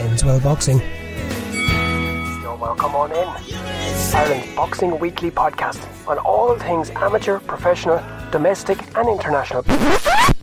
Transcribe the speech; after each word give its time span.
Enswell 0.00 0.42
Boxing. 0.42 0.78
You're 2.42 2.56
welcome 2.56 2.94
on 2.94 3.12
in. 3.12 3.28
Ireland's 4.14 4.54
Boxing 4.56 4.98
Weekly 4.98 5.30
podcast 5.30 5.78
on 6.08 6.16
all 6.18 6.58
things 6.58 6.88
amateur, 6.90 7.38
professional, 7.40 8.02
domestic, 8.32 8.78
and 8.96 9.08
international. 9.08 9.62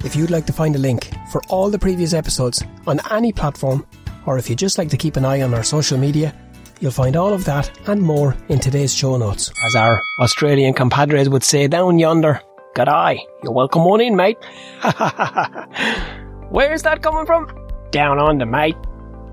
If 0.06 0.16
you'd 0.16 0.30
like 0.30 0.46
to 0.46 0.54
find 0.54 0.76
a 0.76 0.80
link 0.80 1.10
for 1.32 1.42
all 1.50 1.70
the 1.72 1.80
previous 1.80 2.14
episodes 2.14 2.64
on 2.86 3.00
any 3.10 3.34
platform, 3.34 3.86
or 4.28 4.38
if 4.38 4.48
you'd 4.48 4.60
just 4.60 4.78
like 4.78 4.90
to 4.90 4.98
keep 4.98 5.16
an 5.18 5.26
eye 5.26 5.42
on 5.42 5.54
our 5.56 5.64
social 5.64 5.98
media, 5.98 6.36
you'll 6.80 6.92
find 6.92 7.16
all 7.16 7.34
of 7.34 7.46
that 7.46 7.72
and 7.88 8.00
more 8.02 8.38
in 8.50 8.60
today's 8.60 8.94
show 8.94 9.18
notes. 9.18 9.52
As 9.66 9.76
our 9.76 10.00
Australian 10.20 10.76
compadres 10.76 11.30
would 11.30 11.44
say 11.44 11.68
down 11.68 11.98
yonder, 11.98 12.40
good 12.76 12.90
eye, 12.90 13.18
you're 13.42 13.54
welcome 13.54 13.82
on 13.82 14.02
in, 14.02 14.16
mate. 14.16 14.38
Where's 16.52 16.84
that 16.84 17.02
coming 17.02 17.26
from? 17.26 17.48
Down 17.90 18.20
under, 18.20 18.46
mate. 18.46 18.76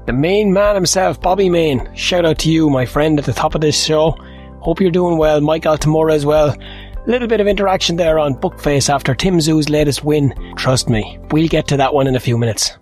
The 0.07 0.13
main 0.13 0.53
man 0.53 0.75
himself, 0.75 1.19
Bobby 1.19 1.49
Main. 1.49 1.89
Shout 1.95 2.27
out 2.27 2.39
to 2.41 2.53
you, 2.53 2.69
my 2.69 2.85
friend, 2.85 3.19
at 3.19 3.25
the 3.25 3.33
top 3.33 3.55
of 3.55 3.63
this 3.63 3.83
show. 3.83 4.11
Hope 4.61 4.79
you're 4.79 4.91
doing 4.91 5.17
well. 5.17 5.41
Mike 5.41 5.63
Altamura 5.63 6.13
as 6.13 6.27
well. 6.27 6.55
Little 7.07 7.27
bit 7.27 7.41
of 7.41 7.47
interaction 7.47 7.97
there 7.97 8.19
on 8.19 8.35
Bookface 8.35 8.93
after 8.93 9.15
Tim 9.15 9.39
Tszyu's 9.39 9.71
latest 9.71 10.05
win. 10.05 10.35
Trust 10.57 10.91
me, 10.91 11.19
we'll 11.31 11.49
get 11.49 11.67
to 11.69 11.79
that 11.79 11.95
one 11.95 12.07
in 12.07 12.17
a 12.17 12.21
few 12.21 12.37
minutes. 12.37 12.77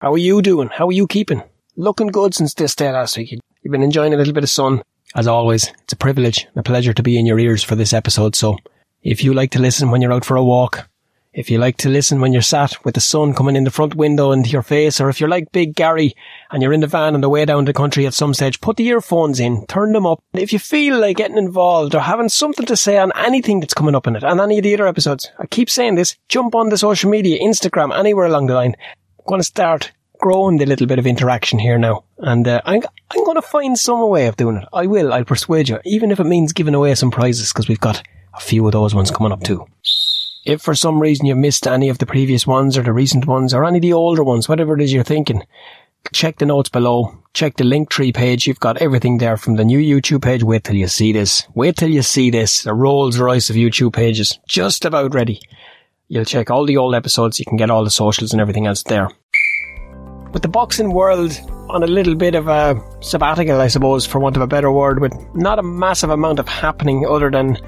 How 0.00 0.12
are 0.12 0.18
you 0.18 0.40
doing? 0.40 0.68
How 0.68 0.86
are 0.86 0.92
you 0.92 1.08
keeping? 1.08 1.42
Looking 1.74 2.08
good 2.08 2.32
since 2.32 2.54
this 2.54 2.76
day 2.76 2.92
last 2.92 3.16
week. 3.16 3.32
You've 3.32 3.72
been 3.72 3.82
enjoying 3.82 4.14
a 4.14 4.16
little 4.16 4.32
bit 4.32 4.44
of 4.44 4.50
sun. 4.50 4.82
As 5.16 5.26
always, 5.26 5.72
it's 5.82 5.94
a 5.94 5.96
privilege 5.96 6.44
and 6.44 6.58
a 6.58 6.62
pleasure 6.62 6.92
to 6.92 7.02
be 7.02 7.18
in 7.18 7.26
your 7.26 7.40
ears 7.40 7.64
for 7.64 7.74
this 7.74 7.92
episode. 7.92 8.36
So, 8.36 8.56
if 9.02 9.24
you 9.24 9.34
like 9.34 9.50
to 9.52 9.60
listen 9.60 9.90
when 9.90 10.00
you're 10.00 10.12
out 10.12 10.24
for 10.24 10.36
a 10.36 10.44
walk, 10.44 10.88
if 11.36 11.50
you 11.50 11.58
like 11.58 11.76
to 11.76 11.90
listen 11.90 12.18
when 12.18 12.32
you're 12.32 12.40
sat 12.40 12.82
with 12.82 12.94
the 12.94 13.00
sun 13.00 13.34
coming 13.34 13.56
in 13.56 13.64
the 13.64 13.70
front 13.70 13.94
window 13.94 14.32
into 14.32 14.48
your 14.48 14.62
face, 14.62 15.02
or 15.02 15.10
if 15.10 15.20
you're 15.20 15.28
like 15.28 15.52
Big 15.52 15.74
Gary 15.74 16.16
and 16.50 16.62
you're 16.62 16.72
in 16.72 16.80
the 16.80 16.86
van 16.86 17.14
on 17.14 17.20
the 17.20 17.28
way 17.28 17.44
down 17.44 17.66
the 17.66 17.74
country 17.74 18.06
at 18.06 18.14
some 18.14 18.32
stage, 18.32 18.62
put 18.62 18.78
the 18.78 18.86
earphones 18.86 19.38
in, 19.38 19.66
turn 19.66 19.92
them 19.92 20.06
up. 20.06 20.22
If 20.32 20.54
you 20.54 20.58
feel 20.58 20.98
like 20.98 21.18
getting 21.18 21.36
involved 21.36 21.94
or 21.94 22.00
having 22.00 22.30
something 22.30 22.64
to 22.64 22.74
say 22.74 22.96
on 22.96 23.12
anything 23.14 23.60
that's 23.60 23.74
coming 23.74 23.94
up 23.94 24.06
in 24.06 24.16
it, 24.16 24.24
and 24.24 24.40
any 24.40 24.56
of 24.56 24.64
the 24.64 24.72
other 24.72 24.86
episodes, 24.86 25.30
I 25.38 25.44
keep 25.44 25.68
saying 25.68 25.96
this, 25.96 26.16
jump 26.28 26.54
on 26.54 26.70
the 26.70 26.78
social 26.78 27.10
media, 27.10 27.38
Instagram, 27.38 27.94
anywhere 27.94 28.24
along 28.24 28.46
the 28.46 28.54
line. 28.54 28.74
I'm 29.18 29.26
going 29.26 29.40
to 29.40 29.44
start 29.44 29.92
growing 30.18 30.56
the 30.56 30.64
little 30.64 30.86
bit 30.86 30.98
of 30.98 31.06
interaction 31.06 31.58
here 31.58 31.76
now. 31.76 32.04
And 32.16 32.48
uh, 32.48 32.62
I'm, 32.64 32.80
I'm 33.10 33.24
going 33.24 33.36
to 33.36 33.42
find 33.42 33.78
some 33.78 34.08
way 34.08 34.26
of 34.26 34.38
doing 34.38 34.56
it. 34.56 34.68
I 34.72 34.86
will, 34.86 35.12
I'll 35.12 35.26
persuade 35.26 35.68
you, 35.68 35.80
even 35.84 36.10
if 36.10 36.18
it 36.18 36.24
means 36.24 36.54
giving 36.54 36.74
away 36.74 36.94
some 36.94 37.10
prizes, 37.10 37.52
because 37.52 37.68
we've 37.68 37.78
got 37.78 38.02
a 38.32 38.40
few 38.40 38.64
of 38.64 38.72
those 38.72 38.94
ones 38.94 39.10
coming 39.10 39.32
up 39.32 39.42
too. 39.42 39.66
If 40.46 40.62
for 40.62 40.76
some 40.76 41.02
reason 41.02 41.26
you 41.26 41.34
missed 41.34 41.66
any 41.66 41.88
of 41.88 41.98
the 41.98 42.06
previous 42.06 42.46
ones 42.46 42.78
or 42.78 42.82
the 42.82 42.92
recent 42.92 43.26
ones 43.26 43.52
or 43.52 43.64
any 43.64 43.78
of 43.78 43.82
the 43.82 43.92
older 43.92 44.22
ones, 44.22 44.48
whatever 44.48 44.74
it 44.76 44.80
is 44.80 44.92
you're 44.92 45.02
thinking, 45.02 45.42
check 46.12 46.38
the 46.38 46.46
notes 46.46 46.68
below. 46.68 47.18
Check 47.34 47.56
the 47.56 47.64
link 47.64 47.90
tree 47.90 48.12
page. 48.12 48.46
You've 48.46 48.60
got 48.60 48.76
everything 48.76 49.18
there 49.18 49.36
from 49.36 49.56
the 49.56 49.64
new 49.64 49.80
YouTube 49.80 50.22
page. 50.22 50.44
Wait 50.44 50.62
till 50.62 50.76
you 50.76 50.86
see 50.86 51.12
this. 51.12 51.44
Wait 51.56 51.76
till 51.76 51.90
you 51.90 52.00
see 52.00 52.30
this. 52.30 52.62
The 52.62 52.74
Rolls 52.74 53.18
Royce 53.18 53.50
of 53.50 53.56
YouTube 53.56 53.92
pages. 53.92 54.38
Just 54.46 54.84
about 54.84 55.14
ready. 55.14 55.40
You'll 56.06 56.24
check 56.24 56.48
all 56.48 56.64
the 56.64 56.76
old 56.76 56.94
episodes. 56.94 57.40
You 57.40 57.44
can 57.44 57.56
get 57.56 57.68
all 57.68 57.82
the 57.82 57.90
socials 57.90 58.30
and 58.30 58.40
everything 58.40 58.68
else 58.68 58.84
there. 58.84 59.10
With 60.32 60.42
the 60.42 60.48
boxing 60.48 60.92
world 60.92 61.32
on 61.70 61.82
a 61.82 61.88
little 61.88 62.14
bit 62.14 62.36
of 62.36 62.46
a 62.46 62.80
sabbatical, 63.00 63.60
I 63.60 63.66
suppose, 63.66 64.06
for 64.06 64.20
want 64.20 64.36
of 64.36 64.42
a 64.42 64.46
better 64.46 64.70
word, 64.70 65.00
with 65.00 65.12
not 65.34 65.58
a 65.58 65.64
massive 65.64 66.10
amount 66.10 66.38
of 66.38 66.46
happening 66.46 67.04
other 67.04 67.32
than 67.32 67.58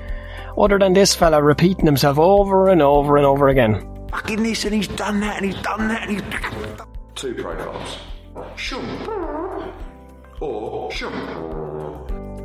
other 0.59 0.79
than 0.79 0.93
this 0.93 1.15
fella 1.15 1.43
repeating 1.43 1.87
himself 1.87 2.19
over 2.19 2.69
and 2.69 2.83
over 2.83 3.17
and 3.17 3.25
over 3.27 3.49
again. 3.49 3.87
fucking 4.11 4.43
this 4.43 4.65
and 4.65 4.75
he's 4.75 4.89
done 4.89 5.21
that 5.21 5.37
and 5.37 5.47
he's 5.47 5.63
done 5.63 5.89
that 5.89 6.09
and 6.09 6.13
he's. 6.13 6.23
Two 7.15 7.35
profiles. 7.35 7.99
Shum. 8.57 9.73
Or 10.41 10.91
shum. 10.93 11.13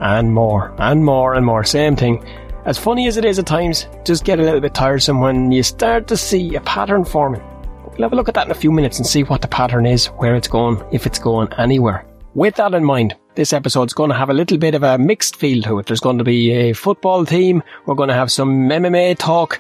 And 0.01 0.33
more, 0.33 0.73
and 0.79 1.05
more, 1.05 1.33
and 1.33 1.45
more. 1.45 1.63
Same 1.63 1.95
thing. 1.95 2.25
As 2.65 2.77
funny 2.77 3.07
as 3.07 3.17
it 3.17 3.25
is 3.25 3.39
at 3.39 3.45
times, 3.45 3.87
just 4.05 4.25
get 4.25 4.39
a 4.39 4.43
little 4.43 4.61
bit 4.61 4.73
tiresome 4.73 5.19
when 5.19 5.51
you 5.51 5.63
start 5.63 6.07
to 6.07 6.17
see 6.17 6.55
a 6.55 6.61
pattern 6.61 7.03
forming. 7.05 7.41
We'll 7.85 8.03
have 8.03 8.13
a 8.13 8.15
look 8.15 8.29
at 8.29 8.35
that 8.35 8.47
in 8.47 8.51
a 8.51 8.55
few 8.55 8.71
minutes 8.71 8.97
and 8.97 9.05
see 9.05 9.23
what 9.23 9.41
the 9.41 9.47
pattern 9.47 9.85
is, 9.85 10.07
where 10.07 10.35
it's 10.35 10.47
going, 10.47 10.83
if 10.91 11.05
it's 11.05 11.19
going 11.19 11.51
anywhere. 11.57 12.05
With 12.33 12.55
that 12.55 12.73
in 12.73 12.83
mind, 12.83 13.15
this 13.35 13.53
episode's 13.53 13.93
going 13.93 14.09
to 14.09 14.15
have 14.15 14.29
a 14.29 14.33
little 14.33 14.57
bit 14.57 14.75
of 14.75 14.83
a 14.83 14.97
mixed 14.97 15.35
feel 15.35 15.61
to 15.63 15.79
it. 15.79 15.87
There's 15.87 15.99
going 15.99 16.17
to 16.17 16.23
be 16.23 16.51
a 16.51 16.73
football 16.73 17.25
theme, 17.25 17.63
we're 17.85 17.95
going 17.95 18.09
to 18.09 18.15
have 18.15 18.31
some 18.31 18.69
MMA 18.69 19.17
talk, 19.17 19.59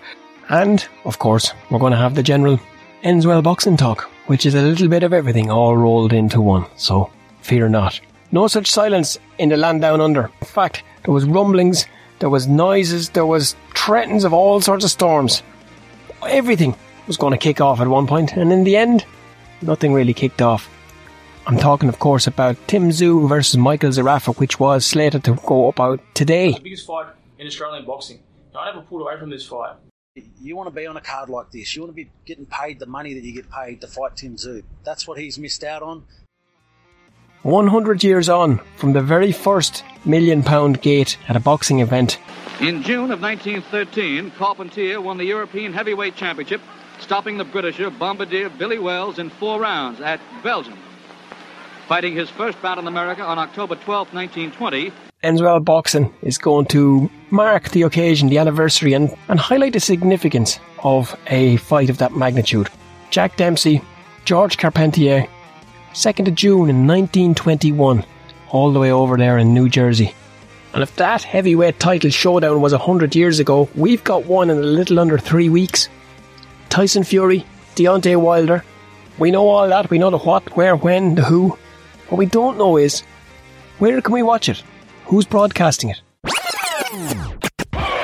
and, 0.49 0.85
of 1.05 1.19
course, 1.19 1.53
we're 1.69 1.79
going 1.79 1.91
to 1.91 1.97
have 1.97 2.15
the 2.15 2.23
general 2.23 2.59
Enswell 3.03 3.43
boxing 3.43 3.77
talk, 3.77 4.03
which 4.27 4.45
is 4.45 4.55
a 4.55 4.61
little 4.61 4.87
bit 4.87 5.03
of 5.03 5.13
everything 5.13 5.49
all 5.49 5.75
rolled 5.75 6.13
into 6.13 6.41
one. 6.41 6.65
So, 6.77 7.11
fear 7.41 7.67
not. 7.69 7.99
No 8.31 8.47
such 8.47 8.71
silence 8.71 9.17
in 9.37 9.49
the 9.49 9.57
land 9.57 9.81
down 9.81 10.01
under. 10.01 10.31
In 10.41 10.47
fact, 10.47 10.83
there 11.03 11.13
was 11.13 11.25
rumblings, 11.25 11.85
there 12.19 12.29
was 12.29 12.47
noises, 12.47 13.09
there 13.09 13.25
was 13.25 13.55
threatens 13.75 14.23
of 14.23 14.33
all 14.33 14.61
sorts 14.61 14.85
of 14.85 14.91
storms. 14.91 15.43
Everything 16.27 16.75
was 17.07 17.17
going 17.17 17.31
to 17.31 17.37
kick 17.37 17.59
off 17.59 17.81
at 17.81 17.87
one 17.87 18.07
point, 18.07 18.33
and 18.33 18.51
in 18.51 18.63
the 18.63 18.77
end, 18.77 19.05
nothing 19.61 19.93
really 19.93 20.13
kicked 20.13 20.41
off. 20.41 20.69
I'm 21.45 21.57
talking, 21.57 21.89
of 21.89 21.99
course, 21.99 22.25
about 22.25 22.55
Tim 22.67 22.89
Tszyu 22.89 23.27
versus 23.27 23.57
Michael 23.57 23.89
Zarafa, 23.89 24.37
which 24.37 24.59
was 24.59 24.85
slated 24.85 25.23
to 25.25 25.33
go 25.45 25.67
up 25.69 25.79
out 25.79 25.99
today. 26.13 26.53
the 26.53 26.59
biggest 26.59 26.87
fight 26.87 27.07
in 27.37 27.47
Australian 27.47 27.85
boxing. 27.85 28.19
I 28.55 28.65
never 28.71 28.81
pulled 28.81 29.01
away 29.01 29.19
from 29.19 29.29
this 29.29 29.45
fight. 29.45 29.75
You 30.39 30.55
want 30.55 30.67
to 30.69 30.75
be 30.75 30.85
on 30.85 30.95
a 30.95 31.01
card 31.01 31.29
like 31.29 31.51
this. 31.51 31.75
You 31.75 31.81
want 31.81 31.91
to 31.91 31.95
be 31.95 32.09
getting 32.25 32.45
paid 32.45 32.79
the 32.79 32.85
money 32.85 33.13
that 33.15 33.23
you 33.23 33.33
get 33.33 33.49
paid 33.49 33.81
to 33.81 33.87
fight 33.87 34.15
Tim 34.15 34.35
Tszyu. 34.35 34.63
That's 34.85 35.07
what 35.07 35.17
he's 35.19 35.37
missed 35.37 35.63
out 35.63 35.81
on. 35.81 36.05
100 37.41 38.03
years 38.05 38.29
on 38.29 38.61
from 38.77 38.93
the 38.93 39.01
very 39.01 39.33
first 39.33 39.83
million 40.05 40.43
pound 40.43 40.81
gate 40.81 41.17
at 41.27 41.35
a 41.35 41.41
boxing 41.41 41.79
event, 41.79 42.17
In 42.61 42.81
June 42.83 43.11
of 43.11 43.21
1913, 43.21 44.31
Carpentier 44.31 45.01
won 45.01 45.17
the 45.17 45.25
European 45.25 45.73
Heavyweight 45.73 46.15
Championship, 46.15 46.61
stopping 46.99 47.37
the 47.37 47.43
Britisher 47.43 47.89
Bombardier 47.89 48.49
Billy 48.49 48.79
Wells 48.79 49.19
in 49.19 49.29
four 49.29 49.59
rounds 49.59 49.99
at 49.99 50.21
Belgium. 50.41 50.77
Fighting 51.93 52.15
his 52.15 52.31
first 52.31 52.59
bout 52.59 52.79
in 52.79 52.87
America 52.87 53.21
on 53.21 53.37
October 53.37 53.75
12, 53.75 54.15
1920, 54.15 54.91
Enswell 55.23 55.63
Boxing 55.63 56.11
is 56.23 56.39
going 56.39 56.65
to 56.65 57.07
mark 57.29 57.69
the 57.69 57.83
occasion, 57.83 58.29
the 58.29 58.39
anniversary, 58.39 58.93
and, 58.93 59.15
and 59.27 59.39
highlight 59.39 59.73
the 59.73 59.79
significance 59.79 60.59
of 60.83 61.15
a 61.27 61.57
fight 61.57 61.91
of 61.91 61.99
that 61.99 62.15
magnitude. 62.15 62.67
Jack 63.11 63.37
Dempsey, 63.37 63.79
George 64.25 64.57
Carpentier, 64.57 65.27
2nd 65.93 66.29
of 66.29 66.33
June 66.33 66.67
in 66.67 66.87
1921, 66.87 68.03
all 68.49 68.73
the 68.73 68.79
way 68.79 68.91
over 68.91 69.15
there 69.15 69.37
in 69.37 69.53
New 69.53 69.69
Jersey. 69.69 70.15
And 70.73 70.81
if 70.81 70.95
that 70.95 71.21
heavyweight 71.21 71.79
title 71.79 72.09
showdown 72.09 72.59
was 72.59 72.73
100 72.73 73.15
years 73.15 73.37
ago, 73.37 73.69
we've 73.75 74.03
got 74.03 74.25
one 74.25 74.49
in 74.49 74.57
a 74.57 74.61
little 74.61 74.99
under 74.99 75.19
three 75.19 75.49
weeks. 75.49 75.89
Tyson 76.69 77.03
Fury, 77.03 77.45
Deontay 77.75 78.19
Wilder. 78.19 78.63
We 79.19 79.29
know 79.29 79.47
all 79.47 79.69
that. 79.69 79.91
We 79.91 79.99
know 79.99 80.09
the 80.09 80.17
what, 80.17 80.57
where, 80.57 80.75
when, 80.75 81.13
the 81.13 81.21
who. 81.21 81.55
What 82.13 82.19
we 82.19 82.27
don't 82.27 82.59
know 82.59 82.77
is 82.77 83.01
where 83.79 83.99
can 83.99 84.13
we 84.13 84.21
watch 84.21 84.47
it? 84.47 84.61
Who's 85.05 85.25
broadcasting 85.25 85.89
it? 85.89 85.99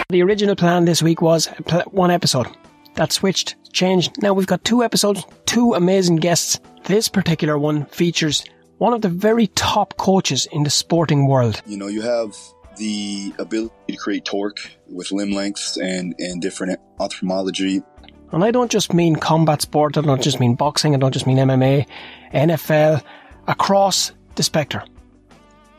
The 0.10 0.24
original 0.24 0.56
plan 0.56 0.86
this 0.86 1.04
week 1.04 1.22
was 1.22 1.46
one 1.92 2.10
episode. 2.10 2.48
That 2.96 3.12
switched, 3.12 3.56
changed. 3.72 4.20
Now 4.20 4.34
we've 4.34 4.48
got 4.48 4.64
two 4.64 4.84
episodes, 4.84 5.24
two 5.46 5.76
amazing 5.76 6.16
guests. 6.16 6.60
This 6.86 7.08
particular 7.08 7.60
one 7.60 7.86
features 7.86 8.44
one 8.80 8.94
of 8.94 9.04
the 9.04 9.10
very 9.10 9.46
top 9.46 9.96
coaches 9.98 10.48
in 10.52 10.64
the 10.64 10.72
sporting 10.72 11.28
world. 11.28 11.62
You 11.68 11.78
know, 11.78 11.86
you 11.86 12.02
have 12.02 12.36
the 12.78 13.32
ability 13.38 13.76
to 13.90 13.96
create 13.98 14.26
torque 14.26 14.72
with 14.88 15.12
limb 15.12 15.34
lengths 15.34 15.78
and, 15.78 16.16
and 16.18 16.42
different 16.42 16.80
ophthalmology. 17.00 17.84
And 18.32 18.44
I 18.44 18.50
don't 18.50 18.72
just 18.72 18.92
mean 18.92 19.18
combat 19.18 19.62
sport, 19.62 19.98
I 20.00 20.02
don't 20.02 20.22
just 20.22 20.40
mean 20.40 20.56
boxing, 20.56 20.96
I 20.96 20.98
don't 20.98 21.14
just 21.14 21.28
mean 21.28 21.38
MMA, 21.38 21.88
NFL, 22.34 23.04
across 23.50 24.14
the 24.36 24.44
spectre. 24.44 24.84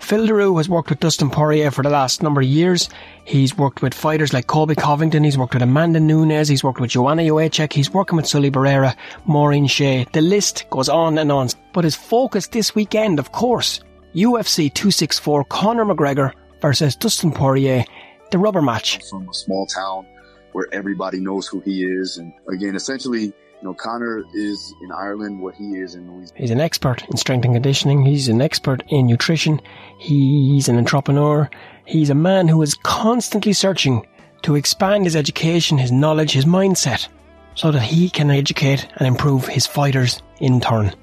Phil 0.01 0.27
Daru 0.27 0.57
has 0.57 0.69
worked 0.69 0.91
with 0.91 1.01
Dustin 1.01 1.31
Poirier 1.31 1.71
for 1.71 1.83
the 1.83 1.91
last 1.91 2.23
number 2.23 2.41
of 2.41 2.47
years. 2.47 2.89
He's 3.25 3.57
worked 3.57 3.81
with 3.81 3.95
fighters 3.95 4.33
like 4.33 4.47
Colby 4.47 4.75
Covington, 4.75 5.23
he's 5.23 5.39
worked 5.39 5.55
with 5.55 5.63
Amanda 5.63 6.01
Nunes, 6.01 6.49
he's 6.49 6.65
worked 6.65 6.81
with 6.81 6.91
Joanna 6.91 7.23
Jędrzejczyk, 7.23 7.73
he's 7.73 7.93
working 7.93 8.17
with 8.17 8.27
Sully 8.27 8.51
Barrera, 8.51 8.97
Maureen 9.27 9.67
Shea. 9.67 10.07
The 10.13 10.21
list 10.21 10.65
goes 10.71 10.89
on 10.89 11.19
and 11.19 11.31
on. 11.31 11.49
But 11.73 11.85
his 11.85 11.95
focus 11.95 12.49
this 12.49 12.75
weekend, 12.75 13.19
of 13.19 13.33
course, 13.33 13.81
UFC 14.15 14.73
264 14.73 15.45
Conor 15.45 15.85
McGregor 15.85 16.33
versus 16.61 16.97
Dustin 16.97 17.31
Poirier, 17.31 17.85
the 18.33 18.39
rubber 18.39 18.63
match. 18.63 18.99
From 19.09 19.29
a 19.29 19.35
small 19.35 19.67
town 19.67 20.07
where 20.53 20.67
everybody 20.73 21.21
knows 21.21 21.47
who 21.47 21.61
he 21.61 21.85
is. 21.85 22.19
And 22.19 22.33
again, 22.49 22.75
essentially, 22.75 23.33
you 23.61 23.69
know, 23.69 23.75
Conor 23.75 24.25
is 24.33 24.75
in 24.81 24.91
Ireland 24.91 25.41
what 25.41 25.55
he 25.55 25.77
is 25.77 25.95
in 25.95 26.11
Louisiana. 26.11 26.41
He's 26.41 26.51
an 26.51 26.61
expert 26.61 27.05
in 27.11 27.17
strength 27.19 27.45
and 27.45 27.55
conditioning. 27.55 28.05
He's 28.05 28.29
an 28.29 28.41
expert 28.41 28.83
in 28.89 29.07
nutrition. 29.07 29.61
He's 29.99 30.69
an 30.69 30.79
entrepreneur. 30.79 31.51
He's 31.85 32.09
a 32.09 32.15
man 32.15 32.49
who 32.49 32.63
is 32.63 32.75
constantly 32.75 33.53
searching 33.53 34.07
to 34.43 34.55
expand 34.55 35.05
his 35.05 35.15
education, 35.15 35.77
his 35.77 35.93
knowledge, 35.93 36.33
his 36.33 36.47
mindset, 36.47 37.09
so 37.55 37.71
that 37.71 37.83
he 37.83 38.09
can 38.09 38.31
educate 38.31 38.89
and 38.97 39.07
improve 39.07 39.47
his 39.47 39.67
fighters 39.67 40.23
in 40.39 40.61
turn. 40.61 40.95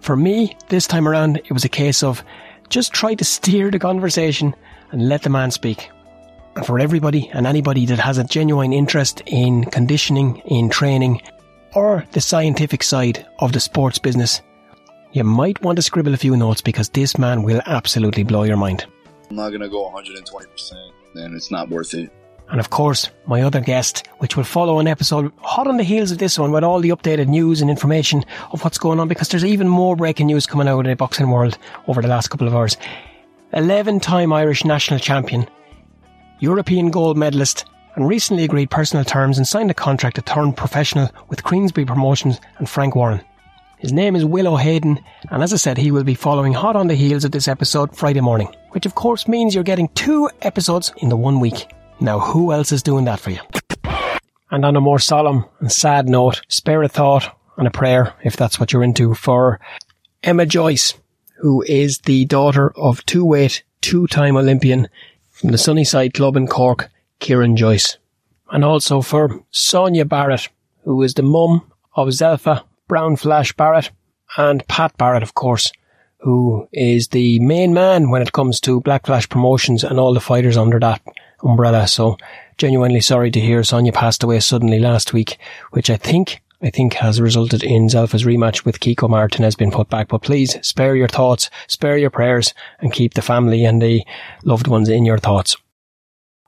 For 0.00 0.16
me, 0.16 0.56
this 0.68 0.86
time 0.86 1.08
around, 1.08 1.38
it 1.38 1.52
was 1.52 1.64
a 1.64 1.70
case 1.70 2.02
of 2.02 2.22
just 2.68 2.92
try 2.92 3.14
to 3.14 3.24
steer 3.24 3.70
the 3.70 3.78
conversation 3.78 4.54
and 4.92 5.08
let 5.08 5.22
the 5.22 5.30
man 5.30 5.50
speak. 5.50 5.88
And 6.56 6.66
for 6.66 6.78
everybody 6.78 7.30
and 7.32 7.46
anybody 7.46 7.86
that 7.86 7.98
has 7.98 8.18
a 8.18 8.24
genuine 8.24 8.74
interest 8.74 9.22
in 9.24 9.64
conditioning, 9.64 10.38
in 10.44 10.68
training, 10.68 11.22
or 11.74 12.04
the 12.12 12.20
scientific 12.20 12.82
side 12.82 13.26
of 13.38 13.52
the 13.52 13.60
sports 13.60 13.98
business, 13.98 14.42
you 15.12 15.24
might 15.24 15.60
want 15.62 15.76
to 15.76 15.82
scribble 15.82 16.14
a 16.14 16.16
few 16.16 16.36
notes 16.36 16.60
because 16.60 16.88
this 16.88 17.18
man 17.18 17.42
will 17.42 17.60
absolutely 17.66 18.22
blow 18.22 18.44
your 18.44 18.56
mind. 18.56 18.86
I'm 19.28 19.36
not 19.36 19.50
going 19.50 19.60
to 19.60 19.68
go 19.68 19.90
120%, 19.90 20.92
then 21.14 21.34
it's 21.34 21.50
not 21.50 21.68
worth 21.68 21.94
it. 21.94 22.10
And 22.50 22.58
of 22.58 22.70
course, 22.70 23.10
my 23.26 23.42
other 23.42 23.60
guest, 23.60 24.08
which 24.18 24.36
will 24.36 24.44
follow 24.44 24.80
an 24.80 24.88
episode 24.88 25.32
hot 25.38 25.68
on 25.68 25.76
the 25.76 25.84
heels 25.84 26.10
of 26.10 26.18
this 26.18 26.36
one 26.36 26.50
with 26.50 26.64
all 26.64 26.80
the 26.80 26.90
updated 26.90 27.28
news 27.28 27.60
and 27.60 27.70
information 27.70 28.24
of 28.50 28.64
what's 28.64 28.78
going 28.78 28.98
on 28.98 29.06
because 29.06 29.28
there's 29.28 29.44
even 29.44 29.68
more 29.68 29.94
breaking 29.94 30.26
news 30.26 30.46
coming 30.46 30.66
out 30.66 30.80
of 30.80 30.86
the 30.86 30.96
boxing 30.96 31.30
world 31.30 31.56
over 31.86 32.02
the 32.02 32.08
last 32.08 32.28
couple 32.28 32.48
of 32.48 32.54
hours. 32.54 32.76
11 33.52 34.00
time 34.00 34.32
Irish 34.32 34.64
national 34.64 34.98
champion, 34.98 35.46
European 36.40 36.90
gold 36.90 37.16
medalist, 37.16 37.66
and 38.00 38.08
recently 38.08 38.44
agreed 38.44 38.70
personal 38.70 39.04
terms 39.04 39.36
and 39.36 39.46
signed 39.46 39.70
a 39.70 39.74
contract 39.74 40.16
to 40.16 40.22
turn 40.22 40.54
professional 40.54 41.10
with 41.28 41.44
Queensberry 41.44 41.84
Promotions 41.84 42.40
and 42.56 42.66
Frank 42.66 42.96
Warren. 42.96 43.20
His 43.76 43.92
name 43.92 44.16
is 44.16 44.24
Will 44.24 44.48
O'Haden, 44.48 44.98
and 45.30 45.42
as 45.42 45.52
I 45.52 45.56
said, 45.56 45.76
he 45.76 45.90
will 45.90 46.02
be 46.02 46.14
following 46.14 46.54
hot 46.54 46.76
on 46.76 46.86
the 46.86 46.94
heels 46.94 47.26
of 47.26 47.32
this 47.32 47.46
episode 47.46 47.94
Friday 47.94 48.22
morning, 48.22 48.56
which 48.70 48.86
of 48.86 48.94
course 48.94 49.28
means 49.28 49.54
you're 49.54 49.64
getting 49.64 49.88
two 49.88 50.30
episodes 50.40 50.94
in 50.96 51.10
the 51.10 51.16
one 51.16 51.40
week. 51.40 51.70
Now, 52.00 52.20
who 52.20 52.52
else 52.52 52.72
is 52.72 52.82
doing 52.82 53.04
that 53.04 53.20
for 53.20 53.32
you? 53.32 53.40
And 54.50 54.64
on 54.64 54.76
a 54.76 54.80
more 54.80 54.98
solemn 54.98 55.44
and 55.58 55.70
sad 55.70 56.08
note, 56.08 56.40
spare 56.48 56.82
a 56.82 56.88
thought 56.88 57.36
and 57.58 57.66
a 57.66 57.70
prayer, 57.70 58.14
if 58.24 58.34
that's 58.34 58.58
what 58.58 58.72
you're 58.72 58.82
into, 58.82 59.12
for 59.12 59.60
Emma 60.22 60.46
Joyce, 60.46 60.94
who 61.36 61.60
is 61.68 61.98
the 61.98 62.24
daughter 62.24 62.72
of 62.78 63.04
two 63.04 63.26
weight, 63.26 63.62
two 63.82 64.06
time 64.06 64.38
Olympian 64.38 64.88
from 65.32 65.50
the 65.50 65.58
Sunnyside 65.58 66.14
Club 66.14 66.34
in 66.36 66.46
Cork, 66.46 66.90
Kieran 67.20 67.56
Joyce. 67.56 67.98
And 68.50 68.64
also 68.64 69.00
for 69.00 69.44
Sonia 69.52 70.04
Barrett, 70.04 70.48
who 70.84 71.02
is 71.02 71.14
the 71.14 71.22
mum 71.22 71.70
of 71.94 72.08
Zelfa 72.08 72.64
Brown 72.88 73.16
Flash 73.16 73.52
Barrett 73.52 73.90
and 74.36 74.66
Pat 74.66 74.96
Barrett, 74.98 75.22
of 75.22 75.34
course, 75.34 75.70
who 76.18 76.68
is 76.72 77.08
the 77.08 77.38
main 77.40 77.72
man 77.72 78.10
when 78.10 78.22
it 78.22 78.32
comes 78.32 78.60
to 78.60 78.80
Black 78.80 79.06
Flash 79.06 79.28
promotions 79.28 79.84
and 79.84 79.98
all 79.98 80.12
the 80.12 80.20
fighters 80.20 80.56
under 80.56 80.80
that 80.80 81.00
umbrella. 81.42 81.86
So 81.86 82.16
genuinely 82.58 83.00
sorry 83.00 83.30
to 83.30 83.40
hear 83.40 83.62
Sonia 83.62 83.92
passed 83.92 84.22
away 84.22 84.40
suddenly 84.40 84.78
last 84.78 85.12
week, 85.12 85.38
which 85.70 85.88
I 85.88 85.96
think 85.96 86.42
I 86.62 86.68
think 86.68 86.92
has 86.94 87.22
resulted 87.22 87.62
in 87.62 87.86
Zelfa's 87.88 88.24
rematch 88.24 88.66
with 88.66 88.80
Kiko 88.80 89.08
Martinez 89.08 89.54
being 89.54 89.70
put 89.70 89.88
back. 89.88 90.08
But 90.08 90.22
please 90.22 90.58
spare 90.60 90.94
your 90.94 91.08
thoughts, 91.08 91.48
spare 91.68 91.96
your 91.96 92.10
prayers, 92.10 92.52
and 92.80 92.92
keep 92.92 93.14
the 93.14 93.22
family 93.22 93.64
and 93.64 93.80
the 93.80 94.04
loved 94.44 94.66
ones 94.66 94.90
in 94.90 95.06
your 95.06 95.16
thoughts. 95.16 95.56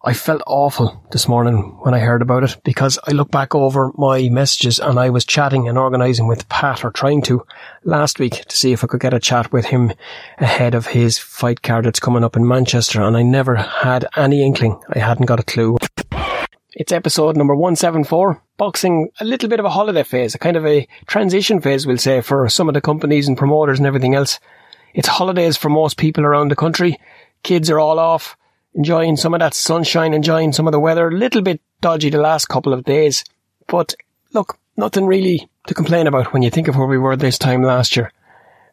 I 0.05 0.15
felt 0.15 0.43
awful 0.49 1.01
this 1.13 1.29
morning 1.29 1.79
when 1.83 1.95
I 1.95 2.01
heard 2.01 2.23
about 2.23 2.43
it 2.43 2.57
because 2.65 2.99
I 3.07 3.13
look 3.13 3.31
back 3.31 3.55
over 3.55 3.93
my 3.97 4.29
messages 4.31 4.81
and 4.81 4.99
I 4.99 5.11
was 5.11 5.25
chatting 5.25 5.69
and 5.69 5.79
organising 5.79 6.27
with 6.27 6.49
Pat 6.49 6.85
or 6.85 6.91
trying 6.91 7.23
to 7.23 7.47
last 7.85 8.19
week 8.19 8.45
to 8.47 8.57
see 8.57 8.73
if 8.73 8.83
I 8.83 8.89
could 8.89 8.99
get 8.99 9.15
a 9.15 9.21
chat 9.21 9.53
with 9.53 9.67
him 9.67 9.93
ahead 10.39 10.75
of 10.75 10.89
his 10.89 11.19
fight 11.19 11.63
card 11.63 11.85
that's 11.85 12.01
coming 12.01 12.25
up 12.25 12.35
in 12.35 12.49
Manchester 12.49 13.01
and 13.01 13.17
I 13.17 13.23
never 13.23 13.55
had 13.55 14.05
any 14.17 14.45
inkling. 14.45 14.81
I 14.93 14.99
hadn't 14.99 15.27
got 15.27 15.39
a 15.39 15.45
clue. 15.45 15.77
It's 16.73 16.91
episode 16.91 17.37
number 17.37 17.55
174. 17.55 18.43
Boxing, 18.57 19.09
a 19.21 19.25
little 19.25 19.49
bit 19.49 19.61
of 19.61 19.67
a 19.67 19.71
holiday 19.71 20.03
phase, 20.03 20.35
a 20.35 20.39
kind 20.39 20.57
of 20.57 20.67
a 20.67 20.89
transition 21.07 21.61
phase, 21.61 21.87
we'll 21.87 21.97
say, 21.97 22.23
for 22.23 22.49
some 22.49 22.67
of 22.67 22.75
the 22.75 22.81
companies 22.81 23.29
and 23.29 23.39
promoters 23.39 23.79
and 23.79 23.87
everything 23.87 24.17
else. 24.17 24.41
It's 24.95 25.07
holidays 25.07 25.57
for 25.57 25.69
most 25.69 25.97
people 25.97 26.25
around 26.25 26.51
the 26.51 26.57
country. 26.57 26.99
Kids 27.45 27.71
are 27.71 27.79
all 27.79 28.01
off 28.01 28.37
enjoying 28.75 29.17
some 29.17 29.35
of 29.35 29.41
that 29.41 29.55
sunshine, 29.55 30.15
enjoying 30.15 30.53
some 30.53 30.67
of 30.67 30.73
the 30.73 30.81
weather. 30.81 31.09
A 31.09 31.15
little 31.15 31.43
bit 31.43 31.61
dodgy 31.81 32.11
the 32.11 32.19
last 32.19 32.47
couple 32.49 32.73
of 32.73 32.85
days, 32.85 33.25
but 33.67 33.95
look, 34.33 34.59
nothing 34.77 35.07
really 35.07 35.49
to 35.67 35.75
complain 35.75 36.07
about 36.07 36.33
when 36.33 36.43
you 36.43 36.51
think 36.51 36.69
of 36.69 36.77
where 36.77 36.87
we 36.87 36.99
were 36.99 37.17
this 37.17 37.39
time 37.39 37.63
last 37.63 37.97
year. 37.97 38.13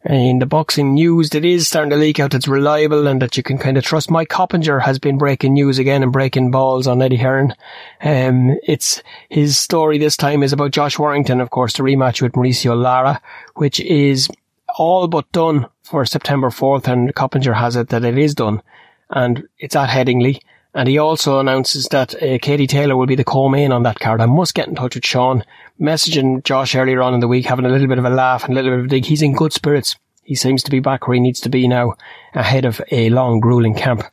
In 0.05 0.39
the 0.39 0.45
boxing 0.45 0.93
news 0.93 1.31
that 1.31 1.43
is 1.43 1.67
starting 1.67 1.89
to 1.89 1.97
leak 1.97 2.21
out 2.21 2.31
that's 2.31 2.47
reliable 2.47 3.05
and 3.05 3.21
that 3.21 3.35
you 3.35 3.43
can 3.43 3.57
kind 3.57 3.77
of 3.77 3.83
trust. 3.83 4.09
Mike 4.09 4.29
Coppinger 4.29 4.79
has 4.79 4.97
been 4.97 5.17
breaking 5.17 5.53
news 5.53 5.77
again 5.77 6.03
and 6.03 6.13
breaking 6.13 6.51
balls 6.51 6.87
on 6.87 7.01
Eddie 7.01 7.17
Hearn. 7.17 7.53
Um, 8.01 8.57
it's 8.63 9.03
his 9.27 9.57
story 9.57 9.97
this 9.97 10.15
time 10.15 10.41
is 10.41 10.53
about 10.53 10.71
Josh 10.71 10.97
Warrington, 10.97 11.41
of 11.41 11.49
course, 11.49 11.73
the 11.73 11.83
rematch 11.83 12.21
with 12.21 12.31
Mauricio 12.31 12.81
Lara, 12.81 13.21
which 13.55 13.81
is 13.81 14.29
all 14.77 15.09
but 15.09 15.29
done 15.33 15.67
for 15.83 16.05
September 16.05 16.49
4th 16.49 16.87
and 16.87 17.13
Coppinger 17.13 17.53
has 17.53 17.75
it 17.75 17.89
that 17.89 18.05
it 18.05 18.17
is 18.17 18.33
done 18.33 18.61
and 19.09 19.47
it's 19.57 19.75
at 19.75 19.89
Headingley. 19.89 20.41
And 20.73 20.87
he 20.87 20.99
also 20.99 21.39
announces 21.39 21.87
that 21.87 22.13
uh, 22.21 22.37
Katie 22.39 22.67
Taylor 22.67 22.95
will 22.95 23.07
be 23.07 23.15
the 23.15 23.23
co-main 23.23 23.71
on 23.71 23.83
that 23.83 23.99
card. 23.99 24.21
I 24.21 24.27
must 24.27 24.53
get 24.53 24.67
in 24.67 24.75
touch 24.75 24.93
with 24.93 25.05
Sean, 25.05 25.43
messaging 25.81 26.43
Josh 26.43 26.75
earlier 26.75 27.01
on 27.01 27.15
in 27.15 27.19
the 27.19 27.27
week, 27.27 27.45
having 27.45 27.65
a 27.65 27.69
little 27.69 27.87
bit 27.87 27.97
of 27.97 28.05
a 28.05 28.09
laugh 28.09 28.43
and 28.43 28.53
a 28.53 28.55
little 28.55 28.71
bit 28.71 28.79
of 28.79 28.85
a 28.85 28.87
dig. 28.87 29.05
He's 29.05 29.23
in 29.23 29.33
good 29.33 29.51
spirits. 29.51 29.95
He 30.23 30.35
seems 30.35 30.61
to 30.61 30.71
be 30.71 30.79
back 30.79 31.07
where 31.07 31.15
he 31.15 31.19
needs 31.19 31.39
to 31.41 31.49
be 31.49 31.67
now, 31.67 31.95
ahead 32.35 32.65
of 32.65 32.79
a 32.91 33.09
long, 33.09 33.39
grueling 33.39 33.73
camp. 33.73 34.03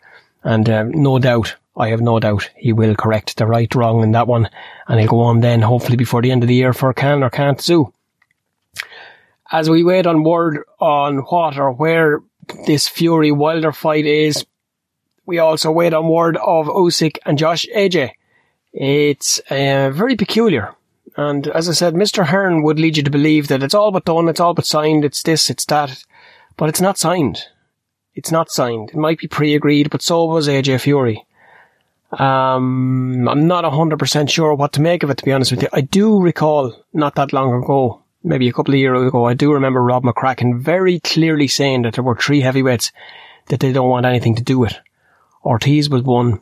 And 0.44 0.68
uh, 0.68 0.84
no 0.84 1.18
doubt, 1.18 1.56
I 1.76 1.88
have 1.88 2.00
no 2.00 2.18
doubt, 2.18 2.48
he 2.56 2.72
will 2.72 2.94
correct 2.94 3.36
the 3.36 3.46
right 3.46 3.72
wrong 3.74 4.02
in 4.02 4.12
that 4.12 4.26
one, 4.26 4.48
and 4.88 4.98
he'll 4.98 5.10
go 5.10 5.20
on 5.20 5.40
then, 5.40 5.60
hopefully 5.60 5.96
before 5.96 6.22
the 6.22 6.30
end 6.30 6.42
of 6.42 6.48
the 6.48 6.54
year 6.54 6.72
for 6.72 6.94
Can 6.94 7.22
or 7.22 7.28
Can't 7.28 7.60
Zoo. 7.60 7.92
As 9.52 9.68
we 9.68 9.84
wait 9.84 10.06
on 10.06 10.24
word 10.24 10.64
on 10.80 11.18
what 11.18 11.58
or 11.58 11.70
where 11.70 12.20
this 12.66 12.88
Fury 12.88 13.30
Wilder 13.30 13.72
fight 13.72 14.06
is, 14.06 14.46
we 15.26 15.38
also 15.38 15.70
wait 15.70 15.92
on 15.92 16.08
word 16.08 16.36
of 16.36 16.66
Usyk 16.66 17.18
and 17.26 17.36
Josh 17.36 17.66
AJ. 17.74 18.12
It's 18.72 19.38
uh, 19.50 19.90
very 19.90 20.16
peculiar. 20.16 20.74
And 21.16 21.48
as 21.48 21.68
I 21.68 21.72
said, 21.72 21.94
Mr. 21.94 22.26
Hearn 22.26 22.62
would 22.62 22.78
lead 22.78 22.96
you 22.96 23.02
to 23.02 23.10
believe 23.10 23.48
that 23.48 23.62
it's 23.62 23.74
all 23.74 23.90
but 23.90 24.04
done, 24.04 24.28
it's 24.28 24.40
all 24.40 24.54
but 24.54 24.66
signed, 24.66 25.04
it's 25.04 25.22
this, 25.22 25.50
it's 25.50 25.64
that. 25.66 26.04
But 26.56 26.68
it's 26.68 26.80
not 26.80 26.98
signed. 26.98 27.42
It's 28.14 28.30
not 28.30 28.50
signed. 28.50 28.90
It 28.90 28.96
might 28.96 29.18
be 29.18 29.26
pre-agreed, 29.26 29.90
but 29.90 30.02
so 30.02 30.24
was 30.24 30.48
AJ 30.48 30.80
Fury. 30.82 31.26
Um, 32.12 33.28
I'm 33.28 33.46
not 33.46 33.64
100% 33.64 34.30
sure 34.30 34.54
what 34.54 34.72
to 34.74 34.80
make 34.80 35.02
of 35.02 35.10
it, 35.10 35.18
to 35.18 35.24
be 35.24 35.32
honest 35.32 35.50
with 35.50 35.62
you. 35.62 35.68
I 35.72 35.80
do 35.80 36.20
recall, 36.20 36.84
not 36.92 37.14
that 37.16 37.32
long 37.32 37.62
ago, 37.62 38.02
maybe 38.22 38.48
a 38.48 38.52
couple 38.52 38.74
of 38.74 38.80
years 38.80 39.08
ago, 39.08 39.26
I 39.26 39.34
do 39.34 39.52
remember 39.52 39.82
Rob 39.82 40.04
McCracken 40.04 40.60
very 40.60 41.00
clearly 41.00 41.48
saying 41.48 41.82
that 41.82 41.94
there 41.94 42.04
were 42.04 42.16
three 42.16 42.40
heavyweights 42.40 42.92
that 43.48 43.60
they 43.60 43.72
don't 43.72 43.88
want 43.88 44.06
anything 44.06 44.34
to 44.36 44.42
do 44.42 44.58
with. 44.58 44.76
Ortiz 45.46 45.88
was 45.88 46.02
one, 46.02 46.40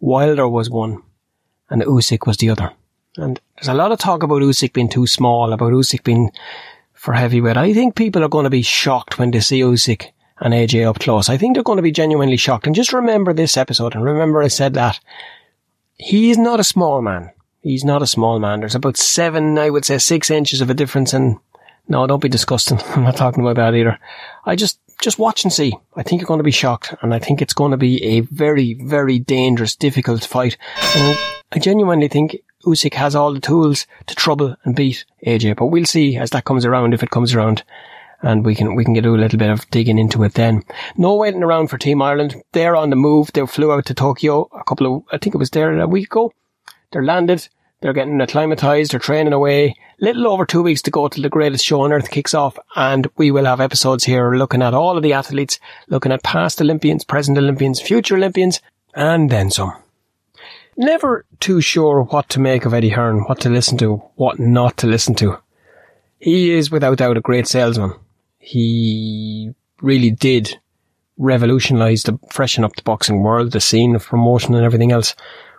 Wilder 0.00 0.48
was 0.48 0.68
one, 0.68 1.02
and 1.70 1.82
Usyk 1.82 2.26
was 2.26 2.38
the 2.38 2.50
other. 2.50 2.72
And 3.16 3.40
there's 3.56 3.68
a 3.68 3.74
lot 3.74 3.92
of 3.92 4.00
talk 4.00 4.24
about 4.24 4.42
Usyk 4.42 4.72
being 4.72 4.88
too 4.88 5.06
small, 5.06 5.52
about 5.52 5.72
Usyk 5.72 6.02
being 6.02 6.32
for 6.92 7.14
heavyweight. 7.14 7.56
I 7.56 7.72
think 7.72 7.94
people 7.94 8.24
are 8.24 8.28
going 8.28 8.44
to 8.44 8.50
be 8.50 8.62
shocked 8.62 9.18
when 9.18 9.30
they 9.30 9.40
see 9.40 9.60
Usyk 9.60 10.06
and 10.40 10.52
AJ 10.52 10.88
up 10.88 10.98
close. 10.98 11.28
I 11.28 11.36
think 11.36 11.54
they're 11.54 11.62
going 11.62 11.76
to 11.76 11.82
be 11.82 11.92
genuinely 11.92 12.36
shocked. 12.36 12.66
And 12.66 12.74
just 12.74 12.92
remember 12.92 13.32
this 13.32 13.56
episode, 13.56 13.94
and 13.94 14.02
remember 14.04 14.42
I 14.42 14.48
said 14.48 14.74
that. 14.74 14.98
He's 15.96 16.38
not 16.38 16.58
a 16.58 16.64
small 16.64 17.02
man. 17.02 17.30
He's 17.62 17.84
not 17.84 18.02
a 18.02 18.06
small 18.06 18.40
man. 18.40 18.60
There's 18.60 18.74
about 18.74 18.96
seven, 18.96 19.58
I 19.58 19.70
would 19.70 19.84
say 19.84 19.98
six 19.98 20.30
inches 20.30 20.60
of 20.60 20.70
a 20.70 20.74
difference 20.74 21.14
in 21.14 21.38
no, 21.90 22.06
don't 22.06 22.22
be 22.22 22.28
disgusting. 22.28 22.80
I'm 22.94 23.02
not 23.02 23.16
talking 23.16 23.42
about 23.42 23.56
that 23.56 23.74
either. 23.74 23.98
I 24.44 24.56
just 24.56 24.79
just 25.00 25.18
watch 25.18 25.44
and 25.44 25.52
see. 25.52 25.74
I 25.96 26.02
think 26.02 26.20
you're 26.20 26.28
going 26.28 26.38
to 26.38 26.44
be 26.44 26.50
shocked, 26.50 26.94
and 27.02 27.14
I 27.14 27.18
think 27.18 27.40
it's 27.40 27.54
going 27.54 27.70
to 27.70 27.76
be 27.76 28.02
a 28.04 28.20
very, 28.20 28.74
very 28.74 29.18
dangerous, 29.18 29.76
difficult 29.76 30.24
fight. 30.24 30.56
And 30.96 31.18
I 31.52 31.58
genuinely 31.58 32.08
think 32.08 32.36
Usyk 32.64 32.94
has 32.94 33.14
all 33.14 33.32
the 33.32 33.40
tools 33.40 33.86
to 34.06 34.14
trouble 34.14 34.56
and 34.64 34.76
beat 34.76 35.04
AJ, 35.26 35.56
but 35.56 35.66
we'll 35.66 35.86
see 35.86 36.16
as 36.16 36.30
that 36.30 36.44
comes 36.44 36.64
around, 36.64 36.94
if 36.94 37.02
it 37.02 37.10
comes 37.10 37.34
around. 37.34 37.62
And 38.22 38.44
we 38.44 38.54
can, 38.54 38.74
we 38.74 38.84
can 38.84 38.92
do 38.92 39.14
a 39.14 39.16
little 39.16 39.38
bit 39.38 39.48
of 39.48 39.68
digging 39.70 39.98
into 39.98 40.22
it 40.24 40.34
then. 40.34 40.62
No 40.98 41.16
waiting 41.16 41.42
around 41.42 41.68
for 41.68 41.78
Team 41.78 42.02
Ireland. 42.02 42.36
They're 42.52 42.76
on 42.76 42.90
the 42.90 42.96
move. 42.96 43.32
They 43.32 43.46
flew 43.46 43.72
out 43.72 43.86
to 43.86 43.94
Tokyo 43.94 44.46
a 44.52 44.62
couple 44.62 44.94
of, 44.94 45.02
I 45.10 45.16
think 45.16 45.34
it 45.34 45.38
was 45.38 45.50
there 45.50 45.78
a 45.78 45.88
week 45.88 46.08
ago. 46.08 46.32
They're 46.92 47.02
landed. 47.02 47.48
They're 47.80 47.94
getting 47.94 48.20
acclimatized. 48.20 48.92
They're 48.92 49.00
training 49.00 49.32
away. 49.32 49.74
Little 50.00 50.26
over 50.28 50.44
two 50.44 50.62
weeks 50.62 50.82
to 50.82 50.90
go 50.90 51.08
till 51.08 51.22
the 51.22 51.30
greatest 51.30 51.64
show 51.64 51.80
on 51.80 51.92
earth 51.92 52.10
kicks 52.10 52.34
off. 52.34 52.58
And 52.76 53.08
we 53.16 53.30
will 53.30 53.46
have 53.46 53.60
episodes 53.60 54.04
here 54.04 54.34
looking 54.34 54.60
at 54.60 54.74
all 54.74 54.98
of 54.98 55.02
the 55.02 55.14
athletes, 55.14 55.58
looking 55.88 56.12
at 56.12 56.22
past 56.22 56.60
Olympians, 56.60 57.04
present 57.04 57.38
Olympians, 57.38 57.80
future 57.80 58.16
Olympians, 58.16 58.60
and 58.94 59.30
then 59.30 59.50
some. 59.50 59.74
Never 60.76 61.24
too 61.40 61.62
sure 61.62 62.02
what 62.02 62.28
to 62.30 62.40
make 62.40 62.66
of 62.66 62.74
Eddie 62.74 62.90
Hearn, 62.90 63.20
what 63.20 63.40
to 63.40 63.50
listen 63.50 63.78
to, 63.78 63.96
what 64.16 64.38
not 64.38 64.76
to 64.78 64.86
listen 64.86 65.14
to. 65.16 65.38
He 66.18 66.52
is 66.52 66.70
without 66.70 66.98
doubt 66.98 67.16
a 67.16 67.22
great 67.22 67.48
salesman. 67.48 67.94
He 68.38 69.54
really 69.80 70.10
did 70.10 70.58
revolutionize 71.16 72.02
the, 72.02 72.18
freshen 72.30 72.64
up 72.64 72.76
the 72.76 72.82
boxing 72.82 73.22
world, 73.22 73.52
the 73.52 73.60
scene 73.60 73.94
of 73.94 74.04
promotion 74.04 74.54
and 74.54 74.64
everything 74.66 74.92
else 74.92 75.14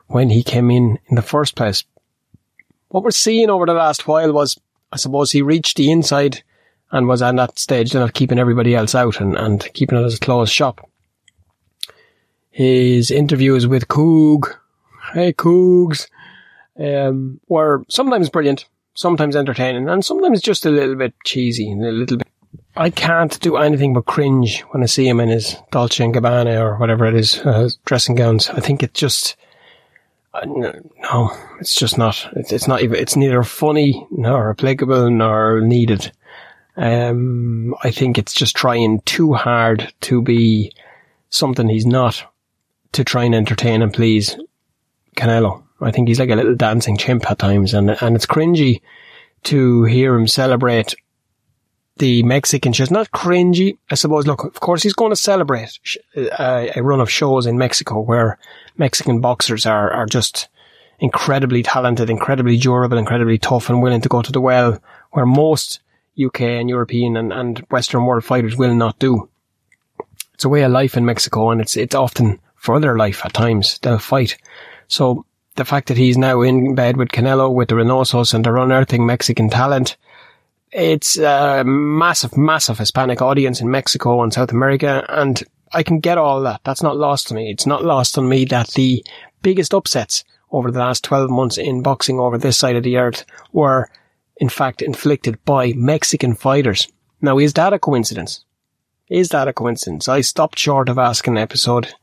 when 0.05 0.29
he 0.29 0.43
came 0.43 0.69
in 0.69 0.99
in 1.07 1.15
the 1.15 1.21
first 1.21 1.55
place 1.55 1.83
what 2.91 3.03
we're 3.03 3.11
seeing 3.11 3.49
over 3.49 3.65
the 3.65 3.73
last 3.73 4.07
while 4.07 4.31
was, 4.31 4.59
I 4.91 4.97
suppose, 4.97 5.31
he 5.31 5.41
reached 5.41 5.77
the 5.77 5.91
inside 5.91 6.43
and 6.91 7.07
was 7.07 7.21
on 7.21 7.37
that 7.37 7.57
stage 7.57 7.93
not 7.93 8.13
keeping 8.13 8.37
everybody 8.37 8.75
else 8.75 8.93
out 8.93 9.19
and, 9.19 9.35
and 9.37 9.67
keeping 9.73 9.97
it 9.97 10.03
as 10.03 10.15
a 10.15 10.19
closed 10.19 10.53
shop. 10.53 10.87
His 12.49 13.09
interviews 13.09 13.65
with 13.65 13.87
Coog, 13.87 14.53
hey 15.13 15.31
Cougs, 15.31 16.09
um, 16.77 17.39
were 17.47 17.83
sometimes 17.89 18.29
brilliant, 18.29 18.65
sometimes 18.93 19.37
entertaining, 19.37 19.87
and 19.87 20.03
sometimes 20.03 20.41
just 20.41 20.65
a 20.65 20.69
little 20.69 20.95
bit 20.95 21.13
cheesy, 21.23 21.71
a 21.71 21.75
little 21.75 22.17
bit. 22.17 22.27
I 22.75 22.89
can't 22.89 23.39
do 23.39 23.55
anything 23.55 23.93
but 23.93 24.05
cringe 24.05 24.61
when 24.71 24.83
I 24.83 24.85
see 24.85 25.07
him 25.07 25.19
in 25.21 25.29
his 25.29 25.55
Dolce 25.71 26.03
and 26.03 26.13
Gabbana 26.13 26.59
or 26.59 26.77
whatever 26.77 27.05
it 27.05 27.15
is, 27.15 27.39
uh, 27.39 27.69
dressing 27.85 28.15
gowns. 28.15 28.49
I 28.49 28.59
think 28.59 28.83
it 28.83 28.93
just, 28.93 29.37
uh, 30.33 30.45
no, 30.45 31.31
it's 31.59 31.75
just 31.75 31.97
not. 31.97 32.27
It's, 32.35 32.51
it's 32.51 32.67
not 32.67 32.81
even. 32.81 32.97
It's 32.97 33.15
neither 33.15 33.43
funny 33.43 34.07
nor 34.11 34.51
applicable 34.51 35.09
nor 35.09 35.61
needed. 35.61 36.11
Um, 36.77 37.75
I 37.83 37.91
think 37.91 38.17
it's 38.17 38.33
just 38.33 38.55
trying 38.55 39.01
too 39.01 39.33
hard 39.33 39.93
to 40.01 40.21
be 40.21 40.73
something 41.29 41.67
he's 41.67 41.85
not 41.85 42.23
to 42.93 43.03
try 43.03 43.25
and 43.25 43.35
entertain 43.35 43.81
and 43.81 43.93
please 43.93 44.37
Canelo. 45.17 45.63
I 45.81 45.91
think 45.91 46.07
he's 46.07 46.19
like 46.19 46.29
a 46.29 46.35
little 46.35 46.55
dancing 46.55 46.97
chimp 46.97 47.29
at 47.29 47.39
times, 47.39 47.73
and 47.73 47.89
and 48.01 48.15
it's 48.15 48.25
cringy 48.25 48.81
to 49.43 49.83
hear 49.83 50.15
him 50.15 50.27
celebrate 50.27 50.95
the 51.97 52.23
Mexican 52.23 52.71
shows. 52.71 52.91
Not 52.91 53.11
cringy, 53.11 53.77
I 53.89 53.95
suppose. 53.95 54.27
Look, 54.27 54.43
of 54.43 54.59
course, 54.59 54.83
he's 54.83 54.93
going 54.93 55.11
to 55.11 55.15
celebrate 55.15 55.77
uh, 56.15 56.67
a 56.75 56.81
run 56.81 57.01
of 57.01 57.09
shows 57.09 57.45
in 57.45 57.57
Mexico 57.57 57.99
where 57.99 58.37
Mexican 58.81 59.21
boxers 59.21 59.65
are 59.65 59.91
are 59.91 60.07
just 60.07 60.49
incredibly 60.99 61.61
talented, 61.61 62.09
incredibly 62.09 62.57
durable, 62.57 62.97
incredibly 62.97 63.37
tough, 63.37 63.69
and 63.69 63.81
willing 63.81 64.01
to 64.01 64.09
go 64.09 64.21
to 64.21 64.31
the 64.31 64.41
well, 64.41 64.81
where 65.11 65.25
most 65.25 65.79
UK 66.21 66.41
and 66.41 66.67
European 66.67 67.15
and, 67.15 67.31
and 67.31 67.59
Western 67.69 68.05
world 68.05 68.25
fighters 68.25 68.57
will 68.57 68.75
not 68.75 68.99
do. 68.99 69.29
It's 70.33 70.45
a 70.45 70.49
way 70.49 70.63
of 70.63 70.71
life 70.71 70.97
in 70.97 71.05
Mexico, 71.05 71.51
and 71.51 71.61
it's 71.61 71.77
it's 71.77 71.95
often 71.95 72.39
for 72.55 72.79
their 72.79 72.97
life 72.97 73.23
at 73.23 73.33
times. 73.33 73.77
They'll 73.83 73.99
fight. 73.99 74.35
So 74.87 75.25
the 75.57 75.65
fact 75.65 75.87
that 75.87 75.97
he's 75.97 76.17
now 76.17 76.41
in 76.41 76.73
bed 76.73 76.97
with 76.97 77.09
Canelo, 77.09 77.53
with 77.53 77.69
the 77.69 77.75
Reynosos 77.75 78.33
and 78.33 78.43
they're 78.43 78.57
unearthing 78.57 79.05
Mexican 79.05 79.49
talent, 79.49 79.95
it's 80.71 81.17
a 81.17 81.63
massive, 81.63 82.35
massive 82.35 82.79
Hispanic 82.79 83.21
audience 83.21 83.61
in 83.61 83.69
Mexico 83.69 84.23
and 84.23 84.33
South 84.33 84.51
America. 84.51 85.05
And 85.07 85.43
I 85.73 85.83
can 85.83 85.99
get 85.99 86.17
all 86.17 86.41
that. 86.41 86.61
That's 86.63 86.83
not 86.83 86.97
lost 86.97 87.31
on 87.31 87.37
me. 87.37 87.49
It's 87.49 87.65
not 87.65 87.83
lost 87.83 88.17
on 88.17 88.27
me 88.27 88.45
that 88.45 88.69
the 88.69 89.05
biggest 89.41 89.73
upsets 89.73 90.23
over 90.51 90.71
the 90.71 90.79
last 90.79 91.03
12 91.03 91.29
months 91.29 91.57
in 91.57 91.81
boxing 91.81 92.19
over 92.19 92.37
this 92.37 92.57
side 92.57 92.75
of 92.75 92.83
the 92.83 92.97
earth 92.97 93.25
were 93.53 93.89
in 94.37 94.49
fact 94.49 94.81
inflicted 94.81 95.43
by 95.45 95.73
Mexican 95.73 96.35
fighters. 96.35 96.87
Now, 97.21 97.37
is 97.37 97.53
that 97.53 97.73
a 97.73 97.79
coincidence? 97.79 98.43
Is 99.07 99.29
that 99.29 99.47
a 99.47 99.53
coincidence? 99.53 100.07
I 100.07 100.21
stopped 100.21 100.57
short 100.57 100.89
of 100.89 100.97
asking 100.97 101.35
an 101.35 101.43
episode 101.43 101.93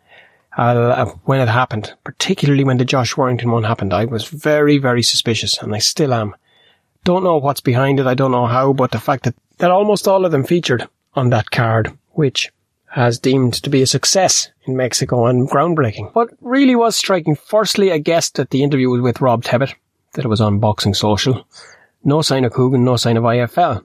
uh, 0.57 1.07
when 1.25 1.41
it 1.41 1.49
happened, 1.49 1.95
particularly 2.05 2.65
when 2.65 2.79
the 2.79 2.85
Josh 2.85 3.17
Warrington 3.17 3.51
one 3.51 3.65
happened. 3.65 3.93
I 3.93 4.05
was 4.05 4.27
very, 4.27 4.79
very 4.79 5.03
suspicious, 5.03 5.59
and 5.59 5.75
I 5.75 5.79
still 5.79 6.15
am. 6.15 6.35
Don't 7.05 7.25
know 7.25 7.39
what's 7.39 7.61
behind 7.61 8.01
it. 8.01 8.07
I 8.07 8.15
don't 8.15 8.33
know 8.33 8.47
how, 8.47 8.73
but 8.73 8.91
the 8.91 9.01
fact 9.01 9.25
that, 9.25 9.35
that 9.59 9.71
almost 9.71 10.07
all 10.07 10.25
of 10.25 10.33
them 10.33 10.45
featured 10.45 10.89
on 11.15 11.31
that 11.31 11.51
card, 11.51 11.97
which 12.11 12.51
has 12.90 13.18
deemed 13.18 13.54
to 13.54 13.71
be 13.71 13.83
a 13.83 13.87
success 13.87 14.50
in 14.66 14.76
Mexico 14.76 15.26
and 15.26 15.49
groundbreaking. 15.49 16.14
What 16.14 16.30
really 16.40 16.75
was 16.75 16.97
striking, 16.97 17.37
firstly, 17.37 17.92
I 17.92 17.99
guessed 17.99 18.37
that 18.37 18.50
the 18.50 18.62
interview 18.62 18.88
was 18.88 19.00
with 19.00 19.21
Rob 19.21 19.45
Tebbutt, 19.45 19.75
that 20.14 20.25
it 20.25 20.28
was 20.28 20.40
on 20.40 20.59
Boxing 20.59 20.95
Social. 20.95 21.47
No 22.04 22.23
sign 22.23 22.45
of 22.45 22.52
Coogan, 22.52 22.85
no 22.85 22.97
sign 22.97 23.16
of 23.16 23.25
IFL. 23.25 23.85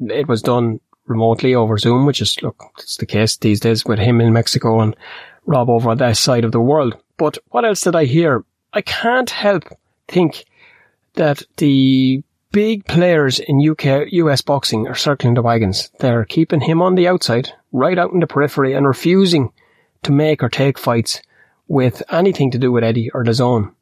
It 0.00 0.28
was 0.28 0.42
done 0.42 0.80
remotely 1.06 1.54
over 1.54 1.76
Zoom, 1.76 2.06
which 2.06 2.20
is, 2.20 2.40
look, 2.42 2.62
it's 2.78 2.96
the 2.96 3.06
case 3.06 3.36
these 3.36 3.60
days 3.60 3.84
with 3.84 3.98
him 3.98 4.20
in 4.20 4.32
Mexico 4.32 4.80
and 4.80 4.96
Rob 5.44 5.68
over 5.68 5.94
that 5.94 6.16
side 6.16 6.44
of 6.44 6.52
the 6.52 6.60
world. 6.60 6.96
But 7.16 7.36
what 7.48 7.64
else 7.64 7.80
did 7.80 7.96
I 7.96 8.04
hear? 8.04 8.44
I 8.72 8.82
can't 8.82 9.28
help 9.28 9.64
think 10.06 10.44
that 11.14 11.42
the 11.56 12.22
big 12.52 12.86
players 12.86 13.40
in 13.40 13.68
UK, 13.68 14.12
US 14.12 14.42
boxing 14.42 14.86
are 14.86 14.94
circling 14.94 15.34
the 15.34 15.42
wagons. 15.42 15.90
They're 15.98 16.24
keeping 16.24 16.60
him 16.60 16.80
on 16.80 16.94
the 16.94 17.08
outside, 17.08 17.52
right 17.72 17.98
out 17.98 18.12
in 18.12 18.20
the 18.20 18.26
periphery 18.26 18.74
and 18.74 18.86
refusing 18.86 19.52
to 20.02 20.12
make 20.12 20.42
or 20.42 20.48
take 20.48 20.78
fights 20.78 21.20
with 21.68 22.02
anything 22.10 22.50
to 22.50 22.58
do 22.58 22.72
with 22.72 22.84
Eddie 22.84 23.10
or 23.10 23.24
DAZN. 23.24 23.72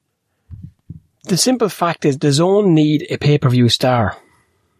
The 1.24 1.36
simple 1.36 1.68
fact 1.68 2.04
is 2.04 2.18
DAZN 2.18 2.68
need 2.68 3.06
a 3.10 3.18
pay-per-view 3.18 3.68
star 3.68 4.16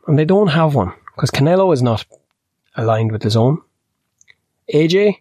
and 0.06 0.18
they 0.18 0.24
don't 0.24 0.48
have 0.48 0.74
one 0.74 0.92
because 1.14 1.30
Canelo 1.30 1.72
is 1.72 1.82
not 1.82 2.04
aligned 2.76 3.12
with 3.12 3.22
DAZN. 3.22 3.58
AJ 4.72 5.18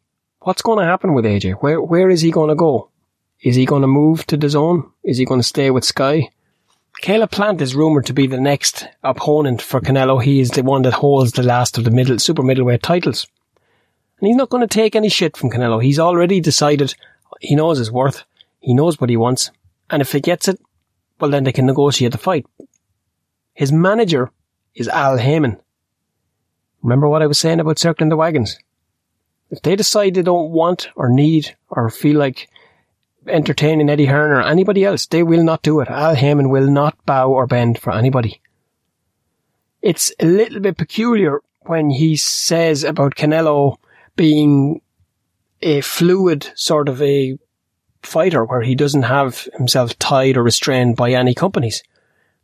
What's 0.48 0.62
going 0.62 0.80
to 0.80 0.86
happen 0.86 1.14
with 1.14 1.26
AJ? 1.26 1.56
Where 1.56 1.82
where 1.82 2.10
is 2.10 2.22
he 2.22 2.32
going 2.32 2.48
to 2.48 2.56
go? 2.56 2.90
Is 3.42 3.58
he 3.58 3.66
going 3.66 3.82
to 3.82 3.88
move 3.88 4.26
to 4.28 4.38
DAZN? 4.38 4.90
Is 5.04 5.18
he 5.18 5.26
going 5.26 5.42
to 5.42 5.48
stay 5.48 5.72
with 5.72 5.84
Sky? 5.84 6.30
Caleb 7.02 7.32
Plant 7.32 7.60
is 7.60 7.76
rumored 7.76 8.06
to 8.06 8.14
be 8.14 8.28
the 8.28 8.40
next 8.40 8.88
opponent 9.04 9.62
for 9.62 9.82
Canelo. 9.82 10.24
He 10.24 10.40
is 10.40 10.52
the 10.52 10.64
one 10.64 10.84
that 10.84 10.94
holds 10.94 11.34
the 11.34 11.44
last 11.44 11.78
of 11.78 11.84
the 11.84 11.92
middle 11.92 12.18
super 12.18 12.44
middleweight 12.44 12.82
titles. 12.82 13.28
And 14.20 14.28
he's 14.28 14.36
not 14.36 14.50
going 14.50 14.68
to 14.68 14.74
take 14.74 14.96
any 14.96 15.10
shit 15.10 15.38
from 15.38 15.52
Canelo. 15.52 15.84
He's 15.84 16.00
already 16.00 16.40
decided 16.40 16.96
he 17.40 17.56
knows 17.56 17.78
his 17.78 17.92
worth. 17.92 18.24
He 18.60 18.74
knows 18.74 19.00
what 19.00 19.10
he 19.10 19.18
wants. 19.18 19.52
And 19.90 20.02
if 20.02 20.12
he 20.12 20.20
gets 20.20 20.48
it, 20.48 20.60
well 21.20 21.32
then 21.32 21.44
they 21.44 21.52
can 21.52 21.66
negotiate 21.66 22.12
the 22.12 22.18
fight. 22.18 22.46
His 23.54 23.72
manager 23.72 24.32
is 24.76 24.88
Al 24.88 25.18
Haymon. 25.18 25.60
Remember 26.82 27.08
what 27.08 27.22
I 27.22 27.28
was 27.28 27.40
saying 27.40 27.60
about 27.60 27.80
circling 27.80 28.10
the 28.10 28.18
wagons? 28.18 28.58
If 29.50 29.62
they 29.62 29.76
decide 29.76 30.14
they 30.14 30.22
don't 30.22 30.52
want 30.52 30.90
or 30.96 31.10
need 31.10 31.56
or 31.70 31.90
feel 31.90 32.18
like 32.18 32.50
entertaining 33.28 33.90
Eddie 33.90 34.06
Hearn 34.06 34.32
or 34.32 34.42
anybody 34.42 34.84
else, 34.84 35.06
they 35.06 35.24
will 35.24 35.44
not 35.44 35.62
do 35.62 35.80
it. 35.80 35.90
Al 35.90 36.16
Haymon 36.16 36.50
will 36.50 36.70
not 36.70 36.98
bow 37.06 37.32
or 37.32 37.48
bend 37.48 37.80
for 37.80 37.94
anybody. 37.94 38.42
It's 39.82 40.12
a 40.20 40.26
little 40.26 40.60
bit 40.60 40.78
peculiar 40.78 41.42
when 41.62 41.90
he 41.90 42.16
says 42.16 42.84
about 42.84 43.16
Canelo 43.16 43.78
being 44.18 44.82
a 45.62 45.82
fluid 45.82 46.52
sort 46.56 46.90
of 46.90 47.02
a 47.02 47.38
fighter 48.04 48.44
where 48.44 48.62
he 48.62 48.76
doesn't 48.76 49.04
have 49.04 49.48
himself 49.56 49.98
tied 50.00 50.38
or 50.38 50.44
restrained 50.44 50.96
by 50.96 51.12
any 51.12 51.34
companies. 51.34 51.84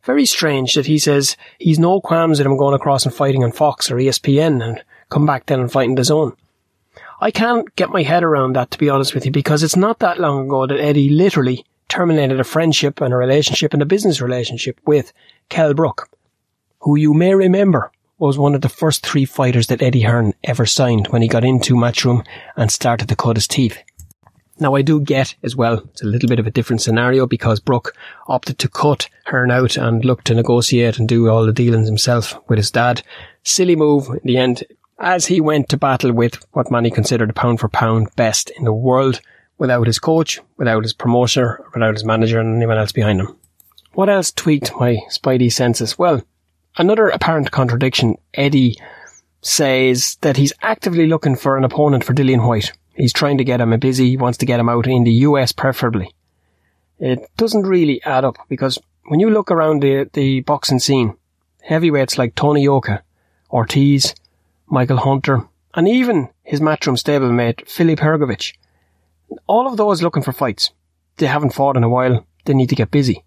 Very 0.02 0.26
strange 0.26 0.74
that 0.74 0.86
he 0.86 0.98
says 0.98 1.36
he's 1.58 1.78
no 1.78 2.00
qualms 2.00 2.40
at 2.40 2.46
him 2.46 2.56
going 2.56 2.74
across 2.74 3.04
and 3.04 3.14
fighting 3.14 3.44
on 3.44 3.52
Fox 3.52 3.90
or 3.90 3.96
ESPN 3.96 4.62
and 4.66 4.82
come 5.08 5.26
back 5.26 5.46
then 5.46 5.60
and 5.60 5.72
fighting 5.72 5.96
DAZN. 5.96 6.36
I 7.20 7.30
can't 7.30 7.74
get 7.76 7.90
my 7.90 8.02
head 8.02 8.22
around 8.22 8.54
that, 8.54 8.70
to 8.72 8.78
be 8.78 8.90
honest 8.90 9.14
with 9.14 9.24
you, 9.24 9.32
because 9.32 9.62
it's 9.62 9.76
not 9.76 10.00
that 10.00 10.20
long 10.20 10.46
ago 10.46 10.66
that 10.66 10.80
Eddie 10.80 11.08
literally 11.08 11.64
terminated 11.88 12.40
a 12.40 12.44
friendship 12.44 13.00
and 13.00 13.14
a 13.14 13.16
relationship 13.16 13.72
and 13.72 13.80
a 13.80 13.86
business 13.86 14.20
relationship 14.20 14.78
with 14.84 15.12
Kell 15.48 15.74
Brook, 15.74 16.10
who 16.80 16.96
you 16.96 17.14
may 17.14 17.34
remember 17.34 17.90
was 18.18 18.38
one 18.38 18.54
of 18.54 18.60
the 18.60 18.68
first 18.68 19.04
three 19.04 19.24
fighters 19.24 19.66
that 19.66 19.82
Eddie 19.82 20.02
Hearn 20.02 20.34
ever 20.44 20.66
signed 20.66 21.08
when 21.08 21.22
he 21.22 21.28
got 21.28 21.44
into 21.44 21.74
Matchroom 21.74 22.24
and 22.56 22.70
started 22.70 23.08
to 23.08 23.16
cut 23.16 23.36
his 23.36 23.48
teeth. 23.48 23.78
Now 24.60 24.76
I 24.76 24.82
do 24.82 25.00
get 25.00 25.34
as 25.42 25.56
well, 25.56 25.82
it's 25.90 26.02
a 26.02 26.06
little 26.06 26.28
bit 26.28 26.38
of 26.38 26.46
a 26.46 26.50
different 26.50 26.80
scenario 26.80 27.26
because 27.26 27.58
Brook 27.58 27.94
opted 28.28 28.58
to 28.60 28.68
cut 28.68 29.08
Hearn 29.26 29.50
out 29.50 29.76
and 29.76 30.04
look 30.04 30.22
to 30.24 30.34
negotiate 30.34 30.98
and 30.98 31.08
do 31.08 31.28
all 31.28 31.44
the 31.44 31.52
dealings 31.52 31.88
himself 31.88 32.38
with 32.48 32.58
his 32.58 32.70
dad. 32.70 33.02
Silly 33.42 33.74
move. 33.74 34.08
In 34.08 34.20
the 34.22 34.36
end, 34.36 34.62
as 34.98 35.26
he 35.26 35.40
went 35.40 35.68
to 35.70 35.76
battle 35.76 36.12
with 36.12 36.36
what 36.52 36.70
many 36.70 36.90
considered 36.90 37.30
a 37.30 37.34
pound 37.34 37.58
for 37.58 37.68
pound 37.68 38.14
best 38.14 38.50
in 38.50 38.64
the 38.64 38.72
world 38.72 39.20
without 39.58 39.88
his 39.88 39.98
coach, 39.98 40.40
without 40.56 40.84
his 40.84 40.92
promoter, 40.92 41.64
without 41.74 41.94
his 41.94 42.04
manager 42.04 42.38
and 42.38 42.56
anyone 42.56 42.78
else 42.78 42.92
behind 42.92 43.20
him. 43.20 43.36
What 43.94 44.08
else 44.08 44.30
tweaked 44.30 44.72
my 44.78 44.98
spidey 45.08 45.52
senses? 45.52 45.98
Well, 45.98 46.22
another 46.76 47.08
apparent 47.08 47.50
contradiction. 47.50 48.16
Eddie 48.34 48.76
says 49.42 50.16
that 50.22 50.36
he's 50.36 50.52
actively 50.62 51.06
looking 51.06 51.36
for 51.36 51.56
an 51.56 51.64
opponent 51.64 52.04
for 52.04 52.14
Dillian 52.14 52.46
Whyte. 52.46 52.72
He's 52.94 53.12
trying 53.12 53.38
to 53.38 53.44
get 53.44 53.60
him 53.60 53.78
busy, 53.78 54.10
he 54.10 54.16
wants 54.16 54.38
to 54.38 54.46
get 54.46 54.60
him 54.60 54.68
out 54.68 54.86
in 54.86 55.04
the 55.04 55.12
US 55.12 55.52
preferably. 55.52 56.14
It 56.98 57.28
doesn't 57.36 57.66
really 57.66 58.02
add 58.04 58.24
up 58.24 58.38
because 58.48 58.78
when 59.06 59.20
you 59.20 59.30
look 59.30 59.50
around 59.50 59.82
the, 59.82 60.08
the 60.12 60.40
boxing 60.40 60.78
scene, 60.78 61.16
heavyweights 61.62 62.18
like 62.18 62.34
Tony 62.34 62.62
Yoka, 62.62 63.02
Ortiz, 63.50 64.14
Michael 64.66 64.98
Hunter, 64.98 65.46
and 65.74 65.88
even 65.88 66.30
his 66.42 66.60
Matchroom 66.60 66.96
stablemate, 66.96 67.68
Filip 67.68 67.98
Hrgovic. 67.98 68.54
All 69.46 69.66
of 69.66 69.76
those 69.76 70.02
looking 70.02 70.22
for 70.22 70.32
fights. 70.32 70.70
They 71.16 71.26
haven't 71.26 71.54
fought 71.54 71.76
in 71.76 71.84
a 71.84 71.88
while. 71.88 72.26
They 72.44 72.54
need 72.54 72.68
to 72.68 72.74
get 72.74 72.90
busy. 72.90 73.24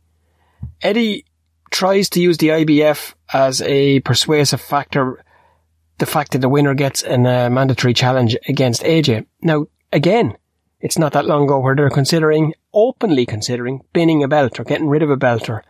Eddie 0.82 1.25
tries 1.71 2.09
to 2.12 2.21
use 2.21 2.38
the 2.38 2.50
IBF 2.50 3.13
as 3.33 3.62
a 3.62 4.00
persuasive 4.01 4.62
factor. 4.62 5.24
The 5.97 6.05
fact 6.05 6.31
that 6.33 6.39
the 6.39 6.50
winner 6.50 6.75
gets 6.75 7.03
a 7.03 7.15
uh, 7.15 7.50
mandatory 7.50 7.93
challenge 7.93 8.38
against 8.47 8.83
AJ. 8.83 9.25
Now, 9.41 9.65
again, 9.91 10.38
it's 10.79 10.97
not 10.97 11.13
that 11.13 11.25
long 11.25 11.45
ago 11.45 11.59
where 11.59 11.75
they're 11.75 11.89
considering, 11.89 12.53
openly 12.74 13.25
considering, 13.25 13.81
binning 13.93 14.24
a 14.24 14.27
belt 14.27 14.59
or 14.59 14.63
getting 14.63 14.88
rid 14.88 15.01
of 15.01 15.09
a 15.09 15.17
belt 15.17 15.50
or 15.50 15.63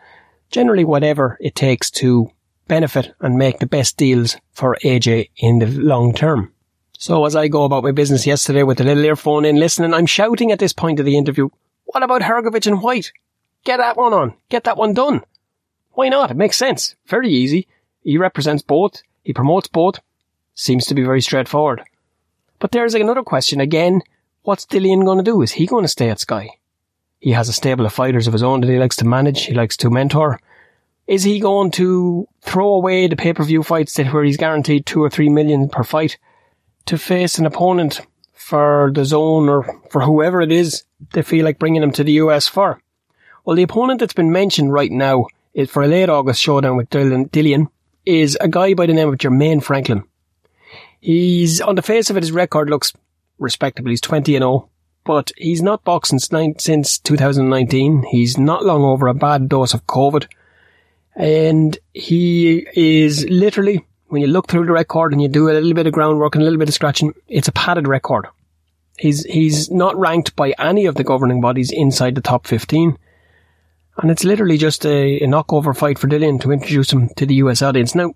generally 0.52 0.84
whatever 0.84 1.38
it 1.40 1.56
takes 1.56 1.90
to 1.92 2.30
benefit 2.68 3.14
and 3.22 3.36
make 3.36 3.60
the 3.60 3.66
best 3.66 3.96
deals 3.96 4.36
for 4.52 4.78
AJ 4.84 5.30
in 5.38 5.60
the 5.60 5.68
long 5.68 6.14
term. 6.14 6.54
So 7.00 7.26
as 7.26 7.36
I 7.36 7.48
go 7.48 7.64
about 7.64 7.84
my 7.84 7.92
business 7.92 8.28
yesterday 8.28 8.64
with 8.64 8.80
the 8.80 8.84
little 8.84 9.06
earphone 9.06 9.46
in 9.46 9.58
listening, 9.58 9.94
I'm 9.94 10.08
shouting 10.08 10.52
at 10.52 10.60
this 10.60 10.74
point 10.74 11.00
of 11.00 11.06
the 11.06 11.18
interview, 11.18 11.50
what 11.86 12.04
about 12.04 12.22
Hrgovic 12.22 12.68
and 12.68 12.82
Whyte? 12.82 13.14
Get 13.64 13.78
that 13.78 13.98
one 13.98 14.14
on. 14.14 14.34
Get 14.50 14.66
that 14.66 14.78
one 14.78 14.94
done. 14.94 15.22
Why 15.98 16.10
not? 16.10 16.30
It 16.30 16.38
makes 16.38 16.58
sense. 16.58 16.94
Very 17.08 17.32
easy. 17.32 17.68
He 18.04 18.20
represents 18.20 18.62
both. 18.62 19.02
He 19.24 19.34
promotes 19.34 19.68
both. 19.68 20.00
Seems 20.54 20.86
to 20.86 20.94
be 20.94 21.02
very 21.02 21.22
straightforward. 21.22 21.82
But 22.60 22.72
there's 22.72 22.94
another 22.94 23.24
question 23.24 23.60
again. 23.60 24.04
What's 24.44 24.68
Dillian 24.68 25.06
going 25.06 25.18
to 25.18 25.24
do? 25.24 25.42
Is 25.42 25.54
he 25.54 25.66
going 25.66 25.84
to 25.84 25.88
stay 25.88 26.12
at 26.12 26.20
Sky? 26.20 26.50
He 27.20 27.32
has 27.32 27.50
a 27.50 27.54
stable 27.54 27.84
of 27.84 27.94
fighters 27.94 28.28
of 28.28 28.34
his 28.34 28.44
own 28.44 28.62
that 28.62 28.70
he 28.70 28.78
likes 28.78 28.98
to 28.98 29.06
manage. 29.06 29.46
He 29.46 29.56
likes 29.56 29.76
to 29.78 29.90
mentor. 29.90 30.40
Is 31.08 31.24
he 31.24 31.40
going 31.40 31.72
to 31.72 32.28
throw 32.44 32.76
away 32.76 33.08
the 33.08 33.16
pay-per-view 33.16 33.64
fights 33.64 33.96
that 33.96 34.14
where 34.14 34.24
he's 34.24 34.38
guaranteed 34.38 34.86
two 34.86 35.04
or 35.04 35.10
three 35.10 35.30
million 35.30 35.68
per 35.68 35.84
fight 35.84 36.20
to 36.86 37.00
face 37.00 37.40
an 37.40 37.48
opponent 37.48 38.02
for 38.34 38.92
the 38.94 39.04
zone 39.04 39.50
or 39.50 39.82
for 39.90 40.02
whoever 40.02 40.42
it 40.42 40.52
is 40.52 40.84
they 41.14 41.24
feel 41.24 41.44
like 41.44 41.58
bringing 41.58 41.82
him 41.82 41.92
to 41.94 42.04
the 42.04 42.20
US 42.24 42.48
for? 42.48 42.84
Well, 43.46 43.56
the 43.56 43.64
opponent 43.64 44.00
that's 44.00 44.14
been 44.14 44.32
mentioned 44.32 44.72
right 44.72 44.92
now 44.92 45.26
is 45.58 45.72
for 45.72 45.82
a 45.82 45.88
late 45.88 46.08
August 46.08 46.40
showdown 46.40 46.78
with 46.78 46.90
Dylan, 46.92 47.30
Dillian 47.32 47.68
is 48.06 48.38
a 48.40 48.48
guy 48.48 48.76
by 48.76 48.86
the 48.86 48.94
name 48.94 49.10
of 49.10 49.18
Jermaine 49.18 49.62
Franklin. 49.62 50.04
He's, 51.02 51.60
on 51.60 51.74
the 51.74 51.82
face 51.82 52.10
of 52.10 52.16
it, 52.16 52.24
his 52.24 52.32
record 52.32 52.70
looks 52.70 52.94
respectable. 53.40 53.90
He's 53.90 54.00
20 54.02 54.36
and 54.36 54.44
0, 54.44 54.70
but 55.04 55.32
he's 55.36 55.64
not 55.64 55.84
boxing 55.84 56.20
since 56.20 57.00
2019. 57.00 58.04
He's 58.12 58.38
not 58.38 58.66
long 58.66 58.84
over 58.84 59.08
a 59.08 59.16
bad 59.16 59.50
dose 59.50 59.74
of 59.74 59.88
COVID. 59.88 60.28
And 61.16 61.76
he 61.96 62.68
is 62.76 63.28
literally, 63.28 63.84
when 64.10 64.22
you 64.22 64.28
look 64.28 64.48
through 64.48 64.68
the 64.68 64.72
record 64.72 65.12
and 65.12 65.20
you 65.20 65.28
do 65.28 65.50
a 65.50 65.54
little 65.54 65.74
bit 65.74 65.88
of 65.88 65.94
groundwork 65.94 66.36
and 66.36 66.44
a 66.44 66.46
little 66.46 66.60
bit 66.60 66.70
of 66.70 66.76
scratching, 66.76 67.14
it's 67.28 67.48
a 67.48 67.54
padded 67.54 67.88
record. 67.88 68.28
He's, 69.00 69.24
he's 69.24 69.72
not 69.72 69.98
ranked 69.98 70.36
by 70.36 70.54
any 70.60 70.86
of 70.86 70.96
the 70.96 71.04
governing 71.04 71.42
bodies 71.42 71.72
inside 71.72 72.14
the 72.14 72.22
top 72.22 72.46
15. 72.46 72.96
And 73.98 74.12
it's 74.12 74.24
literally 74.24 74.58
just 74.58 74.86
a, 74.86 75.18
a 75.18 75.28
knockover 75.28 75.76
fight 75.76 75.98
for 75.98 76.08
Dillian 76.08 76.40
to 76.42 76.52
introduce 76.52 76.92
him 76.92 77.10
to 77.16 77.26
the 77.26 77.36
US 77.36 77.62
audience. 77.62 77.96
Now, 77.96 78.14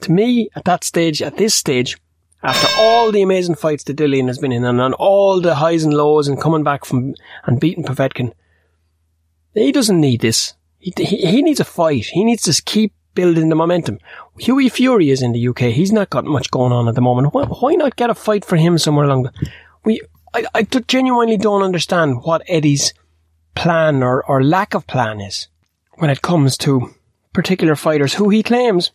to 0.00 0.12
me, 0.12 0.48
at 0.54 0.64
that 0.64 0.84
stage, 0.84 1.22
at 1.22 1.36
this 1.36 1.54
stage, 1.54 1.98
after 2.42 2.68
all 2.78 3.10
the 3.10 3.22
amazing 3.22 3.54
fights 3.54 3.84
that 3.84 3.96
Dillian 3.96 4.28
has 4.28 4.38
been 4.38 4.52
in 4.52 4.64
and 4.64 4.80
on 4.80 4.92
all 4.94 5.40
the 5.40 5.56
highs 5.56 5.82
and 5.82 5.94
lows 5.94 6.28
and 6.28 6.40
coming 6.40 6.62
back 6.62 6.84
from 6.84 7.14
and 7.44 7.58
beating 7.58 7.84
Povetkin, 7.84 8.32
he 9.54 9.72
doesn't 9.72 10.00
need 10.00 10.20
this. 10.20 10.54
He, 10.78 10.92
he, 10.96 11.16
he 11.26 11.42
needs 11.42 11.60
a 11.60 11.64
fight. 11.64 12.06
He 12.06 12.24
needs 12.24 12.42
to 12.42 12.62
keep 12.62 12.92
building 13.14 13.48
the 13.48 13.54
momentum. 13.54 13.98
Hughie 14.38 14.68
Fury 14.68 15.10
is 15.10 15.22
in 15.22 15.32
the 15.32 15.48
UK. 15.48 15.60
He's 15.72 15.92
not 15.92 16.10
got 16.10 16.24
much 16.24 16.50
going 16.50 16.72
on 16.72 16.88
at 16.88 16.94
the 16.94 17.00
moment. 17.00 17.32
Why, 17.32 17.44
why 17.44 17.74
not 17.74 17.96
get 17.96 18.10
a 18.10 18.14
fight 18.14 18.44
for 18.44 18.56
him 18.56 18.78
somewhere 18.78 19.06
along 19.06 19.24
the... 19.24 19.50
We, 19.84 20.02
I, 20.34 20.44
I 20.54 20.62
genuinely 20.62 21.36
don't 21.36 21.62
understand 21.62 22.22
what 22.24 22.42
Eddie's 22.48 22.92
plan 23.54 24.02
or, 24.02 24.24
or 24.24 24.42
lack 24.42 24.74
of 24.74 24.86
plan 24.86 25.20
is 25.20 25.48
when 25.94 26.10
it 26.10 26.22
comes 26.22 26.56
to 26.58 26.94
particular 27.32 27.76
fighters 27.76 28.14
who 28.14 28.28
he 28.28 28.42
claims 28.42 28.92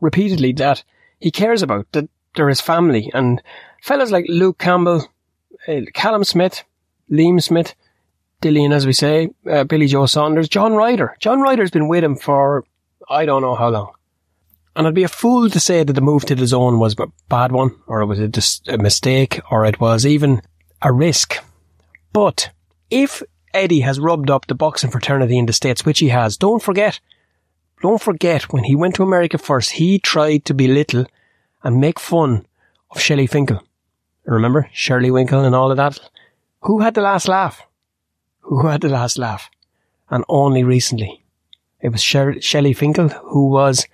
repeatedly 0.00 0.52
that 0.52 0.82
he 1.18 1.30
cares 1.30 1.62
about, 1.62 1.90
that 1.92 2.08
they're 2.34 2.48
his 2.48 2.60
family. 2.60 3.10
And 3.14 3.42
fellas 3.82 4.10
like 4.10 4.26
Luke 4.28 4.58
Campbell, 4.58 5.08
uh, 5.66 5.80
Callum 5.94 6.24
Smith, 6.24 6.64
Liam 7.10 7.42
Smith, 7.42 7.74
Dillian, 8.42 8.72
as 8.72 8.86
we 8.86 8.92
say, 8.92 9.30
uh, 9.50 9.64
Billy 9.64 9.86
Joe 9.86 10.06
Saunders, 10.06 10.48
John 10.48 10.74
Ryder. 10.74 11.16
John 11.20 11.40
Ryder's 11.40 11.70
been 11.70 11.88
with 11.88 12.04
him 12.04 12.16
for 12.16 12.64
I 13.08 13.24
don't 13.24 13.42
know 13.42 13.54
how 13.54 13.70
long. 13.70 13.92
And 14.74 14.86
I'd 14.86 14.94
be 14.94 15.04
a 15.04 15.08
fool 15.08 15.48
to 15.48 15.60
say 15.60 15.84
that 15.84 15.92
the 15.94 16.02
move 16.02 16.26
to 16.26 16.34
the 16.34 16.46
zone 16.46 16.78
was 16.78 16.94
a 16.98 17.06
bad 17.30 17.50
one, 17.50 17.74
or 17.86 18.02
it 18.02 18.06
was 18.06 18.18
a, 18.18 18.28
dis- 18.28 18.60
a 18.68 18.76
mistake, 18.76 19.40
or 19.50 19.64
it 19.64 19.80
was 19.80 20.04
even 20.04 20.42
a 20.82 20.92
risk. 20.92 21.38
But 22.12 22.50
if 22.90 23.22
Eddie 23.56 23.80
has 23.80 23.98
rubbed 23.98 24.30
up 24.30 24.46
the 24.46 24.54
boxing 24.54 24.90
fraternity 24.90 25.38
in 25.38 25.46
the 25.46 25.52
States, 25.54 25.84
which 25.84 26.00
he 26.00 26.10
has, 26.10 26.36
don't 26.36 26.62
forget, 26.62 27.00
don't 27.80 28.02
forget 28.02 28.52
when 28.52 28.64
he 28.64 28.76
went 28.76 28.94
to 28.96 29.02
America 29.02 29.38
first, 29.38 29.72
he 29.72 29.98
tried 29.98 30.44
to 30.44 30.52
belittle 30.52 31.06
and 31.64 31.80
make 31.80 31.98
fun 31.98 32.46
of 32.90 33.00
Shelly 33.00 33.26
Finkel. 33.26 33.62
Remember 34.26 34.68
Shirley 34.74 35.10
Winkle 35.10 35.42
and 35.42 35.54
all 35.54 35.70
of 35.70 35.78
that? 35.78 35.98
Who 36.64 36.80
had 36.80 36.92
the 36.92 37.00
last 37.00 37.28
laugh? 37.28 37.62
Who 38.40 38.66
had 38.66 38.82
the 38.82 38.90
last 38.90 39.16
laugh? 39.16 39.48
And 40.10 40.22
only 40.28 40.62
recently. 40.62 41.24
It 41.80 41.90
was 41.90 42.02
Sher- 42.02 42.40
Shelly 42.42 42.74
Finkel 42.74 43.08
who 43.08 43.48
was 43.48 43.86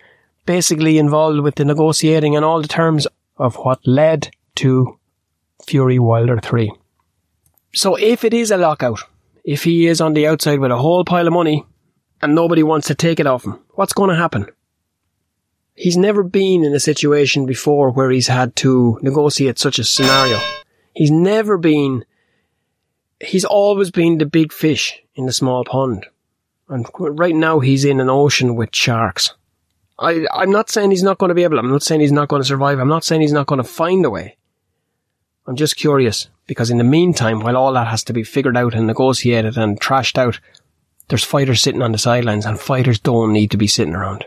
basically 0.44 0.98
involved 0.98 1.40
with 1.40 1.54
the 1.54 1.64
negotiating 1.64 2.34
and 2.34 2.44
all 2.44 2.60
the 2.60 2.68
terms 2.68 3.06
of 3.36 3.54
what 3.56 3.86
led 3.86 4.30
to 4.56 4.98
Fury 5.64 6.00
Wilder 6.00 6.40
3. 6.40 6.72
So 7.74 7.94
if 7.94 8.24
it 8.24 8.34
is 8.34 8.50
a 8.50 8.56
lockout, 8.56 9.04
if 9.44 9.64
he 9.64 9.86
is 9.86 10.00
on 10.00 10.14
the 10.14 10.26
outside 10.26 10.60
with 10.60 10.70
a 10.70 10.76
whole 10.76 11.04
pile 11.04 11.26
of 11.26 11.32
money 11.32 11.64
and 12.20 12.34
nobody 12.34 12.62
wants 12.62 12.88
to 12.88 12.94
take 12.94 13.20
it 13.20 13.26
off 13.26 13.44
him, 13.44 13.58
what's 13.70 13.92
going 13.92 14.10
to 14.10 14.16
happen? 14.16 14.46
He's 15.74 15.96
never 15.96 16.22
been 16.22 16.64
in 16.64 16.74
a 16.74 16.80
situation 16.80 17.46
before 17.46 17.90
where 17.90 18.10
he's 18.10 18.28
had 18.28 18.54
to 18.56 18.98
negotiate 19.02 19.58
such 19.58 19.78
a 19.78 19.84
scenario. 19.84 20.38
He's 20.94 21.10
never 21.10 21.56
been, 21.56 22.04
he's 23.20 23.44
always 23.44 23.90
been 23.90 24.18
the 24.18 24.26
big 24.26 24.52
fish 24.52 25.02
in 25.14 25.26
the 25.26 25.32
small 25.32 25.64
pond. 25.64 26.06
And 26.68 26.86
right 26.98 27.34
now 27.34 27.60
he's 27.60 27.84
in 27.84 28.00
an 28.00 28.10
ocean 28.10 28.54
with 28.54 28.74
sharks. 28.74 29.34
I, 29.98 30.26
I'm 30.32 30.50
not 30.50 30.70
saying 30.70 30.90
he's 30.90 31.02
not 31.02 31.18
going 31.18 31.28
to 31.28 31.34
be 31.34 31.42
able, 31.42 31.58
I'm 31.58 31.70
not 31.70 31.82
saying 31.82 32.00
he's 32.00 32.12
not 32.12 32.28
going 32.28 32.42
to 32.42 32.48
survive, 32.48 32.78
I'm 32.78 32.88
not 32.88 33.04
saying 33.04 33.20
he's 33.20 33.32
not 33.32 33.46
going 33.46 33.62
to 33.62 33.68
find 33.68 34.04
a 34.04 34.10
way. 34.10 34.36
I'm 35.46 35.56
just 35.56 35.76
curious, 35.76 36.28
because 36.46 36.70
in 36.70 36.78
the 36.78 36.84
meantime, 36.84 37.40
while 37.40 37.56
all 37.56 37.72
that 37.72 37.88
has 37.88 38.04
to 38.04 38.12
be 38.12 38.22
figured 38.22 38.56
out 38.56 38.74
and 38.74 38.86
negotiated 38.86 39.56
and 39.56 39.80
trashed 39.80 40.16
out, 40.16 40.38
there's 41.08 41.24
fighters 41.24 41.60
sitting 41.60 41.82
on 41.82 41.92
the 41.92 41.98
sidelines 41.98 42.46
and 42.46 42.60
fighters 42.60 43.00
don't 43.00 43.32
need 43.32 43.50
to 43.50 43.56
be 43.56 43.66
sitting 43.66 43.94
around. 43.94 44.24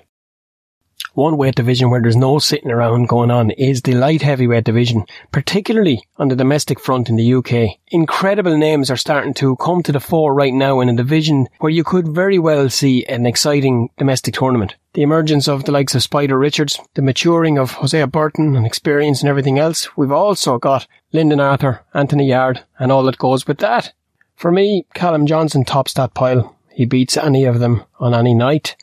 One 1.16 1.38
weight 1.38 1.56
division 1.56 1.90
where 1.90 2.02
there's 2.02 2.18
no 2.18 2.40
sitting 2.40 2.70
around 2.70 3.08
going 3.08 3.32
on 3.32 3.52
is 3.52 3.82
the 3.82 3.94
light 3.94 4.22
heavyweight 4.22 4.66
division, 4.66 5.06
particularly 5.32 6.04
on 6.18 6.28
the 6.28 6.36
domestic 6.36 6.78
front 6.78 7.08
in 7.08 7.16
the 7.16 7.36
UK. 7.36 7.78
Incredible 7.88 8.58
names 8.58 8.92
are 8.92 8.98
starting 8.98 9.34
to 9.36 9.56
come 9.56 9.82
to 9.84 9.94
the 9.94 10.02
fore 10.02 10.34
right 10.34 10.54
now 10.54 10.82
in 10.82 10.90
a 10.90 10.96
division 10.96 11.48
where 11.60 11.72
you 11.72 11.86
could 11.86 12.06
very 12.10 12.38
well 12.38 12.70
see 12.70 13.06
an 13.06 13.26
exciting 13.26 13.92
domestic 13.98 14.34
tournament. 14.34 14.76
The 14.92 15.04
emergence 15.04 15.48
of 15.48 15.64
the 15.64 15.72
likes 15.72 15.96
of 15.96 16.04
Spider 16.04 16.38
Richards, 16.38 16.82
the 16.96 17.02
maturing 17.02 17.58
of 17.58 17.72
Hosea 17.72 18.08
Burton 18.08 18.58
and 18.58 18.66
experience 18.66 19.22
and 19.22 19.30
everything 19.30 19.58
else. 19.58 19.88
We've 19.96 20.12
also 20.12 20.58
got 20.58 20.86
Lyndon 21.14 21.40
Arthur, 21.40 21.86
Anthony 21.94 22.28
Yarde, 22.28 22.66
and 22.78 22.92
all 22.92 23.04
that 23.04 23.18
goes 23.18 23.48
with 23.48 23.60
that. 23.60 23.94
For 24.36 24.52
me, 24.52 24.86
Callum 24.94 25.28
Johnson 25.28 25.64
tops 25.64 25.94
that 25.94 26.14
pile. 26.14 26.58
He 26.74 26.84
beats 26.84 27.16
any 27.16 27.46
of 27.46 27.60
them 27.60 27.86
on 28.02 28.14
any 28.14 28.34
night. 28.34 28.76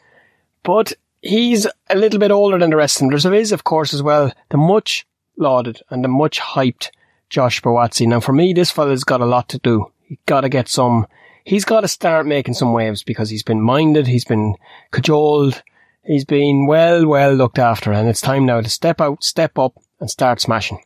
But 0.62 0.94
he's 1.22 1.66
a 1.88 1.96
little 1.96 2.18
bit 2.18 2.30
older 2.30 2.58
than 2.58 2.70
the 2.70 2.76
rest 2.76 3.00
of 3.00 3.08
them. 3.08 3.18
There 3.18 3.34
is, 3.34 3.52
of 3.52 3.64
course, 3.64 3.94
as 3.94 4.02
well, 4.02 4.32
the 4.50 4.58
much 4.58 5.06
lauded 5.38 5.80
and 5.88 6.04
the 6.04 6.08
much 6.08 6.38
hyped 6.38 6.90
Josh 7.30 7.62
Buatsi. 7.62 8.06
Now, 8.06 8.20
for 8.20 8.32
me, 8.32 8.52
this 8.52 8.70
fella's 8.70 9.04
got 9.04 9.22
a 9.22 9.26
lot 9.26 9.48
to 9.50 9.58
do. 9.58 9.90
He's 10.02 10.18
got 10.26 10.42
to 10.42 10.48
get 10.48 10.68
some, 10.68 11.06
he's 11.44 11.64
got 11.64 11.80
to 11.80 11.88
start 11.88 12.26
making 12.26 12.54
some 12.54 12.72
waves 12.72 13.02
because 13.02 13.30
he's 13.30 13.42
been 13.42 13.62
minded, 13.62 14.06
he's 14.06 14.26
been 14.26 14.56
cajoled, 14.90 15.62
he's 16.04 16.24
been 16.24 16.66
well, 16.66 17.06
well 17.06 17.32
looked 17.32 17.58
after, 17.58 17.92
and 17.92 18.08
it's 18.08 18.20
time 18.20 18.44
now 18.44 18.60
to 18.60 18.68
step 18.68 19.00
out, 19.00 19.24
step 19.24 19.58
up, 19.58 19.74
and 20.00 20.10
start 20.10 20.40
smashing. 20.40 20.82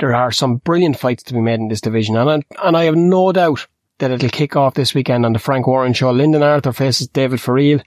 There 0.00 0.14
are 0.14 0.32
some 0.32 0.56
brilliant 0.56 0.98
fights 0.98 1.22
to 1.24 1.34
be 1.34 1.40
made 1.40 1.60
in 1.60 1.68
this 1.68 1.82
division, 1.82 2.16
and 2.16 2.30
I, 2.30 2.66
and 2.66 2.76
I 2.76 2.84
have 2.84 2.96
no 2.96 3.30
doubt 3.32 3.66
that 3.98 4.10
it'll 4.10 4.30
kick 4.30 4.56
off 4.56 4.74
this 4.74 4.94
weekend 4.94 5.26
on 5.26 5.34
the 5.34 5.38
Frank 5.38 5.66
Warren 5.66 5.92
show. 5.92 6.10
Lyndon 6.10 6.42
Arthur 6.42 6.72
faces 6.72 7.06
Davide 7.06 7.34
Faraci. 7.34 7.84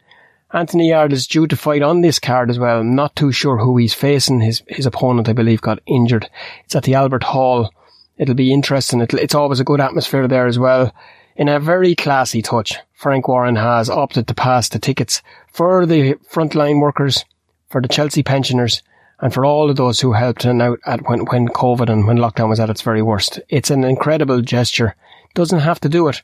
Anthony 0.53 0.89
Yarde 0.89 1.13
is 1.13 1.25
due 1.25 1.47
to 1.47 1.55
fight 1.55 1.81
on 1.81 2.01
this 2.01 2.19
card 2.19 2.51
as 2.51 2.59
well. 2.59 2.79
I'm 2.79 2.93
not 2.93 3.15
too 3.15 3.31
sure 3.31 3.57
who 3.57 3.75
he's 3.77 3.95
facing. 3.95 4.39
His 4.39 4.61
his 4.67 4.85
opponent, 4.85 5.27
I 5.27 5.33
believe, 5.33 5.61
got 5.61 5.81
injured. 5.87 6.29
It's 6.63 6.75
at 6.75 6.83
the 6.83 6.93
Albert 6.93 7.23
Hall. 7.23 7.73
It'll 8.17 8.35
be 8.35 8.53
interesting. 8.53 9.01
It'll, 9.01 9.17
it's 9.17 9.33
always 9.33 9.59
a 9.59 9.63
good 9.63 9.81
atmosphere 9.81 10.27
there 10.27 10.45
as 10.45 10.59
well. 10.59 10.93
In 11.35 11.49
a 11.49 11.59
very 11.59 11.95
classy 11.95 12.43
touch, 12.43 12.77
Frank 12.93 13.27
Warren 13.27 13.55
has 13.55 13.89
opted 13.89 14.27
to 14.27 14.35
pass 14.35 14.69
the 14.69 14.77
tickets 14.77 15.23
for 15.51 15.87
the 15.87 16.13
frontline 16.31 16.79
workers, 16.79 17.25
for 17.69 17.81
the 17.81 17.87
Chelsea 17.87 18.21
pensioners, 18.21 18.83
and 19.19 19.33
for 19.33 19.45
all 19.45 19.71
of 19.71 19.75
those 19.75 20.01
who 20.01 20.13
helped 20.13 20.43
him 20.43 20.61
out 20.61 20.79
at 20.85 21.09
when, 21.09 21.25
when 21.25 21.47
COVID 21.47 21.89
and 21.89 22.05
when 22.05 22.17
lockdown 22.17 22.49
was 22.49 22.59
at 22.59 22.69
its 22.69 22.83
very 22.83 23.01
worst. 23.01 23.39
It's 23.49 23.71
an 23.71 23.83
incredible 23.83 24.41
gesture. 24.41 24.95
Doesn't 25.33 25.61
have 25.61 25.79
to 25.79 25.89
do 25.89 26.07
it. 26.09 26.21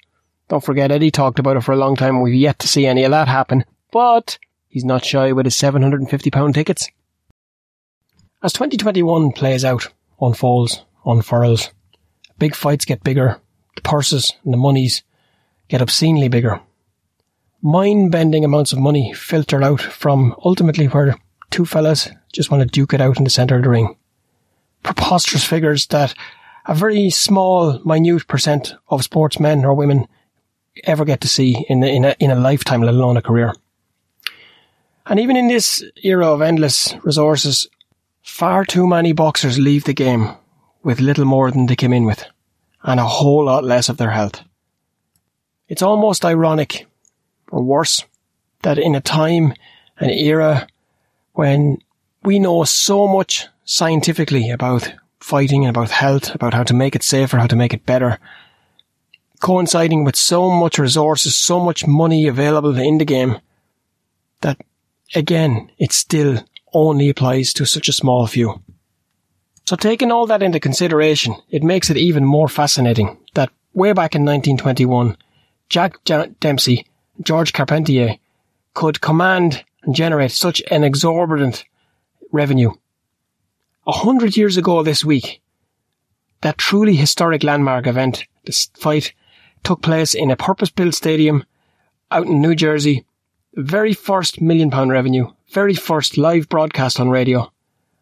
Don't 0.50 0.63
forget, 0.63 0.92
Eddie 0.92 1.10
talked 1.10 1.39
about 1.39 1.58
it 1.58 1.63
for 1.63 1.72
a 1.72 1.78
long 1.78 1.96
time. 1.96 2.22
We've 2.22 2.36
yet 2.36 2.60
to 2.60 2.68
see 2.68 2.86
any 2.86 3.04
of 3.04 3.12
that 3.12 3.28
happen 3.28 3.65
but 3.91 4.38
he's 4.67 4.86
not 4.86 5.06
shy 5.06 5.32
with 5.32 5.45
his 5.45 5.56
£750 5.56 6.54
tickets. 6.54 6.89
As 8.41 8.54
2021 8.54 9.32
plays 9.34 9.65
out, 9.65 9.89
unfolds, 10.21 10.84
unfurls, 11.06 11.71
big 12.38 12.56
fights 12.56 12.86
get 12.86 13.04
bigger, 13.04 13.39
the 13.75 13.82
purses 13.82 14.34
and 14.43 14.54
the 14.54 14.58
monies 14.58 15.04
get 15.67 15.82
obscenely 15.82 16.30
bigger. 16.30 16.62
Mind 17.62 18.12
bending 18.12 18.45
amounts 18.45 18.71
of 18.71 18.80
money 18.80 19.13
filter 19.13 19.62
out 19.62 19.82
from 19.82 20.34
ultimately 20.45 20.86
where 20.86 21.17
two 21.49 21.65
fellas 21.65 22.08
just 22.32 22.49
want 22.49 22.62
to 22.63 22.69
duke 22.69 22.93
it 22.93 23.02
out 23.02 23.17
in 23.17 23.25
the 23.25 23.30
centre 23.30 23.58
of 23.58 23.63
the 23.63 23.69
ring. 23.69 23.97
Preposterous 24.84 25.43
figures 25.43 25.88
that 25.88 26.13
a 26.65 26.73
very 26.73 27.10
small, 27.10 27.80
minute 27.84 28.28
percent 28.28 28.75
of 28.88 29.04
sportsmen 29.04 29.65
or 29.65 29.73
women 29.73 30.08
ever 30.86 31.04
get 31.04 31.19
to 31.21 31.28
see 31.28 31.65
in, 31.67 31.84
in, 31.84 32.06
a, 32.06 32.15
in 32.19 32.32
a 32.32 32.36
lifetime, 32.36 32.82
let 32.82 32.93
alone 32.93 33.17
a 33.17 33.21
career. 33.21 33.54
And 35.10 35.19
even 35.19 35.36
in 35.36 35.48
this 35.48 35.84
era 36.04 36.28
of 36.28 36.41
endless 36.41 36.93
resources, 37.04 37.67
far 38.22 38.63
too 38.63 38.86
many 38.86 39.12
boxers 39.12 39.58
leave 39.58 39.86
the 39.86 39.93
game 39.93 40.30
with 40.84 41.00
little 41.00 41.26
more 41.26 41.50
than 41.50 41.65
they 41.65 41.76
came 41.76 41.93
in 41.93 42.06
with, 42.06 42.24
and 42.84 43.00
a 43.00 43.06
whole 43.06 43.45
lot 43.45 43.63
less 43.63 43.89
of 43.89 43.98
their 43.98 44.12
health. 44.12 44.41
It's 45.67 45.82
almost 45.82 46.24
ironic, 46.24 46.86
or 47.52 47.63
worse, 47.63 48.06
that 48.62 48.78
in 48.78 48.93
a 48.93 49.02
time, 49.02 49.56
an 49.98 50.12
era, 50.12 50.67
when 51.34 51.80
we 52.24 52.38
know 52.38 52.63
so 52.63 53.08
much 53.08 53.48
scientifically 53.65 54.52
about 54.52 54.93
fighting 55.19 55.65
and 55.65 55.76
about 55.76 55.89
health, 55.89 56.36
about 56.36 56.54
how 56.54 56.63
to 56.63 56.74
make 56.76 56.95
it 56.95 57.04
safer, 57.04 57.39
how 57.39 57.48
to 57.48 57.56
make 57.56 57.74
it 57.74 57.86
better, 57.86 58.19
coinciding 59.39 60.04
with 60.04 60.15
so 60.15 60.52
much 60.52 60.78
resources, 60.78 61.36
so 61.36 61.60
much 61.60 61.88
money 61.88 62.28
available 62.28 62.78
in 62.78 63.00
the 63.00 63.06
game, 63.06 63.39
that 64.41 64.62
again, 65.15 65.72
it 65.78 65.91
still 65.91 66.43
only 66.74 67.10
applies 67.10 67.54
to 67.54 67.65
such 67.65 67.89
a 67.89 67.93
small 67.93 68.28
few. 68.28 68.62
So 69.65 69.76
taking 69.76 70.12
all 70.12 70.26
that 70.28 70.43
into 70.43 70.60
consideration, 70.60 71.36
it 71.50 71.63
makes 71.63 71.89
it 71.89 71.98
even 71.98 72.26
more 72.26 72.48
fascinating 72.48 73.17
that 73.36 73.52
way 73.74 73.93
back 73.93 74.15
in 74.15 74.24
1921, 74.24 75.15
Jack 75.69 75.98
Dempsey, 76.04 76.86
George 77.22 77.54
Carpentier 77.54 78.17
could 78.74 79.02
command 79.02 79.63
and 79.84 79.93
generate 79.93 80.32
such 80.32 80.62
an 80.72 80.84
exorbitant 80.84 81.65
revenue. 82.32 82.72
A 83.86 83.91
hundred 83.91 84.38
years 84.38 84.58
ago 84.58 84.84
this 84.84 85.06
week, 85.06 85.41
that 86.41 86.58
truly 86.58 86.95
historic 86.95 87.43
landmark 87.43 87.86
event, 87.88 88.26
this 88.45 88.69
fight, 88.76 89.13
took 89.63 89.82
place 89.82 90.13
in 90.13 90.32
a 90.32 90.36
purpose-built 90.36 90.95
stadium 90.95 91.43
out 92.10 92.28
in 92.28 92.41
New 92.41 92.56
Jersey. 92.56 93.06
Very 93.55 93.93
first 93.93 94.39
million 94.39 94.69
pound 94.69 94.91
revenue, 94.91 95.27
very 95.51 95.73
first 95.73 96.17
live 96.17 96.47
broadcast 96.49 96.99
on 96.99 97.09
radio. 97.09 97.51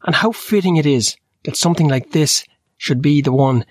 And 0.04 0.14
how 0.14 0.34
fitting 0.34 0.76
it 0.76 0.86
is 0.86 1.16
that 1.46 1.56
something 1.56 1.88
like 1.88 2.12
this 2.12 2.44
should 2.78 3.02
be 3.02 3.22
the 3.22 3.32
one 3.32 3.66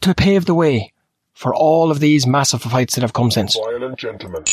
to 0.00 0.14
pave 0.14 0.46
the 0.46 0.54
way 0.54 0.92
for 1.34 1.52
all 1.52 1.90
of 1.90 1.98
these 1.98 2.24
massive 2.24 2.62
fights 2.62 2.94
that 2.94 3.00
have 3.02 3.12
come 3.12 3.32
since. 3.32 3.56
Violent 3.56 3.98
gentlemen. 3.98 4.44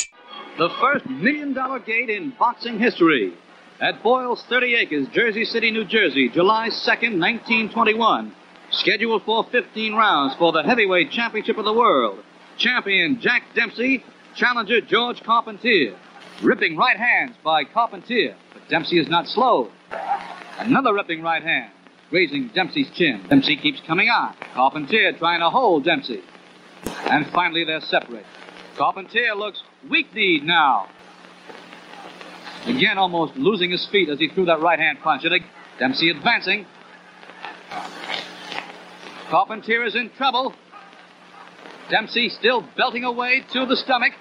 The 0.58 0.69
first 0.82 1.06
million 1.06 1.54
dollar 1.54 1.80
gate 1.80 2.10
in 2.10 2.32
boxing 2.32 2.80
history. 2.80 3.36
At 3.80 4.01
Boyle's 4.01 4.43
30 4.49 4.73
Acres, 4.75 5.08
Jersey 5.10 5.45
City, 5.45 5.69
New 5.69 5.86
Jersey, 5.86 6.30
July 6.30 6.69
2nd, 6.69 7.19
1921. 7.19 8.34
Scheduled 8.71 9.23
for 9.23 9.43
15 9.51 9.93
rounds 9.93 10.36
for 10.39 10.51
the 10.51 10.63
heavyweight 10.63 11.12
championship 11.12 11.58
of 11.60 11.65
the 11.65 11.73
world. 11.73 12.23
Champion 12.58 13.19
Jack 13.21 13.43
Dempsey, 13.54 14.04
challenger 14.34 14.82
George 14.82 15.21
Carpentier. 15.21 15.95
Ripping 16.43 16.76
right 16.78 16.98
hands 16.98 17.36
by 17.43 17.63
Carpentier, 17.63 18.36
but 18.54 18.67
Dempsey 18.69 19.00
is 19.00 19.08
not 19.08 19.28
slow. 19.28 19.69
Another 20.60 20.93
ripping 20.93 21.21
right 21.21 21.41
hand, 21.41 21.71
grazing 22.10 22.50
Dempsey's 22.54 22.89
chin. 22.91 23.26
Dempsey 23.30 23.56
keeps 23.56 23.82
coming 23.88 24.10
on. 24.10 24.36
Carpentier 24.54 25.13
trying 25.17 25.39
to 25.39 25.50
hold 25.50 25.86
Dempsey. 25.86 26.21
And 27.10 27.26
finally, 27.28 27.63
they're 27.63 27.82
separated. 27.82 28.26
Carpentier 28.78 29.34
looks 29.36 29.63
weak-kneed 29.89 30.43
now. 30.43 30.88
Again, 32.65 32.98
almost 32.98 33.36
losing 33.38 33.71
his 33.71 33.88
feet 33.91 34.10
as 34.10 34.19
he 34.19 34.28
threw 34.28 34.45
that 34.45 34.60
right-hand 34.60 35.00
punch. 35.02 35.24
Dempsey 35.80 36.10
advancing. 36.10 36.65
Carpentier 39.30 39.86
is 39.86 39.95
in 39.95 40.10
trouble. 40.17 40.54
Dempsey 41.89 42.30
still 42.30 42.65
belting 42.76 43.04
away 43.04 43.43
to 43.54 43.65
the 43.65 43.76
stomach. 43.76 44.13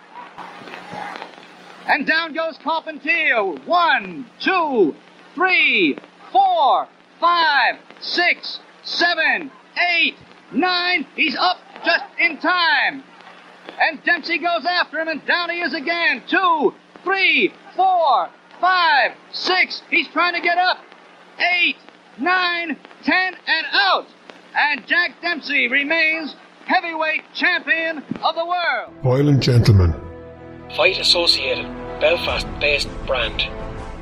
And 1.86 2.06
down 2.06 2.34
goes 2.34 2.58
Carpentier. 2.62 3.42
One, 3.66 4.26
two, 4.40 4.94
three, 5.34 5.98
four, 6.32 6.88
five, 7.20 7.76
six, 8.00 8.60
seven, 8.84 9.50
eight, 9.92 10.14
nine. 10.52 11.06
He's 11.14 11.36
up 11.36 11.58
just 11.84 12.04
in 12.18 12.38
time. 12.38 13.04
And 13.78 14.02
Dempsey 14.04 14.38
goes 14.38 14.64
after 14.68 15.00
him, 15.00 15.08
and 15.08 15.24
down 15.26 15.50
he 15.50 15.60
is 15.60 15.74
again. 15.74 16.22
Two, 16.28 16.74
three, 17.02 17.52
four, 17.76 18.28
five, 18.60 19.12
six. 19.32 19.82
He's 19.90 20.08
trying 20.08 20.34
to 20.34 20.40
get 20.40 20.58
up. 20.58 20.78
Eight, 21.38 21.76
nine, 22.18 22.76
ten, 23.02 23.34
and 23.46 23.66
out. 23.72 24.06
And 24.56 24.86
Jack 24.86 25.20
Dempsey 25.20 25.68
remains 25.68 26.34
heavyweight 26.66 27.22
champion 27.34 27.98
of 28.22 28.34
the 28.36 28.44
world. 28.46 28.94
Violent 29.02 29.42
gentlemen. 29.42 30.03
Fight 30.76 30.98
Associated, 30.98 31.66
Belfast 32.00 32.48
based 32.58 32.88
brand. 33.06 33.44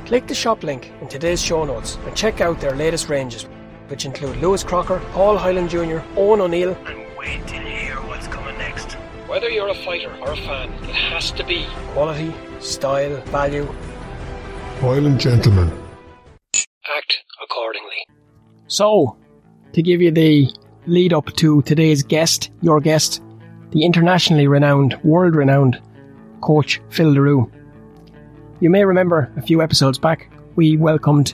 Click 0.07 0.27
the 0.27 0.35
shop 0.35 0.63
link 0.63 0.91
in 1.03 1.09
today's 1.09 1.43
show 1.43 1.65
notes 1.65 1.99
and 2.07 2.17
check 2.17 2.41
out 2.41 2.63
their 2.63 2.75
latest 2.75 3.11
ranges, 3.11 3.43
which 3.89 4.07
include 4.07 4.39
Lewis 4.39 4.65
Crocker, 4.65 4.99
Paul 5.13 5.37
Hyland 5.37 5.69
Jr., 5.69 5.99
Owen 6.17 6.41
O'Neill, 6.41 6.75
and 6.87 7.05
wait 7.19 7.47
till 7.47 7.63
you 7.63 7.77
hear 7.77 7.97
what's 7.97 8.27
coming 8.27 8.57
next. 8.57 8.95
Whether 9.29 9.51
you're 9.51 9.69
a 9.69 9.75
fighter 9.75 10.11
or 10.23 10.33
a 10.33 10.37
fan, 10.37 10.73
it 10.85 10.95
has 10.95 11.31
to 11.33 11.45
be 11.45 11.67
quality, 11.93 12.33
style, 12.61 13.21
value. 13.27 13.69
Violent 14.81 15.21
gentlemen. 15.21 15.71
Act 16.97 17.19
accordingly. 17.45 18.07
So, 18.69 19.19
to 19.75 19.83
give 19.83 20.01
you 20.01 20.11
the 20.11 20.51
lead 20.87 21.13
up 21.13 21.35
to 21.35 21.61
today's 21.63 22.03
guest, 22.03 22.51
your 22.63 22.81
guest, 22.81 23.23
the 23.73 23.85
internationally 23.85 24.47
renowned, 24.47 24.99
world 25.05 25.35
renowned 25.35 25.79
coach 26.43 26.81
Phil 26.91 27.15
Daru. 27.15 27.51
You 28.61 28.69
may 28.69 28.85
remember 28.85 29.33
a 29.37 29.43
few 29.43 29.63
episodes 29.63 29.99
back, 29.99 30.31
we 30.57 30.77
welcomed 30.77 31.33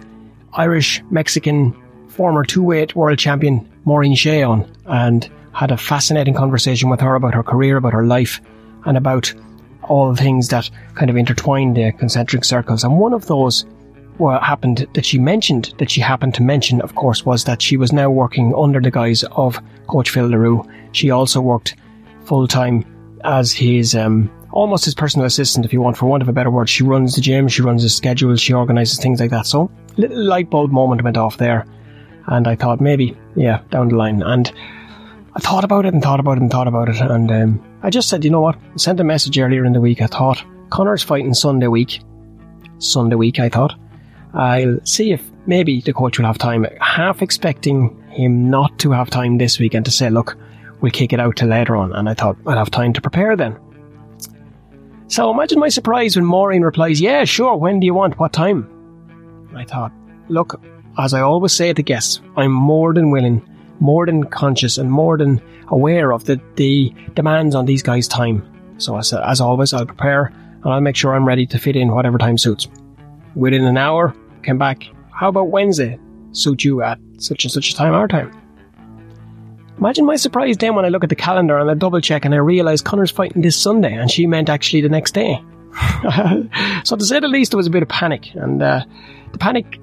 Irish 0.55 1.03
Mexican 1.11 1.77
former 2.09 2.45
two 2.45 2.63
weight 2.63 2.95
world 2.95 3.19
champion 3.19 3.69
Maureen 3.85 4.15
Shea 4.15 4.43
on 4.43 4.71
and 4.87 5.29
had 5.53 5.71
a 5.71 5.77
fascinating 5.77 6.35
conversation 6.35 6.89
with 6.89 7.01
her 7.01 7.17
about 7.17 7.35
her 7.35 7.43
career, 7.43 7.77
about 7.77 7.93
her 7.93 8.07
life, 8.07 8.41
and 8.85 8.97
about 8.97 9.35
all 9.83 10.13
the 10.13 10.23
things 10.23 10.49
that 10.49 10.71
kind 10.95 11.11
of 11.11 11.17
intertwined 11.17 11.77
the 11.77 11.93
concentric 11.93 12.45
circles. 12.45 12.85
And 12.85 12.99
one 12.99 13.13
of 13.13 13.27
those 13.27 13.65
what 14.19 14.43
happened 14.43 14.87
that 14.95 15.07
she 15.07 15.19
mentioned, 15.19 15.75
that 15.79 15.91
she 15.91 16.01
happened 16.01 16.35
to 16.35 16.43
mention, 16.43 16.81
of 16.81 16.95
course, 16.97 17.25
was 17.25 17.45
that 17.45 17.63
she 17.63 17.77
was 17.77 17.93
now 17.93 18.11
working 18.11 18.53
under 18.57 18.81
the 18.81 18.91
guise 18.91 19.25
of 19.33 19.61
Coach 19.87 20.11
Phil 20.11 20.29
Daru. 20.29 20.65
She 20.93 21.11
also 21.11 21.41
worked 21.41 21.77
full 22.25 22.49
time 22.49 22.85
as 23.25 23.53
his, 23.53 23.95
um, 23.95 24.31
almost 24.51 24.85
his 24.85 24.95
personal 24.95 25.27
assistant, 25.27 25.67
if 25.67 25.73
you 25.73 25.81
want, 25.81 25.97
for 25.97 26.07
want 26.07 26.23
of 26.23 26.29
a 26.29 26.33
better 26.33 26.51
word. 26.51 26.69
She 26.69 26.85
runs 26.85 27.15
the 27.15 27.21
gym, 27.21 27.49
she 27.49 27.63
runs 27.63 27.83
his 27.83 27.95
schedule, 27.95 28.35
she 28.37 28.53
organises 28.53 28.99
things 28.99 29.21
like 29.21 29.31
that. 29.31 29.47
So, 29.47 29.71
little 29.97 30.25
light 30.25 30.51
bulb 30.51 30.71
moment 30.71 31.03
went 31.03 31.17
off 31.17 31.37
there. 31.37 31.67
And 32.27 32.47
I 32.47 32.57
thought 32.57 32.81
maybe, 32.81 33.17
yeah, 33.37 33.63
down 33.71 33.89
the 33.89 33.97
line. 33.97 34.23
And 34.23 34.53
I 35.35 35.41
thought 35.41 35.65
about 35.65 35.87
it 35.87 35.95
and 35.95 36.03
thought 36.03 36.21
about 36.21 36.37
it 36.37 36.43
and 36.43 36.51
thought 36.51 36.69
about 36.69 36.89
it. 36.89 37.01
And 37.01 37.31
um, 37.31 37.79
I 37.83 37.91
just 37.91 38.09
said, 38.09 38.25
you 38.25 38.31
know 38.31 38.41
what? 38.41 38.57
I 38.57 38.77
sent 38.77 39.01
a 39.01 39.05
message 39.05 39.39
earlier 39.39 39.65
in 39.65 39.73
the 39.73 39.81
week. 39.81 40.03
I 40.03 40.07
thought, 40.07 40.43
Conor's 40.71 41.03
fighting 41.03 41.33
Sunday 41.33 41.69
week. 41.69 42.01
Sunday 42.79 43.17
week, 43.17 43.39
I 43.39 43.49
thought. 43.49 43.75
I'll 44.35 44.79
see 44.85 45.13
if 45.13 45.23
maybe 45.47 45.81
the 45.81 45.95
coach 45.95 46.19
will 46.19 46.27
have 46.27 46.39
time. 46.39 46.67
Half 46.81 47.23
expecting 47.23 47.97
him 48.11 48.51
not 48.51 48.79
to 48.81 48.93
have 48.93 49.11
time 49.11 49.39
this 49.39 49.59
week 49.59 49.75
and 49.75 49.85
to 49.85 49.91
say, 49.91 50.11
look, 50.11 50.37
we'll 50.81 50.93
kick 50.93 51.13
it 51.13 51.21
out 51.21 51.37
till 51.37 51.49
later 51.49 51.77
on. 51.77 51.93
And 51.93 52.09
I 52.09 52.15
thought 52.15 52.37
I'd 52.47 52.59
have 52.59 52.71
time 52.71 52.93
to 52.93 53.01
prepare 53.01 53.37
then. 53.37 53.59
So 55.09 55.31
imagine 55.31 55.59
my 55.59 55.69
surprise 55.69 56.17
when 56.17 56.25
Maureen 56.25 56.63
replies, 56.63 57.01
yeah, 57.01 57.25
sure, 57.25 57.57
when 57.57 57.81
do 57.81 57.87
you 57.87 57.95
want? 57.95 58.19
What 58.19 58.33
time? 58.33 58.69
I 59.55 59.65
thought, 59.65 59.93
look, 60.29 60.61
as 60.99 61.15
I 61.15 61.21
always 61.21 61.53
say 61.53 61.73
to 61.73 61.83
guests, 61.83 62.21
I'm 62.37 62.53
more 62.53 62.95
than 62.95 63.11
willing, 63.11 63.43
more 63.81 64.07
than 64.07 64.25
conscious, 64.25 64.79
and 64.79 64.91
more 64.91 65.17
than 65.17 65.41
aware 65.69 66.13
of 66.13 66.25
the, 66.25 66.41
the 66.57 66.93
demands 67.15 67.55
on 67.55 67.65
these 67.65 67.83
guys' 67.83 68.07
time. 68.07 68.45
So 68.79 68.97
as, 68.97 69.13
as 69.13 69.41
always, 69.41 69.73
I'll 69.73 69.87
prepare 69.87 70.27
and 70.63 70.67
I'll 70.67 70.81
make 70.81 70.97
sure 70.97 71.15
I'm 71.15 71.27
ready 71.27 71.47
to 71.47 71.59
fit 71.59 71.77
in 71.77 71.93
whatever 71.95 72.19
time 72.19 72.39
suits 72.39 72.69
within 73.35 73.65
an 73.65 73.77
hour, 73.77 74.15
came 74.43 74.59
back, 74.59 74.85
how 75.13 75.29
about 75.29 75.49
Wednesday? 75.49 75.99
Suit 76.33 76.65
you 76.65 76.83
at 76.83 76.99
such 77.19 77.45
and 77.45 77.53
such 77.53 77.71
a 77.71 77.75
time, 77.75 77.95
our 77.95 78.09
time. 78.09 78.31
Imagine 79.79 80.07
my 80.07 80.17
surprise 80.17 80.57
then 80.57 80.75
when 80.75 80.85
I 80.85 80.89
look 80.89 81.05
at 81.05 81.11
the 81.11 81.17
calendar 81.17 81.59
and 81.59 81.71
I 81.71 81.75
double 81.75 82.01
check 82.01 82.25
and 82.25 82.35
I 82.35 82.39
realise 82.39 82.83
Conor's 82.83 83.11
fighting 83.11 83.43
this 83.43 83.61
Sunday 83.61 83.95
and 83.95 84.11
she 84.11 84.27
meant 84.27 84.49
actually 84.49 84.81
the 84.81 84.89
next 84.89 85.13
day. 85.13 85.43
so 86.85 86.97
to 86.97 87.05
say 87.05 87.21
the 87.21 87.29
least, 87.29 87.53
there 87.53 87.57
was 87.57 87.67
a 87.67 87.71
bit 87.71 87.83
of 87.83 87.89
panic 87.89 88.35
and 88.35 88.63
uh, 88.63 88.85
the 89.33 89.39
panic, 89.39 89.79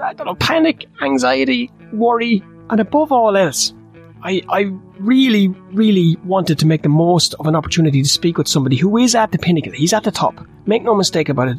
I 0.00 0.12
don't 0.12 0.26
know, 0.26 0.36
panic, 0.36 0.86
anxiety, 1.02 1.70
worry, 1.92 2.42
and 2.70 2.80
above 2.80 3.10
all 3.10 3.36
else, 3.36 3.74
I, 4.22 4.40
I 4.48 4.72
really, 4.98 5.48
really 5.72 6.16
wanted 6.24 6.58
to 6.60 6.66
make 6.66 6.82
the 6.82 6.88
most 6.88 7.34
of 7.34 7.46
an 7.46 7.56
opportunity 7.56 8.02
to 8.02 8.08
speak 8.08 8.38
with 8.38 8.48
somebody 8.48 8.76
who 8.76 8.96
is 8.96 9.14
at 9.14 9.32
the 9.32 9.38
pinnacle. 9.38 9.72
He's 9.72 9.92
at 9.92 10.04
the 10.04 10.10
top. 10.10 10.46
Make 10.66 10.82
no 10.82 10.94
mistake 10.94 11.28
about 11.28 11.48
it 11.48 11.58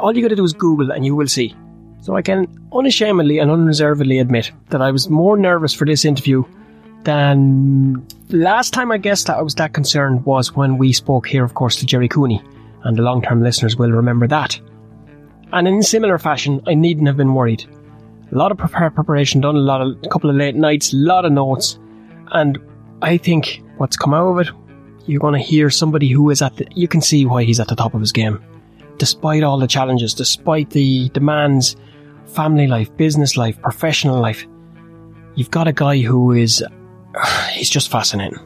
all 0.00 0.16
you 0.16 0.22
got 0.22 0.28
to 0.28 0.36
do 0.36 0.44
is 0.44 0.52
Google 0.52 0.90
and 0.90 1.04
you 1.04 1.14
will 1.14 1.26
see. 1.26 1.54
So 2.00 2.16
I 2.16 2.22
can 2.22 2.46
unashamedly 2.72 3.38
and 3.38 3.50
unreservedly 3.50 4.18
admit 4.18 4.52
that 4.70 4.82
I 4.82 4.90
was 4.90 5.08
more 5.08 5.36
nervous 5.36 5.72
for 5.72 5.86
this 5.86 6.04
interview 6.04 6.44
than 7.04 8.06
last 8.30 8.72
time 8.72 8.90
I 8.90 8.98
guess 8.98 9.24
that 9.24 9.36
I 9.36 9.42
was 9.42 9.54
that 9.56 9.72
concerned 9.72 10.24
was 10.24 10.54
when 10.54 10.78
we 10.78 10.92
spoke 10.92 11.26
here, 11.26 11.44
of 11.44 11.54
course, 11.54 11.76
to 11.76 11.86
Gerry 11.86 12.08
Cooney, 12.08 12.42
and 12.82 12.96
the 12.96 13.02
long 13.02 13.22
term 13.22 13.42
listeners 13.42 13.76
will 13.76 13.90
remember 13.90 14.26
that. 14.28 14.60
And 15.52 15.68
in 15.68 15.82
similar 15.82 16.18
fashion, 16.18 16.60
I 16.66 16.74
needn't 16.74 17.06
have 17.06 17.16
been 17.16 17.34
worried. 17.34 17.64
A 18.32 18.36
lot 18.36 18.50
of 18.50 18.58
preparation 18.58 19.40
done, 19.40 19.56
a 19.56 19.60
lot 19.60 19.80
of 19.80 19.96
a 20.02 20.08
couple 20.08 20.30
of 20.30 20.36
late 20.36 20.56
nights, 20.56 20.92
a 20.92 20.96
lot 20.96 21.24
of 21.24 21.32
notes, 21.32 21.78
and 22.32 22.58
I 23.02 23.18
think 23.18 23.62
what's 23.76 23.96
come 23.96 24.14
out 24.14 24.32
of 24.32 24.38
it, 24.46 24.54
you're 25.06 25.20
going 25.20 25.34
to 25.34 25.46
hear 25.46 25.70
somebody 25.70 26.08
who 26.08 26.30
is 26.30 26.42
at 26.42 26.56
the, 26.56 26.66
you 26.74 26.88
can 26.88 27.00
see 27.00 27.26
why 27.26 27.44
he's 27.44 27.60
at 27.60 27.68
the 27.68 27.76
top 27.76 27.94
of 27.94 28.00
his 28.00 28.12
game. 28.12 28.42
Despite 28.96 29.42
all 29.42 29.58
the 29.58 29.66
challenges, 29.66 30.14
despite 30.14 30.70
the 30.70 31.08
demands 31.10 31.76
family 32.26 32.66
life, 32.66 32.94
business 32.96 33.36
life, 33.36 33.60
professional 33.60 34.20
life. 34.20 34.46
You've 35.34 35.50
got 35.50 35.68
a 35.68 35.72
guy 35.72 36.00
who 36.00 36.32
is, 36.32 36.64
he's 37.52 37.70
just 37.70 37.90
fascinating. 37.90 38.38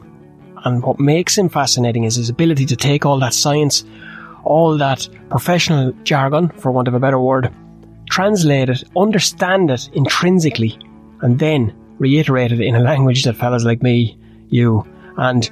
And 0.65 0.83
what 0.83 0.99
makes 0.99 1.37
him 1.37 1.49
fascinating 1.49 2.03
is 2.03 2.15
his 2.15 2.29
ability 2.29 2.65
to 2.65 2.75
take 2.75 3.05
all 3.05 3.19
that 3.19 3.33
science, 3.33 3.85
all 4.43 4.77
that 4.77 5.07
professional 5.29 5.93
jargon, 6.03 6.49
for 6.49 6.71
want 6.71 6.87
of 6.87 6.93
a 6.93 6.99
better 6.99 7.19
word, 7.19 7.53
translate 8.09 8.69
it, 8.69 8.83
understand 8.97 9.71
it 9.71 9.89
intrinsically, 9.93 10.77
and 11.21 11.39
then 11.39 11.73
reiterate 11.97 12.51
it 12.51 12.59
in 12.61 12.75
a 12.75 12.79
language 12.91 13.23
that 13.23 13.35
fellas 13.35 13.63
like 13.63 13.81
me, 13.81 14.17
you, 14.49 14.85
and 15.17 15.49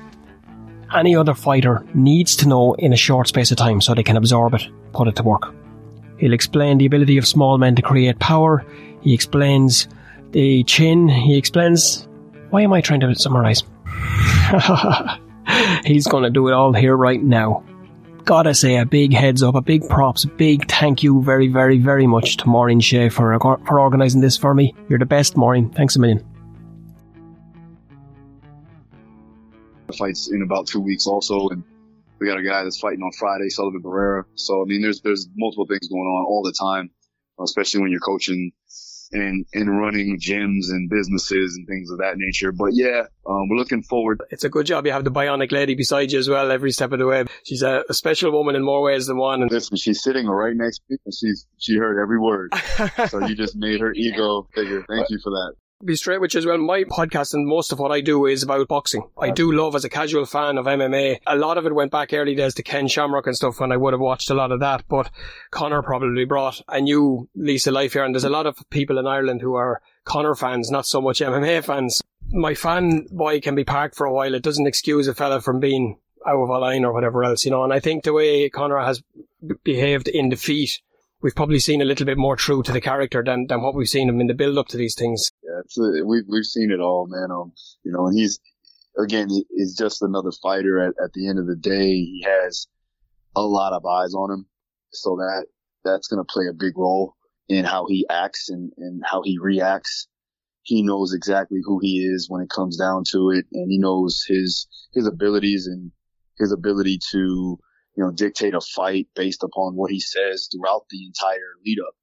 any 0.95 1.15
other 1.15 1.33
fighter 1.33 1.85
needs 1.93 2.35
to 2.37 2.47
know 2.47 2.73
in 2.75 2.93
a 2.93 2.97
short 2.97 3.27
space 3.27 3.51
of 3.51 3.57
time 3.57 3.81
so 3.81 3.93
they 3.93 4.03
can 4.03 4.17
absorb 4.17 4.53
it, 4.53 4.67
put 4.93 5.07
it 5.07 5.15
to 5.15 5.23
work. 5.23 5.53
He'll 6.17 6.33
explain 6.33 6.77
the 6.77 6.85
ability 6.85 7.17
of 7.17 7.27
small 7.27 7.57
men 7.57 7.75
to 7.75 7.81
create 7.81 8.19
power. 8.19 8.65
He 9.01 9.13
explains 9.13 9.87
the 10.31 10.63
chin. 10.63 11.07
He 11.07 11.37
explains. 11.37 12.07
Why 12.49 12.61
am 12.61 12.71
I 12.71 12.81
trying 12.81 13.01
to 13.01 13.13
summarize? 13.15 13.63
He's 15.85 16.07
going 16.07 16.23
to 16.23 16.29
do 16.29 16.47
it 16.47 16.53
all 16.53 16.73
here 16.73 16.95
right 16.95 17.21
now. 17.21 17.63
Gotta 18.23 18.53
say 18.53 18.77
a 18.77 18.85
big 18.85 19.13
heads 19.13 19.43
up, 19.43 19.55
a 19.55 19.61
big 19.61 19.87
props, 19.87 20.25
a 20.25 20.27
big 20.27 20.69
thank 20.69 21.03
you 21.03 21.23
very, 21.23 21.47
very, 21.47 21.77
very 21.77 22.07
much 22.07 22.37
to 22.37 22.47
Maureen 22.47 22.79
Shea 22.79 23.09
for, 23.09 23.37
for 23.39 23.79
organising 23.79 24.21
this 24.21 24.37
for 24.37 24.53
me. 24.53 24.75
You're 24.89 24.99
the 24.99 25.05
best, 25.05 25.37
Maureen. 25.37 25.69
Thanks 25.69 25.95
a 25.95 25.99
million. 25.99 26.25
Fights 29.97 30.29
in 30.29 30.41
about 30.41 30.67
two 30.67 30.81
weeks 30.81 31.07
also, 31.07 31.47
and 31.49 31.63
we 32.19 32.27
got 32.27 32.37
a 32.37 32.43
guy 32.43 32.63
that's 32.63 32.79
fighting 32.79 33.01
on 33.01 33.11
Friday, 33.13 33.49
Sullivan 33.49 33.81
Barrera. 33.81 34.25
So 34.35 34.61
I 34.61 34.65
mean, 34.65 34.81
there's 34.81 35.01
there's 35.01 35.27
multiple 35.37 35.65
things 35.65 35.87
going 35.87 36.01
on 36.01 36.25
all 36.25 36.43
the 36.43 36.51
time, 36.51 36.91
especially 37.41 37.81
when 37.81 37.91
you're 37.91 38.01
coaching 38.01 38.51
and 39.11 39.45
and 39.53 39.79
running 39.79 40.19
gyms 40.19 40.69
and 40.69 40.89
businesses 40.89 41.55
and 41.55 41.67
things 41.67 41.89
of 41.91 41.99
that 41.99 42.17
nature. 42.17 42.51
But 42.51 42.71
yeah, 42.73 43.03
um, 43.25 43.49
we're 43.49 43.57
looking 43.57 43.83
forward. 43.83 44.21
It's 44.29 44.43
a 44.43 44.49
good 44.49 44.65
job 44.65 44.85
you 44.85 44.91
have 44.91 45.03
the 45.03 45.11
bionic 45.11 45.51
lady 45.51 45.75
beside 45.75 46.11
you 46.11 46.19
as 46.19 46.29
well 46.29 46.51
every 46.51 46.71
step 46.71 46.91
of 46.91 46.99
the 46.99 47.05
way. 47.05 47.25
She's 47.43 47.61
a, 47.61 47.83
a 47.89 47.93
special 47.93 48.31
woman 48.31 48.55
in 48.55 48.63
more 48.63 48.81
ways 48.81 49.07
than 49.07 49.17
one. 49.17 49.41
And 49.41 49.51
listen, 49.51 49.77
she's 49.77 50.01
sitting 50.01 50.27
right 50.27 50.55
next 50.55 50.79
to 50.79 50.83
me, 50.89 50.97
and 51.05 51.13
she's 51.13 51.45
she 51.57 51.77
heard 51.77 52.01
every 52.01 52.19
word. 52.19 52.53
so 53.09 53.25
you 53.25 53.35
just 53.35 53.55
made 53.55 53.81
her 53.81 53.93
ego 53.93 54.47
bigger. 54.55 54.85
Thank 54.87 55.09
you 55.09 55.19
for 55.23 55.31
that 55.31 55.53
be 55.83 55.95
straight 55.95 56.19
with 56.19 56.33
you 56.33 56.39
as 56.39 56.45
well. 56.45 56.57
My 56.57 56.83
podcast 56.83 57.33
and 57.33 57.47
most 57.47 57.71
of 57.71 57.79
what 57.79 57.91
I 57.91 58.01
do 58.01 58.25
is 58.25 58.41
about 58.41 58.67
boxing. 58.67 59.09
I 59.17 59.29
do 59.29 59.51
love 59.51 59.75
as 59.75 59.85
a 59.85 59.89
casual 59.89 60.25
fan 60.25 60.57
of 60.57 60.65
MMA. 60.65 61.19
A 61.27 61.35
lot 61.35 61.57
of 61.57 61.65
it 61.65 61.75
went 61.75 61.91
back 61.91 62.13
early 62.13 62.33
days 62.33 62.55
to 62.55 62.63
Ken 62.63 62.87
Shamrock 62.87 63.27
and 63.27 63.35
stuff 63.35 63.59
when 63.59 63.71
I 63.71 63.77
would 63.77 63.93
have 63.93 63.99
watched 63.99 64.29
a 64.31 64.33
lot 64.33 64.51
of 64.51 64.59
that. 64.59 64.85
But 64.87 65.11
Conor 65.51 65.83
probably 65.83 66.25
brought 66.25 66.61
a 66.67 66.81
new 66.81 67.29
lease 67.35 67.67
of 67.67 67.75
life 67.75 67.93
here. 67.93 68.03
And 68.03 68.15
there's 68.15 68.23
a 68.23 68.29
lot 68.29 68.47
of 68.47 68.57
people 68.69 68.97
in 68.97 69.05
Ireland 69.05 69.41
who 69.41 69.53
are 69.55 69.81
Conor 70.03 70.35
fans, 70.35 70.71
not 70.71 70.87
so 70.87 70.99
much 70.99 71.19
MMA 71.19 71.63
fans. 71.63 72.01
My 72.29 72.55
fan 72.55 73.05
boy 73.11 73.39
can 73.39 73.53
be 73.53 73.63
parked 73.63 73.95
for 73.95 74.07
a 74.07 74.13
while. 74.13 74.33
It 74.33 74.43
doesn't 74.43 74.67
excuse 74.67 75.07
a 75.07 75.13
fella 75.13 75.41
from 75.41 75.59
being 75.59 75.99
out 76.25 76.41
of 76.41 76.49
a 76.49 76.57
line 76.57 76.85
or 76.85 76.93
whatever 76.93 77.23
else, 77.23 77.45
you 77.45 77.51
know. 77.51 77.63
And 77.63 77.71
I 77.71 77.79
think 77.79 78.03
the 78.03 78.13
way 78.13 78.49
Conor 78.49 78.79
has 78.79 79.03
behaved 79.63 80.07
in 80.07 80.29
defeat 80.29 80.81
we've 81.21 81.35
probably 81.35 81.59
seen 81.59 81.81
a 81.81 81.85
little 81.85 82.05
bit 82.05 82.17
more 82.17 82.35
true 82.35 82.63
to 82.63 82.71
the 82.71 82.81
character 82.81 83.23
than, 83.23 83.47
than 83.47 83.61
what 83.61 83.75
we've 83.75 83.89
seen 83.89 84.09
him 84.09 84.21
in 84.21 84.27
the 84.27 84.33
build 84.33 84.57
up 84.57 84.67
to 84.67 84.77
these 84.77 84.95
things. 84.95 85.31
Yeah, 85.43 86.03
we've 86.05 86.25
we've 86.27 86.45
seen 86.45 86.71
it 86.71 86.79
all, 86.79 87.07
man. 87.09 87.29
Um, 87.31 87.53
you 87.83 87.91
know, 87.91 88.07
and 88.07 88.17
he's 88.17 88.39
again, 88.97 89.29
he's 89.29 89.75
just 89.75 90.01
another 90.01 90.31
fighter. 90.41 90.79
At, 90.79 90.93
at 91.03 91.13
the 91.13 91.27
end 91.27 91.39
of 91.39 91.47
the 91.47 91.55
day, 91.55 91.89
he 91.89 92.25
has 92.27 92.67
a 93.35 93.41
lot 93.41 93.73
of 93.73 93.85
eyes 93.85 94.13
on 94.13 94.31
him, 94.31 94.45
so 94.91 95.15
that 95.17 95.45
that's 95.83 96.07
going 96.07 96.23
to 96.23 96.31
play 96.31 96.45
a 96.49 96.53
big 96.53 96.77
role 96.77 97.15
in 97.47 97.63
how 97.63 97.85
he 97.87 98.05
acts 98.09 98.49
and, 98.49 98.71
and 98.77 99.01
how 99.05 99.21
he 99.23 99.37
reacts. 99.39 100.07
He 100.63 100.83
knows 100.83 101.13
exactly 101.13 101.59
who 101.63 101.79
he 101.81 101.99
is 101.99 102.29
when 102.29 102.41
it 102.41 102.49
comes 102.49 102.77
down 102.77 103.03
to 103.11 103.31
it, 103.31 103.45
and 103.53 103.71
he 103.71 103.77
knows 103.77 104.23
his 104.27 104.67
his 104.93 105.07
abilities 105.07 105.67
and 105.67 105.91
his 106.37 106.51
ability 106.51 106.99
to 107.11 107.57
you 107.97 108.03
know, 108.03 108.11
dictate 108.11 108.53
a 108.53 108.61
fight 108.61 109.07
based 109.15 109.43
upon 109.43 109.75
what 109.75 109.91
he 109.91 109.99
says 109.99 110.47
throughout 110.51 110.85
the 110.89 111.03
entire 111.03 111.55
lead 111.65 111.79
up. 111.85 111.95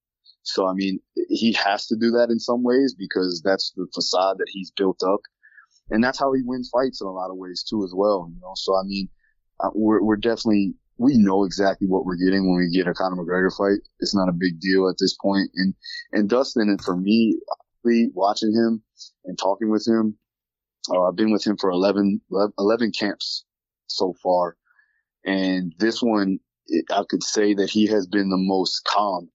So, 0.42 0.66
I 0.66 0.74
mean, 0.74 0.98
he 1.28 1.52
has 1.52 1.86
to 1.86 1.96
do 1.96 2.10
that 2.12 2.30
in 2.30 2.40
some 2.40 2.62
ways 2.64 2.94
because 2.98 3.40
that's 3.44 3.72
the 3.76 3.86
facade 3.94 4.38
that 4.38 4.48
he's 4.48 4.72
built 4.72 5.02
up. 5.06 5.20
And 5.90 6.02
that's 6.02 6.18
how 6.18 6.32
he 6.32 6.42
wins 6.44 6.68
fights 6.70 7.00
in 7.00 7.06
a 7.06 7.12
lot 7.12 7.30
of 7.30 7.36
ways 7.36 7.64
too, 7.68 7.84
as 7.84 7.92
well. 7.94 8.28
You 8.28 8.40
know, 8.40 8.52
so 8.56 8.74
I 8.76 8.82
mean, 8.84 9.08
uh, 9.60 9.70
we're, 9.72 10.02
we're 10.02 10.16
definitely, 10.16 10.74
we 10.98 11.16
know 11.16 11.44
exactly 11.44 11.86
what 11.86 12.04
we're 12.04 12.16
getting 12.16 12.50
when 12.50 12.58
we 12.58 12.76
get 12.76 12.88
a 12.88 12.94
Conor 12.94 13.16
McGregor 13.16 13.56
fight. 13.56 13.80
It's 14.00 14.14
not 14.14 14.28
a 14.28 14.32
big 14.32 14.60
deal 14.60 14.88
at 14.88 14.96
this 14.98 15.16
point. 15.22 15.50
And, 15.54 15.74
and 16.12 16.28
Dustin, 16.28 16.68
and 16.68 16.82
for 16.82 16.96
me, 16.96 17.38
watching 17.84 18.52
him 18.52 18.82
and 19.24 19.38
talking 19.38 19.70
with 19.70 19.86
him, 19.86 20.16
uh, 20.90 21.02
I've 21.04 21.16
been 21.16 21.32
with 21.32 21.46
him 21.46 21.56
for 21.56 21.70
11, 21.70 22.20
11 22.58 22.92
camps 22.92 23.44
so 23.86 24.14
far. 24.22 24.56
And 25.24 25.74
this 25.78 26.02
one, 26.02 26.38
I 26.90 27.02
could 27.08 27.22
say 27.22 27.54
that 27.54 27.70
he 27.70 27.86
has 27.86 28.06
been 28.06 28.30
the 28.30 28.36
most 28.36 28.84
calm 28.84 29.30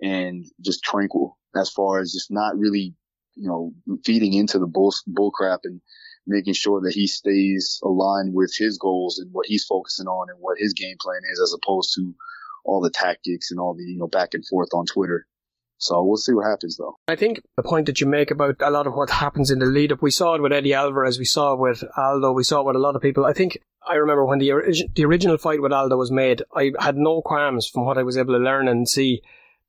and 0.00 0.44
just 0.60 0.82
tranquil 0.82 1.38
as 1.56 1.70
far 1.70 2.00
as 2.00 2.12
just 2.12 2.30
not 2.30 2.56
really, 2.56 2.94
you 3.34 3.48
know, 3.48 3.72
feeding 4.04 4.34
into 4.34 4.58
the 4.58 4.66
bull, 4.66 4.92
bull 5.06 5.30
crap 5.30 5.60
and 5.64 5.80
making 6.26 6.54
sure 6.54 6.80
that 6.82 6.94
he 6.94 7.06
stays 7.06 7.78
aligned 7.82 8.34
with 8.34 8.52
his 8.56 8.78
goals 8.78 9.18
and 9.18 9.30
what 9.32 9.46
he's 9.46 9.64
focusing 9.64 10.06
on 10.06 10.30
and 10.30 10.38
what 10.40 10.58
his 10.58 10.72
game 10.72 10.96
plan 11.00 11.20
is 11.30 11.40
as 11.40 11.54
opposed 11.54 11.92
to 11.94 12.14
all 12.64 12.80
the 12.80 12.90
tactics 12.90 13.50
and 13.50 13.60
all 13.60 13.74
the, 13.74 13.84
you 13.84 13.98
know, 13.98 14.06
back 14.06 14.34
and 14.34 14.46
forth 14.46 14.70
on 14.72 14.86
Twitter. 14.86 15.26
So 15.78 16.02
we'll 16.02 16.16
see 16.16 16.32
what 16.32 16.46
happens 16.46 16.76
though. 16.76 16.96
I 17.08 17.16
think 17.16 17.42
the 17.56 17.62
point 17.62 17.86
that 17.86 18.00
you 18.00 18.06
make 18.06 18.30
about 18.30 18.56
a 18.60 18.70
lot 18.70 18.86
of 18.86 18.94
what 18.94 19.10
happens 19.10 19.50
in 19.50 19.58
the 19.58 19.66
lead 19.66 19.92
up, 19.92 20.00
we 20.00 20.10
saw 20.10 20.34
it 20.34 20.40
with 20.40 20.52
Eddie 20.52 20.72
Alvarez, 20.72 21.18
we 21.18 21.24
saw 21.24 21.52
it 21.52 21.58
with 21.58 21.84
Aldo, 21.96 22.32
we 22.32 22.44
saw 22.44 22.60
it 22.60 22.66
with 22.66 22.76
a 22.76 22.80
lot 22.80 22.96
of 22.96 23.02
people. 23.02 23.26
I 23.26 23.32
think 23.32 23.58
I 23.88 23.94
remember 23.94 24.24
when 24.24 24.38
the, 24.38 24.52
the 24.94 25.04
original 25.04 25.38
fight 25.38 25.60
with 25.60 25.72
Aldo 25.72 25.96
was 25.96 26.10
made, 26.10 26.42
I 26.54 26.72
had 26.78 26.96
no 26.96 27.22
qualms 27.22 27.68
from 27.68 27.84
what 27.84 27.98
I 27.98 28.02
was 28.02 28.16
able 28.16 28.34
to 28.34 28.40
learn 28.40 28.68
and 28.68 28.88
see 28.88 29.22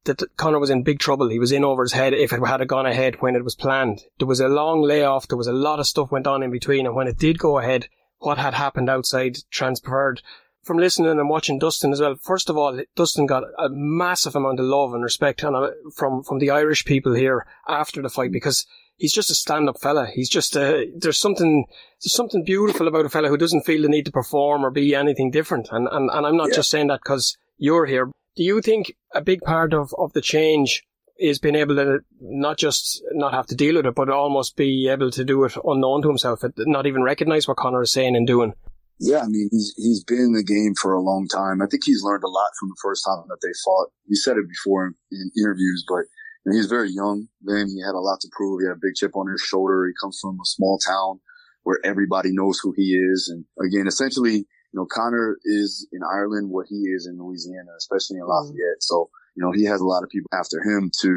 that 0.05 0.21
Conor 0.37 0.59
was 0.59 0.69
in 0.69 0.83
big 0.83 0.99
trouble. 0.99 1.29
He 1.29 1.39
was 1.39 1.51
in 1.51 1.63
over 1.63 1.83
his 1.83 1.93
head 1.93 2.13
if 2.13 2.31
it 2.31 2.45
had 2.45 2.67
gone 2.67 2.85
ahead 2.85 3.21
when 3.21 3.35
it 3.35 3.43
was 3.43 3.55
planned. 3.55 4.03
There 4.19 4.27
was 4.27 4.39
a 4.39 4.47
long 4.47 4.81
layoff. 4.81 5.27
There 5.27 5.37
was 5.37 5.47
a 5.47 5.53
lot 5.53 5.79
of 5.79 5.87
stuff 5.87 6.11
went 6.11 6.27
on 6.27 6.43
in 6.43 6.51
between. 6.51 6.85
And 6.85 6.95
when 6.95 7.07
it 7.07 7.17
did 7.17 7.39
go 7.39 7.57
ahead, 7.57 7.87
what 8.19 8.37
had 8.37 8.53
happened 8.53 8.89
outside 8.89 9.37
transferred 9.49 10.21
from 10.63 10.77
listening 10.77 11.11
and 11.11 11.29
watching 11.29 11.59
Dustin 11.59 11.91
as 11.91 12.01
well, 12.01 12.15
first 12.15 12.49
of 12.49 12.57
all, 12.57 12.79
Dustin 12.95 13.27
got 13.27 13.43
a 13.57 13.69
massive 13.69 14.35
amount 14.35 14.59
of 14.59 14.65
love 14.65 14.93
and 14.93 15.03
respect 15.03 15.43
uh, 15.43 15.71
from, 15.93 16.23
from 16.23 16.39
the 16.39 16.49
Irish 16.49 16.85
people 16.85 17.13
here 17.13 17.45
after 17.67 18.01
the 18.01 18.09
fight 18.09 18.31
because 18.31 18.65
he's 18.97 19.13
just 19.13 19.29
a 19.29 19.35
stand-up 19.35 19.79
fella. 19.81 20.07
He's 20.07 20.29
just 20.29 20.55
a, 20.55 20.83
uh, 20.83 20.85
there's 20.97 21.17
something, 21.17 21.65
there's 22.01 22.13
something 22.13 22.43
beautiful 22.43 22.87
about 22.87 23.05
a 23.05 23.09
fella 23.09 23.29
who 23.29 23.37
doesn't 23.37 23.65
feel 23.65 23.81
the 23.81 23.89
need 23.89 24.05
to 24.05 24.11
perform 24.11 24.65
or 24.65 24.71
be 24.71 24.95
anything 24.95 25.31
different. 25.31 25.69
And, 25.71 25.87
and, 25.91 26.09
and 26.09 26.25
I'm 26.25 26.37
not 26.37 26.49
yeah. 26.49 26.55
just 26.55 26.69
saying 26.69 26.87
that 26.87 27.01
because 27.03 27.37
you're 27.57 27.85
here. 27.85 28.11
Do 28.35 28.43
you 28.43 28.61
think 28.61 28.93
a 29.13 29.21
big 29.21 29.41
part 29.41 29.73
of, 29.73 29.93
of 29.97 30.13
the 30.13 30.21
change 30.21 30.83
is 31.17 31.39
being 31.39 31.55
able 31.55 31.75
to 31.75 31.99
not 32.19 32.57
just 32.57 33.01
not 33.13 33.33
have 33.33 33.47
to 33.47 33.55
deal 33.55 33.75
with 33.75 33.85
it, 33.85 33.95
but 33.95 34.09
almost 34.09 34.57
be 34.57 34.89
able 34.89 35.11
to 35.11 35.23
do 35.23 35.43
it 35.45 35.55
unknown 35.63 36.01
to 36.01 36.09
himself, 36.09 36.43
not 36.57 36.85
even 36.85 37.03
recognize 37.03 37.47
what 37.47 37.57
Conor 37.57 37.83
is 37.83 37.91
saying 37.91 38.15
and 38.15 38.27
doing? 38.27 38.53
Yeah, 38.99 39.19
I 39.19 39.27
mean, 39.27 39.49
he's 39.51 39.73
he's 39.75 40.03
been 40.03 40.19
in 40.19 40.33
the 40.33 40.43
game 40.43 40.73
for 40.81 40.93
a 40.93 41.01
long 41.01 41.27
time. 41.27 41.61
I 41.61 41.67
think 41.67 41.83
he's 41.85 42.01
learned 42.01 42.23
a 42.23 42.29
lot 42.29 42.51
from 42.59 42.69
the 42.69 42.79
first 42.81 43.03
time 43.05 43.23
that 43.27 43.39
they 43.41 43.51
fought. 43.63 43.89
He 44.07 44.15
said 44.15 44.37
it 44.37 44.47
before 44.47 44.93
in 45.11 45.31
interviews, 45.37 45.83
but 45.87 46.05
you 46.45 46.51
know, 46.51 46.53
he 46.53 46.59
was 46.59 46.67
very 46.67 46.91
young 46.91 47.27
then. 47.41 47.67
He 47.67 47.81
had 47.81 47.95
a 47.95 47.99
lot 47.99 48.19
to 48.21 48.29
prove. 48.31 48.61
He 48.61 48.67
had 48.67 48.77
a 48.77 48.81
big 48.81 48.95
chip 48.95 49.15
on 49.15 49.31
his 49.31 49.41
shoulder. 49.41 49.87
He 49.87 49.93
comes 50.01 50.19
from 50.21 50.35
a 50.35 50.45
small 50.45 50.77
town 50.77 51.19
where 51.63 51.79
everybody 51.83 52.29
knows 52.31 52.59
who 52.61 52.73
he 52.77 52.93
is. 52.93 53.33
And 53.33 53.45
again, 53.65 53.87
essentially, 53.87 54.35
you 54.35 54.75
know, 54.75 54.85
Conor 54.85 55.37
is 55.43 55.87
in 55.91 56.01
Ireland 56.03 56.51
what 56.51 56.67
he 56.69 56.75
is 56.75 57.07
in 57.07 57.17
Louisiana, 57.17 57.71
especially 57.77 58.17
in 58.17 58.23
mm-hmm. 58.23 58.47
Lafayette. 58.47 58.81
So, 58.81 59.09
you 59.35 59.43
know, 59.43 59.51
he 59.51 59.65
has 59.65 59.81
a 59.81 59.85
lot 59.85 60.03
of 60.03 60.09
people 60.09 60.29
after 60.33 60.61
him 60.61 60.91
to, 61.01 61.09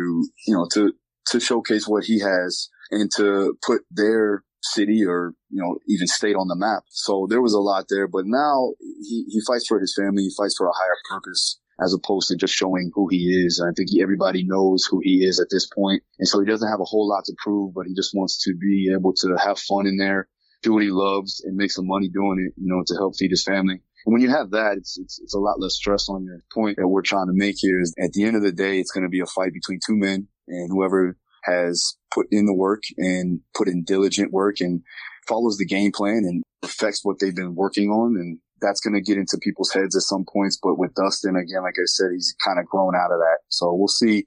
you 0.47 0.55
know, 0.55 0.67
to, 0.73 0.93
to 1.33 1.41
showcase 1.41 1.87
what 1.87 2.05
he 2.05 2.21
has 2.21 2.71
and 2.91 3.11
to 3.17 3.59
put 3.67 3.83
their 3.91 4.45
city 4.63 5.05
or, 5.07 5.35
you 5.51 5.63
know, 5.63 5.79
even 5.89 6.07
state 6.07 6.37
on 6.37 6.49
the 6.49 6.57
map. 6.57 6.85
So 6.89 7.27
there 7.29 7.43
was 7.43 7.53
a 7.53 7.61
lot 7.61 7.85
there, 7.91 8.09
but 8.09 8.25
now 8.25 8.73
he, 8.81 9.25
he 9.29 9.41
fights 9.47 9.67
for 9.67 9.79
his 9.79 9.95
family. 9.95 10.23
He 10.23 10.33
fights 10.37 10.57
for 10.57 10.67
a 10.67 10.73
higher 10.75 10.97
purpose. 11.11 11.61
As 11.81 11.95
opposed 11.95 12.29
to 12.29 12.37
just 12.37 12.55
showing 12.55 12.91
who 12.95 13.09
he 13.09 13.45
is. 13.47 13.59
And 13.59 13.71
I 13.71 13.73
think 13.77 13.89
everybody 14.01 14.45
knows 14.45 14.85
who 14.85 15.01
he 15.03 15.25
is 15.25 15.41
at 15.41 15.49
this 15.51 15.67
point. 15.67 16.03
And 16.19 16.27
so 16.27 16.41
he 16.41 16.47
doesn't 16.47 16.69
have 16.69 16.81
a 16.81 16.85
whole 16.85 17.09
lot 17.09 17.25
to 17.27 17.35
prove, 17.39 17.75
but 17.75 17.87
he 17.87 17.95
just 17.95 18.15
wants 18.15 18.43
to 18.45 18.55
be 18.55 18.93
able 18.93 19.15
to 19.15 19.37
have 19.37 19.59
fun 19.59 19.87
in 19.87 19.97
there, 19.97 20.29
do 20.63 20.73
what 20.75 20.83
he 20.83 20.91
loves 20.91 21.43
and 21.45 21.57
make 21.57 21.71
some 21.71 21.87
money 21.87 22.09
doing 22.09 22.45
it, 22.49 22.61
you 22.61 22.69
know, 22.69 22.83
to 22.87 22.95
help 22.95 23.17
feed 23.17 23.31
his 23.31 23.45
family. 23.45 23.81
And 24.07 24.13
when 24.13 24.23
you 24.23 24.31
have 24.31 24.51
that, 24.51 24.77
it's, 24.77 24.99
it's, 24.99 25.21
it's 25.23 25.35
a 25.35 25.39
lot 25.39 25.61
less 25.61 25.75
stress 25.75 26.09
on 26.09 26.25
your 26.25 26.41
point 26.53 26.77
that 26.79 26.89
we're 26.89 27.03
trying 27.03 27.27
to 27.27 27.33
make 27.33 27.57
here 27.59 27.81
is 27.81 27.95
at 28.03 28.13
the 28.13 28.25
end 28.25 28.37
of 28.37 28.43
the 28.43 28.53
day, 28.53 28.81
it's 28.81 28.93
going 28.93 29.05
to 29.05 29.11
be 29.11 29.21
a 29.21 29.27
fight 29.27 29.53
between 29.53 29.81
two 29.85 29.97
men 29.97 30.29
and 30.47 30.71
whoever 30.71 31.17
has 31.45 31.97
put 32.13 32.27
in 32.31 32.47
the 32.47 32.55
work 32.55 32.83
and 32.97 33.41
put 33.55 33.69
in 33.69 33.85
diligent 33.85 34.33
work 34.33 34.57
and 34.61 34.83
follows 35.27 35.59
the 35.59 35.67
game 35.67 35.93
plan 35.93 36.23
and 36.25 36.43
perfects 36.63 37.05
what 37.05 37.19
they've 37.21 37.37
been 37.37 37.55
working 37.55 37.91
on. 37.91 38.17
And 38.17 38.39
that's 38.61 38.81
going 38.81 38.95
to 38.95 39.01
get 39.01 39.19
into 39.19 39.39
people's 39.39 39.73
heads 39.73 39.97
at 39.97 40.03
some 40.03 40.25
points. 40.25 40.59
But 40.63 40.79
with 40.79 40.95
Dustin, 40.95 41.37
again, 41.37 41.63
like 41.63 41.77
I 41.79 41.87
said, 41.87 42.11
he's 42.13 42.35
kind 42.45 42.59
of 42.59 42.67
grown 42.67 42.95
out 42.95 43.13
of 43.13 43.19
that. 43.19 43.39
So 43.49 43.73
we'll 43.73 43.89
see 43.89 44.27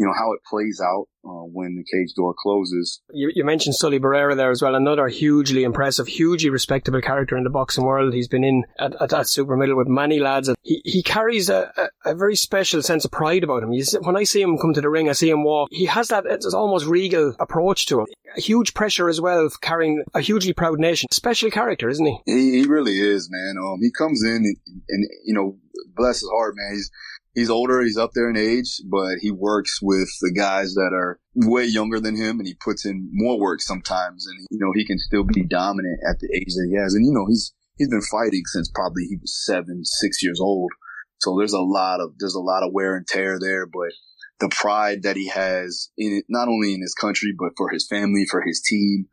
you 0.00 0.06
know, 0.06 0.14
how 0.14 0.32
it 0.32 0.40
plays 0.48 0.80
out 0.82 1.08
uh, 1.26 1.44
when 1.52 1.76
the 1.76 1.84
cage 1.84 2.14
door 2.16 2.34
closes. 2.42 3.02
You, 3.12 3.30
you, 3.34 3.44
mentioned 3.44 3.74
Sully 3.74 4.00
Barrera 4.00 4.34
there 4.34 4.50
as 4.50 4.62
well, 4.62 4.74
another 4.74 5.08
hugely 5.08 5.62
impressive, 5.62 6.06
hugely 6.06 6.48
respectable 6.48 7.02
character 7.02 7.36
in 7.36 7.44
the 7.44 7.50
boxing 7.50 7.84
world. 7.84 8.14
He's 8.14 8.26
been 8.26 8.42
in 8.42 8.64
at, 8.78 8.94
at 8.98 9.10
that 9.10 9.28
super 9.28 9.58
middle 9.58 9.76
with 9.76 9.88
many 9.88 10.18
lads. 10.18 10.48
He, 10.62 10.80
he 10.86 11.02
carries 11.02 11.50
a, 11.50 11.70
a, 11.76 12.12
a, 12.12 12.14
very 12.14 12.34
special 12.34 12.82
sense 12.82 13.04
of 13.04 13.10
pride 13.10 13.44
about 13.44 13.62
him. 13.62 13.72
He's, 13.72 13.94
when 14.00 14.16
I 14.16 14.24
see 14.24 14.40
him 14.40 14.56
come 14.56 14.72
to 14.72 14.80
the 14.80 14.88
ring, 14.88 15.10
I 15.10 15.12
see 15.12 15.28
him 15.28 15.44
walk. 15.44 15.68
He 15.70 15.84
has 15.84 16.08
that 16.08 16.24
it's 16.24 16.54
almost 16.54 16.86
regal 16.86 17.36
approach 17.38 17.84
to 17.86 18.00
him. 18.00 18.06
A 18.38 18.40
huge 18.40 18.72
pressure 18.72 19.10
as 19.10 19.20
well, 19.20 19.50
carrying 19.60 20.02
a 20.14 20.22
hugely 20.22 20.54
proud 20.54 20.78
nation. 20.78 21.10
Special 21.12 21.50
character, 21.50 21.90
isn't 21.90 22.06
he? 22.06 22.16
He, 22.24 22.50
he 22.60 22.64
really 22.64 22.98
is, 22.98 23.28
man. 23.30 23.56
Um, 23.62 23.80
he 23.82 23.90
comes 23.90 24.22
in 24.24 24.36
and, 24.46 24.56
and, 24.88 25.06
you 25.26 25.34
know, 25.34 25.58
bless 25.94 26.20
his 26.20 26.30
heart, 26.30 26.54
man. 26.56 26.72
He's 26.72 26.90
he's 27.34 27.50
older, 27.50 27.80
he's 27.82 27.96
up 27.96 28.10
there 28.14 28.28
in 28.28 28.36
age, 28.36 28.80
but 28.90 29.18
he 29.20 29.30
works 29.30 29.78
with 29.82 30.08
the 30.20 30.32
guys 30.32 30.74
that 30.74 30.92
are 30.92 31.18
way 31.34 31.64
younger 31.64 32.00
than 32.00 32.16
him 32.16 32.38
and 32.38 32.46
he 32.46 32.54
puts 32.54 32.84
in 32.84 33.08
more 33.12 33.38
work 33.38 33.60
sometimes 33.60 34.26
and 34.26 34.46
you 34.50 34.58
know, 34.58 34.72
he 34.74 34.86
can 34.86 34.98
still 34.98 35.24
be 35.24 35.42
dominant 35.42 36.00
at 36.08 36.18
the 36.18 36.28
age 36.34 36.54
that 36.54 36.68
he 36.70 36.76
has. 36.76 36.94
And 36.94 37.04
you 37.04 37.12
know, 37.12 37.26
he's 37.28 37.52
he's 37.78 37.88
been 37.88 38.02
fighting 38.02 38.42
since 38.46 38.70
probably 38.74 39.04
he 39.04 39.16
was 39.16 39.44
seven, 39.44 39.84
six 39.84 40.22
years 40.22 40.40
old. 40.40 40.70
So 41.18 41.36
there's 41.38 41.52
a 41.52 41.60
lot 41.60 42.00
of 42.00 42.12
there's 42.18 42.34
a 42.34 42.40
lot 42.40 42.62
of 42.62 42.72
wear 42.72 42.96
and 42.96 43.06
tear 43.06 43.38
there, 43.38 43.66
but 43.66 43.92
the 44.40 44.48
pride 44.48 45.02
that 45.02 45.16
he 45.16 45.28
has 45.28 45.90
in 45.98 46.18
it, 46.18 46.24
not 46.28 46.48
only 46.48 46.74
in 46.74 46.80
his 46.80 46.94
country, 46.94 47.34
but 47.38 47.52
for 47.56 47.70
his 47.70 47.86
family, 47.86 48.26
for 48.30 48.42
his 48.42 48.62
team. 48.64 49.06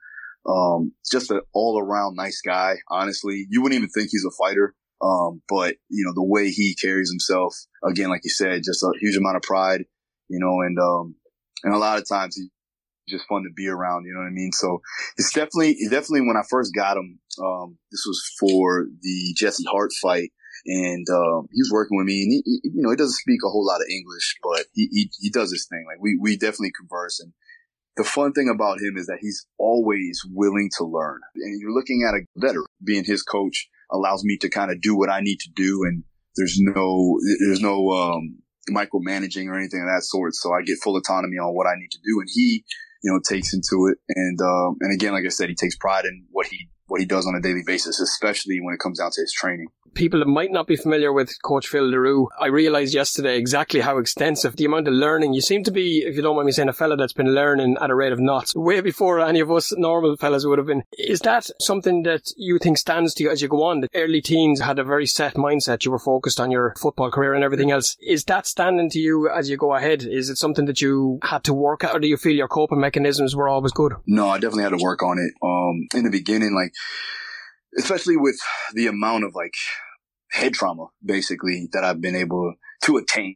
Um, 0.50 0.94
just 1.12 1.30
an 1.30 1.42
all 1.54 1.78
around 1.78 2.16
nice 2.16 2.40
guy. 2.40 2.76
Honestly, 2.90 3.46
you 3.50 3.62
wouldn't 3.62 3.78
even 3.78 3.90
think 3.90 4.10
he's 4.12 4.24
a 4.26 4.32
fighter 4.42 4.76
um, 5.02 5.42
but 5.48 5.76
you 5.90 6.06
know, 6.06 6.14
the 6.14 6.24
way 6.24 6.50
he 6.50 6.76
carries 6.76 7.12
himself, 7.12 7.56
again, 7.84 8.10
like 8.10 8.22
you 8.24 8.30
said, 8.30 8.64
just 8.64 8.84
a 8.84 8.92
huge 9.00 9.18
amount 9.18 9.38
of 9.38 9.44
pride, 9.44 9.86
you 10.28 10.40
know, 10.40 10.62
and, 10.62 10.78
um, 10.80 11.16
and 11.64 11.74
a 11.74 11.78
lot 11.78 12.00
of 12.00 12.08
times 12.08 12.36
he's 12.36 12.50
just 13.08 13.28
fun 13.28 13.44
to 13.44 13.50
be 13.56 13.68
around, 13.68 14.06
you 14.06 14.14
know 14.14 14.20
what 14.20 14.28
I 14.28 14.32
mean? 14.32 14.52
So 14.52 14.82
it's 15.18 15.32
definitely, 15.32 15.78
definitely 15.90 16.22
when 16.22 16.38
I 16.38 16.44
first 16.50 16.74
got 16.76 16.98
him, 16.98 17.20
um, 17.42 17.78
this 17.92 18.04
was 18.06 18.22
for 18.40 18.88
the 19.02 19.34
Jesse 19.38 19.66
Hart 19.70 19.92
fight 20.02 20.32
and, 20.66 21.08
um, 21.10 21.48
he 21.52 21.62
was 21.62 21.72
working 21.72 21.98
with 21.98 22.08
me 22.08 22.24
and 22.24 22.32
he, 22.32 22.42
he, 22.46 22.60
you 22.76 22.82
know, 22.82 22.90
he 22.90 22.96
doesn't 22.96 23.14
speak 23.14 23.40
a 23.46 23.50
whole 23.50 23.66
lot 23.66 23.82
of 23.82 23.88
English, 23.90 24.38
but 24.44 24.66
he, 24.74 24.90
he, 24.92 25.12
he 25.22 25.30
does 25.30 25.52
his 25.52 25.68
thing. 25.68 25.86
Like 25.88 26.02
we, 26.02 26.18
we 26.20 26.38
definitely 26.38 26.74
converse 26.78 27.20
and, 27.20 27.34
the 27.98 28.04
fun 28.04 28.32
thing 28.32 28.48
about 28.48 28.80
him 28.80 28.96
is 28.96 29.08
that 29.08 29.18
he's 29.22 29.48
always 29.58 30.22
willing 30.32 30.70
to 30.78 30.86
learn. 30.86 31.20
And 31.36 31.60
you're 31.60 31.74
looking 31.74 32.08
at 32.08 32.14
a 32.14 32.22
veteran 32.38 32.68
being 32.84 33.04
his 33.04 33.24
coach 33.24 33.68
allows 33.92 34.24
me 34.24 34.38
to 34.38 34.50
kind 34.50 34.72
of 34.72 34.82
do 34.82 34.96
what 34.96 35.10
I 35.10 35.22
need 35.22 35.40
to 35.42 35.50
do. 35.56 35.84
And 35.86 36.04
there's 36.36 36.58
no, 36.60 37.20
there's 37.46 37.62
no, 37.62 37.90
um, 37.90 38.40
micromanaging 38.70 39.48
or 39.48 39.58
anything 39.58 39.82
of 39.82 39.88
that 39.88 40.04
sort. 40.04 40.34
So 40.36 40.52
I 40.54 40.62
get 40.62 40.78
full 40.84 40.98
autonomy 40.98 41.38
on 41.38 41.56
what 41.56 41.68
I 41.68 41.76
need 41.76 41.92
to 41.92 42.00
do. 42.04 42.20
And 42.20 42.30
he, 42.32 42.66
you 43.04 43.12
know, 43.12 43.20
takes 43.28 43.54
into 43.54 43.88
it. 43.92 43.98
And, 44.10 44.40
um, 44.42 44.78
and 44.82 44.94
again, 44.94 45.14
like 45.14 45.26
I 45.26 45.30
said, 45.30 45.50
he 45.50 45.56
takes 45.56 45.76
pride 45.76 46.06
in 46.06 46.26
what 46.32 46.48
he, 46.48 46.70
what 46.88 47.00
he 47.00 47.06
does 47.06 47.26
on 47.26 47.36
a 47.36 47.42
daily 47.42 47.64
basis, 47.66 48.00
especially 48.00 48.60
when 48.62 48.74
it 48.74 48.80
comes 48.80 49.00
down 49.00 49.12
to 49.12 49.22
his 49.22 49.32
training 49.32 49.68
people 49.98 50.20
that 50.20 50.28
might 50.28 50.52
not 50.52 50.68
be 50.68 50.76
familiar 50.76 51.12
with 51.12 51.42
Coach 51.42 51.68
Phil 51.68 51.90
Daru, 51.90 52.28
I 52.40 52.48
realised 52.48 52.94
yesterday 52.94 53.38
exactly 53.38 53.80
how 53.82 53.98
extensive 53.98 54.56
the 54.56 54.66
amount 54.66 54.88
of 54.88 54.94
learning. 54.94 55.34
You 55.34 55.42
seem 55.42 55.64
to 55.64 55.72
be, 55.72 56.04
if 56.06 56.16
you 56.16 56.22
don't 56.22 56.36
mind 56.36 56.46
me 56.46 56.52
saying, 56.52 56.70
a 56.70 56.74
fella 56.74 56.96
that's 56.96 57.14
been 57.14 57.34
learning 57.34 57.78
at 57.82 57.90
a 57.90 57.96
rate 57.96 58.14
of 58.14 58.20
knots, 58.20 58.56
way 58.56 58.80
before 58.82 59.20
any 59.20 59.40
of 59.40 59.52
us 59.52 59.74
normal 59.76 60.16
fellas 60.16 60.46
would 60.46 60.60
have 60.60 60.68
been. 60.68 60.84
Is 61.00 61.22
that 61.22 61.50
something 61.60 62.04
that 62.04 62.32
you 62.38 62.60
think 62.60 62.78
stands 62.78 63.16
to 63.16 63.24
you 63.24 63.32
as 63.32 63.42
you 63.42 63.48
go 63.48 63.64
on? 63.64 63.80
The 63.82 63.90
early 63.96 64.22
teens 64.22 64.62
had 64.62 64.78
a 64.78 64.84
very 64.84 65.08
set 65.08 65.34
mindset. 65.34 65.84
You 65.84 65.90
were 65.90 66.00
focused 66.00 66.40
on 66.40 66.52
your 66.52 66.76
football 66.80 67.10
career 67.10 67.34
and 67.34 67.44
everything 67.44 67.72
else. 67.72 67.98
Is 68.00 68.24
that 68.26 68.46
standing 68.46 68.92
to 68.92 69.00
you 69.00 69.30
as 69.30 69.50
you 69.50 69.58
go 69.58 69.74
ahead? 69.74 70.04
Is 70.04 70.30
it 70.30 70.38
something 70.38 70.66
that 70.66 70.80
you 70.80 71.18
had 71.24 71.44
to 71.46 71.56
work 71.56 71.84
at, 71.84 71.96
or 71.96 72.00
do 72.00 72.08
you 72.08 72.18
feel 72.18 72.36
your 72.36 72.48
coping 72.48 72.80
mechanisms 72.80 73.36
were 73.36 73.50
always 73.50 73.72
good? 73.72 73.94
No, 74.06 74.30
I 74.30 74.36
definitely 74.36 74.64
had 74.64 74.78
to 74.78 74.84
work 74.84 75.02
on 75.02 75.18
it. 75.18 75.34
Um, 75.42 75.88
in 75.96 76.04
the 76.04 76.12
beginning, 76.12 76.54
like, 76.54 76.74
especially 77.80 78.18
with 78.18 78.38
the 78.74 78.88
amount 78.88 79.24
of 79.24 79.34
like 79.34 79.54
head 80.32 80.54
trauma, 80.54 80.88
basically, 81.04 81.68
that 81.74 81.84
I've 81.84 82.02
been 82.02 82.16
able 82.16 82.56
to 82.84 82.98
attain 82.98 83.36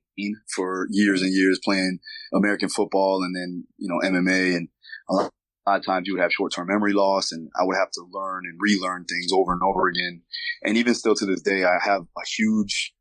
for 0.56 0.88
years 0.92 1.22
and 1.22 1.34
years 1.34 1.60
playing 1.64 2.00
American 2.34 2.70
football 2.70 3.24
and 3.24 3.36
then, 3.36 3.66
you 3.78 3.90
know, 3.90 4.00
MMA. 4.08 4.56
And 4.56 4.68
a 5.10 5.14
lot, 5.14 5.32
of 5.68 5.86
times 5.86 6.08
you 6.08 6.14
would 6.14 6.22
have 6.22 6.32
short 6.32 6.54
term 6.54 6.68
memory 6.68 6.94
loss 6.94 7.32
and 7.32 7.50
I 7.60 7.64
would 7.64 7.78
have 7.78 7.92
to 7.92 8.06
learn 8.12 8.44
and 8.46 8.60
relearn 8.60 9.06
things 9.06 9.32
over 9.32 9.54
and 9.54 9.62
over 9.64 9.88
again. 9.88 10.22
And 10.64 10.78
even 10.78 10.96
still 10.96 11.16
to 11.16 11.26
this 11.26 11.42
day, 11.42 11.64
I 11.64 11.78
have 11.84 12.02
a 12.02 12.28
huge, 12.38 12.94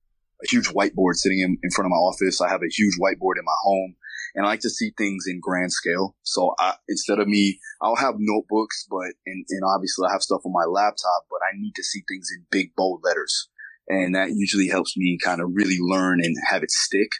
a 0.43 0.49
huge 0.49 0.69
whiteboard 0.69 1.15
sitting 1.15 1.41
in, 1.41 1.59
in 1.63 1.71
front 1.71 1.87
of 1.87 1.91
my 1.91 1.97
office. 1.97 2.41
I 2.41 2.49
have 2.49 2.63
a 2.63 2.71
huge 2.71 2.95
whiteboard 3.01 3.39
in 3.39 3.45
my 3.45 3.57
home 3.63 3.97
and 4.35 4.47
I 4.47 4.51
like 4.51 4.61
to 4.61 4.71
see 4.71 4.93
things 4.97 5.25
in 5.27 5.41
grand 5.43 5.73
scale. 5.73 6.17
So 6.23 6.55
I, 6.59 6.75
instead 6.89 7.19
of 7.19 7.27
me, 7.27 7.59
I'll 7.83 7.97
have 7.97 8.15
notebooks, 8.19 8.87
but, 8.89 9.13
and, 9.27 9.45
and 9.49 9.63
obviously 9.75 10.07
I 10.09 10.13
have 10.13 10.23
stuff 10.23 10.43
on 10.45 10.53
my 10.53 10.65
laptop, 10.65 11.27
but 11.31 11.41
I 11.43 11.57
need 11.59 11.73
to 11.77 11.83
see 11.83 12.03
things 12.07 12.29
in 12.35 12.47
big 12.51 12.75
bold 12.77 13.01
letters 13.03 13.49
and 13.91 14.15
that 14.15 14.31
usually 14.35 14.69
helps 14.69 14.97
me 14.97 15.19
kind 15.23 15.41
of 15.41 15.49
really 15.53 15.79
learn 15.81 16.21
and 16.23 16.37
have 16.49 16.63
it 16.63 16.71
stick. 16.71 17.11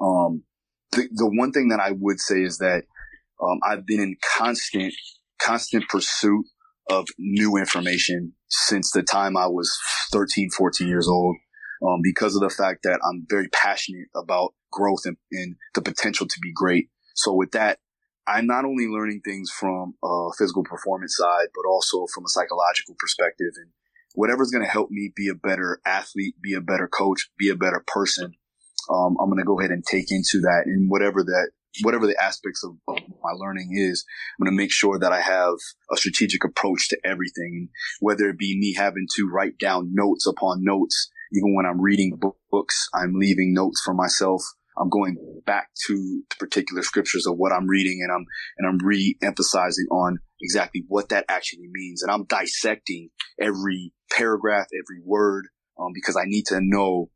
Um, 0.00 0.44
the, 0.92 1.08
the 1.10 1.26
one 1.26 1.52
thing 1.52 1.68
that 1.68 1.80
I 1.80 1.92
would 1.92 2.20
say 2.20 2.42
is 2.42 2.58
that 2.58 2.84
um, 3.42 3.60
I've 3.64 3.86
been 3.86 4.00
in 4.00 4.16
constant, 4.36 4.92
constant 5.40 5.88
pursuit 5.88 6.44
of 6.90 7.06
new 7.18 7.56
information 7.56 8.34
since 8.48 8.90
the 8.90 9.02
time 9.02 9.36
I 9.36 9.46
was 9.46 9.74
13, 10.12 10.50
14 10.50 10.86
years 10.86 11.08
old. 11.08 11.36
Um, 11.84 11.98
because 12.00 12.36
of 12.36 12.42
the 12.42 12.50
fact 12.50 12.84
that 12.84 13.00
I'm 13.04 13.26
very 13.28 13.48
passionate 13.48 14.06
about 14.14 14.54
growth 14.70 15.00
and, 15.04 15.16
and, 15.32 15.56
the 15.74 15.82
potential 15.82 16.28
to 16.28 16.40
be 16.40 16.52
great. 16.54 16.90
So 17.16 17.34
with 17.34 17.50
that, 17.52 17.80
I'm 18.24 18.46
not 18.46 18.64
only 18.64 18.86
learning 18.86 19.22
things 19.24 19.50
from 19.50 19.94
a 20.04 20.28
physical 20.38 20.62
performance 20.62 21.16
side, 21.16 21.48
but 21.52 21.68
also 21.68 22.06
from 22.14 22.24
a 22.24 22.28
psychological 22.28 22.94
perspective 23.00 23.50
and 23.56 23.70
whatever's 24.14 24.50
going 24.50 24.64
to 24.64 24.70
help 24.70 24.90
me 24.90 25.12
be 25.14 25.28
a 25.28 25.34
better 25.34 25.80
athlete, 25.84 26.34
be 26.42 26.54
a 26.54 26.60
better 26.60 26.88
coach, 26.88 27.30
be 27.38 27.48
a 27.48 27.56
better 27.56 27.82
person. 27.86 28.34
Um, 28.90 29.16
I'm 29.20 29.28
going 29.28 29.38
to 29.38 29.44
go 29.44 29.58
ahead 29.60 29.70
and 29.70 29.84
take 29.84 30.10
into 30.10 30.40
that 30.40 30.64
and 30.66 30.90
whatever 30.90 31.22
that, 31.22 31.50
whatever 31.82 32.06
the 32.06 32.20
aspects 32.20 32.62
of, 32.64 32.72
of 32.88 32.98
my 33.22 33.30
learning 33.34 33.70
is, 33.72 34.04
I'm 34.38 34.44
going 34.44 34.56
to 34.56 34.62
make 34.62 34.72
sure 34.72 34.98
that 34.98 35.12
I 35.12 35.20
have 35.20 35.54
a 35.92 35.96
strategic 35.96 36.44
approach 36.44 36.88
to 36.88 36.98
everything. 37.04 37.68
Whether 38.00 38.28
it 38.28 38.38
be 38.38 38.58
me 38.58 38.74
having 38.74 39.06
to 39.16 39.30
write 39.32 39.58
down 39.58 39.90
notes 39.94 40.26
upon 40.26 40.64
notes, 40.64 41.10
even 41.32 41.54
when 41.54 41.64
I'm 41.64 41.80
reading 41.80 42.18
books, 42.50 42.88
I'm 42.92 43.14
leaving 43.14 43.54
notes 43.54 43.80
for 43.82 43.94
myself. 43.94 44.42
I'm 44.78 44.88
going 44.88 45.16
back 45.46 45.68
to 45.86 46.22
the 46.30 46.36
particular 46.38 46.82
scriptures 46.82 47.26
of 47.26 47.36
what 47.36 47.52
I'm 47.52 47.66
reading 47.66 48.00
and 48.02 48.10
I'm, 48.12 48.24
and 48.58 48.68
I'm 48.68 48.86
re-emphasizing 48.86 49.86
on 49.90 50.18
exactly 50.40 50.84
what 50.88 51.10
that 51.10 51.26
actually 51.28 51.68
means. 51.70 52.02
And 52.02 52.10
I'm 52.10 52.24
dissecting 52.24 53.10
every 53.40 53.92
paragraph, 54.16 54.66
every 54.72 55.02
word, 55.04 55.46
um, 55.78 55.92
because 55.94 56.16
I 56.16 56.24
need 56.24 56.46
to 56.46 56.60
know. 56.60 57.10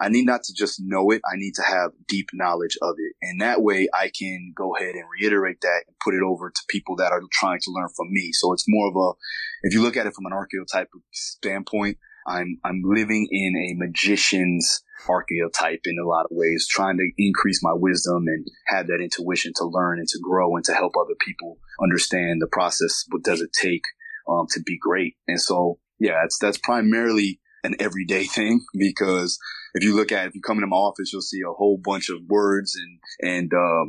I 0.00 0.08
need 0.08 0.26
not 0.26 0.44
to 0.44 0.54
just 0.54 0.80
know 0.80 1.10
it. 1.10 1.20
I 1.26 1.34
need 1.34 1.54
to 1.56 1.62
have 1.62 1.90
deep 2.06 2.28
knowledge 2.32 2.78
of 2.80 2.94
it. 2.98 3.16
And 3.20 3.40
that 3.40 3.62
way 3.62 3.88
I 3.92 4.12
can 4.16 4.52
go 4.56 4.76
ahead 4.76 4.94
and 4.94 5.02
reiterate 5.20 5.60
that 5.62 5.82
and 5.88 5.96
put 6.04 6.14
it 6.14 6.22
over 6.22 6.50
to 6.50 6.62
people 6.68 6.94
that 6.96 7.10
are 7.10 7.20
trying 7.32 7.58
to 7.62 7.72
learn 7.72 7.88
from 7.96 8.06
me. 8.12 8.30
So 8.32 8.52
it's 8.52 8.64
more 8.68 8.88
of 8.88 8.94
a, 8.94 9.18
if 9.64 9.74
you 9.74 9.82
look 9.82 9.96
at 9.96 10.06
it 10.06 10.14
from 10.14 10.26
an 10.26 10.32
archetype 10.32 10.88
standpoint, 11.10 11.98
I'm, 12.28 12.60
I'm 12.62 12.82
living 12.84 13.26
in 13.28 13.56
a 13.56 13.74
magician's 13.74 14.84
archetype 15.08 15.80
in 15.84 15.96
a 15.98 16.06
lot 16.06 16.26
of 16.26 16.30
ways, 16.32 16.68
trying 16.68 16.98
to 16.98 17.10
increase 17.16 17.60
my 17.62 17.72
wisdom 17.74 18.24
and 18.28 18.46
have 18.66 18.86
that 18.86 19.00
intuition 19.00 19.52
to 19.56 19.64
learn 19.64 19.98
and 19.98 20.08
to 20.08 20.20
grow 20.22 20.54
and 20.54 20.64
to 20.66 20.74
help 20.74 20.92
other 20.96 21.16
people 21.18 21.58
understand 21.82 22.40
the 22.40 22.46
process. 22.46 23.04
What 23.10 23.24
does 23.24 23.40
it 23.40 23.50
take 23.52 23.82
um, 24.28 24.46
to 24.50 24.60
be 24.60 24.78
great. 24.78 25.14
And 25.26 25.40
so, 25.40 25.78
yeah, 25.98 26.20
that's, 26.22 26.38
that's 26.38 26.58
primarily 26.58 27.40
an 27.64 27.74
everyday 27.80 28.24
thing 28.36 28.64
because 28.78 29.38
if 29.74 29.82
you 29.82 29.94
look 29.94 30.12
at, 30.12 30.26
if 30.26 30.34
you 30.34 30.40
come 30.40 30.58
into 30.58 30.66
my 30.66 30.76
office, 30.76 31.12
you'll 31.12 31.22
see 31.22 31.40
a 31.40 31.52
whole 31.52 31.78
bunch 31.82 32.08
of 32.08 32.18
words 32.28 32.76
and, 32.76 33.30
and, 33.30 33.52
um, 33.54 33.88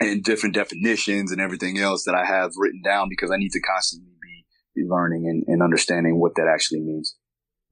and 0.00 0.24
different 0.24 0.54
definitions 0.54 1.30
and 1.30 1.40
everything 1.40 1.78
else 1.78 2.04
that 2.04 2.14
I 2.14 2.24
have 2.24 2.52
written 2.56 2.80
down 2.82 3.08
because 3.08 3.30
I 3.30 3.36
need 3.36 3.52
to 3.52 3.60
constantly 3.60 4.12
be, 4.22 4.46
be 4.74 4.88
learning 4.88 5.26
and, 5.28 5.44
and 5.46 5.62
understanding 5.62 6.18
what 6.18 6.36
that 6.36 6.48
actually 6.52 6.80
means. 6.80 7.16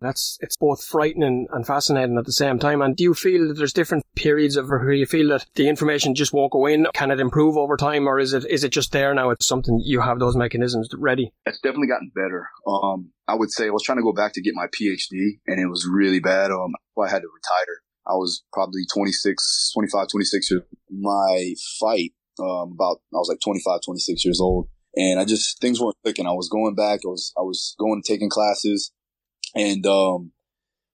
That's 0.00 0.38
it's 0.40 0.56
both 0.56 0.84
frightening 0.84 1.48
and 1.50 1.66
fascinating 1.66 2.18
at 2.18 2.24
the 2.24 2.32
same 2.32 2.58
time. 2.58 2.82
And 2.82 2.96
do 2.96 3.02
you 3.02 3.14
feel 3.14 3.48
that 3.48 3.54
there's 3.54 3.72
different 3.72 4.04
periods 4.14 4.56
of 4.56 4.68
where 4.68 4.92
you 4.92 5.06
feel 5.06 5.28
that 5.30 5.46
the 5.54 5.68
information 5.68 6.14
just 6.14 6.32
won't 6.32 6.52
go 6.52 6.66
in? 6.66 6.86
Can 6.94 7.10
it 7.10 7.20
improve 7.20 7.56
over 7.56 7.76
time, 7.76 8.08
or 8.08 8.18
is 8.18 8.32
it 8.32 8.44
is 8.48 8.62
it 8.62 8.70
just 8.70 8.92
there 8.92 9.12
now? 9.14 9.30
It's 9.30 9.46
something 9.46 9.80
you 9.82 10.00
have 10.00 10.20
those 10.20 10.36
mechanisms 10.36 10.88
ready. 10.96 11.32
It's 11.46 11.60
definitely 11.60 11.88
gotten 11.88 12.12
better. 12.14 12.48
Um, 12.66 13.10
I 13.26 13.34
would 13.34 13.50
say 13.50 13.66
I 13.66 13.70
was 13.70 13.82
trying 13.82 13.98
to 13.98 14.04
go 14.04 14.12
back 14.12 14.34
to 14.34 14.42
get 14.42 14.54
my 14.54 14.66
PhD, 14.66 15.40
and 15.46 15.60
it 15.60 15.66
was 15.66 15.88
really 15.90 16.20
bad. 16.20 16.50
Um, 16.50 16.74
I 17.00 17.08
had 17.08 17.22
to 17.22 17.28
retire. 17.28 17.76
I 18.06 18.14
was 18.14 18.42
probably 18.52 18.82
26, 18.92 19.72
25, 19.74 20.08
26 20.08 20.50
years. 20.50 20.62
My 20.90 21.54
fight, 21.78 22.12
um, 22.40 22.72
about 22.72 23.00
I 23.12 23.18
was 23.18 23.28
like 23.28 23.40
25, 23.44 23.80
26 23.84 24.24
years 24.24 24.40
old, 24.40 24.68
and 24.94 25.18
I 25.18 25.24
just 25.24 25.60
things 25.60 25.80
weren't 25.80 25.96
clicking. 26.04 26.26
I 26.26 26.32
was 26.32 26.48
going 26.48 26.76
back. 26.76 27.00
I 27.04 27.08
was 27.08 27.32
I 27.36 27.42
was 27.42 27.74
going 27.80 28.02
taking 28.02 28.30
classes 28.30 28.92
and 29.58 29.84
um, 29.86 30.32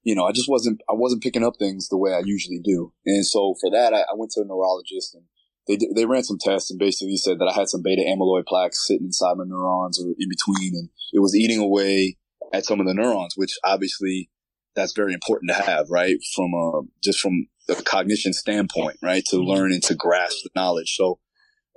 you 0.02 0.14
know, 0.14 0.24
I 0.24 0.32
just 0.32 0.48
wasn't 0.48 0.80
I 0.88 0.94
wasn't 0.94 1.22
picking 1.22 1.44
up 1.44 1.54
things 1.58 1.88
the 1.88 1.98
way 1.98 2.12
I 2.12 2.22
usually 2.24 2.60
do, 2.64 2.92
and 3.04 3.24
so 3.24 3.54
for 3.60 3.70
that, 3.70 3.92
I, 3.92 4.00
I 4.00 4.14
went 4.16 4.32
to 4.32 4.40
a 4.40 4.44
neurologist 4.44 5.14
and 5.14 5.24
they 5.68 5.78
they 5.94 6.06
ran 6.06 6.24
some 6.24 6.38
tests 6.40 6.70
and 6.70 6.78
basically 6.78 7.16
said 7.16 7.38
that 7.38 7.48
I 7.48 7.54
had 7.54 7.68
some 7.68 7.82
beta 7.82 8.02
amyloid 8.02 8.46
plaques 8.46 8.86
sitting 8.86 9.06
inside 9.06 9.36
my 9.36 9.44
neurons 9.46 10.00
or 10.00 10.08
in 10.18 10.28
between, 10.28 10.74
and 10.74 10.88
it 11.12 11.20
was 11.20 11.36
eating 11.36 11.58
away 11.58 12.16
at 12.52 12.64
some 12.64 12.80
of 12.80 12.86
the 12.86 12.94
neurons, 12.94 13.34
which 13.36 13.58
obviously 13.64 14.30
that's 14.74 14.92
very 14.92 15.14
important 15.14 15.50
to 15.50 15.62
have, 15.62 15.86
right? 15.90 16.16
From 16.34 16.52
a 16.54 16.82
just 17.02 17.20
from 17.20 17.46
a 17.68 17.74
cognition 17.82 18.32
standpoint, 18.32 18.98
right? 19.02 19.24
To 19.30 19.38
learn 19.38 19.72
and 19.72 19.82
to 19.84 19.94
grasp 19.94 20.38
the 20.42 20.50
knowledge. 20.54 20.94
So 20.96 21.18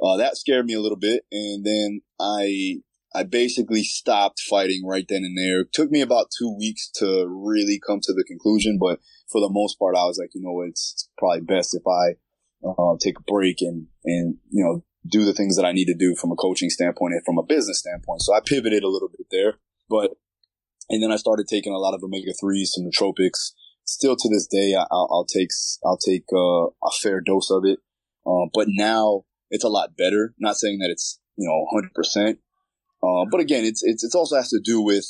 uh, 0.03 0.17
that 0.17 0.37
scared 0.37 0.65
me 0.65 0.73
a 0.73 0.81
little 0.81 0.97
bit, 0.97 1.23
and 1.31 1.65
then 1.65 2.01
I 2.19 2.77
I 3.17 3.23
basically 3.23 3.83
stopped 3.83 4.39
fighting 4.47 4.85
right 4.85 5.05
then 5.09 5.23
and 5.23 5.35
there. 5.35 5.61
It 5.61 5.73
took 5.73 5.89
me 5.89 6.01
about 6.01 6.27
two 6.37 6.55
weeks 6.55 6.87
to 6.97 7.25
really 7.27 7.79
come 7.85 7.99
to 8.03 8.13
the 8.13 8.23
conclusion, 8.23 8.77
but 8.79 8.99
for 9.31 9.41
the 9.41 9.49
most 9.49 9.79
part, 9.79 9.95
I 9.95 10.05
was 10.05 10.19
like, 10.21 10.29
you 10.35 10.41
know, 10.41 10.61
it's, 10.61 11.09
probably 11.17 11.41
best 11.41 11.73
if 11.73 11.81
I 11.87 12.17
uh, 12.63 12.95
take 13.01 13.17
a 13.17 13.23
break 13.31 13.57
and 13.61 13.87
and 14.05 14.37
you 14.51 14.63
know 14.63 14.83
do 15.09 15.25
the 15.25 15.33
things 15.33 15.55
that 15.55 15.65
I 15.65 15.71
need 15.71 15.85
to 15.85 15.95
do 15.95 16.15
from 16.15 16.31
a 16.31 16.35
coaching 16.35 16.69
standpoint 16.69 17.13
and 17.13 17.23
from 17.25 17.39
a 17.39 17.43
business 17.43 17.79
standpoint. 17.79 18.21
So 18.21 18.35
I 18.35 18.39
pivoted 18.45 18.83
a 18.83 18.87
little 18.87 19.09
bit 19.09 19.25
there, 19.31 19.55
but 19.89 20.11
and 20.89 21.01
then 21.01 21.11
I 21.11 21.15
started 21.15 21.47
taking 21.47 21.73
a 21.73 21.79
lot 21.79 21.95
of 21.95 22.03
omega 22.03 22.33
threes, 22.39 22.73
some 22.75 22.85
nootropics. 22.85 23.53
Still 23.85 24.15
to 24.15 24.29
this 24.29 24.45
day, 24.45 24.75
I, 24.75 24.85
will 24.91 25.09
I'll 25.11 25.25
take 25.25 25.49
I'll 25.83 25.97
take 25.97 26.25
uh, 26.31 26.67
a 26.67 26.91
fair 27.01 27.19
dose 27.19 27.49
of 27.49 27.63
it, 27.65 27.79
uh, 28.27 28.45
but 28.53 28.67
now 28.69 29.23
it's 29.49 29.63
a 29.63 29.69
lot 29.69 29.97
better. 29.97 30.35
Not 30.37 30.57
saying 30.57 30.77
that 30.79 30.91
it's 30.91 31.19
you 31.35 31.47
know 31.47 31.65
100 31.71 31.93
percent, 31.95 32.39
uh, 33.03 33.25
but 33.29 33.39
again, 33.39 33.65
it's, 33.65 33.83
it's, 33.83 34.03
it 34.03 34.15
also 34.15 34.35
has 34.35 34.49
to 34.49 34.59
do 34.63 34.81
with 34.81 35.05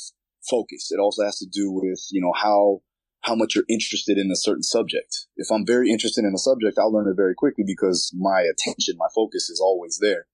focus. 0.48 0.90
It 0.90 1.00
also 1.00 1.24
has 1.24 1.38
to 1.38 1.46
do 1.46 1.70
with, 1.70 2.06
you 2.10 2.20
know, 2.20 2.32
how, 2.34 2.82
how 3.22 3.34
much 3.34 3.54
you're 3.54 3.64
interested 3.68 4.18
in 4.18 4.30
a 4.30 4.36
certain 4.36 4.62
subject. 4.62 5.26
If 5.36 5.48
I'm 5.50 5.66
very 5.66 5.90
interested 5.90 6.24
in 6.24 6.32
a 6.34 6.38
subject, 6.38 6.78
I'll 6.78 6.92
learn 6.92 7.08
it 7.08 7.16
very 7.16 7.34
quickly 7.34 7.64
because 7.66 8.14
my 8.16 8.42
attention, 8.42 8.96
my 8.98 9.08
focus 9.14 9.50
is 9.50 9.60
always 9.60 9.98
there. 10.00 10.26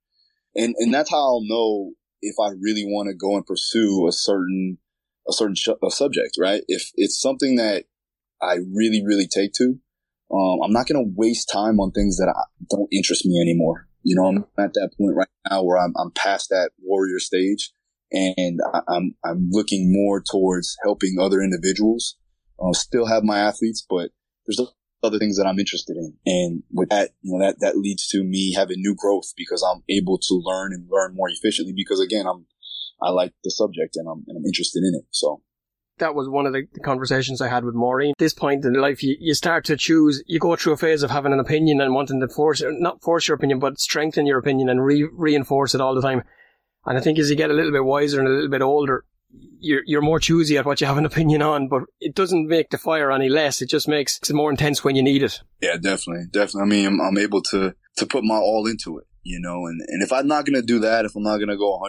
And, 0.55 0.75
and 0.79 0.93
that's 0.93 1.11
how 1.11 1.19
I'll 1.19 1.47
know 1.47 1.93
if 2.21 2.37
I 2.41 2.51
really 2.61 2.85
want 2.85 3.09
to 3.09 3.15
go 3.15 3.37
and 3.37 3.47
pursue 3.47 4.07
a 4.09 4.13
certain, 4.13 4.79
a 5.29 5.33
certain 5.33 5.55
sh- 5.55 5.69
a 5.83 5.91
subject, 5.91 6.37
right? 6.39 6.63
If 6.69 6.91
it's 6.95 7.21
something 7.21 7.57
that 7.57 7.85
I 8.43 8.59
really, 8.73 9.05
really 9.05 9.27
take 9.27 9.53
to, 9.55 9.79
um, 10.33 10.61
I'm 10.65 10.73
not 10.73 10.87
going 10.87 11.05
to 11.05 11.13
waste 11.15 11.51
time 11.53 11.81
on 11.81 11.93
things 11.93 12.17
that 12.19 12.29
I, 12.29 12.43
don't 12.71 12.89
interest 12.93 13.27
me 13.27 13.41
anymore. 13.41 13.89
You 14.05 14.17
know, 14.17 14.27
I'm 14.27 14.45
at 14.59 14.75
that 14.75 14.91
point 14.99 15.17
right 15.17 15.29
now 15.51 15.63
where 15.65 15.79
I'm, 15.79 15.95
I'm 15.99 16.11
past 16.13 16.51
that 16.51 16.71
warrior 16.79 17.19
stage 17.19 17.73
and 18.13 18.61
I, 18.73 18.79
am 18.79 18.85
I'm, 18.89 19.15
I'm 19.25 19.49
looking 19.51 19.93
more 19.93 20.23
towards 20.23 20.77
helping 20.85 21.17
other 21.19 21.41
individuals. 21.41 22.17
Uh, 22.61 22.73
still 22.73 23.07
have 23.07 23.25
my 23.25 23.39
athletes, 23.39 23.85
but 23.89 24.11
there's 24.47 24.61
other 25.03 25.19
things 25.19 25.37
that 25.37 25.47
I'm 25.47 25.59
interested 25.59 25.97
in. 25.97 26.15
And 26.25 26.63
with 26.73 26.91
that, 26.91 27.11
you 27.23 27.33
know, 27.33 27.45
that, 27.45 27.57
that 27.61 27.79
leads 27.79 28.07
to 28.09 28.23
me 28.23 28.55
having 28.55 28.77
new 28.81 28.95
growth 28.97 29.33
because 29.37 29.63
I'm 29.63 29.83
able 29.89 30.19
to 30.19 30.35
learn 30.45 30.73
and 30.73 30.87
learn 30.91 31.15
more 31.15 31.29
efficiently 31.29 31.75
because 31.77 32.01
again, 32.01 32.27
I'm, 32.27 32.47
I 33.03 33.11
like 33.11 33.33
the 33.43 33.51
subject 33.51 33.97
and 33.97 34.09
I'm, 34.09 34.25
and 34.29 34.37
I'm 34.37 34.47
interested 34.47 34.85
in 34.85 34.95
it. 34.95 35.07
So 35.11 35.43
that 35.99 36.15
was 36.15 36.29
one 36.29 36.47
of 36.47 36.53
the 36.53 36.67
conversations 36.83 37.41
I 37.41 37.49
had 37.49 37.65
with 37.65 37.75
Maureen. 37.75 38.11
At 38.13 38.19
this 38.19 38.35
point 38.35 38.65
in 38.65 38.75
life, 38.75 39.03
you, 39.03 39.17
you 39.21 39.35
start 39.35 39.65
to 39.67 39.77
choose, 39.77 40.23
you 40.27 40.39
go 40.39 40.57
through 40.57 40.73
a 40.73 40.77
phase 40.77 41.03
of 41.03 41.11
having 41.11 41.33
an 41.33 41.41
opinion 41.41 41.81
and 41.81 41.95
wanting 41.95 42.21
to 42.21 42.29
force, 42.29 42.63
not 42.65 43.03
force 43.03 43.29
your 43.29 43.37
opinion, 43.37 43.59
but 43.59 43.79
strengthen 43.79 44.27
your 44.27 44.39
opinion 44.39 44.69
and 44.69 44.85
re- 44.85 45.09
reinforce 45.13 45.75
it 45.75 45.81
all 45.81 45.95
the 45.95 46.03
time. 46.03 46.23
And 46.87 46.99
I 46.99 47.01
think 47.01 47.19
as 47.19 47.31
you 47.31 47.37
get 47.37 47.51
a 47.51 47.55
little 47.55 47.73
bit 47.73 47.85
wiser 47.85 48.19
and 48.19 48.29
a 48.29 48.33
little 48.33 48.51
bit 48.51 48.63
older, 48.63 49.05
you're, 49.61 49.83
you're 49.87 50.03
more 50.03 50.21
choosy 50.21 50.59
at 50.59 50.67
what 50.67 50.81
you 50.81 50.87
have 50.87 50.99
an 50.99 51.07
opinion 51.07 51.43
on, 51.43 51.69
but 51.69 51.83
it 52.01 52.15
doesn't 52.15 52.49
make 52.49 52.71
the 52.71 52.79
fire 52.79 53.11
any 53.11 53.29
less. 53.29 53.63
It 53.63 53.71
just 53.71 53.89
makes 53.89 54.19
it 54.19 54.35
more 54.35 54.51
intense 54.51 54.85
when 54.85 54.97
you 54.97 55.03
need 55.03 55.23
it. 55.23 55.41
Yeah, 55.61 55.77
definitely. 55.77 56.27
Definitely. 56.31 56.63
I 56.63 56.65
mean, 56.67 56.87
I'm, 56.87 57.01
I'm 57.01 57.19
able 57.19 57.43
to, 57.43 57.75
to 57.97 58.07
put 58.07 58.25
my 58.25 58.37
all 58.37 58.67
into 58.67 58.99
it 58.99 59.07
you 59.25 59.41
know, 59.41 59.67
and, 59.67 59.81
and 59.89 60.03
if 60.03 60.13
I'm 60.13 60.27
not 60.27 60.45
going 60.45 60.61
to 60.61 60.67
do 60.67 60.79
that, 60.81 61.07
if 61.07 61.17
I'm 61.17 61.23
not 61.23 61.39
going 61.39 61.49
to 61.49 61.57
go 61.57 61.81
120%, 61.81 61.89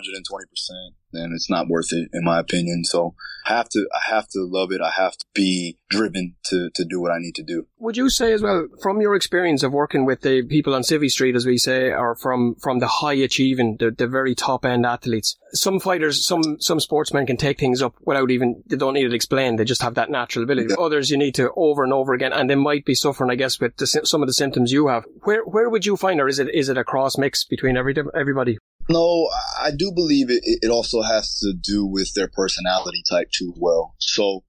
then 1.15 1.31
it's 1.33 1.49
not 1.49 1.67
worth 1.67 1.91
it, 1.91 2.09
in 2.13 2.23
my 2.23 2.39
opinion. 2.39 2.83
So 2.83 3.15
I 3.45 3.55
have 3.55 3.69
to, 3.69 3.87
I 3.93 4.13
have 4.13 4.27
to 4.29 4.39
love 4.43 4.71
it. 4.71 4.81
I 4.81 4.91
have 4.91 5.17
to 5.17 5.25
be 5.33 5.77
driven 5.89 6.35
to, 6.45 6.69
to 6.73 6.85
do 6.85 6.99
what 6.99 7.11
I 7.11 7.19
need 7.19 7.35
to 7.35 7.43
do. 7.43 7.67
Would 7.79 7.97
you 7.97 8.09
say 8.09 8.33
as 8.33 8.41
well, 8.41 8.67
from 8.81 9.01
your 9.01 9.15
experience 9.15 9.63
of 9.63 9.71
working 9.71 10.05
with 10.05 10.21
the 10.21 10.43
people 10.43 10.73
on 10.73 10.81
Civvy 10.81 11.09
Street, 11.09 11.35
as 11.35 11.45
we 11.45 11.57
say, 11.57 11.91
or 11.91 12.15
from, 12.15 12.55
from 12.55 12.79
the 12.79 12.87
high 12.87 13.13
achieving, 13.13 13.77
the, 13.77 13.91
the 13.91 14.07
very 14.07 14.33
top 14.35 14.65
end 14.65 14.85
athletes, 14.85 15.37
some 15.53 15.79
fighters, 15.79 16.25
some, 16.25 16.57
some 16.59 16.79
sportsmen 16.79 17.25
can 17.25 17.37
take 17.37 17.59
things 17.59 17.81
up 17.81 17.95
without 18.01 18.31
even, 18.31 18.63
they 18.65 18.75
don't 18.75 18.93
need 18.93 19.05
it 19.05 19.13
explained. 19.13 19.59
They 19.59 19.65
just 19.65 19.81
have 19.81 19.95
that 19.95 20.09
natural 20.09 20.43
ability. 20.43 20.69
Yeah. 20.69 20.83
Others 20.83 21.09
you 21.09 21.17
need 21.17 21.35
to 21.35 21.51
over 21.55 21.83
and 21.83 21.93
over 21.93 22.13
again, 22.13 22.33
and 22.33 22.49
they 22.49 22.55
might 22.55 22.85
be 22.85 22.95
suffering, 22.95 23.29
I 23.29 23.35
guess, 23.35 23.59
with 23.59 23.77
the, 23.77 23.87
some 23.87 24.21
of 24.23 24.27
the 24.27 24.33
symptoms 24.33 24.71
you 24.71 24.87
have. 24.87 25.05
Where, 25.23 25.43
where 25.43 25.69
would 25.69 25.85
you 25.85 25.97
find, 25.97 26.19
or 26.19 26.27
is 26.27 26.39
it, 26.39 26.53
is 26.53 26.69
it 26.69 26.77
a 26.77 26.83
cross 26.83 27.17
mix 27.17 27.43
between 27.45 27.77
every, 27.77 27.95
everybody? 28.15 28.57
No, 28.89 29.29
I 29.59 29.71
do 29.71 29.91
believe 29.93 30.29
it, 30.29 30.41
it 30.43 30.69
also 30.69 31.01
has 31.01 31.39
to 31.39 31.53
do 31.53 31.85
with 31.85 32.13
their 32.13 32.27
personality 32.27 33.01
type 33.09 33.29
too 33.31 33.53
well. 33.57 33.95
So 33.99 34.43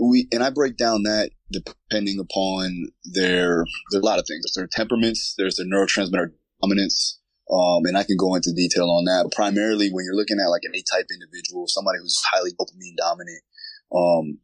we, 0.00 0.26
and 0.32 0.42
I 0.42 0.50
break 0.50 0.76
down 0.76 1.04
that 1.04 1.30
depending 1.50 2.18
upon 2.18 2.88
their, 3.04 3.64
there's 3.90 4.02
a 4.02 4.06
lot 4.06 4.18
of 4.18 4.24
things. 4.26 4.42
There's 4.42 4.54
their 4.54 4.68
temperaments, 4.70 5.34
there's 5.38 5.56
their 5.56 5.66
neurotransmitter 5.66 6.32
dominance, 6.60 7.20
um, 7.50 7.84
and 7.84 7.96
I 7.96 8.02
can 8.02 8.16
go 8.16 8.34
into 8.34 8.52
detail 8.52 8.90
on 8.90 9.04
that. 9.04 9.24
But 9.24 9.36
primarily 9.36 9.88
when 9.90 10.04
you're 10.04 10.16
looking 10.16 10.38
at 10.44 10.50
like 10.50 10.62
an 10.64 10.72
A-type 10.74 11.06
individual, 11.12 11.66
somebody 11.68 11.98
who's 12.00 12.22
highly 12.32 12.50
dopamine 12.52 12.96
dominant, 12.96 13.42
um, 13.94 14.38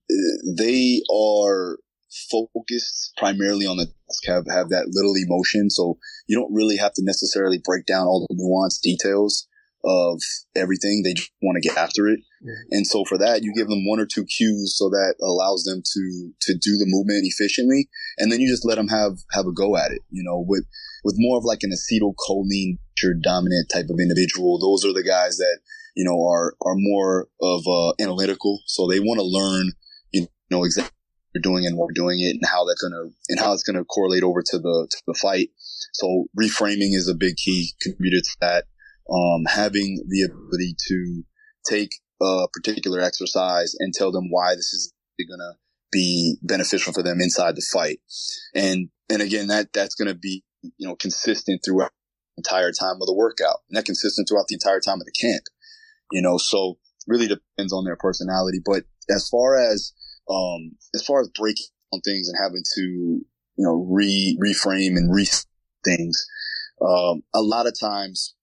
they 0.57 1.03
are 1.13 1.79
focused 2.31 3.13
primarily 3.17 3.67
on 3.67 3.77
the 3.77 3.87
task, 3.87 4.27
have, 4.27 4.45
have 4.49 4.69
that 4.71 4.89
little 4.93 5.15
emotion. 5.17 5.71
So 5.71 5.99
you 6.27 6.37
don't 6.37 6.53
really 6.53 6.77
have 6.77 6.93
to 6.95 7.03
necessarily 7.05 7.61
break 7.63 7.87
down 7.87 8.07
all 8.07 8.27
the 8.29 8.35
nuanced 8.35 8.81
details 8.83 9.47
of 9.85 10.23
everything. 10.57 11.03
They 11.03 11.13
just 11.13 11.31
want 11.43 11.57
to 11.61 11.69
get 11.69 11.77
after 11.77 12.09
it. 12.09 12.21
And 12.71 12.87
so 12.87 13.05
for 13.05 13.19
that, 13.19 13.43
you 13.43 13.53
give 13.55 13.69
them 13.69 13.87
one 13.87 14.01
or 14.01 14.07
two 14.07 14.25
cues 14.25 14.75
so 14.77 14.89
that 14.89 15.15
allows 15.21 15.65
them 15.65 15.83
to, 15.83 16.31
to 16.43 16.55
do 16.55 16.77
the 16.77 16.87
movement 16.87 17.25
efficiently. 17.25 17.89
And 18.19 18.31
then 18.31 18.41
you 18.41 18.49
just 18.49 18.67
let 18.67 18.77
them 18.77 18.89
have, 18.89 19.19
have 19.33 19.47
a 19.47 19.53
go 19.53 19.77
at 19.77 19.93
it, 19.93 20.01
you 20.11 20.23
know, 20.23 20.45
with, 20.47 20.65
with 21.05 21.17
more 21.19 21.39
of 21.39 21.45
like 21.45 21.61
an 21.63 21.73
acetylcholine 21.73 22.79
dominant 23.23 23.69
type 23.71 23.91
of 23.91 24.01
individual. 24.01 24.59
Those 24.59 24.85
are 24.85 24.95
the 24.95 25.03
guys 25.03 25.37
that, 25.37 25.59
you 25.95 26.05
know, 26.05 26.27
are, 26.27 26.55
are 26.63 26.77
more 26.77 27.29
of, 27.43 27.63
uh, 27.67 27.93
analytical. 28.01 28.63
So 28.67 28.87
they 28.87 29.01
want 29.01 29.21
to 29.21 29.27
learn, 29.27 29.73
you 30.13 30.27
know, 30.51 30.65
exactly 30.65 30.94
you're 31.35 31.43
doing 31.43 31.67
and 31.67 31.77
we're 31.77 31.93
doing 31.93 32.21
it 32.21 32.31
and 32.31 32.47
how 32.47 32.65
that's 32.65 32.83
gonna 32.83 33.11
and 33.29 33.41
how 33.41 33.53
it's 33.53 33.63
gonna 33.63 33.85
correlate 33.85 34.23
over 34.23 34.43
to 34.43 34.59
the 34.59 34.89
to 34.91 35.03
the 35.07 35.15
fight. 35.15 35.51
So 35.93 36.27
reframing 36.41 36.95
is 36.95 37.09
a 37.09 37.15
big 37.15 37.37
key 37.37 37.73
contributor 37.83 38.21
to 38.21 38.37
that. 38.41 38.65
Um, 39.11 39.45
having 39.47 40.03
the 40.09 40.23
ability 40.23 40.77
to 40.89 41.23
take 41.69 41.91
a 42.23 42.47
particular 42.53 43.01
exercise 43.01 43.75
and 43.79 43.93
tell 43.93 44.13
them 44.13 44.31
why 44.31 44.55
this 44.55 44.73
is 44.73 44.93
gonna 45.29 45.55
be 45.93 46.39
beneficial 46.43 46.93
for 46.93 47.03
them 47.03 47.21
inside 47.21 47.57
the 47.57 47.67
fight. 47.73 48.01
And 48.55 48.91
and 49.11 49.21
again 49.21 49.49
that 49.49 49.73
that's 49.73 49.95
gonna 49.95 50.15
be 50.15 50.45
you 50.63 50.87
know 50.87 50.95
consistent 50.95 51.63
throughout 51.65 51.91
the 52.37 52.41
entire 52.41 52.73
time 52.73 52.97
of 53.01 53.07
the 53.07 53.15
workout. 53.15 53.59
And 53.69 53.77
that 53.77 53.85
consistent 53.85 54.29
throughout 54.29 54.47
the 54.49 54.55
entire 54.55 54.81
time 54.81 55.01
of 55.01 55.07
the 55.07 55.13
camp. 55.21 55.45
You 56.13 56.23
know, 56.23 56.39
so 56.39 56.79
really 57.09 57.27
depends 57.27 57.73
on 57.73 57.85
their 57.85 57.97
personality. 57.97 58.61
But 58.65 58.85
as 59.11 59.29
far 59.29 59.57
as 59.57 59.93
um, 60.29 60.73
as 60.95 61.05
far 61.05 61.21
as 61.21 61.29
breaking 61.29 61.67
on 61.93 62.01
things 62.01 62.29
and 62.29 62.39
having 62.41 62.63
to, 62.75 62.81
you 62.81 63.25
know, 63.59 63.87
re, 63.89 64.39
reframe 64.41 64.97
and 64.97 65.15
re 65.15 65.27
things, 65.85 66.27
um, 66.81 67.23
a 67.35 67.43
lot 67.43 67.67
of 67.67 67.79
times, 67.79 68.35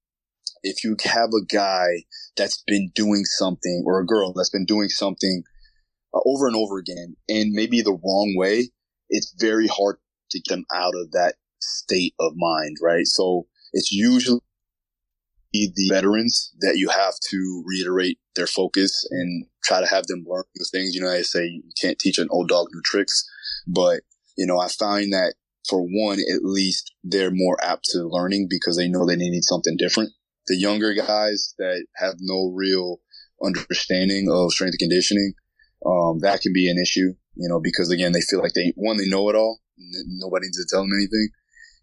if 0.64 0.84
you 0.84 0.96
have 1.04 1.30
a 1.30 1.46
guy 1.46 1.88
that's 2.38 2.64
been 2.68 2.92
doing 2.94 3.26
something 3.26 3.84
or 3.86 4.00
a 4.00 4.06
girl 4.06 4.34
that's 4.34 4.50
been 4.50 4.66
doing 4.66 4.90
something 4.90 5.44
uh, 6.14 6.20
over 6.26 6.48
and 6.48 6.56
over 6.56 6.78
again 6.78 7.16
and 7.28 7.52
maybe 7.52 7.82
the 7.82 7.92
wrong 7.92 8.36
way, 8.38 8.70
it's 9.10 9.34
very 9.40 9.68
hard 9.68 9.98
to 10.30 10.40
get 10.40 10.54
them 10.54 10.66
out 10.74 10.94
of 10.96 11.12
that 11.12 11.36
state 11.60 12.14
of 12.20 12.34
mind, 12.36 12.78
right? 12.82 13.06
So 13.06 13.48
it's 13.74 13.92
usually 13.92 14.40
the 15.52 15.90
veterans 15.90 16.54
that 16.62 16.78
you 16.78 16.90
have 16.90 17.14
to 17.30 17.64
reiterate 17.66 18.18
their 18.36 18.48
focus 18.48 19.06
and 19.12 19.46
try 19.64 19.82
to 19.82 19.88
have 19.88 20.08
them 20.08 20.24
learn 20.28 20.44
new 20.56 20.66
things. 20.72 20.96
You 20.96 21.02
know, 21.02 21.10
they 21.10 21.24
say 21.24 21.46
you 21.46 21.64
can't 21.80 22.00
teach 22.00 22.18
an 22.18 22.28
old 22.32 22.48
dog 22.48 22.68
new 22.74 22.82
tricks, 22.84 23.30
but 23.68 24.02
you 24.38 24.46
know, 24.46 24.60
I 24.60 24.68
find 24.70 25.12
that 25.14 25.36
for 25.70 25.82
one, 25.82 26.20
at 26.20 26.44
least 26.44 26.94
they're 27.04 27.32
more 27.32 27.58
apt 27.64 27.86
to 27.92 28.00
learning 28.04 28.48
because 28.50 28.78
they 28.78 28.88
know 28.88 29.06
they 29.06 29.16
need 29.16 29.44
something 29.44 29.76
different. 29.78 30.12
The 30.48 30.56
younger 30.56 30.94
guys 30.94 31.54
that 31.60 31.86
have 31.98 32.16
no 32.20 32.52
real 32.56 33.00
understanding 33.44 34.28
of 34.32 34.52
strength 34.52 34.76
and 34.80 34.90
conditioning, 34.90 35.34
um, 35.86 36.20
that 36.20 36.42
can 36.42 36.54
be 36.54 36.70
an 36.70 36.78
issue, 36.82 37.14
you 37.36 37.50
know, 37.50 37.60
because 37.62 37.92
again, 37.92 38.12
they 38.12 38.22
feel 38.22 38.40
like 38.40 38.54
they, 38.54 38.74
one, 38.76 38.98
they 38.98 39.08
know 39.08 39.30
it 39.30 39.36
all. 39.36 39.60
Nobody 39.78 40.46
needs 40.46 40.58
to 40.58 40.68
tell 40.70 40.82
them 40.82 40.92
anything. 40.94 41.30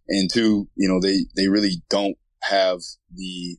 And 0.09 0.31
two, 0.33 0.69
you 0.77 0.89
know, 0.89 1.01
they, 1.01 1.27
they 1.37 1.49
really 1.49 1.83
don't 1.91 2.17
have 2.43 2.79
the, 3.15 3.57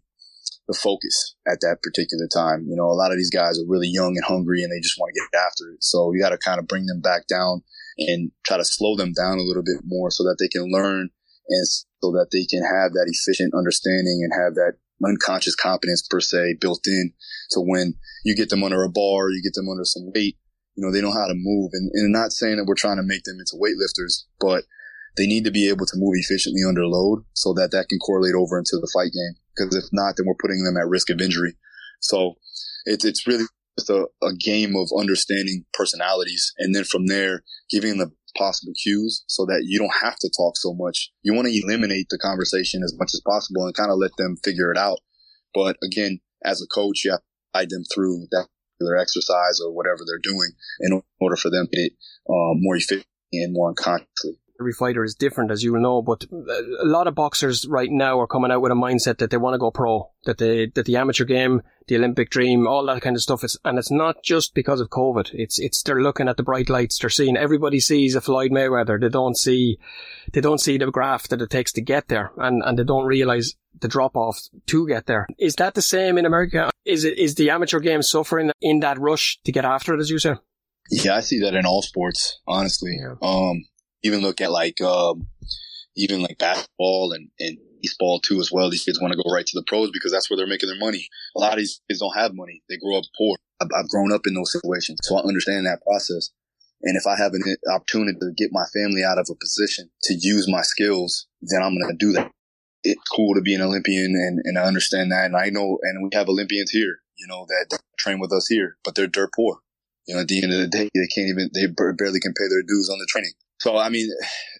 the 0.67 0.77
focus 0.77 1.35
at 1.47 1.61
that 1.61 1.81
particular 1.81 2.27
time. 2.31 2.65
You 2.67 2.75
know, 2.75 2.85
a 2.85 2.97
lot 2.97 3.11
of 3.11 3.17
these 3.17 3.31
guys 3.31 3.59
are 3.59 3.67
really 3.67 3.89
young 3.89 4.15
and 4.15 4.25
hungry 4.25 4.63
and 4.63 4.71
they 4.71 4.79
just 4.81 4.99
want 4.99 5.11
to 5.13 5.19
get 5.19 5.39
after 5.39 5.71
it. 5.71 5.83
So 5.83 6.11
you 6.13 6.21
got 6.21 6.29
to 6.29 6.37
kind 6.37 6.59
of 6.59 6.67
bring 6.67 6.85
them 6.85 7.01
back 7.01 7.27
down 7.27 7.63
and 7.97 8.31
try 8.45 8.57
to 8.57 8.65
slow 8.65 8.95
them 8.95 9.13
down 9.13 9.37
a 9.37 9.43
little 9.43 9.63
bit 9.63 9.81
more 9.85 10.11
so 10.11 10.23
that 10.23 10.37
they 10.39 10.47
can 10.47 10.71
learn 10.71 11.09
and 11.49 11.67
so 11.67 12.11
that 12.11 12.27
they 12.31 12.45
can 12.45 12.63
have 12.63 12.93
that 12.93 13.09
efficient 13.09 13.53
understanding 13.53 14.21
and 14.23 14.31
have 14.33 14.55
that 14.55 14.77
unconscious 15.03 15.55
competence 15.55 16.05
per 16.07 16.19
se 16.19 16.55
built 16.61 16.85
in. 16.85 17.13
So 17.49 17.61
when 17.61 17.95
you 18.23 18.35
get 18.35 18.49
them 18.49 18.63
under 18.63 18.83
a 18.83 18.89
bar, 18.89 19.29
you 19.29 19.41
get 19.43 19.53
them 19.53 19.69
under 19.69 19.85
some 19.85 20.11
weight, 20.13 20.37
you 20.75 20.85
know, 20.85 20.91
they 20.93 21.01
know 21.01 21.11
how 21.11 21.27
to 21.27 21.35
move. 21.35 21.71
And, 21.73 21.89
and 21.93 22.11
not 22.11 22.31
saying 22.31 22.57
that 22.57 22.65
we're 22.65 22.75
trying 22.75 22.97
to 22.97 23.03
make 23.03 23.23
them 23.23 23.39
into 23.39 23.57
weightlifters, 23.59 24.25
but 24.39 24.63
they 25.17 25.27
need 25.27 25.43
to 25.45 25.51
be 25.51 25.69
able 25.69 25.85
to 25.85 25.97
move 25.97 26.13
efficiently 26.15 26.61
under 26.67 26.85
load 26.85 27.23
so 27.33 27.53
that 27.53 27.71
that 27.71 27.87
can 27.89 27.99
correlate 27.99 28.35
over 28.35 28.57
into 28.57 28.77
the 28.79 28.89
fight 28.93 29.11
game. 29.11 29.35
Because 29.55 29.75
if 29.75 29.89
not, 29.91 30.15
then 30.15 30.25
we're 30.25 30.39
putting 30.39 30.63
them 30.63 30.77
at 30.77 30.87
risk 30.87 31.09
of 31.09 31.21
injury. 31.21 31.55
So 31.99 32.35
it's, 32.85 33.03
it's 33.03 33.27
really 33.27 33.45
just 33.77 33.89
a, 33.89 34.07
a 34.21 34.33
game 34.33 34.75
of 34.75 34.89
understanding 34.97 35.65
personalities. 35.73 36.53
And 36.57 36.73
then 36.73 36.83
from 36.83 37.07
there, 37.07 37.43
giving 37.69 37.97
them 37.97 38.15
possible 38.37 38.73
cues 38.81 39.23
so 39.27 39.45
that 39.45 39.63
you 39.65 39.79
don't 39.79 40.03
have 40.03 40.15
to 40.19 40.31
talk 40.37 40.55
so 40.57 40.73
much. 40.73 41.11
You 41.23 41.33
want 41.33 41.47
to 41.47 41.61
eliminate 41.65 42.07
the 42.09 42.17
conversation 42.17 42.81
as 42.83 42.95
much 42.97 43.11
as 43.13 43.21
possible 43.25 43.65
and 43.65 43.75
kind 43.75 43.91
of 43.91 43.97
let 43.97 44.11
them 44.17 44.37
figure 44.43 44.71
it 44.71 44.77
out. 44.77 44.99
But 45.53 45.77
again, 45.83 46.19
as 46.45 46.61
a 46.61 46.67
coach, 46.67 47.03
you 47.03 47.11
have 47.11 47.19
to 47.19 47.59
guide 47.59 47.69
them 47.69 47.83
through 47.93 48.27
that 48.31 48.47
particular 48.77 48.97
exercise 48.97 49.59
or 49.59 49.73
whatever 49.73 49.99
they're 50.05 50.23
doing 50.23 50.51
in 50.79 51.01
order 51.19 51.35
for 51.35 51.49
them 51.49 51.65
to 51.65 51.75
get 51.75 51.85
it 51.87 51.93
uh, 52.29 52.53
more 52.55 52.75
efficient 52.75 53.07
and 53.33 53.53
more 53.53 53.69
unconsciously 53.69 54.37
every 54.59 54.73
fighter 54.73 55.03
is 55.03 55.15
different, 55.15 55.51
as 55.51 55.63
you 55.63 55.73
will 55.73 55.81
know. 55.81 56.01
But 56.01 56.25
a 56.31 56.85
lot 56.85 57.07
of 57.07 57.15
boxers 57.15 57.65
right 57.67 57.89
now 57.89 58.19
are 58.19 58.27
coming 58.27 58.51
out 58.51 58.61
with 58.61 58.71
a 58.71 58.75
mindset 58.75 59.17
that 59.17 59.31
they 59.31 59.37
want 59.37 59.53
to 59.53 59.59
go 59.59 59.71
pro, 59.71 60.11
that 60.25 60.37
they 60.37 60.67
that 60.75 60.85
the 60.85 60.97
amateur 60.97 61.25
game, 61.25 61.61
the 61.87 61.95
Olympic 61.95 62.29
dream, 62.29 62.67
all 62.67 62.85
that 62.85 63.01
kind 63.01 63.15
of 63.15 63.21
stuff. 63.21 63.43
It's, 63.43 63.57
and 63.63 63.77
it's 63.77 63.91
not 63.91 64.23
just 64.23 64.53
because 64.53 64.81
of 64.81 64.89
COVID. 64.89 65.29
It's 65.33 65.59
it's 65.59 65.81
they're 65.83 66.01
looking 66.01 66.27
at 66.27 66.37
the 66.37 66.43
bright 66.43 66.69
lights. 66.69 66.99
They're 66.99 67.09
seeing 67.09 67.37
everybody 67.37 67.79
sees 67.79 68.15
a 68.15 68.21
Floyd 68.21 68.51
Mayweather. 68.51 68.99
They 68.99 69.09
don't 69.09 69.37
see 69.37 69.79
they 70.33 70.41
don't 70.41 70.61
see 70.61 70.77
the 70.77 70.91
graph 70.91 71.27
that 71.29 71.41
it 71.41 71.49
takes 71.49 71.71
to 71.73 71.81
get 71.81 72.07
there, 72.07 72.31
and 72.37 72.61
and 72.63 72.77
they 72.77 72.83
don't 72.83 73.05
realize 73.05 73.55
the 73.79 73.87
drop 73.87 74.17
off 74.17 74.39
to 74.65 74.87
get 74.87 75.05
there. 75.05 75.27
Is 75.37 75.55
that 75.55 75.73
the 75.73 75.81
same 75.81 76.17
in 76.17 76.25
America? 76.25 76.69
Is 76.85 77.03
it 77.03 77.17
is 77.17 77.35
the 77.35 77.49
amateur 77.49 77.79
game 77.79 78.01
suffering 78.01 78.51
in 78.61 78.81
that 78.81 78.99
rush 78.99 79.39
to 79.45 79.51
get 79.51 79.65
after 79.65 79.93
it, 79.93 79.99
as 79.99 80.09
you 80.09 80.19
say? 80.19 80.35
Yeah, 80.91 81.15
I 81.15 81.19
see 81.19 81.39
that 81.41 81.53
in 81.53 81.65
all 81.65 81.83
sports, 81.83 82.39
honestly. 82.47 82.97
Yeah. 82.99 83.13
Um, 83.21 83.65
even 84.03 84.21
look 84.21 84.41
at 84.41 84.51
like 84.51 84.81
um, 84.81 85.27
even 85.95 86.21
like 86.21 86.37
basketball 86.37 87.11
and, 87.13 87.29
and 87.39 87.57
baseball 87.81 88.19
too 88.19 88.39
as 88.39 88.51
well. 88.51 88.69
These 88.69 88.83
kids 88.83 89.01
want 89.01 89.13
to 89.13 89.21
go 89.21 89.31
right 89.31 89.45
to 89.45 89.59
the 89.59 89.65
pros 89.67 89.91
because 89.91 90.11
that's 90.11 90.29
where 90.29 90.37
they're 90.37 90.47
making 90.47 90.69
their 90.69 90.79
money. 90.79 91.07
A 91.35 91.39
lot 91.39 91.53
of 91.53 91.59
these 91.59 91.81
kids 91.89 91.99
don't 91.99 92.15
have 92.15 92.33
money. 92.33 92.63
They 92.69 92.77
grow 92.77 92.97
up 92.97 93.05
poor. 93.17 93.37
I've, 93.61 93.69
I've 93.77 93.89
grown 93.89 94.11
up 94.11 94.21
in 94.25 94.33
those 94.33 94.53
situations, 94.53 94.99
so 95.03 95.17
I 95.17 95.27
understand 95.27 95.65
that 95.65 95.81
process. 95.83 96.31
And 96.81 96.95
if 96.95 97.05
I 97.05 97.17
have 97.17 97.33
an 97.33 97.43
opportunity 97.73 98.17
to 98.19 98.31
get 98.37 98.51
my 98.53 98.63
family 98.73 99.03
out 99.03 99.19
of 99.19 99.27
a 99.29 99.35
position 99.35 99.89
to 100.03 100.13
use 100.13 100.47
my 100.49 100.61
skills, 100.61 101.27
then 101.41 101.61
I'm 101.61 101.77
going 101.77 101.91
to 101.91 102.05
do 102.05 102.13
that. 102.13 102.31
It's 102.83 103.01
cool 103.13 103.35
to 103.35 103.41
be 103.41 103.53
an 103.53 103.61
Olympian 103.61 104.15
and, 104.15 104.39
and 104.45 104.57
I 104.57 104.63
understand 104.63 105.11
that. 105.11 105.25
And 105.25 105.35
I 105.35 105.49
know, 105.49 105.77
and 105.81 106.01
we 106.01 106.09
have 106.13 106.29
Olympians 106.29 106.71
here, 106.71 106.99
you 107.17 107.27
know, 107.27 107.45
that 107.47 107.79
train 107.97 108.19
with 108.21 108.31
us 108.31 108.47
here, 108.47 108.77
but 108.85 108.95
they're 108.95 109.07
dirt 109.07 109.31
poor. 109.35 109.59
You 110.07 110.15
know, 110.15 110.21
at 110.21 110.29
the 110.29 110.41
end 110.41 110.53
of 110.53 110.59
the 110.59 110.67
day, 110.67 110.89
they 110.95 111.07
can't 111.13 111.27
even, 111.27 111.49
they 111.53 111.67
barely 111.67 112.21
can 112.21 112.33
pay 112.33 112.47
their 112.47 112.63
dues 112.65 112.89
on 112.89 112.97
the 112.97 113.07
training. 113.09 113.33
So, 113.59 113.77
I 113.77 113.89
mean, 113.89 114.09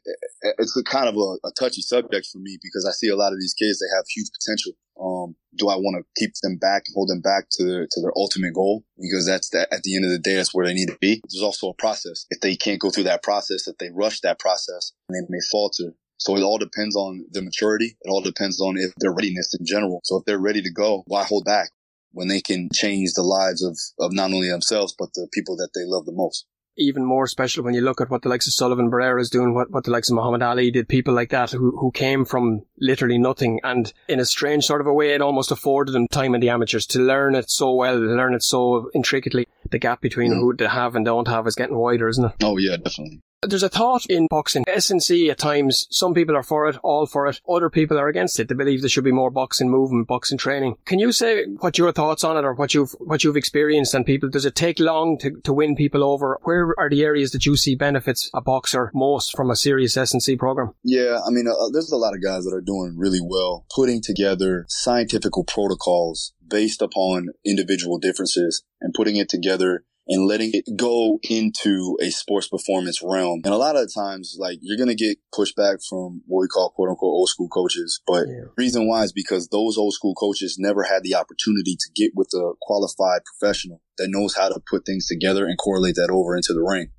it's 0.59 0.77
a 0.77 0.83
kind 0.83 1.07
of 1.07 1.15
a, 1.15 1.47
a, 1.47 1.51
touchy 1.57 1.81
subject 1.81 2.27
for 2.31 2.39
me 2.39 2.57
because 2.61 2.85
I 2.87 2.91
see 2.91 3.09
a 3.09 3.15
lot 3.15 3.33
of 3.33 3.39
these 3.39 3.53
kids, 3.53 3.79
they 3.79 3.95
have 3.95 4.05
huge 4.07 4.29
potential. 4.39 4.73
Um, 4.99 5.35
do 5.55 5.69
I 5.69 5.75
want 5.75 6.03
to 6.03 6.21
keep 6.21 6.33
them 6.43 6.57
back, 6.57 6.83
and 6.87 6.93
hold 6.93 7.09
them 7.09 7.21
back 7.21 7.47
to 7.51 7.63
their, 7.63 7.87
to 7.89 8.01
their 8.01 8.11
ultimate 8.17 8.53
goal? 8.53 8.83
Because 8.99 9.25
that's 9.25 9.49
that 9.49 9.69
at 9.71 9.83
the 9.83 9.95
end 9.95 10.05
of 10.05 10.11
the 10.11 10.19
day, 10.19 10.35
that's 10.35 10.53
where 10.53 10.65
they 10.65 10.73
need 10.73 10.89
to 10.89 10.97
be. 10.99 11.21
There's 11.29 11.43
also 11.43 11.69
a 11.69 11.73
process. 11.73 12.25
If 12.29 12.41
they 12.41 12.55
can't 12.55 12.81
go 12.81 12.89
through 12.89 13.05
that 13.05 13.23
process, 13.23 13.67
if 13.67 13.77
they 13.77 13.89
rush 13.93 14.19
that 14.21 14.39
process, 14.39 14.91
they 15.09 15.19
may 15.29 15.39
falter. 15.49 15.93
So 16.17 16.35
it 16.35 16.43
all 16.43 16.57
depends 16.57 16.97
on 16.97 17.25
their 17.31 17.43
maturity. 17.43 17.95
It 18.01 18.09
all 18.09 18.21
depends 18.21 18.59
on 18.59 18.77
if 18.77 18.93
their 18.97 19.13
readiness 19.13 19.55
in 19.57 19.65
general. 19.65 20.01
So 20.03 20.17
if 20.17 20.25
they're 20.25 20.37
ready 20.37 20.61
to 20.61 20.71
go, 20.71 21.03
why 21.07 21.23
hold 21.23 21.45
back 21.45 21.69
when 22.11 22.27
they 22.27 22.41
can 22.41 22.67
change 22.73 23.13
the 23.13 23.23
lives 23.23 23.63
of, 23.63 23.77
of 24.03 24.11
not 24.11 24.33
only 24.33 24.49
themselves, 24.49 24.93
but 24.99 25.13
the 25.13 25.29
people 25.33 25.55
that 25.55 25.69
they 25.73 25.85
love 25.85 26.05
the 26.05 26.11
most? 26.11 26.45
Even 26.79 27.03
more 27.05 27.27
special 27.27 27.63
when 27.63 27.73
you 27.73 27.81
look 27.81 28.01
at 28.01 28.09
what 28.09 28.21
the 28.21 28.29
likes 28.29 28.47
of 28.47 28.53
Sullivan 28.53 28.89
Barrera 28.89 29.21
is 29.21 29.29
doing, 29.29 29.53
what, 29.53 29.69
what 29.71 29.83
the 29.83 29.91
likes 29.91 30.09
of 30.09 30.15
Muhammad 30.15 30.41
Ali 30.41 30.71
did, 30.71 30.87
people 30.87 31.13
like 31.13 31.29
that 31.29 31.51
who, 31.51 31.77
who 31.77 31.91
came 31.91 32.25
from 32.25 32.63
literally 32.79 33.17
nothing. 33.17 33.59
And 33.63 33.91
in 34.07 34.19
a 34.19 34.25
strange 34.25 34.65
sort 34.65 34.81
of 34.81 34.87
a 34.87 34.93
way, 34.93 35.13
it 35.13 35.21
almost 35.21 35.51
afforded 35.51 35.91
them 35.91 36.07
time 36.07 36.35
in 36.35 36.41
the 36.41 36.49
amateurs 36.49 36.85
to 36.87 36.99
learn 36.99 37.35
it 37.35 37.49
so 37.49 37.73
well, 37.73 37.99
to 37.99 38.05
learn 38.05 38.33
it 38.33 38.43
so 38.43 38.89
intricately. 38.93 39.47
The 39.69 39.79
gap 39.79 40.01
between 40.01 40.31
mm. 40.31 40.39
who 40.39 40.55
they 40.55 40.67
have 40.67 40.95
and 40.95 41.05
don't 41.05 41.27
have 41.27 41.45
is 41.47 41.55
getting 41.55 41.77
wider, 41.77 42.07
isn't 42.07 42.25
it? 42.25 42.31
Oh, 42.41 42.57
yeah, 42.57 42.77
definitely. 42.77 43.21
There's 43.41 43.63
a 43.63 43.69
thought 43.69 44.05
in 44.07 44.27
boxing. 44.29 44.65
S&C 44.67 45.29
at 45.29 45.37
times, 45.37 45.87
some 45.89 46.13
people 46.13 46.35
are 46.35 46.43
for 46.43 46.67
it, 46.67 46.75
all 46.83 47.05
for 47.05 47.25
it. 47.25 47.39
Other 47.47 47.69
people 47.69 47.97
are 47.97 48.09
against 48.09 48.37
it. 48.37 48.49
They 48.49 48.55
believe 48.55 48.81
there 48.81 48.89
should 48.89 49.05
be 49.05 49.13
more 49.13 49.31
boxing 49.31 49.69
movement, 49.69 50.07
boxing 50.07 50.37
training. 50.37 50.75
Can 50.83 50.99
you 50.99 51.13
say 51.13 51.45
what 51.59 51.77
your 51.77 51.93
thoughts 51.93 52.25
on 52.25 52.35
it 52.35 52.43
or 52.43 52.53
what 52.53 52.73
you've, 52.73 52.91
what 52.99 53.23
you've 53.23 53.37
experienced 53.37 53.93
and 53.93 54.05
people? 54.05 54.27
Does 54.27 54.45
it 54.45 54.55
take 54.55 54.79
long 54.79 55.17
to, 55.19 55.39
to 55.45 55.53
win 55.53 55.77
people 55.77 56.03
over? 56.03 56.37
Where 56.43 56.75
are 56.77 56.89
the 56.89 57.03
areas 57.03 57.31
that 57.31 57.45
you 57.45 57.55
see 57.55 57.75
benefits 57.75 58.29
a 58.33 58.41
boxer 58.41 58.91
most 58.93 59.35
from 59.37 59.49
a 59.49 59.55
serious 59.55 59.95
S&C 59.95 60.35
program? 60.35 60.73
Yeah, 60.83 61.19
I 61.25 61.29
mean, 61.29 61.47
uh, 61.47 61.69
there's 61.71 61.93
a 61.93 61.97
lot 61.97 62.13
of 62.13 62.21
guys 62.21 62.43
that 62.43 62.53
are 62.53 62.61
doing 62.61 62.95
really 62.97 63.21
well 63.23 63.65
putting 63.73 64.01
together 64.01 64.65
scientific 64.67 65.31
protocols 65.47 66.33
based 66.45 66.81
upon 66.81 67.29
individual 67.45 67.99
differences 67.99 68.63
and 68.81 68.93
putting 68.93 69.15
it 69.15 69.29
together 69.29 69.85
and 70.09 70.25
letting 70.25 70.49
it 70.53 70.65
go 70.75 71.19
into 71.29 71.95
a 72.01 72.09
sports 72.09 72.47
performance 72.47 72.99
realm. 73.03 73.41
And 73.45 73.53
a 73.53 73.57
lot 73.57 73.75
of 73.75 73.93
times, 73.93 74.35
like 74.39 74.57
you're 74.59 74.77
going 74.77 74.89
to 74.89 74.95
get 74.95 75.19
pushback 75.33 75.85
from 75.87 76.23
what 76.25 76.41
we 76.41 76.47
call 76.47 76.71
quote 76.71 76.89
unquote 76.89 77.13
old 77.13 77.29
school 77.29 77.47
coaches. 77.47 78.01
But 78.07 78.27
yeah. 78.27 78.45
reason 78.57 78.87
why 78.87 79.03
is 79.03 79.13
because 79.13 79.47
those 79.49 79.77
old 79.77 79.93
school 79.93 80.15
coaches 80.15 80.57
never 80.57 80.83
had 80.83 81.03
the 81.03 81.13
opportunity 81.13 81.75
to 81.79 81.89
get 81.95 82.13
with 82.15 82.29
a 82.33 82.53
qualified 82.59 83.21
professional 83.23 83.81
that 83.99 84.09
knows 84.09 84.35
how 84.35 84.49
to 84.49 84.59
put 84.67 84.83
things 84.83 85.05
together 85.05 85.45
and 85.45 85.59
correlate 85.59 85.95
that 85.95 86.09
over 86.11 86.35
into 86.35 86.53
the 86.53 86.63
ring. 86.67 86.89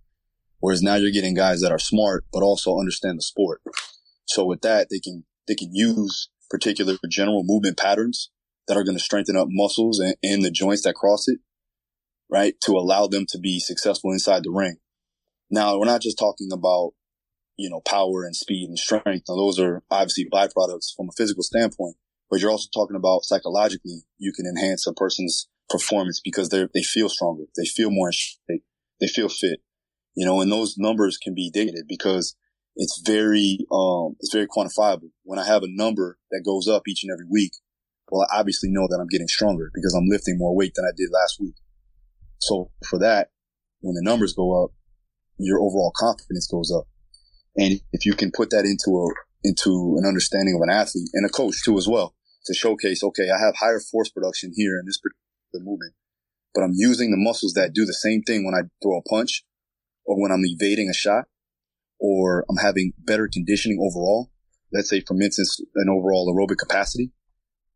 Whereas 0.61 0.83
now 0.83 0.95
you're 0.95 1.11
getting 1.11 1.35
guys 1.35 1.63
that 1.63 1.73
are 1.73 1.79
smart, 1.79 2.25
but 2.33 2.45
also 2.45 2.79
understand 2.79 3.19
the 3.19 3.23
sport. 3.23 3.61
So 4.27 4.45
with 4.45 4.61
that, 4.61 4.89
they 4.89 5.01
can, 5.01 5.25
they 5.49 5.55
can 5.57 5.75
use 5.75 6.29
particular 6.49 6.97
general 7.09 7.43
movement 7.45 7.77
patterns 7.77 8.31
that 8.69 8.77
are 8.77 8.85
going 8.85 8.97
to 8.97 9.03
strengthen 9.03 9.37
up 9.37 9.49
muscles 9.51 9.99
and, 9.99 10.15
and 10.23 10.45
the 10.45 10.51
joints 10.51 10.83
that 10.83 10.95
cross 10.95 11.27
it 11.27 11.41
right? 12.31 12.55
To 12.63 12.73
allow 12.73 13.07
them 13.07 13.27
to 13.31 13.39
be 13.39 13.61
successful 13.61 14.13
inside 14.13 14.45
the 14.45 14.51
ring. 14.51 14.77
Now, 15.51 15.79
we're 15.79 15.87
not 15.87 16.03
just 16.03 16.19
talking 16.19 16.51
about, 16.53 16.93
you 17.57 17.69
know, 17.69 17.81
power 17.81 18.25
and 18.25 18.37
speed 18.37 18.69
and 18.69 18.79
strength. 18.79 19.25
Now, 19.29 19.37
those 19.37 19.59
are 19.59 19.83
obviously 19.91 20.29
byproducts 20.33 20.95
from 20.97 21.09
a 21.09 21.17
physical 21.17 21.43
standpoint, 21.43 21.97
but 22.31 22.41
you're 22.41 22.51
also 22.51 22.69
talking 22.73 22.97
about 22.97 23.25
psychologically, 23.25 24.05
you 24.19 24.33
can 24.33 24.47
enhance 24.47 24.87
a 24.87 24.93
person's 24.93 25.49
performance 25.69 26.21
because 26.23 26.49
they 26.49 26.67
they 26.75 26.83
feel 26.83 27.09
stronger. 27.09 27.45
They 27.57 27.65
feel 27.65 27.91
more 27.91 28.13
shape. 28.13 28.65
They 29.01 29.07
feel 29.07 29.29
fit, 29.29 29.61
you 30.15 30.27
know, 30.27 30.41
and 30.41 30.53
those 30.53 30.77
numbers 30.77 31.17
can 31.17 31.35
be 31.35 31.51
dictated 31.51 31.87
because 31.89 32.37
it's 32.77 33.01
very, 33.05 33.59
um, 33.73 34.17
it's 34.21 34.33
very 34.33 34.47
quantifiable. 34.47 35.11
When 35.23 35.39
I 35.39 35.47
have 35.47 35.63
a 35.63 35.69
number 35.69 36.19
that 36.31 36.43
goes 36.45 36.69
up 36.69 36.83
each 36.87 37.03
and 37.03 37.11
every 37.11 37.25
week, 37.29 37.53
well, 38.11 38.27
I 38.31 38.41
obviously 38.41 38.71
know 38.71 38.87
that 38.89 38.99
I'm 39.01 39.09
getting 39.09 39.29
stronger 39.29 39.71
because 39.75 39.95
I'm 39.95 40.09
lifting 40.09 40.37
more 40.39 40.55
weight 40.55 40.73
than 40.75 40.85
I 40.85 40.93
did 40.97 41.09
last 41.13 41.41
week. 41.41 41.55
So 42.41 42.71
for 42.89 42.99
that, 42.99 43.31
when 43.81 43.95
the 43.95 44.03
numbers 44.03 44.33
go 44.33 44.65
up, 44.65 44.71
your 45.39 45.61
overall 45.61 45.93
confidence 45.97 46.47
goes 46.47 46.73
up. 46.73 46.85
And 47.57 47.81
if 47.93 48.05
you 48.05 48.15
can 48.15 48.31
put 48.31 48.51
that 48.51 48.65
into 48.65 48.99
a, 48.99 49.09
into 49.45 49.97
an 49.99 50.07
understanding 50.07 50.55
of 50.55 50.63
an 50.63 50.75
athlete 50.75 51.09
and 51.15 51.27
a 51.27 51.31
coach 51.31 51.63
too 51.65 51.79
as 51.79 51.89
well 51.89 52.15
to 52.47 52.55
showcase, 52.55 53.03
okay, 53.03 53.29
I 53.31 53.39
have 53.39 53.57
higher 53.57 53.81
force 53.81 54.11
production 54.11 54.53
here 54.55 54.79
in 54.79 54.87
this 54.87 54.99
particular 54.99 55.65
movement, 55.65 55.95
but 56.55 56.63
I'm 56.63 56.75
using 56.75 57.11
the 57.11 57.17
muscles 57.17 57.55
that 57.55 57.73
do 57.73 57.85
the 57.85 57.95
same 57.95 58.23
thing 58.23 58.45
when 58.45 58.55
I 58.55 58.69
throw 58.83 58.99
a 58.99 59.03
punch 59.03 59.45
or 60.05 60.21
when 60.21 60.33
I'm 60.33 60.45
evading 60.45 60.89
a 60.89 60.95
shot 60.95 61.25
or 61.99 62.45
I'm 62.49 62.57
having 62.57 62.93
better 62.99 63.29
conditioning 63.33 63.79
overall. 63.81 64.31
Let's 64.73 64.89
say, 64.89 65.01
for 65.01 65.21
instance, 65.21 65.61
an 65.75 65.89
overall 65.89 66.33
aerobic 66.33 66.59
capacity. 66.59 67.13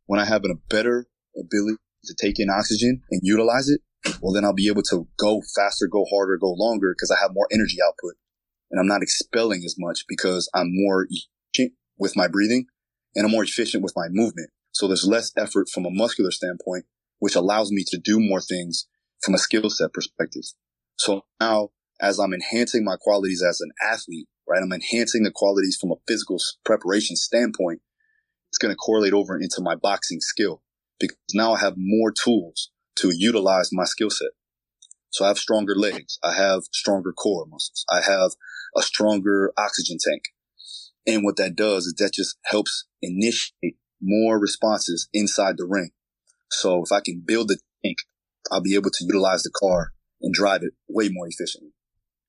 When 0.06 0.20
I 0.20 0.24
have 0.24 0.44
a 0.44 0.54
better 0.68 1.06
ability 1.36 1.78
to 2.04 2.14
take 2.14 2.38
in 2.38 2.48
oxygen 2.50 3.02
and 3.10 3.20
utilize 3.24 3.68
it, 3.68 3.80
well, 4.20 4.32
then 4.32 4.44
I'll 4.44 4.54
be 4.54 4.68
able 4.68 4.82
to 4.90 5.06
go 5.18 5.42
faster, 5.54 5.86
go 5.90 6.04
harder, 6.10 6.36
go 6.36 6.52
longer 6.52 6.94
because 6.96 7.10
I 7.10 7.20
have 7.22 7.32
more 7.34 7.48
energy 7.52 7.76
output 7.86 8.14
and 8.70 8.80
I'm 8.80 8.86
not 8.86 9.02
expelling 9.02 9.62
as 9.64 9.76
much 9.78 10.04
because 10.08 10.48
I'm 10.54 10.68
more 10.70 11.06
efficient 11.08 11.74
with 11.98 12.16
my 12.16 12.28
breathing 12.28 12.66
and 13.14 13.24
I'm 13.24 13.32
more 13.32 13.44
efficient 13.44 13.82
with 13.82 13.94
my 13.96 14.08
movement. 14.10 14.50
So 14.72 14.86
there's 14.86 15.06
less 15.06 15.32
effort 15.36 15.68
from 15.68 15.86
a 15.86 15.90
muscular 15.90 16.30
standpoint, 16.30 16.84
which 17.18 17.36
allows 17.36 17.70
me 17.70 17.84
to 17.88 17.98
do 17.98 18.18
more 18.18 18.40
things 18.40 18.86
from 19.22 19.34
a 19.34 19.38
skill 19.38 19.70
set 19.70 19.92
perspective. 19.92 20.42
So 20.96 21.22
now 21.40 21.70
as 22.00 22.18
I'm 22.18 22.34
enhancing 22.34 22.84
my 22.84 22.96
qualities 23.00 23.42
as 23.42 23.60
an 23.60 23.70
athlete, 23.82 24.26
right? 24.48 24.62
I'm 24.62 24.72
enhancing 24.72 25.22
the 25.22 25.30
qualities 25.30 25.78
from 25.80 25.92
a 25.92 26.00
physical 26.08 26.38
preparation 26.64 27.16
standpoint. 27.16 27.80
It's 28.50 28.58
going 28.58 28.72
to 28.72 28.76
correlate 28.76 29.12
over 29.12 29.38
into 29.38 29.60
my 29.60 29.74
boxing 29.74 30.20
skill 30.20 30.62
because 31.00 31.16
now 31.32 31.54
I 31.54 31.60
have 31.60 31.74
more 31.76 32.12
tools 32.12 32.70
to 32.96 33.10
utilize 33.14 33.70
my 33.72 33.84
skill 33.84 34.10
set. 34.10 34.30
So 35.10 35.24
I 35.24 35.28
have 35.28 35.38
stronger 35.38 35.74
legs. 35.76 36.18
I 36.24 36.34
have 36.34 36.62
stronger 36.72 37.12
core 37.12 37.46
muscles. 37.46 37.84
I 37.88 38.00
have 38.00 38.32
a 38.76 38.82
stronger 38.82 39.52
oxygen 39.56 39.98
tank. 40.00 40.22
And 41.06 41.22
what 41.22 41.36
that 41.36 41.54
does 41.54 41.86
is 41.86 41.94
that 41.98 42.14
just 42.14 42.36
helps 42.44 42.86
initiate 43.02 43.76
more 44.02 44.40
responses 44.40 45.08
inside 45.12 45.56
the 45.58 45.66
ring. 45.66 45.90
So 46.50 46.82
if 46.82 46.90
I 46.90 47.00
can 47.00 47.22
build 47.24 47.48
the 47.48 47.58
tank, 47.84 47.98
I'll 48.50 48.62
be 48.62 48.74
able 48.74 48.90
to 48.90 49.04
utilize 49.04 49.42
the 49.42 49.52
car 49.54 49.92
and 50.20 50.32
drive 50.32 50.62
it 50.62 50.72
way 50.88 51.08
more 51.10 51.28
efficiently. 51.28 51.73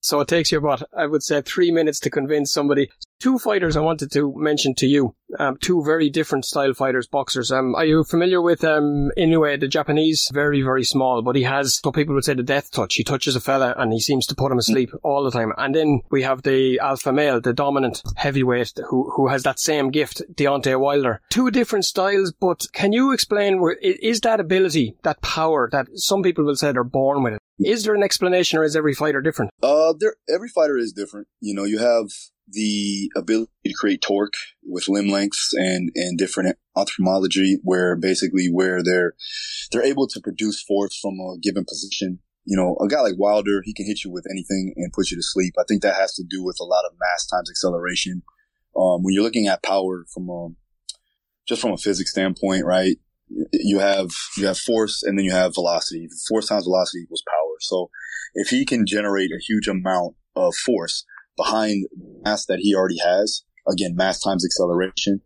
So 0.05 0.19
it 0.19 0.27
takes 0.27 0.51
you 0.51 0.59
about, 0.59 0.83
I 0.95 1.07
would 1.07 1.23
say, 1.23 1.41
three 1.41 1.71
minutes 1.71 1.99
to 2.01 2.11
convince 2.11 2.53
somebody. 2.53 2.91
Two 3.19 3.39
fighters 3.39 3.75
I 3.75 3.79
wanted 3.79 4.11
to 4.11 4.35
mention 4.37 4.75
to 4.75 4.85
you. 4.85 5.15
Um, 5.39 5.57
two 5.57 5.83
very 5.83 6.11
different 6.11 6.45
style 6.45 6.75
fighters, 6.75 7.07
boxers. 7.07 7.51
Um, 7.51 7.73
are 7.73 7.85
you 7.85 8.03
familiar 8.03 8.39
with 8.39 8.63
um, 8.63 9.09
Inoue, 9.17 9.59
the 9.59 9.67
Japanese? 9.67 10.29
Very, 10.31 10.61
very 10.61 10.83
small, 10.83 11.23
but 11.23 11.35
he 11.35 11.41
has 11.41 11.79
what 11.81 11.95
people 11.95 12.13
would 12.13 12.23
say 12.23 12.35
the 12.35 12.43
death 12.43 12.69
touch. 12.69 12.93
He 12.93 13.03
touches 13.03 13.35
a 13.35 13.41
fella 13.41 13.73
and 13.77 13.91
he 13.91 13.99
seems 13.99 14.27
to 14.27 14.35
put 14.35 14.51
him 14.51 14.59
asleep 14.59 14.91
all 15.01 15.23
the 15.23 15.31
time. 15.31 15.51
And 15.57 15.73
then 15.73 16.01
we 16.11 16.21
have 16.21 16.43
the 16.43 16.77
alpha 16.79 17.11
male, 17.11 17.41
the 17.41 17.53
dominant 17.53 18.03
heavyweight, 18.15 18.73
who 18.87 19.09
who 19.15 19.29
has 19.29 19.41
that 19.41 19.59
same 19.59 19.89
gift, 19.89 20.21
Deontay 20.35 20.79
Wilder. 20.79 21.19
Two 21.31 21.49
different 21.49 21.85
styles, 21.85 22.31
but 22.31 22.67
can 22.73 22.93
you 22.93 23.11
explain 23.11 23.59
is 23.81 24.21
that 24.21 24.39
ability, 24.39 24.97
that 25.01 25.21
power 25.21 25.67
that 25.71 25.87
some 25.95 26.21
people 26.21 26.43
will 26.43 26.55
say 26.55 26.71
they're 26.71 26.83
born 26.83 27.23
with 27.23 27.33
it? 27.33 27.39
Is 27.57 27.85
there 27.85 27.95
an 27.95 28.03
explanation, 28.03 28.59
or 28.59 28.65
is 28.65 28.75
every 28.75 28.93
fighter 28.93 29.21
different? 29.21 29.49
Uh, 29.63 29.93
every 30.29 30.49
fighter 30.49 30.77
is 30.77 30.93
different. 30.93 31.27
You 31.39 31.53
know, 31.53 31.63
you 31.63 31.79
have 31.79 32.07
the 32.47 33.09
ability 33.15 33.51
to 33.65 33.73
create 33.73 34.01
torque 34.01 34.33
with 34.63 34.87
limb 34.87 35.09
lengths 35.09 35.51
and 35.53 35.91
and 35.95 36.17
different 36.17 36.57
ophthalmology, 36.75 37.57
where 37.63 37.95
basically 37.95 38.47
where 38.51 38.83
they're 38.83 39.13
they're 39.71 39.83
able 39.83 40.07
to 40.07 40.21
produce 40.21 40.61
force 40.61 40.97
from 40.99 41.19
a 41.19 41.37
given 41.41 41.65
position. 41.65 42.19
You 42.45 42.55
know, 42.55 42.77
a 42.79 42.87
guy 42.87 43.01
like 43.01 43.15
Wilder, 43.17 43.61
he 43.63 43.73
can 43.73 43.87
hit 43.87 44.03
you 44.03 44.11
with 44.11 44.27
anything 44.29 44.73
and 44.77 44.93
put 44.93 45.09
you 45.09 45.17
to 45.17 45.23
sleep. 45.23 45.55
I 45.59 45.63
think 45.67 45.81
that 45.81 45.95
has 45.95 46.13
to 46.15 46.23
do 46.23 46.43
with 46.43 46.57
a 46.61 46.65
lot 46.65 46.85
of 46.85 46.95
mass 46.99 47.25
times 47.25 47.49
acceleration. 47.49 48.21
Um, 48.77 49.03
when 49.03 49.13
you're 49.13 49.23
looking 49.23 49.47
at 49.47 49.63
power 49.63 50.05
from 50.13 50.29
a, 50.29 50.49
just 51.47 51.61
from 51.61 51.71
a 51.71 51.77
physics 51.77 52.11
standpoint, 52.11 52.65
right? 52.65 52.97
You 53.51 53.79
have 53.79 54.11
you 54.37 54.45
have 54.45 54.59
force 54.59 55.01
and 55.01 55.17
then 55.17 55.25
you 55.25 55.31
have 55.31 55.55
velocity. 55.55 56.07
Force 56.27 56.47
times 56.47 56.65
velocity 56.65 57.03
equals 57.03 57.23
power. 57.27 57.55
So 57.61 57.89
if 58.35 58.49
he 58.49 58.65
can 58.65 58.85
generate 58.85 59.31
a 59.31 59.43
huge 59.45 59.67
amount 59.67 60.15
of 60.35 60.53
force 60.55 61.05
behind 61.37 61.87
mass 62.23 62.45
that 62.45 62.59
he 62.59 62.75
already 62.75 62.99
has, 62.99 63.43
again, 63.67 63.95
mass 63.95 64.21
times 64.21 64.45
acceleration. 64.45 65.21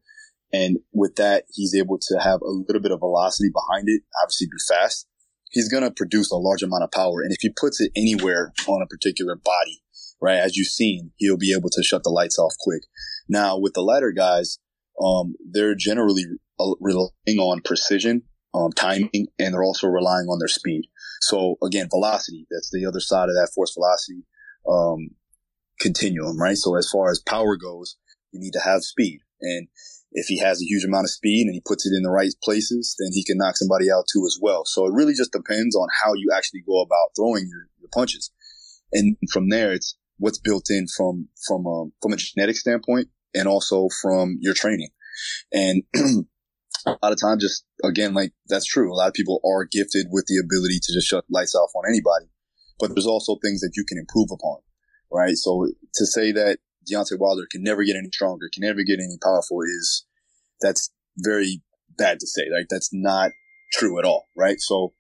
And 0.52 0.78
with 0.94 1.16
that, 1.16 1.46
he's 1.52 1.76
able 1.76 2.00
to 2.00 2.20
have 2.20 2.42
a 2.42 2.50
little 2.50 2.82
bit 2.82 2.92
of 2.92 3.00
velocity 3.00 3.50
behind 3.54 3.88
it, 3.88 4.02
obviously 4.24 4.48
be 4.48 4.58
fast. 4.68 5.08
He's 5.52 5.70
going 5.70 5.84
to 5.84 5.92
produce 5.92 6.32
a 6.32 6.38
large 6.38 6.64
amount 6.64 6.84
of 6.84 6.92
power. 6.92 7.22
And 7.22 7.32
if 7.32 7.42
he 7.42 7.50
puts 7.50 7.82
it 7.82 7.92
anywhere 7.96 8.54
on 8.68 8.82
a 8.82 8.88
particular 8.88 9.36
body, 9.36 9.82
right, 10.22 10.38
as 10.38 10.56
you've 10.56 10.68
seen, 10.68 11.12
he'll 11.18 11.38
be 11.38 11.54
able 11.54 11.70
to 11.72 11.84
shut 11.84 12.04
the 12.04 12.10
lights 12.10 12.38
off 12.38 12.54
quick. 12.60 12.84
Now 13.28 13.58
with 13.58 13.74
the 13.74 13.82
lighter 13.82 14.12
guys, 14.12 14.60
um, 15.04 15.36
they're 15.52 15.76
generally 15.76 16.26
relying 16.80 17.40
on 17.40 17.62
precision, 17.62 18.24
um, 18.54 18.72
timing, 18.72 19.28
and 19.38 19.54
they're 19.54 19.64
also 19.64 19.88
relying 19.88 20.28
on 20.28 20.40
their 20.40 20.48
speed. 20.48 20.84
So 21.22 21.56
again, 21.64 21.88
velocity, 21.90 22.48
that's 22.50 22.70
the 22.72 22.86
other 22.86 23.00
side 23.00 23.30
of 23.30 23.36
that 23.36 23.52
force 23.54 23.74
velocity, 23.74 24.26
um, 24.70 25.10
continuum, 25.80 26.40
right? 26.40 26.58
So 26.58 26.76
as 26.78 26.90
far 26.90 27.10
as 27.10 27.20
power 27.20 27.56
goes, 27.58 27.98
you 28.32 28.40
need 28.40 28.54
to 28.54 28.62
have 28.62 28.84
speed. 28.84 29.20
And 29.42 29.68
if 30.12 30.28
he 30.28 30.40
has 30.40 30.62
a 30.62 30.66
huge 30.66 30.84
amount 30.84 31.06
of 31.06 31.12
speed 31.12 31.46
and 31.46 31.54
he 31.54 31.62
puts 31.66 31.86
it 31.86 31.96
in 31.96 32.04
the 32.04 32.10
right 32.10 32.34
places, 32.44 32.96
then 33.00 33.10
he 33.14 33.24
can 33.24 33.38
knock 33.38 33.58
somebody 33.58 33.92
out 33.92 34.06
too 34.12 34.24
as 34.26 34.38
well. 34.42 34.64
So 34.66 34.86
it 34.86 34.94
really 34.94 35.14
just 35.14 35.32
depends 35.32 35.76
on 35.76 35.88
how 36.04 36.14
you 36.14 36.30
actually 36.36 36.62
go 36.66 36.82
about 36.82 37.12
throwing 37.16 37.48
your, 37.48 37.68
your 37.80 37.90
punches. 37.94 38.32
And 38.92 39.18
from 39.32 39.50
there, 39.50 39.72
it's 39.72 39.96
what's 40.18 40.40
built 40.40 40.66
in 40.70 40.88
from, 40.88 41.30
from, 41.48 41.68
um, 41.68 41.94
from 42.02 42.14
a 42.14 42.18
genetic 42.18 42.58
standpoint 42.58 43.08
and 43.34 43.48
also 43.48 43.88
from 44.02 44.38
your 44.42 44.54
training. 44.54 44.90
And 45.54 45.84
a 46.86 46.98
lot 47.04 47.12
of 47.12 47.22
times 47.22 47.44
just 47.44 47.64
again 47.84 48.14
like 48.14 48.34
that's 48.48 48.66
true. 48.66 48.92
A 48.92 48.96
lot 48.96 49.08
of 49.08 49.14
people 49.14 49.40
are 49.46 49.66
gifted 49.66 50.08
with 50.10 50.26
the 50.28 50.38
ability 50.38 50.80
to 50.84 50.94
just 50.94 51.08
shut 51.08 51.26
lights 51.30 51.56
off 51.56 51.72
on 51.76 51.84
anybody 51.88 52.28
but 52.80 52.96
there's 52.96 53.06
also 53.06 53.36
things 53.44 53.60
that 53.60 53.74
you 53.76 53.84
can 53.84 53.98
improve 53.98 54.30
upon 54.32 54.60
right? 55.12 55.36
So 55.36 55.68
to 55.96 56.06
say 56.06 56.32
that 56.32 56.60
Deontay 56.90 57.20
Wilder 57.20 57.48
can 57.50 57.64
never 57.64 57.84
get 57.84 57.96
any 57.96 58.10
stronger 58.14 58.50
can 58.54 58.62
never 58.62 58.84
get 58.84 59.00
any 59.00 59.18
powerful 59.22 59.62
is 59.62 60.06
that's 60.62 60.92
very 61.18 61.62
bad 61.98 62.20
to 62.20 62.28
say. 62.28 62.44
Like 62.52 62.68
that's 62.70 62.90
not 62.94 63.32
true 63.74 64.00
at 64.00 64.06
all 64.06 64.26
right? 64.36 64.60
So 64.60 64.94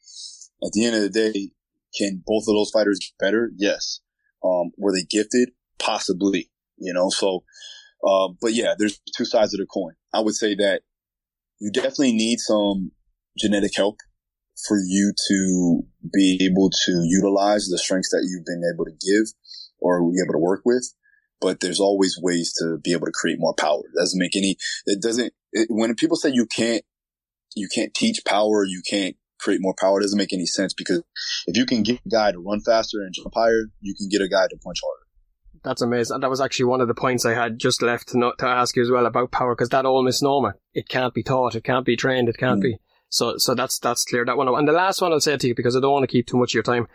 at 0.63 0.71
the 0.73 0.86
end 0.86 0.95
of 0.95 1.01
the 1.01 1.09
day 1.09 1.51
can 1.97 2.23
both 2.25 2.43
of 2.43 2.55
those 2.55 2.71
fighters 2.71 2.99
get 2.99 3.25
better? 3.25 3.51
Yes. 3.55 4.01
Um, 4.43 4.71
were 4.77 4.91
they 4.91 5.03
gifted? 5.03 5.51
Possibly 5.80 6.49
you 6.77 6.93
know? 6.93 7.09
So 7.09 7.43
uh, 8.07 8.30
but 8.41 8.53
yeah 8.53 8.75
there's 8.77 8.99
two 9.15 9.25
sides 9.25 9.53
of 9.53 9.59
the 9.59 9.65
coin. 9.65 9.93
I 10.13 10.21
would 10.21 10.36
say 10.36 10.55
that 10.55 10.82
you 11.60 11.72
definitely 11.72 12.14
need 12.14 12.39
some 12.39 12.91
genetic 13.38 13.72
help 13.76 13.97
for 14.68 14.78
you 14.86 15.14
to 15.28 15.82
be 16.14 16.39
able 16.41 16.70
to 16.70 17.03
utilize 17.05 17.68
the 17.68 17.78
strengths 17.78 18.10
that 18.10 18.28
you've 18.30 18.45
been 18.45 18.64
able 18.74 18.86
to 18.86 18.91
give 18.91 19.34
or 19.80 20.01
be 20.01 20.18
able 20.24 20.34
to 20.34 20.39
work 20.39 20.62
with. 20.66 20.93
But 21.41 21.62
there's 21.62 21.80
always 21.80 22.18
ways 22.22 22.53
to 22.60 22.78
be 22.84 22.91
able 22.91 23.05
to 23.05 23.14
create 23.14 23.38
more 23.39 23.53
power. 23.57 23.80
It 23.80 23.97
doesn't 23.97 24.20
make 24.20 24.36
any, 24.36 24.57
it 24.86 25.01
doesn't, 25.01 25.34
it, 25.53 25.68
when 25.70 25.95
people 25.95 26.18
say 26.18 26.30
you 26.30 26.45
can't, 26.45 26.84
you 27.55 27.70
can't 27.74 27.93
teach 27.93 28.20
power, 28.26 28.66
you 28.66 28.82
can't 28.89 29.16
create 29.39 29.62
more 29.62 29.76
power, 29.80 29.99
it 29.99 30.03
doesn't 30.03 30.18
make 30.18 30.34
any 30.34 30.45
sense 30.45 30.74
because 30.74 31.01
if 31.47 31.55
you 31.55 31.66
can 31.66 31.82
get 31.82 32.01
a 32.05 32.10
guy 32.10 32.32
to 32.32 32.39
run 32.39 32.60
faster 32.60 32.97
and 33.01 33.14
jump 33.14 33.34
higher, 33.34 33.68
you 33.80 33.95
can 33.95 34.10
get 34.10 34.22
a 34.22 34.28
guy 34.28 34.47
to 34.49 34.57
punch 34.57 34.80
harder. 34.84 34.98
That's 35.64 35.82
amazing. 35.82 36.20
That 36.22 36.30
was 36.30 36.41
actually 36.41 36.66
one 36.66 36.82
of 36.82 36.88
the 36.88 36.93
points 36.93 37.26
I 37.26 37.34
had 37.34 37.60
just 37.60 37.82
left 37.82 38.10
to, 38.10 38.18
not, 38.18 38.38
to 38.39 38.47
ask 38.47 38.76
you 38.76 38.82
as 38.82 38.91
well 38.91 39.05
about 39.05 39.32
power, 39.32 39.55
because 39.55 39.70
that 39.70 39.86
old 39.86 40.05
misnomer, 40.05 40.57
it 40.74 40.88
can't 40.88 41.14
be 41.14 41.24
taught, 41.24 41.55
it 41.55 41.64
can't 41.64 41.86
be 41.86 41.97
trained, 41.97 42.30
it 42.30 42.38
can't 42.38 42.60
mm. 42.60 42.64
be. 42.64 42.78
So, 43.10 43.38
so 43.38 43.55
that's, 43.55 43.80
that's 43.80 44.05
clear. 44.05 44.24
That 44.24 44.38
one. 44.38 44.47
And 44.47 44.68
the 44.68 44.72
last 44.72 45.01
one 45.01 45.12
I'll 45.12 45.20
say 45.20 45.36
to 45.36 45.47
you, 45.47 45.55
because 45.55 45.76
I 45.76 45.80
don't 45.80 45.91
want 45.91 46.03
to 46.03 46.12
keep 46.12 46.28
too 46.28 46.38
much 46.38 46.51
of 46.51 46.53
your 46.53 46.64
time. 46.64 46.88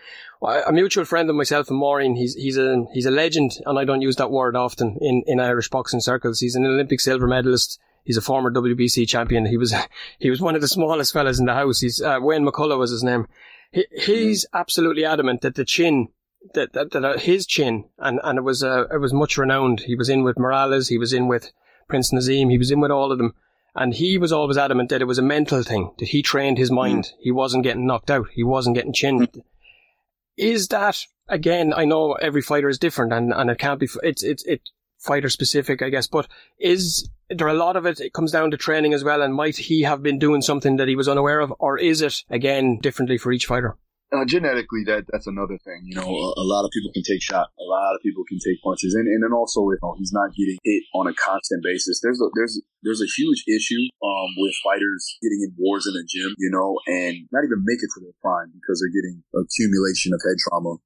A 0.43 0.73
mutual 0.73 1.05
friend 1.05 1.29
of 1.29 1.37
myself 1.37 1.69
and 1.69 1.79
Maureen, 1.79 2.15
he's, 2.15 2.35
he's 2.35 2.57
a, 2.57 2.85
he's 2.93 3.07
a 3.07 3.11
legend, 3.11 3.53
and 3.67 3.79
I 3.79 3.85
don't 3.85 4.01
use 4.01 4.17
that 4.17 4.31
word 4.31 4.57
often 4.57 4.97
in, 5.01 5.25
in 5.27 5.41
Irish 5.41 5.69
boxing 5.71 6.01
circles. 6.01 6.39
He's 6.39 6.55
an 6.55 6.67
Olympic 6.67 7.01
silver 7.01 7.27
medalist. 7.27 7.81
He's 8.05 8.17
a 8.17 8.23
former 8.23 8.53
WBC 8.53 9.09
champion. 9.09 9.47
He 9.47 9.57
was, 9.57 9.75
he 10.19 10.31
was 10.31 10.41
one 10.41 10.55
of 10.55 10.61
the 10.61 10.69
smallest 10.69 11.12
fellas 11.12 11.41
in 11.41 11.47
the 11.47 11.55
house. 11.55 11.81
He's, 11.81 12.01
uh, 12.01 12.19
Wayne 12.21 12.47
McCullough 12.47 12.79
was 12.79 12.93
his 12.93 13.03
name. 13.03 13.27
He, 13.73 13.87
he's 13.91 14.47
absolutely 14.55 15.05
adamant 15.05 15.41
that 15.41 15.57
the 15.57 15.65
chin 15.65 16.09
that, 16.53 16.72
that, 16.74 16.92
that 16.92 17.05
uh, 17.05 17.18
his 17.18 17.47
chin, 17.47 17.84
and, 17.99 18.20
and 18.22 18.38
it 18.38 18.42
was 18.42 18.62
uh, 18.62 18.84
it 18.92 18.99
was 18.99 19.12
much 19.12 19.38
renowned. 19.38 19.80
He 19.80 19.95
was 19.95 20.09
in 20.09 20.22
with 20.22 20.38
Morales, 20.38 20.88
he 20.88 20.99
was 20.99 21.12
in 21.12 21.28
with 21.28 21.53
Prince 21.88 22.12
Nazim, 22.12 22.51
he 22.51 22.59
was 22.59 22.70
in 22.70 22.80
with 22.80 22.90
all 22.90 23.11
of 23.11 23.18
them, 23.18 23.34
and 23.74 23.95
he 23.95 24.18
was 24.18 24.32
always 24.32 24.59
adamant 24.59 24.90
that 24.90 25.03
it 25.03 25.07
was 25.07 25.18
a 25.18 25.22
mental 25.22 25.62
thing 25.62 25.92
that 25.99 26.09
he 26.09 26.22
trained 26.22 26.59
his 26.59 26.70
mind. 26.70 27.05
Mm. 27.05 27.12
He 27.20 27.30
wasn't 27.30 27.64
getting 27.64 27.86
knocked 27.86 28.11
out. 28.11 28.28
He 28.32 28.42
wasn't 28.42 28.76
getting 28.76 28.92
chinned. 28.92 29.32
Mm. 29.32 29.42
Is 30.36 30.68
that 30.68 30.99
again? 31.28 31.72
I 31.74 31.84
know 31.84 32.12
every 32.14 32.42
fighter 32.42 32.68
is 32.68 32.78
different, 32.78 33.12
and, 33.12 33.32
and 33.32 33.51
it 33.51 33.59
can't 33.59 33.80
be. 33.80 33.88
It's 34.03 34.22
it's 34.22 34.45
it 34.45 34.68
fighter 34.99 35.28
specific, 35.28 35.82
I 35.82 35.90
guess. 35.90 36.07
But 36.07 36.28
is 36.59 37.09
there 37.28 37.49
a 37.49 37.55
lot 37.55 37.76
of 37.76 37.86
it? 37.86 38.01
It 38.01 38.12
comes 38.12 38.32
down 38.32 38.51
to 38.51 38.57
training 38.57 38.95
as 38.95 39.05
well. 39.05 39.22
And 39.22 39.34
might 39.34 39.57
he 39.57 39.82
have 39.82 40.03
been 40.03 40.18
doing 40.18 40.42
something 40.42 40.76
that 40.76 40.88
he 40.88 40.97
was 40.97 41.09
unaware 41.09 41.40
of, 41.40 41.53
or 41.59 41.78
is 41.78 42.03
it 42.03 42.24
again 42.30 42.78
differently 42.80 43.18
for 43.18 43.32
each 43.32 43.47
fighter? 43.47 43.76
Uh, 44.15 44.25
genetically, 44.25 44.87
that 44.87 45.11
that's 45.11 45.27
another 45.27 45.59
thing. 45.59 45.83
You 45.85 45.99
know, 45.99 46.07
a, 46.07 46.29
a, 46.39 46.47
lot 46.47 46.62
of 46.65 46.71
people 46.71 46.95
can 46.95 47.03
take 47.03 47.21
shot, 47.21 47.51
a 47.59 47.67
lot 47.67 47.95
of 47.95 48.01
people 48.01 48.23
can 48.29 48.39
take 48.39 48.62
punches, 48.62 48.95
and 48.95 49.11
and 49.11 49.27
then 49.27 49.35
also 49.35 49.61
you 49.67 49.79
know, 49.83 49.99
he's 49.99 50.15
not 50.15 50.31
getting 50.39 50.59
hit 50.62 50.83
on 50.95 51.11
a 51.11 51.15
constant 51.15 51.62
basis, 51.67 52.01
there's 52.01 52.21
a 52.23 52.31
there's 52.39 52.62
there's 52.83 53.03
a 53.03 53.11
huge 53.11 53.43
issue 53.51 53.83
um, 53.99 54.31
with 54.39 54.55
fighters 54.62 55.19
getting 55.19 55.43
in 55.43 55.51
wars 55.59 55.91
in 55.91 55.95
the 55.99 56.07
gym, 56.07 56.35
you 56.39 56.51
know, 56.55 56.79
and 56.87 57.27
not 57.35 57.43
even 57.43 57.67
make 57.67 57.83
it 57.83 57.91
to 57.95 58.01
their 58.01 58.15
prime 58.23 58.55
because 58.55 58.79
they're 58.79 58.95
getting 58.95 59.25
accumulation 59.35 60.15
of 60.15 60.23
head 60.23 60.39
trauma. 60.39 60.79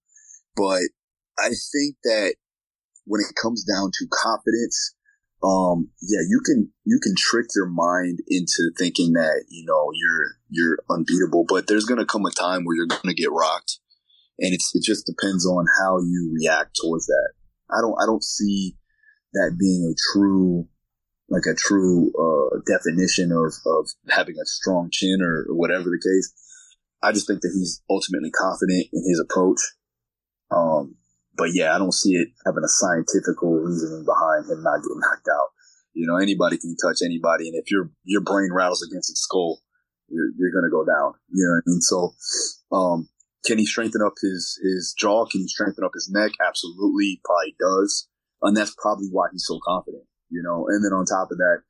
But 0.56 0.88
I 1.36 1.52
think 1.52 2.00
that 2.08 2.34
when 3.04 3.20
it 3.20 3.36
comes 3.40 3.64
down 3.64 3.90
to 3.92 4.04
confidence, 4.10 4.94
um, 5.42 5.90
yeah, 6.02 6.20
you 6.28 6.40
can 6.44 6.70
you 6.84 6.98
can 7.00 7.14
trick 7.16 7.46
your 7.54 7.68
mind 7.68 8.18
into 8.26 8.70
thinking 8.76 9.12
that 9.12 9.44
you 9.48 9.64
know 9.64 9.90
you're 9.94 10.32
you're 10.50 10.78
unbeatable, 10.90 11.44
but 11.48 11.68
there's 11.68 11.84
gonna 11.84 12.06
come 12.06 12.26
a 12.26 12.30
time 12.30 12.64
where 12.64 12.76
you're 12.76 12.86
gonna 12.86 13.14
get 13.14 13.30
rocked, 13.30 13.78
and 14.38 14.52
it's 14.52 14.72
it 14.74 14.82
just 14.82 15.06
depends 15.06 15.46
on 15.46 15.66
how 15.80 16.00
you 16.00 16.34
react 16.34 16.78
towards 16.82 17.06
that. 17.06 17.32
I 17.70 17.80
don't 17.80 17.94
I 18.02 18.06
don't 18.06 18.24
see 18.24 18.76
that 19.34 19.56
being 19.58 19.84
a 19.84 19.94
true 20.12 20.66
like 21.28 21.46
a 21.46 21.54
true 21.54 22.10
uh, 22.18 22.58
definition 22.66 23.30
of 23.30 23.52
of 23.64 23.88
having 24.08 24.36
a 24.42 24.46
strong 24.46 24.88
chin 24.90 25.20
or, 25.22 25.46
or 25.48 25.54
whatever 25.54 25.84
the 25.84 26.02
case. 26.02 26.32
I 27.00 27.12
just 27.12 27.28
think 27.28 27.42
that 27.42 27.52
he's 27.54 27.80
ultimately 27.88 28.32
confident 28.32 28.86
in 28.92 29.04
his 29.08 29.20
approach. 29.20 29.60
Um, 30.50 30.96
but 31.38 31.54
yeah, 31.54 31.74
I 31.74 31.78
don't 31.78 31.94
see 31.94 32.18
it 32.18 32.28
having 32.44 32.66
a 32.66 32.68
scientific 32.68 33.38
reasoning 33.40 34.04
behind 34.04 34.50
him 34.50 34.62
not 34.62 34.82
getting 34.82 34.98
knocked 34.98 35.30
out. 35.30 35.54
You 35.94 36.06
know, 36.06 36.18
anybody 36.18 36.58
can 36.58 36.76
touch 36.76 36.98
anybody, 37.02 37.48
and 37.48 37.56
if 37.56 37.70
your 37.70 37.90
your 38.04 38.20
brain 38.20 38.50
rattles 38.52 38.82
against 38.82 39.10
its 39.10 39.22
skull, 39.22 39.62
you're, 40.08 40.30
you're 40.36 40.52
gonna 40.52 40.70
go 40.70 40.84
down. 40.84 41.14
You 41.30 41.46
know 41.46 41.54
what 41.54 41.64
I 41.64 41.70
mean? 41.70 41.80
So, 41.80 42.14
um, 42.74 43.08
can 43.46 43.58
he 43.58 43.64
strengthen 43.64 44.02
up 44.02 44.14
his 44.20 44.58
his 44.62 44.94
jaw? 44.98 45.24
Can 45.26 45.40
he 45.40 45.48
strengthen 45.48 45.84
up 45.84 45.94
his 45.94 46.10
neck? 46.12 46.32
Absolutely, 46.44 47.20
probably 47.24 47.54
does, 47.58 48.08
and 48.42 48.56
that's 48.56 48.74
probably 48.76 49.08
why 49.10 49.28
he's 49.32 49.46
so 49.46 49.58
confident. 49.64 50.04
You 50.30 50.42
know, 50.42 50.66
and 50.68 50.84
then 50.84 50.92
on 50.92 51.06
top 51.06 51.30
of 51.32 51.38
that, 51.38 51.62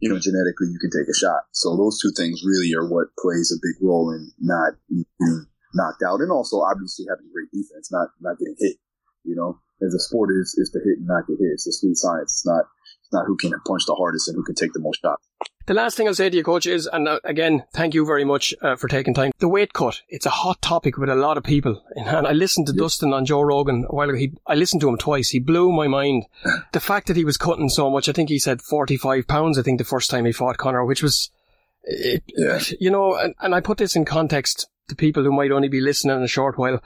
you 0.00 0.10
know, 0.10 0.18
genetically 0.18 0.68
you 0.68 0.78
can 0.78 0.90
take 0.90 1.08
a 1.08 1.16
shot. 1.16 1.46
So 1.52 1.76
those 1.76 1.98
two 2.02 2.12
things 2.14 2.42
really 2.44 2.74
are 2.74 2.86
what 2.90 3.14
plays 3.18 3.54
a 3.54 3.62
big 3.62 3.78
role 3.80 4.10
in 4.10 4.30
not 4.38 4.74
being 4.90 5.46
knocked 5.74 6.02
out, 6.02 6.20
and 6.20 6.30
also 6.30 6.60
obviously 6.60 7.06
having 7.08 7.30
great 7.32 7.50
defense, 7.50 7.90
not 7.90 8.10
not 8.20 8.38
getting 8.38 8.56
hit. 8.58 8.76
You 9.24 9.36
know, 9.36 9.60
as 9.86 9.94
a 9.94 10.00
sport 10.00 10.30
is 10.40 10.54
is 10.58 10.70
to 10.70 10.78
hit 10.78 10.98
and 10.98 11.06
not 11.06 11.26
get 11.26 11.38
hit. 11.38 11.50
It's 11.52 11.66
a 11.66 11.72
sweet 11.72 11.96
science. 11.96 12.32
It's 12.34 12.46
not 12.46 12.64
it's 13.02 13.12
not 13.12 13.26
who 13.26 13.36
can 13.36 13.52
punch 13.66 13.82
the 13.86 13.94
hardest 13.94 14.28
and 14.28 14.36
who 14.36 14.44
can 14.44 14.54
take 14.54 14.72
the 14.72 14.80
most 14.80 15.00
shots. 15.02 15.26
The 15.66 15.74
last 15.74 15.96
thing 15.96 16.08
I'll 16.08 16.14
say 16.14 16.28
to 16.28 16.36
you, 16.36 16.42
coach, 16.42 16.66
is, 16.66 16.88
and 16.92 17.06
uh, 17.06 17.20
again, 17.22 17.62
thank 17.72 17.94
you 17.94 18.04
very 18.04 18.24
much 18.24 18.52
uh, 18.62 18.74
for 18.74 18.88
taking 18.88 19.14
time. 19.14 19.30
The 19.38 19.48
weight 19.48 19.72
cut, 19.72 20.02
it's 20.08 20.26
a 20.26 20.30
hot 20.30 20.60
topic 20.60 20.98
with 20.98 21.08
a 21.08 21.14
lot 21.14 21.38
of 21.38 21.44
people. 21.44 21.80
And 21.94 22.26
I 22.26 22.32
listened 22.32 22.66
to 22.66 22.72
Dustin 22.72 23.12
on 23.12 23.24
Joe 23.26 23.42
Rogan 23.42 23.86
a 23.88 23.94
while 23.94 24.08
ago. 24.08 24.18
He, 24.18 24.32
I 24.44 24.56
listened 24.56 24.80
to 24.80 24.88
him 24.88 24.98
twice. 24.98 25.28
He 25.28 25.38
blew 25.38 25.70
my 25.70 25.86
mind. 25.86 26.24
the 26.72 26.80
fact 26.80 27.06
that 27.06 27.16
he 27.16 27.24
was 27.24 27.36
cutting 27.36 27.68
so 27.68 27.88
much, 27.90 28.08
I 28.08 28.12
think 28.12 28.28
he 28.28 28.40
said 28.40 28.60
45 28.60 29.28
pounds, 29.28 29.56
I 29.56 29.62
think 29.62 29.78
the 29.78 29.84
first 29.84 30.10
time 30.10 30.24
he 30.24 30.32
fought 30.32 30.58
Conor, 30.58 30.84
which 30.84 31.00
was, 31.00 31.30
it, 31.84 32.24
Yeah. 32.36 32.58
you 32.80 32.90
know, 32.90 33.14
and, 33.14 33.36
and 33.40 33.54
I 33.54 33.60
put 33.60 33.78
this 33.78 33.94
in 33.94 34.04
context 34.04 34.66
to 34.88 34.96
people 34.96 35.22
who 35.22 35.30
might 35.32 35.52
only 35.52 35.68
be 35.68 35.80
listening 35.80 36.16
in 36.16 36.24
a 36.24 36.28
short 36.28 36.58
while. 36.58 36.82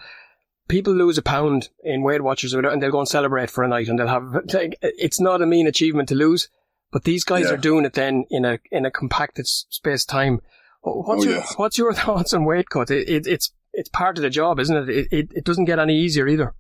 People 0.69 0.95
lose 0.95 1.17
a 1.19 1.23
pound 1.23 1.69
in 1.85 2.03
Weight 2.03 2.23
Watchers 2.23 2.53
and 2.53 2.83
they'll 2.83 2.91
go 2.91 2.99
and 2.99 3.09
celebrate 3.09 3.51
for 3.51 3.63
a 3.63 3.69
night 3.69 3.89
and 3.89 3.99
they'll 3.99 4.09
have, 4.09 4.25
it's 4.83 5.21
not 5.21 5.41
a 5.43 5.47
mean 5.47 5.67
achievement 5.67 6.09
to 6.09 6.15
lose. 6.15 6.49
But 6.93 7.05
these 7.05 7.25
guys 7.25 7.45
Yeah. 7.47 7.53
are 7.55 7.57
doing 7.57 7.85
it 7.85 7.93
then 7.95 8.25
in 8.31 8.45
a 8.45 8.59
in 8.71 8.87
a 8.87 8.91
compacted 8.91 9.47
space 9.47 10.05
time. 10.05 10.41
What's 10.83 11.25
Oh, 11.25 11.29
your 11.29 11.39
yeah. 11.39 11.47
What's 11.57 11.79
your 11.79 11.93
thoughts 12.05 12.33
on 12.33 12.45
weight 12.45 12.69
cut? 12.71 12.91
It, 12.91 13.09
it, 13.09 13.27
it's 13.27 13.53
it's 13.73 13.89
part 13.89 14.17
of 14.19 14.23
the 14.23 14.31
job, 14.31 14.59
isn't 14.61 14.77
it? 14.77 14.89
It, 14.89 15.09
it? 15.11 15.29
it 15.35 15.45
doesn't 15.45 15.65
get 15.67 15.79
any 15.79 15.97
easier 15.99 16.27
either. 16.29 16.55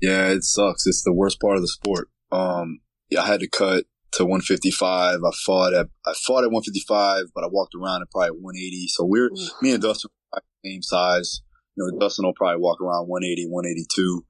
Yeah, 0.00 0.28
it 0.28 0.44
sucks. 0.44 0.86
It's 0.86 1.02
the 1.04 1.12
worst 1.12 1.40
part 1.40 1.56
of 1.56 1.62
the 1.62 1.68
sport. 1.68 2.08
Um, 2.32 2.80
yeah, 3.10 3.22
I 3.22 3.26
had 3.26 3.40
to 3.40 3.48
cut 3.48 3.84
to 4.12 4.24
155. 4.24 5.18
I 5.24 5.30
fought 5.44 5.72
at 5.74 5.88
I 6.06 6.14
fought 6.26 6.42
at 6.44 6.50
155, 6.50 7.26
but 7.34 7.44
I 7.44 7.48
walked 7.48 7.74
around 7.74 8.02
at 8.02 8.10
probably 8.10 8.30
180. 8.40 8.88
So 8.88 9.04
we're 9.04 9.30
me 9.62 9.72
and 9.72 9.82
Dustin 9.82 10.10
are 10.32 10.42
the 10.62 10.68
same 10.70 10.82
size. 10.82 11.42
You 11.76 11.90
know, 11.90 11.98
Dustin 11.98 12.24
will 12.24 12.34
probably 12.34 12.60
walk 12.60 12.80
around 12.80 13.08
180, 13.08 13.46
182. 13.48 14.24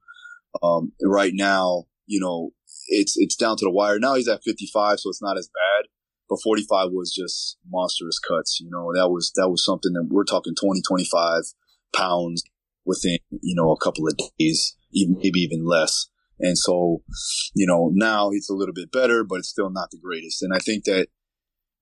Um, 0.63 0.93
right 1.03 1.33
now, 1.33 1.85
you 2.07 2.19
know, 2.19 2.51
it's 2.87 3.15
it's 3.17 3.35
down 3.35 3.57
to 3.57 3.65
the 3.65 3.71
wire. 3.71 3.99
Now 3.99 4.15
he's 4.15 4.27
at 4.27 4.43
55, 4.43 4.99
so 4.99 5.09
it's 5.09 5.21
not 5.21 5.37
as 5.37 5.47
bad. 5.47 5.89
But 6.27 6.39
45 6.43 6.89
was 6.91 7.13
just 7.13 7.57
monstrous 7.69 8.19
cuts. 8.19 8.59
You 8.59 8.69
know, 8.69 8.91
that 8.93 9.09
was 9.09 9.31
that 9.35 9.49
was 9.49 9.63
something 9.63 9.93
that 9.93 10.07
we're 10.09 10.23
talking 10.23 10.55
20, 10.55 10.81
25 10.81 11.43
pounds 11.95 12.43
within 12.85 13.17
you 13.29 13.55
know 13.55 13.71
a 13.71 13.83
couple 13.83 14.07
of 14.07 14.17
days, 14.39 14.75
even 14.91 15.17
maybe 15.17 15.39
even 15.39 15.65
less. 15.65 16.07
And 16.39 16.57
so, 16.57 17.01
you 17.53 17.65
know, 17.65 17.91
now 17.93 18.31
it's 18.31 18.49
a 18.49 18.53
little 18.53 18.73
bit 18.73 18.91
better, 18.91 19.23
but 19.23 19.39
it's 19.39 19.49
still 19.49 19.69
not 19.69 19.89
the 19.91 19.97
greatest. 19.97 20.43
And 20.43 20.53
I 20.53 20.59
think 20.59 20.83
that 20.83 21.07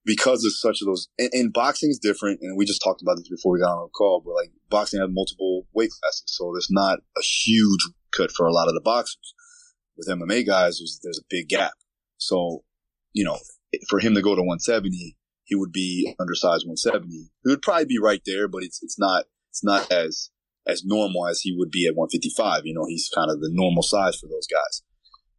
because 0.04 0.44
of 0.44 0.52
such 0.54 0.82
of 0.82 0.86
those, 0.86 1.08
and, 1.18 1.30
and 1.32 1.52
boxing 1.52 1.90
is 1.90 1.98
different. 1.98 2.40
And 2.42 2.56
we 2.56 2.64
just 2.64 2.82
talked 2.82 3.02
about 3.02 3.16
this 3.16 3.28
before 3.28 3.52
we 3.52 3.60
got 3.60 3.72
on 3.72 3.86
the 3.86 3.90
call, 3.90 4.22
but 4.24 4.34
like 4.34 4.50
boxing 4.68 5.00
has 5.00 5.08
multiple 5.10 5.66
weight 5.72 5.90
classes. 5.90 6.24
So 6.26 6.52
there's 6.52 6.68
not 6.70 6.98
a 7.16 7.22
huge 7.22 7.80
cut 8.16 8.30
for 8.30 8.46
a 8.46 8.52
lot 8.52 8.68
of 8.68 8.74
the 8.74 8.80
boxers. 8.80 9.34
With 9.96 10.08
MMA 10.08 10.46
guys, 10.46 10.78
there's, 10.78 11.00
there's 11.02 11.18
a 11.18 11.26
big 11.30 11.48
gap. 11.48 11.72
So, 12.18 12.64
you 13.12 13.24
know, 13.24 13.38
for 13.88 14.00
him 14.00 14.14
to 14.14 14.22
go 14.22 14.34
to 14.34 14.42
170, 14.42 15.16
he 15.44 15.54
would 15.54 15.72
be 15.72 16.14
undersized 16.18 16.66
170. 16.66 17.06
He 17.08 17.28
would 17.46 17.62
probably 17.62 17.84
be 17.86 17.98
right 17.98 18.22
there, 18.26 18.48
but 18.48 18.62
it's, 18.62 18.82
it's 18.82 18.98
not, 18.98 19.24
it's 19.50 19.64
not 19.64 19.90
as, 19.92 20.30
as 20.66 20.82
normal 20.84 21.28
as 21.28 21.40
he 21.40 21.54
would 21.56 21.70
be 21.70 21.86
at 21.86 21.94
155. 21.94 22.62
You 22.64 22.74
know, 22.74 22.86
he's 22.88 23.10
kind 23.14 23.30
of 23.30 23.40
the 23.40 23.50
normal 23.52 23.82
size 23.82 24.16
for 24.16 24.26
those 24.26 24.46
guys. 24.46 24.82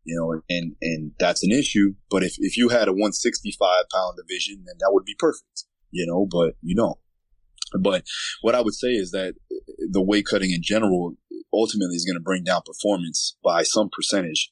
You 0.05 0.15
know, 0.19 0.41
and, 0.49 0.75
and 0.81 1.11
that's 1.19 1.43
an 1.43 1.51
issue. 1.51 1.95
But 2.09 2.23
if, 2.23 2.35
if 2.37 2.57
you 2.57 2.69
had 2.69 2.87
a 2.87 2.93
165 2.93 3.57
pound 3.91 4.17
division, 4.17 4.63
then 4.65 4.75
that 4.79 4.91
would 4.91 5.03
be 5.03 5.15
perfect, 5.17 5.63
you 5.91 6.05
know, 6.05 6.27
but 6.29 6.55
you 6.61 6.75
don't. 6.75 6.97
But 7.79 8.05
what 8.41 8.55
I 8.55 8.61
would 8.61 8.75
say 8.75 8.89
is 8.89 9.11
that 9.11 9.33
the 9.91 10.01
weight 10.01 10.25
cutting 10.29 10.51
in 10.51 10.61
general 10.61 11.15
ultimately 11.53 11.95
is 11.95 12.05
going 12.05 12.17
to 12.17 12.23
bring 12.23 12.43
down 12.43 12.61
performance 12.65 13.35
by 13.43 13.63
some 13.63 13.89
percentage. 13.91 14.51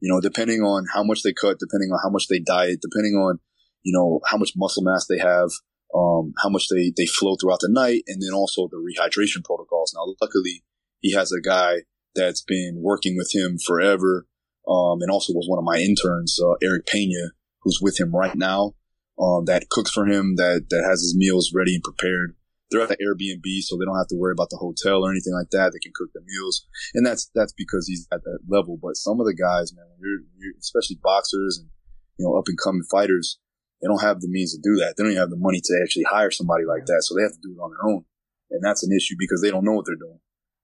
You 0.00 0.12
know, 0.12 0.20
depending 0.20 0.60
on 0.60 0.86
how 0.92 1.04
much 1.04 1.22
they 1.22 1.32
cut, 1.32 1.58
depending 1.58 1.90
on 1.92 2.00
how 2.02 2.10
much 2.10 2.26
they 2.28 2.40
diet, 2.40 2.80
depending 2.82 3.14
on, 3.14 3.38
you 3.82 3.92
know, 3.96 4.20
how 4.26 4.36
much 4.36 4.52
muscle 4.56 4.82
mass 4.82 5.06
they 5.08 5.18
have, 5.18 5.50
um, 5.94 6.32
how 6.42 6.48
much 6.48 6.66
they, 6.68 6.92
they 6.96 7.06
flow 7.06 7.36
throughout 7.36 7.60
the 7.60 7.68
night, 7.70 8.02
and 8.08 8.20
then 8.20 8.32
also 8.32 8.68
the 8.68 8.76
rehydration 8.76 9.44
protocols. 9.44 9.94
Now, 9.94 10.12
luckily, 10.20 10.64
he 11.00 11.12
has 11.12 11.32
a 11.32 11.40
guy 11.40 11.82
that's 12.14 12.42
been 12.42 12.78
working 12.80 13.16
with 13.16 13.30
him 13.32 13.58
forever, 13.64 14.26
um, 14.68 15.00
and 15.00 15.10
also 15.10 15.32
was 15.32 15.48
one 15.48 15.58
of 15.58 15.64
my 15.64 15.78
interns, 15.78 16.38
uh, 16.42 16.54
Eric 16.62 16.86
Pena, 16.86 17.32
who's 17.62 17.80
with 17.80 17.98
him 17.98 18.14
right 18.14 18.34
now, 18.34 18.74
um, 19.18 19.44
that 19.46 19.68
cooks 19.70 19.90
for 19.90 20.06
him, 20.06 20.36
that, 20.36 20.66
that 20.70 20.84
has 20.88 21.00
his 21.00 21.16
meals 21.16 21.52
ready 21.54 21.74
and 21.74 21.84
prepared. 21.84 22.36
They're 22.70 22.80
at 22.80 22.88
the 22.88 22.96
Airbnb, 22.96 23.44
so 23.62 23.76
they 23.76 23.84
don't 23.84 23.98
have 23.98 24.08
to 24.08 24.16
worry 24.16 24.32
about 24.32 24.48
the 24.48 24.56
hotel 24.56 25.04
or 25.04 25.10
anything 25.10 25.34
like 25.34 25.50
that. 25.50 25.72
They 25.72 25.78
can 25.78 25.92
cook 25.94 26.08
the 26.14 26.24
meals, 26.24 26.66
and 26.94 27.04
that's 27.04 27.30
that's 27.34 27.52
because 27.52 27.86
he's 27.86 28.08
at 28.10 28.24
that 28.24 28.38
level. 28.48 28.78
But 28.80 28.96
some 28.96 29.20
of 29.20 29.26
the 29.26 29.36
guys, 29.36 29.74
man, 29.76 29.84
you're, 30.00 30.24
you're, 30.40 30.54
especially 30.58 30.96
boxers 31.02 31.58
and 31.60 31.68
you 32.16 32.24
know 32.24 32.38
up 32.38 32.48
and 32.48 32.56
coming 32.56 32.82
fighters, 32.90 33.38
they 33.82 33.88
don't 33.88 34.00
have 34.00 34.22
the 34.22 34.28
means 34.32 34.56
to 34.56 34.60
do 34.64 34.80
that. 34.80 34.94
They 34.96 35.04
don't 35.04 35.12
even 35.12 35.20
have 35.20 35.28
the 35.28 35.36
money 35.36 35.60
to 35.60 35.80
actually 35.84 36.04
hire 36.08 36.30
somebody 36.30 36.64
like 36.64 36.86
that, 36.86 37.04
so 37.04 37.14
they 37.14 37.20
have 37.20 37.36
to 37.36 37.44
do 37.44 37.52
it 37.52 37.60
on 37.60 37.76
their 37.76 37.92
own, 37.92 38.04
and 38.50 38.64
that's 38.64 38.82
an 38.82 38.96
issue 38.96 39.16
because 39.18 39.42
they 39.42 39.50
don't 39.50 39.66
know 39.66 39.76
what 39.76 39.84
they're 39.84 40.00
doing. 40.00 40.20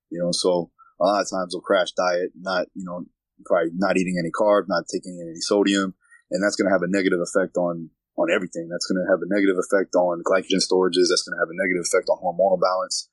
You 0.08 0.24
know, 0.24 0.32
so 0.32 0.70
a 0.98 1.04
lot 1.04 1.20
of 1.20 1.28
times 1.28 1.52
they'll 1.52 1.60
crash 1.60 1.92
diet, 1.92 2.32
not 2.34 2.68
you 2.72 2.86
know 2.88 3.04
probably 3.46 3.70
not 3.74 3.96
eating 3.96 4.16
any 4.18 4.30
carbs, 4.30 4.68
not 4.68 4.84
taking 4.90 5.18
any 5.20 5.40
sodium, 5.40 5.94
and 6.30 6.42
that's 6.42 6.56
going 6.56 6.66
to 6.66 6.74
have 6.74 6.82
a 6.82 6.90
negative 6.90 7.20
effect 7.20 7.56
on 7.56 7.90
on 8.18 8.34
everything. 8.34 8.68
That's 8.68 8.86
going 8.86 8.98
to 8.98 9.08
have 9.08 9.22
a 9.22 9.30
negative 9.30 9.56
effect 9.56 9.94
on 9.94 10.26
glycogen 10.26 10.58
storages. 10.58 11.08
That's 11.08 11.22
going 11.22 11.38
to 11.38 11.42
have 11.42 11.54
a 11.54 11.56
negative 11.56 11.86
effect 11.86 12.10
on 12.10 12.18
hormonal 12.18 12.58
balance. 12.58 13.08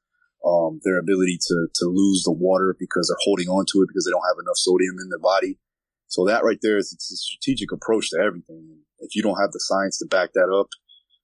Um, 0.46 0.80
their 0.84 1.00
ability 1.00 1.40
to 1.48 1.68
to 1.82 1.86
lose 1.86 2.24
the 2.24 2.34
water 2.34 2.76
because 2.78 3.10
they're 3.10 3.26
holding 3.26 3.50
on 3.50 3.66
to 3.72 3.82
it 3.82 3.90
because 3.90 4.06
they 4.06 4.14
don't 4.14 4.30
have 4.30 4.42
enough 4.42 4.58
sodium 4.58 4.98
in 5.02 5.10
their 5.10 5.22
body. 5.22 5.58
So 6.08 6.26
that 6.26 6.44
right 6.44 6.60
there 6.62 6.78
is 6.78 6.94
it's 6.94 7.12
a 7.12 7.18
strategic 7.18 7.72
approach 7.72 8.12
to 8.12 8.20
everything. 8.22 8.86
If 9.00 9.16
you 9.16 9.24
don't 9.24 9.42
have 9.42 9.52
the 9.52 9.60
science 9.60 9.98
to 10.00 10.06
back 10.06 10.34
that 10.34 10.54
up, 10.54 10.70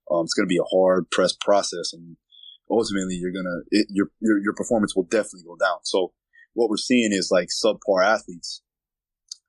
um, 0.09 0.25
it's 0.25 0.33
going 0.33 0.47
to 0.47 0.51
be 0.51 0.59
a 0.59 0.73
hard 0.73 1.09
pressed 1.11 1.39
process, 1.39 1.93
and 1.93 2.17
ultimately 2.69 3.15
you're 3.15 3.31
gonna 3.31 3.61
it, 3.69 3.87
your, 3.89 4.07
your 4.19 4.41
your 4.41 4.53
performance 4.53 4.95
will 4.95 5.05
definitely 5.05 5.45
go 5.45 5.55
down. 5.55 5.79
So 5.83 6.13
what 6.53 6.69
we're 6.69 6.77
seeing 6.77 7.11
is 7.11 7.29
like 7.31 7.49
subpar 7.49 8.03
athletes 8.03 8.61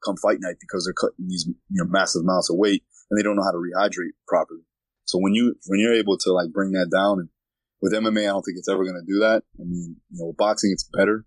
come 0.05 0.17
fight 0.17 0.39
night 0.41 0.57
because 0.61 0.85
they're 0.85 0.95
cutting 0.95 1.29
these 1.29 1.47
you 1.47 1.83
know 1.83 1.89
massive 1.89 2.23
amounts 2.23 2.51
of 2.51 2.57
weight 2.57 2.83
and 3.11 3.19
they 3.19 3.23
don't 3.23 3.37
know 3.37 3.45
how 3.45 3.53
to 3.53 3.59
rehydrate 3.59 4.15
properly. 4.27 4.63
So 5.05 5.19
when 5.19 5.35
you 5.35 5.55
when 5.67 5.81
you're 5.81 5.95
able 5.95 6.19
to 6.19 6.33
like 6.33 6.53
bring 6.53 6.73
that 6.73 6.91
down 6.91 7.21
and 7.21 7.29
with 7.83 7.93
MMA, 7.93 8.23
I 8.23 8.33
don't 8.33 8.43
think 8.43 8.57
it's 8.57 8.69
ever 8.69 8.85
going 8.85 8.95
to 8.95 9.13
do 9.13 9.19
that. 9.19 9.43
I 9.61 9.65
mean, 9.65 9.97
you 10.11 10.19
know, 10.19 10.29
with 10.29 10.37
boxing, 10.37 10.71
it's 10.73 10.89
better. 10.97 11.27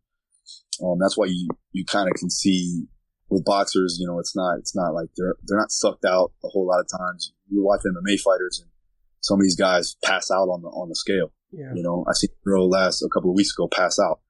Um, 0.81 0.97
that's 0.99 1.17
why 1.17 1.25
you, 1.25 1.49
you 1.73 1.85
kind 1.85 2.07
of 2.07 2.15
can 2.15 2.29
see 2.29 2.85
with 3.29 3.43
boxers, 3.43 3.97
you 3.99 4.07
know, 4.07 4.19
it's 4.19 4.35
not, 4.35 4.57
it's 4.59 4.75
not 4.75 4.93
like 4.93 5.09
they're, 5.17 5.35
they're 5.45 5.59
not 5.59 5.71
sucked 5.71 6.05
out 6.05 6.31
a 6.43 6.47
whole 6.47 6.65
lot 6.65 6.79
of 6.79 6.87
times. 6.87 7.33
You 7.49 7.63
watch 7.63 7.81
MMA 7.81 8.19
fighters 8.21 8.61
and 8.61 8.71
some 9.19 9.39
of 9.39 9.43
these 9.43 9.57
guys 9.57 9.97
pass 10.03 10.31
out 10.31 10.47
on 10.47 10.61
the, 10.61 10.69
on 10.69 10.87
the 10.87 10.95
scale. 10.95 11.33
Yeah. 11.51 11.73
You 11.75 11.83
know, 11.83 12.05
I 12.07 12.13
seen 12.13 12.29
a 12.31 12.45
girl 12.45 12.69
last 12.69 13.01
a 13.01 13.09
couple 13.13 13.31
of 13.31 13.35
weeks 13.35 13.53
ago 13.55 13.67
pass 13.67 13.99
out, 13.99 14.21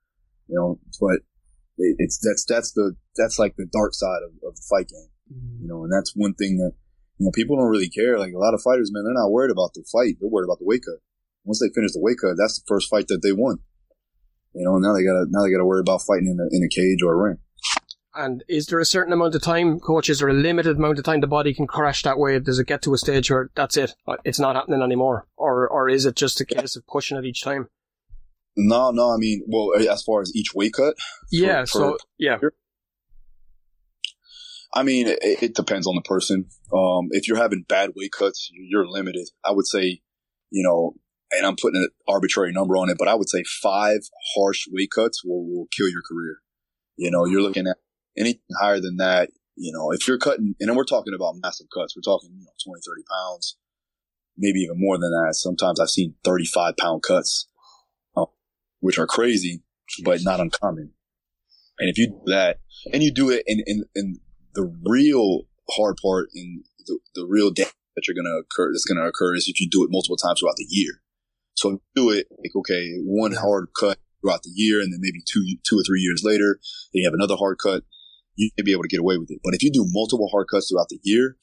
you 0.48 0.56
know, 0.56 0.80
but 1.00 1.20
it, 1.78 1.96
it's, 2.00 2.20
that's, 2.20 2.46
that's 2.46 2.72
the, 2.74 2.96
that's 3.18 3.40
like 3.40 3.56
the 3.56 3.68
dark 3.72 3.94
side 3.94 4.22
of, 4.24 4.32
of 4.48 4.56
the 4.56 4.66
fight 4.70 4.90
game, 4.90 5.10
you 5.62 5.68
know, 5.68 5.84
and 5.84 5.92
that's 5.92 6.14
one 6.16 6.34
thing 6.34 6.58
that, 6.58 6.74
you 7.18 7.26
know, 7.26 7.32
people 7.34 7.56
don't 7.56 7.70
really 7.70 7.90
care. 7.90 8.20
Like 8.20 8.34
a 8.34 8.38
lot 8.38 8.54
of 8.54 8.62
fighters, 8.62 8.92
man, 8.92 9.04
they're 9.06 9.14
not 9.14 9.32
worried 9.32 9.52
about 9.52 9.74
the 9.74 9.84
fight. 9.92 10.16
They're 10.20 10.30
worried 10.30 10.48
about 10.48 10.60
the 10.60 10.66
weight 10.66 10.82
cut. 10.86 11.00
Once 11.46 11.60
they 11.60 11.74
finish 11.74 11.94
the 11.94 12.02
weight 12.02 12.18
cut, 12.20 12.36
that's 12.38 12.60
the 12.60 12.66
first 12.68 12.90
fight 12.90 13.08
that 13.08 13.22
they 13.24 13.32
won. 13.32 13.60
You 14.54 14.66
know, 14.66 14.78
now 14.78 14.94
they 14.94 15.04
gotta, 15.04 15.26
now 15.30 15.44
they 15.44 15.52
gotta 15.52 15.66
worry 15.66 15.80
about 15.80 16.02
fighting 16.02 16.28
in 16.28 16.40
a, 16.40 16.48
in 16.52 16.64
a 16.64 16.70
cage 16.70 17.04
or 17.04 17.14
a 17.14 17.30
ring. 17.30 17.38
And 18.18 18.46
is 18.48 18.68
there 18.68 18.80
a 18.80 18.86
certain 18.86 19.12
amount 19.12 19.36
of 19.36 19.42
time, 19.42 19.78
coach? 19.80 20.10
Is 20.10 20.20
there 20.20 20.30
a 20.30 20.34
limited 20.34 20.78
amount 20.78 20.98
of 20.98 21.04
time 21.04 21.20
the 21.20 21.28
body 21.28 21.54
can 21.54 21.68
crash 21.68 22.02
that 22.04 22.18
way? 22.18 22.40
Does 22.40 22.60
it 22.60 22.68
get 22.68 22.82
to 22.84 22.94
a 22.94 22.98
stage 22.98 23.30
where 23.30 23.52
that's 23.56 23.76
it? 23.76 23.94
Uh, 24.08 24.16
It's 24.24 24.40
not 24.40 24.56
happening 24.56 24.82
anymore, 24.82 25.28
or 25.36 25.68
or 25.68 25.90
is 25.90 26.06
it 26.06 26.16
just 26.16 26.40
a 26.40 26.46
case 26.46 26.78
of 26.78 26.88
pushing 26.88 27.18
it 27.18 27.26
each 27.26 27.44
time? 27.44 27.68
No, 28.58 28.92
no. 28.92 29.12
I 29.12 29.18
mean, 29.18 29.44
well, 29.48 29.72
as 29.90 30.02
far 30.04 30.22
as 30.22 30.32
each 30.36 30.54
weight 30.56 30.74
cut, 30.74 30.96
Yeah. 31.32 31.62
for- 31.62 31.68
so 31.68 31.98
yeah. 32.18 32.38
I 34.74 34.84
mean, 34.84 35.08
it, 35.08 35.20
it 35.22 35.56
depends 35.56 35.88
on 35.88 35.96
the 35.96 36.02
person. 36.02 36.48
Um, 36.74 37.08
if 37.12 37.28
you're 37.28 37.38
having 37.38 37.66
bad 37.68 37.92
weight 37.96 38.12
cuts, 38.12 38.50
you're 38.54 38.88
limited. 38.88 39.30
I 39.44 39.52
would 39.52 39.66
say, 39.68 40.02
you 40.52 40.64
know, 40.64 40.96
and 41.32 41.46
I'm 41.46 41.56
putting 41.56 41.82
an 41.82 41.90
arbitrary 42.08 42.52
number 42.52 42.76
on 42.78 42.90
it, 42.90 42.98
but 42.98 43.08
I 43.08 43.16
would 43.16 43.30
say 43.30 43.44
five 43.62 44.00
harsh 44.36 44.66
weight 44.70 44.90
cuts 44.94 45.24
will, 45.24 45.46
will 45.46 45.68
kill 45.76 45.90
your 45.90 46.02
career. 46.02 46.40
You 46.98 47.10
know, 47.10 47.26
you're 47.26 47.42
looking 47.42 47.68
at 47.68 47.78
anything 48.18 48.42
higher 48.60 48.80
than 48.82 48.98
that. 48.98 49.30
You 49.56 49.72
know, 49.72 49.92
if 49.92 50.08
you're 50.08 50.18
cutting, 50.18 50.56
and 50.60 50.70
then 50.70 50.76
we're 50.76 50.84
talking 50.84 51.14
about 51.16 51.36
massive 51.42 51.68
cuts, 51.74 51.96
we're 51.96 52.02
talking, 52.02 52.30
you 52.38 52.44
know, 52.44 52.52
20, 52.66 52.82
30 52.86 53.04
pounds, 53.10 53.58
maybe 54.38 54.60
even 54.60 54.76
more 54.78 54.98
than 54.98 55.12
that. 55.12 55.36
Sometimes 55.36 55.80
I've 55.80 55.90
seen 55.90 56.16
35 56.26 56.76
pound 56.78 57.02
cuts, 57.04 57.48
which 58.86 59.00
are 59.00 59.08
crazy, 59.08 59.64
but 60.04 60.20
not 60.22 60.40
uncommon. 60.40 60.92
And 61.80 61.90
if 61.90 61.98
you 61.98 62.08
do 62.08 62.22
that, 62.28 62.60
and 62.94 63.02
you 63.02 63.12
do 63.12 63.32
it 63.32 63.44
in, 63.48 63.64
in, 63.66 63.84
in 63.96 64.20
the 64.54 64.72
real 64.86 65.42
hard 65.72 65.98
part 66.00 66.30
and 66.36 66.64
the, 66.86 67.00
the 67.16 67.26
real 67.28 67.50
damage 67.50 67.74
that 67.96 68.08
you're 68.08 68.14
going 68.14 68.30
to 68.30 68.44
occur, 68.46 68.72
that's 68.72 68.86
going 68.86 69.02
to 69.02 69.10
occur 69.10 69.34
is 69.34 69.48
if 69.48 69.60
you 69.60 69.68
do 69.70 69.84
it 69.84 69.90
multiple 69.90 70.18
times 70.18 70.40
throughout 70.40 70.58
the 70.58 70.68
year. 70.70 71.02
So 71.56 71.70
if 71.70 71.74
you 71.74 72.04
do 72.04 72.10
it 72.12 72.28
like, 72.38 72.56
okay, 72.56 72.94
one 73.04 73.34
hard 73.34 73.70
cut 73.78 73.98
throughout 74.22 74.44
the 74.44 74.52
year 74.54 74.82
and 74.82 74.94
then 74.94 75.00
maybe 75.02 75.24
two, 75.26 75.44
two 75.68 75.80
or 75.80 75.84
three 75.84 76.02
years 76.02 76.22
later, 76.24 76.60
then 76.94 77.02
you 77.02 77.08
have 77.08 77.18
another 77.18 77.36
hard 77.36 77.58
cut, 77.58 77.84
you 78.36 78.52
may 78.56 78.64
be 78.64 78.72
able 78.72 78.84
to 78.84 78.90
get 78.90 79.00
away 79.00 79.18
with 79.18 79.32
it. 79.32 79.40
But 79.44 79.56
if 79.56 79.64
you 79.64 79.72
do 79.72 79.86
multiple 79.88 80.30
hard 80.32 80.46
cuts 80.52 80.70
throughout 80.70 80.90
the 80.90 81.00
year, 81.02 81.38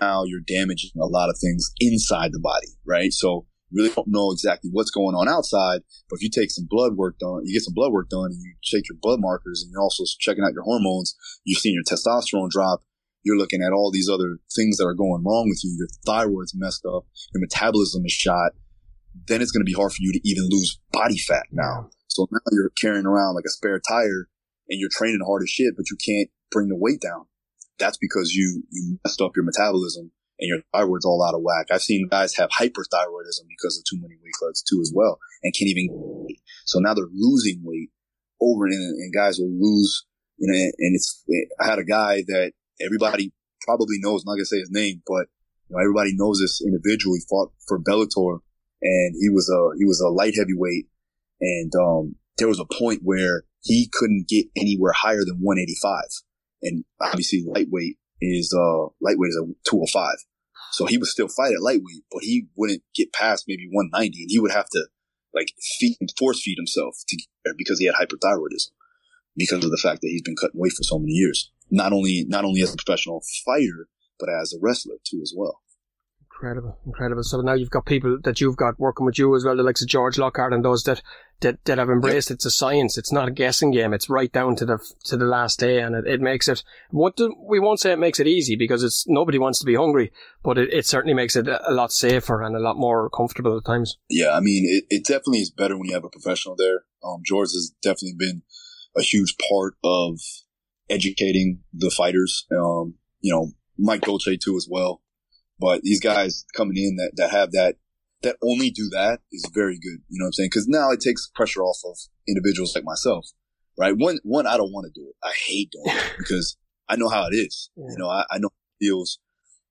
now 0.00 0.22
you're 0.24 0.40
damaging 0.46 0.92
a 1.02 1.06
lot 1.06 1.30
of 1.30 1.36
things 1.40 1.72
inside 1.80 2.30
the 2.30 2.38
body, 2.38 2.78
right? 2.86 3.12
So 3.12 3.46
really 3.72 3.90
don't 3.90 4.08
know 4.08 4.30
exactly 4.30 4.70
what's 4.72 4.90
going 4.90 5.14
on 5.14 5.28
outside. 5.28 5.80
But 6.08 6.16
if 6.16 6.22
you 6.22 6.30
take 6.30 6.50
some 6.50 6.66
blood 6.68 6.96
work 6.96 7.18
done, 7.18 7.42
you 7.44 7.54
get 7.54 7.62
some 7.62 7.74
blood 7.74 7.92
work 7.92 8.08
done 8.08 8.26
and 8.26 8.40
you 8.40 8.54
check 8.62 8.82
your 8.88 8.98
blood 9.00 9.20
markers 9.20 9.62
and 9.62 9.70
you're 9.72 9.82
also 9.82 10.04
checking 10.18 10.44
out 10.44 10.52
your 10.52 10.62
hormones, 10.62 11.14
you're 11.44 11.58
seeing 11.58 11.74
your 11.74 11.84
testosterone 11.84 12.50
drop. 12.50 12.82
You're 13.22 13.38
looking 13.38 13.60
at 13.60 13.72
all 13.72 13.90
these 13.90 14.08
other 14.08 14.38
things 14.54 14.76
that 14.76 14.86
are 14.86 14.94
going 14.94 15.24
wrong 15.24 15.48
with 15.48 15.60
you. 15.64 15.74
Your 15.76 15.88
thyroid's 16.06 16.54
messed 16.54 16.86
up. 16.86 17.06
Your 17.34 17.40
metabolism 17.40 18.04
is 18.06 18.12
shot. 18.12 18.52
Then 19.26 19.42
it's 19.42 19.50
going 19.50 19.62
to 19.62 19.70
be 19.70 19.72
hard 19.72 19.90
for 19.90 19.98
you 20.00 20.12
to 20.12 20.20
even 20.22 20.48
lose 20.48 20.78
body 20.92 21.18
fat 21.18 21.46
now. 21.50 21.90
So 22.06 22.28
now 22.30 22.38
you're 22.52 22.70
carrying 22.80 23.06
around 23.06 23.34
like 23.34 23.44
a 23.46 23.50
spare 23.50 23.80
tire 23.80 24.28
and 24.68 24.78
you're 24.78 24.90
training 24.92 25.20
hard 25.26 25.42
as 25.42 25.50
shit, 25.50 25.74
but 25.76 25.86
you 25.90 25.96
can't 25.96 26.30
bring 26.52 26.68
the 26.68 26.76
weight 26.76 27.00
down. 27.00 27.26
That's 27.78 27.98
because 27.98 28.32
you, 28.32 28.62
you 28.70 28.98
messed 29.04 29.20
up 29.20 29.32
your 29.34 29.44
metabolism 29.44 30.12
and 30.38 30.48
your 30.48 30.58
thyroid's 30.72 31.04
all 31.04 31.24
out 31.24 31.34
of 31.34 31.42
whack. 31.42 31.66
I've 31.70 31.82
seen 31.82 32.08
guys 32.10 32.34
have 32.36 32.50
hyperthyroidism 32.50 33.46
because 33.48 33.78
of 33.78 33.84
too 33.84 34.00
many 34.00 34.14
weight 34.22 34.34
cuts 34.40 34.62
too 34.62 34.80
as 34.80 34.92
well 34.94 35.18
and 35.42 35.54
can't 35.54 35.68
even. 35.68 35.88
So 36.64 36.78
now 36.78 36.94
they're 36.94 37.06
losing 37.12 37.62
weight 37.64 37.90
over 38.40 38.66
and, 38.66 38.74
and 38.74 39.14
guys 39.14 39.38
will 39.38 39.52
lose, 39.52 40.04
you 40.38 40.50
know, 40.50 40.58
and 40.58 40.94
it's, 40.94 41.24
I 41.60 41.66
had 41.66 41.78
a 41.78 41.84
guy 41.84 42.22
that 42.26 42.52
everybody 42.80 43.32
probably 43.62 43.96
knows, 44.00 44.22
I'm 44.22 44.32
not 44.32 44.38
to 44.38 44.46
say 44.46 44.58
his 44.58 44.70
name, 44.70 45.02
but 45.06 45.26
you 45.68 45.76
know, 45.76 45.82
everybody 45.82 46.12
knows 46.14 46.40
this 46.40 46.62
individual. 46.64 47.16
He 47.16 47.22
fought 47.28 47.52
for 47.66 47.80
Bellator 47.80 48.40
and 48.82 49.14
he 49.18 49.30
was 49.30 49.48
a, 49.48 49.78
he 49.78 49.84
was 49.84 50.00
a 50.00 50.08
light 50.08 50.34
heavyweight. 50.36 50.86
And, 51.40 51.72
um, 51.74 52.16
there 52.38 52.48
was 52.48 52.60
a 52.60 52.66
point 52.66 53.00
where 53.02 53.44
he 53.62 53.90
couldn't 53.92 54.28
get 54.28 54.46
anywhere 54.56 54.92
higher 54.92 55.24
than 55.24 55.38
185. 55.40 56.02
And 56.62 56.84
obviously 57.00 57.44
lightweight 57.46 57.98
is, 58.20 58.54
uh, 58.56 58.86
lightweight 59.00 59.30
is 59.30 59.40
a 59.42 59.46
205. 59.68 60.16
So 60.72 60.86
he 60.86 60.98
would 60.98 61.08
still 61.08 61.28
fight 61.28 61.52
at 61.52 61.62
lightweight, 61.62 62.04
but 62.10 62.22
he 62.22 62.48
wouldn't 62.56 62.82
get 62.94 63.12
past 63.12 63.44
maybe 63.46 63.68
190 63.70 64.22
and 64.22 64.30
he 64.30 64.38
would 64.38 64.52
have 64.52 64.68
to 64.70 64.86
like 65.34 65.52
feed 65.78 65.96
force 66.18 66.42
feed 66.42 66.58
himself 66.58 66.96
to 67.08 67.16
because 67.56 67.78
he 67.78 67.86
had 67.86 67.94
hyperthyroidism 67.94 68.70
because 69.36 69.64
of 69.64 69.70
the 69.70 69.76
fact 69.76 70.00
that 70.00 70.08
he's 70.08 70.22
been 70.22 70.36
cutting 70.36 70.58
weight 70.58 70.72
for 70.72 70.82
so 70.82 70.98
many 70.98 71.12
years. 71.12 71.52
Not 71.70 71.92
only, 71.92 72.24
not 72.28 72.44
only 72.44 72.62
as 72.62 72.72
a 72.72 72.76
professional 72.76 73.22
fighter, 73.44 73.88
but 74.18 74.28
as 74.28 74.52
a 74.54 74.58
wrestler 74.60 74.96
too 75.04 75.20
as 75.22 75.32
well. 75.36 75.60
Incredible, 76.36 76.78
incredible. 76.84 77.22
So 77.22 77.40
now 77.40 77.54
you've 77.54 77.70
got 77.70 77.86
people 77.86 78.18
that 78.24 78.42
you've 78.42 78.58
got 78.58 78.78
working 78.78 79.06
with 79.06 79.18
you 79.18 79.34
as 79.34 79.44
well, 79.44 79.56
the 79.56 79.62
likes 79.62 79.80
of 79.80 79.88
George 79.88 80.18
Lockhart 80.18 80.52
and 80.52 80.62
those 80.62 80.82
that, 80.82 81.00
that, 81.40 81.64
that 81.64 81.78
have 81.78 81.88
embraced 81.88 82.30
it's 82.30 82.44
a 82.44 82.50
science. 82.50 82.98
It's 82.98 83.10
not 83.10 83.28
a 83.28 83.30
guessing 83.30 83.70
game. 83.70 83.94
It's 83.94 84.10
right 84.10 84.30
down 84.30 84.54
to 84.56 84.66
the 84.66 84.78
to 85.04 85.16
the 85.16 85.24
last 85.24 85.58
day, 85.58 85.80
and 85.80 85.94
it, 85.94 86.06
it 86.06 86.20
makes 86.20 86.46
it. 86.46 86.62
What 86.90 87.16
do, 87.16 87.34
we 87.48 87.58
won't 87.58 87.80
say 87.80 87.90
it 87.92 87.98
makes 87.98 88.20
it 88.20 88.26
easy 88.26 88.54
because 88.54 88.82
it's 88.82 89.06
nobody 89.08 89.38
wants 89.38 89.60
to 89.60 89.64
be 89.64 89.76
hungry, 89.76 90.12
but 90.44 90.58
it, 90.58 90.72
it 90.74 90.84
certainly 90.84 91.14
makes 91.14 91.36
it 91.36 91.48
a 91.48 91.72
lot 91.72 91.90
safer 91.90 92.42
and 92.42 92.54
a 92.54 92.60
lot 92.60 92.76
more 92.76 93.08
comfortable 93.08 93.56
at 93.56 93.64
times. 93.64 93.96
Yeah, 94.10 94.32
I 94.32 94.40
mean, 94.40 94.64
it, 94.66 94.84
it 94.90 95.04
definitely 95.06 95.40
is 95.40 95.50
better 95.50 95.78
when 95.78 95.88
you 95.88 95.94
have 95.94 96.04
a 96.04 96.10
professional 96.10 96.54
there. 96.54 96.84
Um, 97.02 97.22
George 97.24 97.48
has 97.48 97.72
definitely 97.82 98.16
been 98.18 98.42
a 98.94 99.02
huge 99.02 99.36
part 99.50 99.76
of 99.82 100.20
educating 100.90 101.60
the 101.72 101.90
fighters. 101.90 102.46
Um, 102.52 102.96
you 103.20 103.32
know, 103.32 103.52
Mike 103.78 104.02
Dolce 104.02 104.36
too 104.36 104.56
as 104.56 104.68
well. 104.70 105.02
But 105.58 105.82
these 105.82 106.00
guys 106.00 106.44
coming 106.54 106.76
in 106.76 106.96
that, 106.96 107.12
that 107.16 107.30
have 107.30 107.52
that, 107.52 107.76
that 108.22 108.36
only 108.42 108.70
do 108.70 108.88
that 108.92 109.20
is 109.32 109.48
very 109.54 109.78
good. 109.78 110.00
You 110.08 110.18
know 110.18 110.24
what 110.24 110.28
I'm 110.28 110.32
saying? 110.32 110.50
Cause 110.52 110.66
now 110.68 110.90
it 110.90 111.00
takes 111.00 111.30
pressure 111.34 111.62
off 111.62 111.78
of 111.84 111.96
individuals 112.28 112.74
like 112.74 112.84
myself, 112.84 113.26
right? 113.78 113.94
One, 113.96 114.18
one, 114.22 114.46
I 114.46 114.56
don't 114.56 114.72
want 114.72 114.86
to 114.86 115.00
do 115.00 115.08
it. 115.08 115.16
I 115.22 115.32
hate 115.46 115.70
doing 115.72 115.96
it 115.96 116.14
because 116.18 116.56
I 116.88 116.96
know 116.96 117.08
how 117.08 117.26
it 117.26 117.34
is. 117.34 117.70
Yeah. 117.76 117.86
You 117.90 117.98
know, 117.98 118.08
I, 118.08 118.24
I 118.30 118.38
know 118.38 118.48
how 118.48 118.66
it 118.80 118.84
feels. 118.84 119.18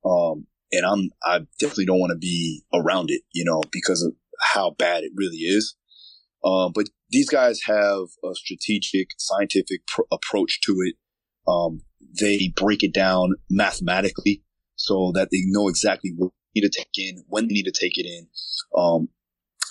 Um, 0.04 0.48
and 0.72 0.86
I'm, 0.86 1.10
I 1.24 1.40
definitely 1.60 1.86
don't 1.86 2.00
want 2.00 2.12
to 2.12 2.18
be 2.18 2.64
around 2.74 3.10
it, 3.10 3.22
you 3.34 3.46
know, 3.46 3.62
because 3.72 4.02
of 4.04 4.14
how 4.54 4.72
bad 4.72 5.04
it 5.04 5.12
really 5.16 5.38
is. 5.38 5.76
Um, 6.44 6.72
but 6.74 6.86
these 7.10 7.30
guys 7.30 7.62
have 7.66 8.08
a 8.24 8.36
strategic, 8.36 9.10
scientific 9.18 9.86
pr- 9.88 10.02
approach 10.12 10.62
to 10.62 10.76
it. 10.86 10.96
Um, 11.48 11.82
they 12.20 12.52
break 12.56 12.84
it 12.84 12.94
down 12.94 13.34
mathematically 13.50 14.44
so 14.86 15.12
that 15.16 15.30
they 15.32 15.42
know 15.48 15.68
exactly 15.68 16.14
what 16.16 16.32
they 16.54 16.62
need 16.62 16.70
to 16.72 16.78
take 16.78 16.98
in, 16.98 17.24
when 17.28 17.48
they 17.48 17.54
need 17.54 17.66
to 17.66 17.72
take 17.72 17.98
it 17.98 18.06
in. 18.06 18.28
Um, 18.78 19.10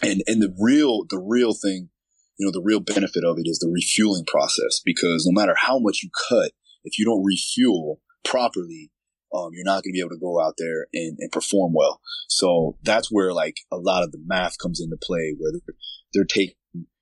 and, 0.02 0.22
and 0.26 0.42
the 0.42 0.54
real, 0.60 1.04
the 1.08 1.20
real 1.20 1.54
thing, 1.54 1.90
you 2.36 2.46
know, 2.46 2.52
the 2.52 2.64
real 2.64 2.80
benefit 2.80 3.24
of 3.24 3.38
it 3.38 3.46
is 3.46 3.60
the 3.60 3.70
refueling 3.72 4.24
process 4.26 4.80
because 4.84 5.24
no 5.24 5.40
matter 5.40 5.54
how 5.56 5.78
much 5.78 6.00
you 6.02 6.10
cut, 6.28 6.50
if 6.82 6.98
you 6.98 7.04
don't 7.04 7.24
refuel 7.24 8.00
properly, 8.24 8.90
um, 9.32 9.50
you're 9.52 9.64
not 9.64 9.82
going 9.82 9.92
to 9.92 9.92
be 9.92 10.00
able 10.00 10.10
to 10.10 10.20
go 10.20 10.40
out 10.40 10.54
there 10.58 10.86
and, 10.92 11.16
and 11.20 11.30
perform 11.30 11.72
well. 11.74 12.00
So 12.28 12.76
that's 12.82 13.10
where 13.10 13.32
like 13.32 13.58
a 13.72 13.76
lot 13.76 14.02
of 14.02 14.10
the 14.10 14.18
math 14.26 14.58
comes 14.58 14.80
into 14.80 14.96
play 15.00 15.34
where 15.38 15.52
they're, 15.52 15.76
they're 16.12 16.24
taking, 16.24 16.56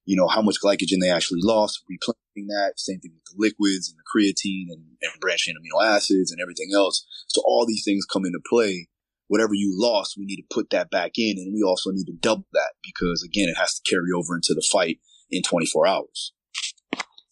you 0.05 0.17
know, 0.17 0.29
how 0.29 0.43
much 0.43 0.57
glycogen 0.63 1.01
they 1.01 1.11
actually 1.11 1.41
lost, 1.43 1.83
replenishing 1.89 2.49
that. 2.49 2.75
Same 2.77 3.01
thing 3.01 3.13
with 3.15 3.25
the 3.25 3.35
liquids 3.37 3.89
and 3.89 3.99
the 3.99 4.05
creatine 4.05 4.73
and, 4.73 4.83
and 5.01 5.21
branched 5.21 5.49
amino 5.49 5.85
acids 5.85 6.33
and 6.33 6.41
everything 6.41 6.71
else. 6.75 7.07
So 7.29 7.43
all 7.45 7.67
these 7.67 7.85
things 7.85 8.05
come 8.05 8.25
into 8.25 8.41
play. 8.49 8.89
Whatever 9.29 9.55
you 9.55 9.73
lost, 9.75 10.17
we 10.19 10.27
need 10.27 10.37
to 10.37 10.55
put 10.55 10.71
that 10.71 10.91
back 10.91 11.13
in. 11.17 11.39
And 11.39 11.55
we 11.55 11.63
also 11.63 11.91
need 11.91 12.05
to 12.07 12.13
double 12.13 12.47
that 12.53 12.73
because 12.83 13.23
again, 13.23 13.49
it 13.49 13.57
has 13.59 13.79
to 13.79 13.91
carry 13.91 14.11
over 14.15 14.35
into 14.35 14.55
the 14.55 14.67
fight 14.71 14.99
in 15.31 15.43
24 15.43 15.87
hours. 15.87 16.33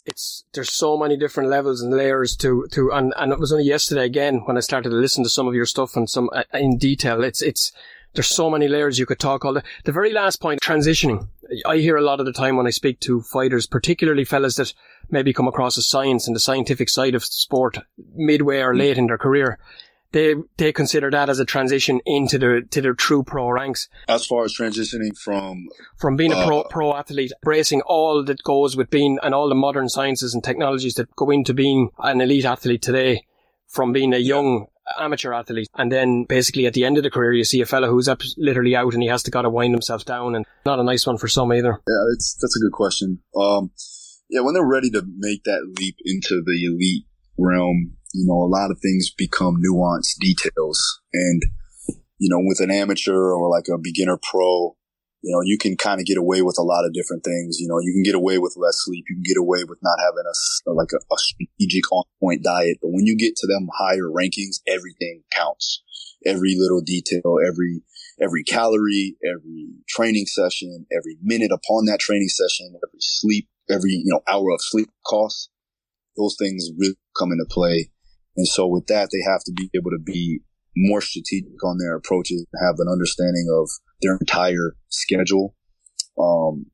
it's 0.07 0.45
there's 0.55 0.73
so 0.73 0.97
many 0.97 1.17
different 1.17 1.51
levels 1.51 1.83
and 1.83 1.93
layers 1.93 2.35
to 2.37 2.67
to 2.73 2.91
and 2.91 3.13
and 3.19 3.33
it 3.33 3.39
was 3.39 3.53
only 3.53 3.65
yesterday 3.65 4.07
again 4.07 4.41
when 4.47 4.57
I 4.57 4.61
started 4.61 4.89
to 4.89 4.97
listen 4.97 5.23
to 5.25 5.31
some 5.31 5.47
of 5.47 5.55
your 5.55 5.67
stuff 5.67 5.95
and 5.95 6.09
some 6.09 6.31
uh, 6.33 6.45
in 6.55 6.79
detail. 6.79 7.23
It's 7.23 7.43
it's 7.43 7.73
there's 8.15 8.29
so 8.29 8.51
many 8.51 8.69
layers 8.69 8.99
you 8.99 9.07
could 9.07 9.19
talk 9.19 9.45
all 9.45 9.55
the 9.55 9.63
the 9.85 9.93
very 9.93 10.13
last 10.13 10.41
point 10.41 10.61
transitioning. 10.61 11.29
I 11.67 11.79
hear 11.79 11.97
a 11.97 12.03
lot 12.03 12.21
of 12.21 12.27
the 12.27 12.33
time 12.33 12.57
when 12.57 12.67
I 12.67 12.71
speak 12.71 13.01
to 13.01 13.23
fighters, 13.23 13.67
particularly 13.67 14.25
fellas 14.25 14.57
that 14.57 14.73
maybe 15.11 15.33
come 15.33 15.49
across 15.49 15.77
the 15.77 15.83
science 15.83 16.27
and 16.27 16.37
the 16.37 16.41
scientific 16.41 16.89
side 16.89 17.15
of 17.15 17.25
sport 17.25 17.79
midway 18.15 18.61
or 18.61 18.77
late 18.77 18.99
in 18.99 19.07
their 19.07 19.19
career. 19.19 19.59
They 20.13 20.35
they 20.57 20.73
consider 20.73 21.09
that 21.13 21.29
as 21.29 21.39
a 21.39 21.45
transition 21.45 22.01
into 22.05 22.37
the 22.37 22.63
to 22.71 22.81
their 22.81 22.95
true 22.95 23.23
pro 23.23 23.49
ranks 23.49 23.89
As 24.09 24.27
far 24.27 24.45
as 24.45 24.57
transitioning 24.57 25.17
from 25.17 25.69
from 25.97 26.17
being 26.17 26.33
a 26.33 26.45
pro 26.45 26.61
Uh, 26.61 26.69
pro 26.69 26.97
athlete, 26.97 27.33
embracing 27.45 27.83
all 27.83 28.25
that 28.25 28.43
goes 28.43 28.77
with 28.77 28.91
being 28.91 29.19
and 29.23 29.35
all 29.35 29.49
the 29.49 29.55
modern 29.55 29.89
sciences 29.89 30.35
and 30.35 30.43
technologies 30.43 30.95
that 30.95 31.15
go 31.15 31.31
into 31.31 31.55
being 31.55 31.91
an 31.99 32.21
elite 32.21 32.45
athlete 32.45 32.83
today, 32.83 33.25
from 33.71 33.93
being 33.93 34.13
a 34.15 34.19
young 34.19 34.67
amateur 34.99 35.33
athlete, 35.33 35.69
and 35.77 35.91
then 35.91 36.25
basically 36.29 36.67
at 36.67 36.75
the 36.75 36.85
end 36.85 36.97
of 36.97 37.03
the 37.03 37.11
career, 37.11 37.33
you 37.33 37.45
see 37.45 37.61
a 37.61 37.67
fella 37.67 37.89
who's 37.89 38.09
up 38.09 38.21
literally 38.37 38.75
out 38.75 38.93
and 38.93 39.03
he 39.03 39.09
has 39.09 39.23
to 39.23 39.31
gotta 39.31 39.49
wind 39.49 39.73
himself 39.73 40.05
down, 40.05 40.35
and 40.35 40.45
not 40.67 40.79
a 40.79 40.85
nice 40.85 41.07
one 41.07 41.17
for 41.17 41.29
some 41.29 41.53
either. 41.53 41.81
Yeah, 41.89 42.05
it's 42.13 42.37
that's 42.41 42.57
a 42.57 42.61
good 42.61 42.73
question. 42.73 43.21
Um, 43.37 43.71
yeah, 44.29 44.41
when 44.41 44.55
they're 44.55 44.65
ready 44.65 44.91
to 44.91 45.03
make 45.19 45.45
that 45.45 45.75
leap 45.79 45.97
into 46.05 46.43
the 46.45 46.65
elite 46.65 47.05
realm, 47.37 47.97
you 48.15 48.27
know, 48.27 48.43
a 48.43 48.51
lot 48.51 48.71
of 48.71 48.79
things 48.81 49.11
become 49.11 49.63
nuanced 49.63 50.19
details. 50.21 51.01
And, 51.13 51.43
you 52.19 52.29
know, 52.29 52.41
with 52.41 52.61
an 52.61 52.71
amateur 52.71 53.33
or 53.33 53.49
like 53.49 53.67
a 53.73 53.79
beginner 53.79 54.19
pro, 54.23 54.77
you 55.23 55.35
know, 55.35 55.43
you 55.45 55.59
can 55.59 55.77
kind 55.77 56.01
of 56.01 56.07
get 56.07 56.17
away 56.17 56.41
with 56.43 56.57
a 56.59 56.63
lot 56.63 56.87
of 56.87 56.93
different 56.93 57.25
things. 57.25 57.61
You 57.61 57.69
know, 57.69 57.79
you 57.79 57.93
can 57.93 58.03
get 58.03 58.15
away 58.15 58.39
with 58.39 58.55
less 58.57 58.77
sleep. 58.79 59.05
You 59.09 59.17
can 59.17 59.23
get 59.23 59.37
away 59.37 59.65
with 59.65 59.79
not 59.83 59.99
having 60.01 60.25
a, 60.25 60.73
like 60.73 60.93
a, 60.93 60.97
a 60.97 61.19
strategic 61.19 61.93
on 61.93 62.05
point 62.21 62.43
diet. 62.43 62.79
But 62.81 62.93
when 62.93 63.07
you 63.07 63.17
get 63.17 63.37
to 63.37 63.47
them 63.47 63.69
higher 63.77 64.09
rankings, 64.09 64.61
everything 64.67 65.23
counts. 65.37 65.83
Every 66.25 66.55
little 66.57 66.81
detail, 66.81 67.39
every, 67.47 67.83
every 68.21 68.45
calorie, 68.45 69.17
every 69.25 69.69
training 69.89 70.27
session, 70.27 70.87
every 70.93 71.17
minute 71.23 71.51
upon 71.53 71.87
that 71.87 72.01
training 72.01 72.29
session, 72.29 72.75
every 72.77 73.01
sleep, 73.01 73.49
every, 73.71 73.93
you 73.93 74.05
know, 74.07 74.21
hour 74.29 74.51
of 74.53 74.61
sleep 74.61 74.89
costs, 75.07 75.51
those 76.17 76.37
things 76.39 76.71
really 76.79 76.97
come 77.19 77.33
into 77.33 77.47
play. 77.49 77.91
And 78.37 78.47
so 78.47 78.67
with 78.67 78.87
that, 78.87 79.09
they 79.13 79.31
have 79.31 79.43
to 79.45 79.53
be 79.53 79.71
able 79.75 79.91
to 79.91 79.99
be 79.99 80.41
more 80.81 81.01
strategic 81.01 81.63
on 81.65 81.79
their 81.79 81.97
approaches, 81.97 82.47
have 82.61 82.77
an 82.79 82.89
understanding 82.91 83.47
of 83.53 83.69
their 84.03 84.17
entire 84.17 84.77
schedule, 84.89 85.55
um, 86.19 86.67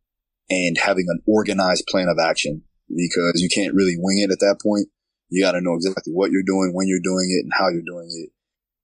and 0.48 0.78
having 0.78 1.06
an 1.08 1.20
organized 1.26 1.86
plan 1.88 2.08
of 2.08 2.18
action 2.18 2.62
because 2.88 3.42
you 3.42 3.48
can't 3.52 3.74
really 3.74 3.96
wing 3.98 4.20
it 4.22 4.30
at 4.30 4.38
that 4.40 4.60
point. 4.62 4.86
You 5.28 5.44
got 5.44 5.52
to 5.52 5.60
know 5.60 5.74
exactly 5.74 6.12
what 6.12 6.30
you're 6.30 6.46
doing, 6.46 6.70
when 6.72 6.86
you're 6.86 7.00
doing 7.02 7.26
it, 7.30 7.42
and 7.42 7.52
how 7.52 7.68
you're 7.68 7.82
doing 7.84 8.08
it. 8.12 8.30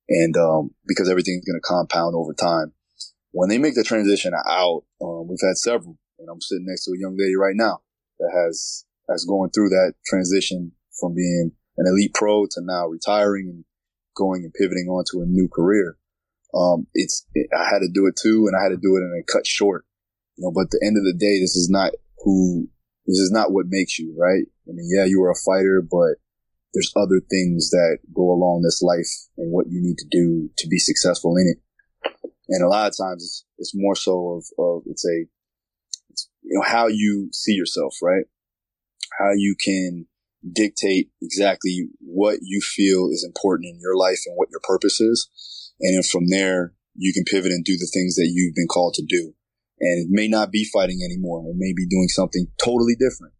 And, 0.08 0.36
um, 0.36 0.70
because 0.86 1.08
everything's 1.08 1.44
going 1.44 1.60
to 1.60 1.66
compound 1.66 2.16
over 2.16 2.34
time. 2.34 2.72
When 3.30 3.48
they 3.48 3.58
make 3.58 3.76
the 3.76 3.84
transition 3.84 4.34
out, 4.34 4.82
um, 5.00 5.28
we've 5.28 5.38
had 5.40 5.56
several 5.56 5.96
and 6.22 6.30
I'm 6.30 6.40
sitting 6.40 6.66
next 6.66 6.84
to 6.84 6.92
a 6.92 7.00
young 7.00 7.16
lady 7.18 7.36
right 7.36 7.56
now 7.56 7.80
that 8.18 8.30
has, 8.32 8.84
has 9.10 9.24
going 9.24 9.50
through 9.50 9.70
that 9.70 9.94
transition 10.06 10.72
from 10.98 11.14
being 11.14 11.52
an 11.76 11.86
elite 11.86 12.14
pro 12.14 12.46
to 12.46 12.60
now 12.62 12.86
retiring 12.86 13.48
and 13.48 13.64
going 14.14 14.44
and 14.44 14.54
pivoting 14.54 14.88
onto 14.88 15.22
a 15.22 15.26
new 15.26 15.48
career. 15.48 15.96
Um, 16.54 16.86
it's, 16.94 17.26
it, 17.34 17.48
I 17.56 17.64
had 17.64 17.80
to 17.80 17.88
do 17.92 18.06
it 18.06 18.14
too, 18.20 18.46
and 18.46 18.56
I 18.56 18.62
had 18.62 18.70
to 18.70 18.76
do 18.76 18.96
it 18.96 19.00
in 19.00 19.22
a 19.22 19.32
cut 19.32 19.46
short, 19.46 19.84
you 20.36 20.44
know, 20.44 20.52
but 20.52 20.68
at 20.68 20.70
the 20.70 20.84
end 20.84 20.96
of 20.96 21.04
the 21.04 21.16
day, 21.18 21.40
this 21.40 21.56
is 21.56 21.68
not 21.70 21.92
who, 22.18 22.68
this 23.06 23.18
is 23.18 23.30
not 23.32 23.52
what 23.52 23.66
makes 23.68 23.98
you, 23.98 24.14
right? 24.18 24.44
I 24.68 24.72
mean, 24.72 24.88
yeah, 24.94 25.04
you 25.04 25.22
are 25.22 25.30
a 25.30 25.44
fighter, 25.44 25.82
but 25.82 26.20
there's 26.74 26.92
other 26.96 27.20
things 27.20 27.70
that 27.70 27.98
go 28.14 28.30
along 28.30 28.62
this 28.62 28.82
life 28.82 29.10
and 29.36 29.52
what 29.52 29.66
you 29.68 29.80
need 29.82 29.98
to 29.98 30.06
do 30.10 30.50
to 30.56 30.68
be 30.68 30.78
successful 30.78 31.36
in 31.36 31.54
it. 31.56 31.58
And 32.48 32.64
a 32.64 32.68
lot 32.68 32.88
of 32.88 32.96
times 32.96 33.22
it's, 33.22 33.44
it's 33.58 33.72
more 33.74 33.96
so 33.96 34.38
of, 34.38 34.44
of 34.58 34.82
it's 34.86 35.04
a, 35.06 35.26
it's, 36.10 36.28
you 36.42 36.58
know, 36.58 36.62
how 36.66 36.86
you 36.86 37.28
see 37.32 37.52
yourself, 37.52 37.96
right? 38.02 38.24
How 39.18 39.32
you 39.34 39.54
can 39.62 40.06
dictate 40.50 41.10
exactly 41.20 41.88
what 42.00 42.38
you 42.42 42.60
feel 42.60 43.08
is 43.12 43.24
important 43.24 43.68
in 43.68 43.80
your 43.80 43.96
life 43.96 44.20
and 44.26 44.34
what 44.36 44.48
your 44.50 44.60
purpose 44.64 45.00
is. 45.00 45.28
And 45.80 45.96
then 45.96 46.02
from 46.02 46.28
there, 46.28 46.74
you 46.94 47.12
can 47.12 47.24
pivot 47.24 47.52
and 47.52 47.64
do 47.64 47.76
the 47.76 47.90
things 47.92 48.16
that 48.16 48.30
you've 48.32 48.54
been 48.54 48.68
called 48.68 48.94
to 48.94 49.04
do. 49.06 49.34
And 49.80 50.06
it 50.06 50.08
may 50.10 50.28
not 50.28 50.52
be 50.52 50.68
fighting 50.72 51.00
anymore. 51.04 51.42
It 51.46 51.56
may 51.56 51.72
be 51.72 51.86
doing 51.86 52.08
something 52.08 52.46
totally 52.62 52.94
different. 52.94 53.34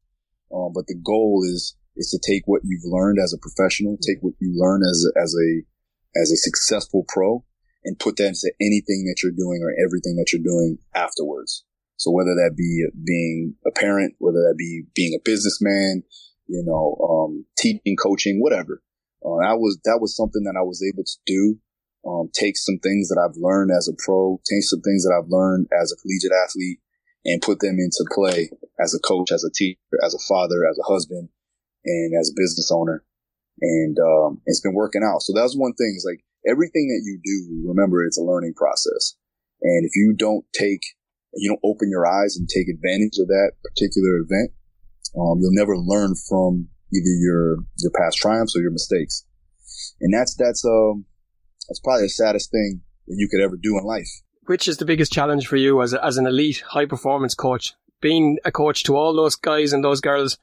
Um, 0.53 0.73
but 0.75 0.87
the 0.87 0.99
goal 1.05 1.43
is, 1.45 1.77
is 1.97 2.11
to 2.11 2.21
take 2.31 2.43
what 2.47 2.63
you've 2.65 2.85
learned 2.85 3.19
as 3.23 3.33
a 3.33 3.39
professional, 3.39 3.97
take 3.97 4.19
what 4.21 4.35
you 4.41 4.53
learn 4.57 4.83
as 4.83 5.05
a, 5.07 5.21
as 5.21 5.35
a, 5.35 6.21
as 6.21 6.31
a 6.31 6.37
successful 6.37 7.05
pro 7.09 7.45
and 7.85 7.99
put 7.99 8.17
that 8.17 8.29
into 8.29 8.53
anything 8.61 9.05
that 9.07 9.23
you're 9.23 9.33
doing 9.33 9.61
or 9.63 9.75
everything 9.85 10.17
that 10.17 10.33
you're 10.33 10.43
doing 10.43 10.79
afterwards. 10.95 11.65
So 11.97 12.11
whether 12.11 12.35
that 12.35 12.55
be 12.57 12.85
being 13.05 13.55
a 13.67 13.71
parent, 13.71 14.15
whether 14.19 14.39
that 14.39 14.57
be 14.59 14.85
being 14.95 15.15
a 15.15 15.23
businessman, 15.25 16.03
you 16.53 16.63
know, 16.69 17.01
um, 17.01 17.47
teaching, 17.57 17.97
coaching, 17.97 18.43
whatever. 18.45 18.83
Uh, 19.25 19.41
that 19.41 19.57
was, 19.57 19.81
that 19.85 19.99
was 20.01 20.15
something 20.15 20.45
that 20.45 20.59
I 20.59 20.63
was 20.63 20.85
able 20.85 21.05
to 21.05 21.19
do. 21.25 21.57
Um, 22.05 22.29
take 22.35 22.59
some 22.59 22.79
things 22.83 23.09
that 23.09 23.17
I've 23.17 23.39
learned 23.41 23.71
as 23.71 23.89
a 23.89 23.97
pro, 23.97 24.37
take 24.45 24.65
some 24.65 24.83
things 24.83 25.07
that 25.07 25.15
I've 25.17 25.31
learned 25.31 25.69
as 25.73 25.95
a 25.95 25.97
collegiate 25.97 26.35
athlete 26.35 26.83
and 27.25 27.41
put 27.41 27.61
them 27.61 27.79
into 27.79 28.05
play 28.13 28.51
as 28.83 28.93
a 28.93 29.01
coach, 29.01 29.31
as 29.33 29.45
a 29.45 29.55
teacher, 29.55 29.79
as 30.05 30.13
a 30.13 30.19
father, 30.29 30.67
as 30.69 30.77
a 30.77 30.91
husband, 30.93 31.31
and 31.87 32.13
as 32.19 32.29
a 32.29 32.37
business 32.37 32.71
owner. 32.75 33.05
And, 33.63 33.97
um, 33.99 34.43
it's 34.45 34.61
been 34.61 34.75
working 34.75 35.07
out. 35.07 35.23
So 35.23 35.33
that's 35.33 35.57
one 35.57 35.73
thing 35.75 35.95
is 35.97 36.05
like 36.05 36.21
everything 36.45 36.91
that 36.91 37.07
you 37.07 37.23
do, 37.23 37.71
remember 37.71 38.05
it's 38.05 38.19
a 38.19 38.27
learning 38.27 38.55
process. 38.55 39.17
And 39.63 39.87
if 39.87 39.95
you 39.95 40.13
don't 40.19 40.45
take, 40.53 40.83
you 41.35 41.49
don't 41.49 41.63
open 41.65 41.89
your 41.89 42.05
eyes 42.05 42.37
and 42.37 42.49
take 42.49 42.67
advantage 42.69 43.17
of 43.23 43.29
that 43.29 43.53
particular 43.63 44.19
event, 44.19 44.51
um, 45.15 45.39
you'll 45.41 45.53
never 45.53 45.77
learn 45.77 46.15
from 46.29 46.69
either 46.93 47.15
your 47.21 47.57
your 47.79 47.93
past 47.95 48.19
triumphs 48.19 48.57
or 48.57 48.63
your 48.63 48.71
mistakes, 48.71 49.25
and 50.01 50.13
that's 50.13 50.35
that's 50.35 50.65
um 50.65 51.05
that's 51.69 51.81
probably 51.81 52.05
the 52.05 52.11
saddest 52.11 52.51
thing 52.51 52.83
that 53.07 53.17
you 53.19 53.29
could 53.29 53.41
ever 53.41 53.57
do 53.61 53.79
in 53.79 53.85
life. 53.85 54.09
Which 54.47 54.67
is 54.67 54.79
the 54.79 54.85
biggest 54.85 55.13
challenge 55.13 55.47
for 55.47 55.57
you 55.57 55.83
as 55.83 55.93
a, 55.93 56.05
as 56.05 56.17
an 56.17 56.27
elite 56.27 56.63
high 56.69 56.87
performance 56.87 57.35
coach? 57.35 57.75
Being 58.01 58.39
a 58.45 58.51
coach 58.51 58.83
to 58.85 58.97
all 58.97 59.15
those 59.15 59.37
guys 59.37 59.73
and 59.73 59.85
those 59.85 60.01
girls, 60.01 60.37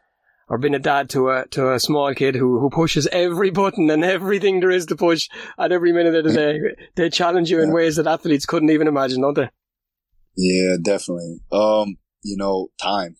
or 0.47 0.57
being 0.57 0.75
a 0.75 0.79
dad 0.79 1.09
to 1.09 1.29
a 1.29 1.47
to 1.47 1.73
a 1.73 1.79
small 1.79 2.13
kid 2.13 2.35
who 2.35 2.59
who 2.59 2.69
pushes 2.69 3.07
every 3.07 3.49
button 3.49 3.89
and 3.89 4.03
everything 4.03 4.59
there 4.59 4.71
is 4.71 4.85
to 4.87 4.95
push 4.95 5.27
at 5.57 5.71
every 5.71 5.91
minute 5.91 6.15
of 6.15 6.23
the 6.25 6.33
day. 6.33 6.59
they 6.95 7.09
challenge 7.09 7.49
you 7.49 7.61
in 7.61 7.73
ways 7.73 7.95
that 7.95 8.07
athletes 8.07 8.45
couldn't 8.45 8.69
even 8.69 8.87
imagine, 8.87 9.21
don't 9.21 9.35
they? 9.35 9.49
Yeah, 10.37 10.75
definitely. 10.81 11.39
Um, 11.51 11.97
you 12.23 12.37
know, 12.37 12.69
time 12.81 13.17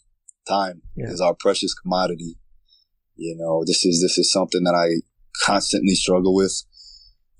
time 0.50 0.82
yeah. 0.96 1.08
is 1.08 1.22
our 1.22 1.36
precious 1.36 1.74
commodity. 1.74 2.38
You 3.16 3.36
know, 3.38 3.64
this 3.66 3.86
is, 3.86 4.02
this 4.02 4.18
is 4.18 4.32
something 4.32 4.64
that 4.64 4.76
I 4.76 5.02
constantly 5.46 5.94
struggle 5.96 6.34
with 6.34 6.64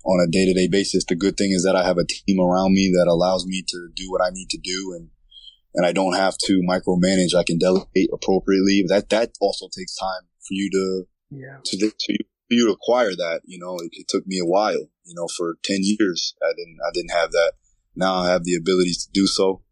on 0.04 0.20
a 0.20 0.30
day 0.30 0.46
to 0.46 0.54
day 0.54 0.68
basis. 0.68 1.04
The 1.04 1.16
good 1.16 1.36
thing 1.36 1.52
is 1.52 1.64
that 1.64 1.76
I 1.76 1.84
have 1.84 1.98
a 1.98 2.06
team 2.06 2.40
around 2.40 2.72
me 2.72 2.92
that 2.94 3.10
allows 3.10 3.46
me 3.46 3.64
to 3.68 3.88
do 3.94 4.10
what 4.10 4.22
I 4.22 4.30
need 4.30 4.48
to 4.50 4.58
do 4.58 4.94
and, 4.96 5.10
and 5.74 5.86
I 5.86 5.92
don't 5.92 6.14
have 6.14 6.36
to 6.46 6.62
micromanage. 6.68 7.34
I 7.34 7.44
can 7.44 7.58
delegate 7.58 8.10
appropriately. 8.12 8.84
That, 8.88 9.08
that 9.10 9.32
also 9.40 9.66
takes 9.66 9.96
time 9.96 10.22
for 10.40 10.52
you 10.52 10.70
to, 10.70 11.36
yeah. 11.36 11.58
to, 11.64 11.76
to, 11.76 12.14
for 12.50 12.54
you 12.54 12.66
to 12.66 12.72
acquire 12.72 13.10
that. 13.10 13.42
You 13.44 13.58
know, 13.58 13.76
it, 13.76 13.90
it 13.92 14.08
took 14.08 14.26
me 14.26 14.38
a 14.38 14.46
while, 14.46 14.88
you 15.04 15.14
know, 15.14 15.28
for 15.36 15.56
10 15.64 15.78
years. 15.82 16.34
I 16.42 16.52
didn't, 16.56 16.78
I 16.86 16.90
didn't 16.92 17.12
have 17.12 17.30
that. 17.32 17.52
Now 17.94 18.16
I 18.16 18.30
have 18.30 18.44
the 18.44 18.54
abilities 18.54 19.04
to 19.04 19.10
do 19.12 19.26
so, 19.26 19.62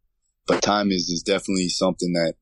but 0.47 0.63
time 0.63 0.91
is, 0.91 1.09
is 1.09 1.23
definitely 1.23 1.69
something 1.69 2.13
that 2.13 2.35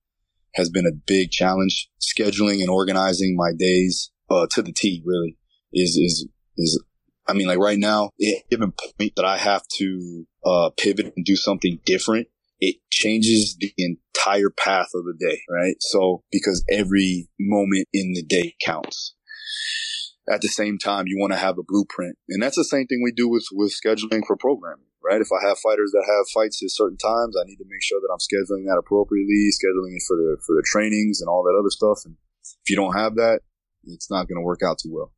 has 0.56 0.70
been 0.70 0.86
a 0.86 0.96
big 1.06 1.30
challenge. 1.30 1.88
Scheduling 2.00 2.60
and 2.60 2.68
organizing 2.68 3.36
my 3.36 3.52
days 3.56 4.10
uh, 4.30 4.46
to 4.52 4.62
the 4.62 4.72
T 4.72 5.02
really 5.04 5.38
is 5.72 5.96
is 5.96 6.28
is. 6.56 6.82
I 7.28 7.32
mean, 7.32 7.48
like 7.48 7.58
right 7.58 7.78
now, 7.78 8.10
at 8.22 8.48
given 8.50 8.72
point 8.72 9.14
that 9.16 9.24
I 9.24 9.36
have 9.36 9.62
to 9.78 10.26
uh, 10.44 10.70
pivot 10.78 11.12
and 11.16 11.24
do 11.24 11.34
something 11.34 11.80
different, 11.84 12.28
it 12.60 12.76
changes 12.90 13.56
the 13.58 13.72
entire 13.78 14.50
path 14.50 14.86
of 14.94 15.04
the 15.04 15.14
day, 15.18 15.40
right? 15.50 15.74
So 15.80 16.22
because 16.30 16.64
every 16.70 17.28
moment 17.38 17.88
in 17.92 18.12
the 18.14 18.22
day 18.22 18.54
counts. 18.64 19.14
At 20.28 20.40
the 20.40 20.48
same 20.48 20.76
time, 20.76 21.04
you 21.06 21.20
want 21.20 21.32
to 21.32 21.38
have 21.38 21.56
a 21.56 21.62
blueprint, 21.64 22.16
and 22.28 22.42
that's 22.42 22.56
the 22.56 22.64
same 22.64 22.88
thing 22.88 23.00
we 23.00 23.12
do 23.12 23.28
with 23.28 23.46
with 23.52 23.72
scheduling 23.72 24.26
for 24.26 24.36
programming 24.36 24.86
right? 25.06 25.20
If 25.20 25.30
I 25.30 25.46
have 25.46 25.58
fighters 25.58 25.92
that 25.92 26.04
have 26.04 26.26
fights 26.34 26.62
at 26.62 26.74
certain 26.74 26.98
times, 26.98 27.38
I 27.38 27.46
need 27.46 27.62
to 27.62 27.70
make 27.70 27.82
sure 27.82 28.00
that 28.02 28.10
I'm 28.10 28.18
scheduling 28.18 28.66
that 28.66 28.82
appropriately, 28.82 29.48
scheduling 29.54 29.94
it 29.94 30.02
for 30.06 30.16
the 30.16 30.36
for 30.44 30.54
the 30.58 30.66
trainings 30.66 31.20
and 31.20 31.30
all 31.30 31.44
that 31.44 31.56
other 31.58 31.70
stuff. 31.70 32.02
And 32.04 32.16
if 32.42 32.70
you 32.70 32.76
don't 32.76 32.98
have 32.98 33.14
that, 33.14 33.40
it's 33.84 34.10
not 34.10 34.26
going 34.26 34.42
to 34.42 34.44
work 34.44 34.60
out 34.66 34.78
too 34.82 34.92
well. 34.92 35.12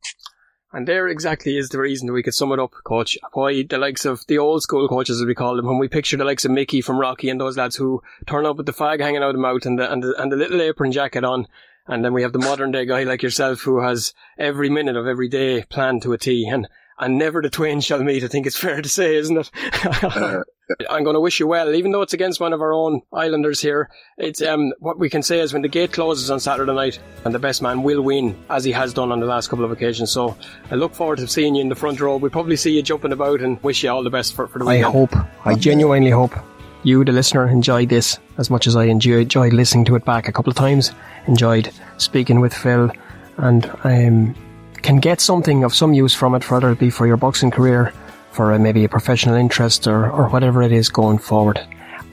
And 0.71 0.87
there 0.87 1.07
exactly 1.07 1.57
is 1.57 1.69
the 1.69 1.79
reason 1.79 2.13
we 2.13 2.21
could 2.21 2.35
sum 2.35 2.51
it 2.51 2.59
up, 2.59 2.73
coach. 2.83 3.17
Why 3.33 3.63
the 3.63 3.79
likes 3.79 4.05
of 4.05 4.21
the 4.27 4.37
old 4.37 4.61
school 4.61 4.87
coaches, 4.87 5.19
as 5.19 5.25
we 5.25 5.33
call 5.33 5.55
them, 5.55 5.65
when 5.65 5.79
we 5.79 5.87
picture 5.87 6.15
the 6.15 6.25
likes 6.25 6.45
of 6.45 6.51
Mickey 6.51 6.81
from 6.81 6.99
Rocky 6.99 7.29
and 7.29 7.41
those 7.41 7.57
lads 7.57 7.75
who 7.75 8.03
turn 8.27 8.45
up 8.45 8.57
with 8.57 8.67
the 8.67 8.73
fag 8.73 8.99
hanging 8.99 9.23
out 9.23 9.29
of 9.29 9.35
the 9.35 9.41
mouth 9.41 9.65
and 9.65 9.79
the, 9.79 9.91
and 9.91 10.03
the, 10.03 10.21
and 10.21 10.31
the 10.31 10.35
little 10.35 10.61
apron 10.61 10.91
jacket 10.91 11.23
on. 11.23 11.47
And 11.87 12.05
then 12.05 12.13
we 12.13 12.21
have 12.21 12.33
the 12.33 12.39
modern 12.39 12.71
day 12.71 12.85
guy 12.85 13.03
like 13.03 13.23
yourself 13.23 13.61
who 13.61 13.81
has 13.81 14.13
every 14.37 14.69
minute 14.69 14.95
of 14.95 15.07
every 15.07 15.27
day 15.27 15.63
planned 15.63 16.03
to 16.03 16.13
a 16.13 16.19
T. 16.19 16.47
And 16.47 16.67
and 16.99 17.17
never 17.17 17.41
the 17.41 17.49
twain 17.49 17.79
shall 17.79 18.03
meet. 18.03 18.23
I 18.23 18.27
think 18.27 18.45
it's 18.45 18.57
fair 18.57 18.81
to 18.81 18.89
say, 18.89 19.15
isn't 19.15 19.37
it? 19.37 19.51
I'm 20.89 21.03
going 21.03 21.15
to 21.15 21.19
wish 21.19 21.39
you 21.39 21.47
well, 21.47 21.73
even 21.73 21.91
though 21.91 22.01
it's 22.01 22.13
against 22.13 22.39
one 22.39 22.53
of 22.53 22.61
our 22.61 22.73
own 22.73 23.01
Islanders 23.11 23.59
here. 23.59 23.89
It's 24.17 24.41
um, 24.41 24.71
what 24.79 24.99
we 24.99 25.09
can 25.09 25.23
say 25.23 25.39
is 25.39 25.51
when 25.51 25.63
the 25.63 25.67
gate 25.67 25.93
closes 25.93 26.29
on 26.29 26.39
Saturday 26.39 26.73
night, 26.73 26.99
and 27.25 27.33
the 27.33 27.39
best 27.39 27.61
man 27.61 27.81
will 27.81 28.01
win, 28.01 28.37
as 28.49 28.63
he 28.63 28.71
has 28.73 28.93
done 28.93 29.11
on 29.11 29.19
the 29.19 29.25
last 29.25 29.49
couple 29.49 29.65
of 29.65 29.71
occasions. 29.71 30.11
So 30.11 30.37
I 30.69 30.75
look 30.75 30.93
forward 30.93 31.17
to 31.19 31.27
seeing 31.27 31.55
you 31.55 31.61
in 31.61 31.69
the 31.69 31.75
front 31.75 31.99
row. 31.99 32.17
We'll 32.17 32.31
probably 32.31 32.55
see 32.55 32.75
you 32.75 32.83
jumping 32.83 33.13
about, 33.13 33.41
and 33.41 33.61
wish 33.63 33.83
you 33.83 33.89
all 33.89 34.03
the 34.03 34.09
best 34.09 34.35
for, 34.35 34.47
for 34.47 34.59
the 34.59 34.65
weekend. 34.65 34.85
I 34.85 34.91
hope, 34.91 35.15
I 35.45 35.55
genuinely 35.55 36.11
hope, 36.11 36.35
you, 36.83 37.03
the 37.03 37.13
listener, 37.13 37.47
enjoyed 37.47 37.89
this 37.89 38.19
as 38.37 38.49
much 38.49 38.67
as 38.67 38.75
I 38.75 38.85
enjoyed, 38.85 39.21
enjoyed 39.21 39.53
listening 39.53 39.85
to 39.85 39.95
it 39.95 40.05
back 40.05 40.27
a 40.27 40.31
couple 40.31 40.51
of 40.51 40.57
times. 40.57 40.91
Enjoyed 41.27 41.71
speaking 41.97 42.41
with 42.41 42.53
Phil, 42.53 42.91
and 43.37 43.65
um, 43.83 44.35
can 44.81 44.99
get 44.99 45.21
something 45.21 45.63
of 45.63 45.73
some 45.73 45.93
use 45.93 46.13
from 46.13 46.35
it, 46.35 46.49
whether 46.49 46.71
it 46.71 46.79
be 46.79 46.89
for 46.89 47.07
your 47.07 47.17
boxing 47.17 47.51
career, 47.51 47.93
for 48.31 48.51
a, 48.51 48.59
maybe 48.59 48.83
a 48.83 48.89
professional 48.89 49.35
interest, 49.35 49.87
or, 49.87 50.09
or 50.09 50.29
whatever 50.29 50.61
it 50.61 50.71
is 50.71 50.89
going 50.89 51.17
forward. 51.17 51.59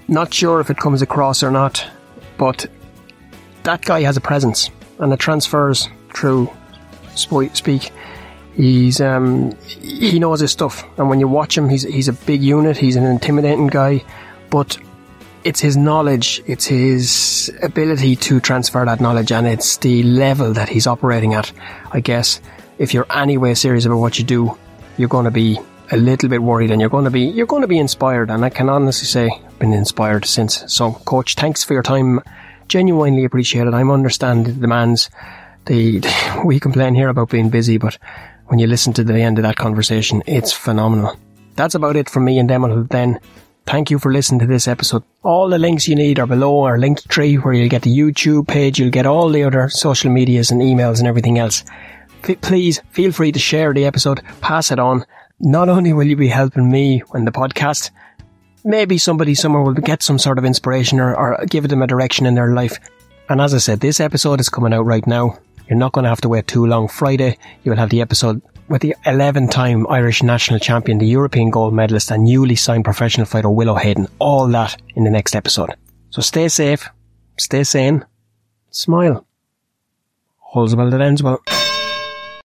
Not 0.09 0.33
sure 0.33 0.61
if 0.61 0.71
it 0.71 0.77
comes 0.77 1.03
across 1.03 1.43
or 1.43 1.51
not, 1.51 1.85
but 2.39 2.67
that 3.65 3.83
guy 3.83 4.03
has 4.03 4.17
a 4.17 4.21
presence, 4.21 4.71
and 4.99 5.13
it 5.13 5.19
transfers 5.19 5.89
through 6.15 6.51
speak. 7.15 7.93
He's 8.55 9.01
um, 9.01 9.55
he 9.67 10.19
knows 10.19 10.41
his 10.41 10.53
stuff, 10.53 10.85
and 10.99 11.11
when 11.11 11.21
you 11.21 11.29
watch 11.29 11.59
him, 11.59 11.69
he's 11.69 11.83
he's 11.83 12.09
a 12.09 12.13
big 12.13 12.43
unit. 12.43 12.77
He's 12.77 12.97
an 12.97 13.05
intimidating 13.05 13.67
guy, 13.67 14.05
but 14.51 14.79
it's 15.45 15.61
his 15.61 15.77
knowledge, 15.77 16.43
it's 16.47 16.65
his 16.65 17.57
ability 17.63 18.17
to 18.17 18.41
transfer 18.41 18.85
that 18.85 19.01
knowledge, 19.01 19.31
and 19.31 19.47
it's 19.47 19.77
the 19.77 20.03
level 20.03 20.53
that 20.55 20.69
he's 20.69 20.87
operating 20.87 21.35
at. 21.35 21.53
I 21.93 22.01
guess 22.01 22.41
if 22.79 22.95
you're 22.95 23.07
anyway 23.11 23.55
serious 23.55 23.85
about 23.85 23.99
what 23.99 24.19
you 24.19 24.25
do, 24.25 24.57
you're 24.97 25.09
going 25.09 25.25
to 25.25 25.31
be 25.31 25.59
a 25.91 25.97
little 25.97 26.29
bit 26.29 26.43
worried, 26.43 26.71
and 26.71 26.81
you're 26.81 26.91
going 26.91 27.05
to 27.05 27.11
be 27.11 27.23
you're 27.23 27.47
going 27.47 27.63
to 27.63 27.69
be 27.69 27.79
inspired. 27.79 28.31
And 28.31 28.45
I 28.45 28.51
can 28.51 28.69
honestly 28.69 29.07
say, 29.07 29.31
I've 29.31 29.59
been 29.59 29.73
inspired 29.73 30.25
since. 30.25 30.65
So, 30.73 30.93
coach, 30.93 31.35
thanks 31.35 31.65
for 31.65 31.75
your 31.75 31.83
time. 31.83 32.21
Genuinely 32.69 33.25
appreciate 33.25 33.67
it. 33.67 33.75
I 33.75 33.83
understand 33.83 34.47
the 34.47 34.53
demands. 34.53 35.11
The 35.67 36.03
we 36.45 36.61
complain 36.61 36.95
here 36.95 37.09
about 37.09 37.31
being 37.31 37.51
busy, 37.51 37.79
but 37.79 37.99
when 38.47 38.59
you 38.59 38.67
listen 38.67 38.93
to 38.95 39.05
the 39.05 39.21
end 39.21 39.39
of 39.39 39.43
that 39.43 39.57
conversation, 39.57 40.23
it's 40.27 40.53
phenomenal. 40.53 41.17
That's 41.57 41.75
about 41.75 41.97
it 41.97 42.11
from 42.11 42.25
me 42.25 42.39
and 42.39 42.49
Demon 42.49 42.87
then. 42.89 43.21
Thank 43.65 43.91
you 43.91 43.99
for 43.99 44.13
listening 44.13 44.39
to 44.41 44.47
this 44.47 44.69
episode. 44.69 45.03
All 45.25 45.49
the 45.49 45.59
links 45.59 45.89
you 45.89 45.97
need 45.97 46.21
are 46.21 46.27
below 46.27 46.63
our 46.63 46.79
link 46.79 47.03
tree 47.09 47.35
where 47.35 47.53
you'll 47.53 47.69
get 47.69 47.83
the 47.83 47.99
YouTube 47.99 48.47
page, 48.47 48.79
you'll 48.79 48.91
get 48.91 49.07
all 49.07 49.29
the 49.29 49.43
other 49.43 49.69
social 49.69 50.13
medias 50.13 50.53
and 50.53 50.63
emails 50.63 51.01
and 51.01 51.09
everything 51.09 51.41
else. 51.41 51.65
Please 52.35 52.81
feel 52.91 53.13
free 53.13 53.33
to 53.33 53.39
share 53.39 53.73
the 53.73 53.85
episode, 53.85 54.23
pass 54.41 54.73
it 54.73 54.79
on. 54.79 55.05
Not 55.39 55.69
only 55.69 55.93
will 55.93 56.07
you 56.07 56.17
be 56.17 56.29
helping 56.29 56.71
me 56.71 57.01
when 57.11 57.25
the 57.25 57.31
podcast, 57.31 57.91
maybe 58.65 58.99
somebody 58.99 59.35
somewhere 59.35 59.63
will 59.63 59.75
get 59.75 60.03
some 60.03 60.19
sort 60.19 60.39
of 60.39 60.45
inspiration 60.45 60.99
or, 60.99 61.15
or 61.17 61.45
give 61.47 61.69
them 61.69 61.83
a 61.83 61.87
direction 61.87 62.27
in 62.27 62.35
their 62.35 62.53
life. 62.53 62.79
And 63.29 63.41
as 63.41 63.55
I 63.55 63.59
said, 63.59 63.81
this 63.81 64.01
episode 64.01 64.41
is 64.41 64.49
coming 64.49 64.73
out 64.73 64.87
right 64.87 65.07
now. 65.07 65.39
You're 65.69 65.79
not 65.79 65.93
going 65.93 66.05
to 66.05 66.09
have 66.09 66.21
to 66.23 66.29
wait 66.29 66.47
too 66.47 66.67
long. 66.67 66.89
Friday, 66.89 67.39
you 67.65 67.71
will 67.71 67.79
have 67.79 67.91
the 67.91 68.01
episode 68.01 68.41
with 68.69 68.83
the 68.83 68.95
11 69.05 69.49
time 69.49 69.87
Irish 69.89 70.23
national 70.23 70.61
champion, 70.61 70.99
the 70.99 71.07
European 71.07 71.51
gold 71.51 71.75
medalist, 71.75 72.11
and 72.11 72.25
newly 72.25 72.57
signed 72.57 72.85
professional 72.85 73.27
fighter 73.27 73.51
Willow 73.51 73.75
Hayden. 73.75 74.09
All 74.19 74.47
that 74.49 74.81
in 74.95 75.05
the 75.05 75.11
next 75.11 75.35
episode. 75.35 75.75
So 76.11 76.23
stay 76.23 76.49
safe, 76.49 76.89
stay 77.39 77.65
sane, 77.65 78.05
smile. 78.71 79.27
All's 80.55 80.75
well 80.75 80.91
that 80.91 81.01
ends 81.01 81.23
well. 81.23 81.43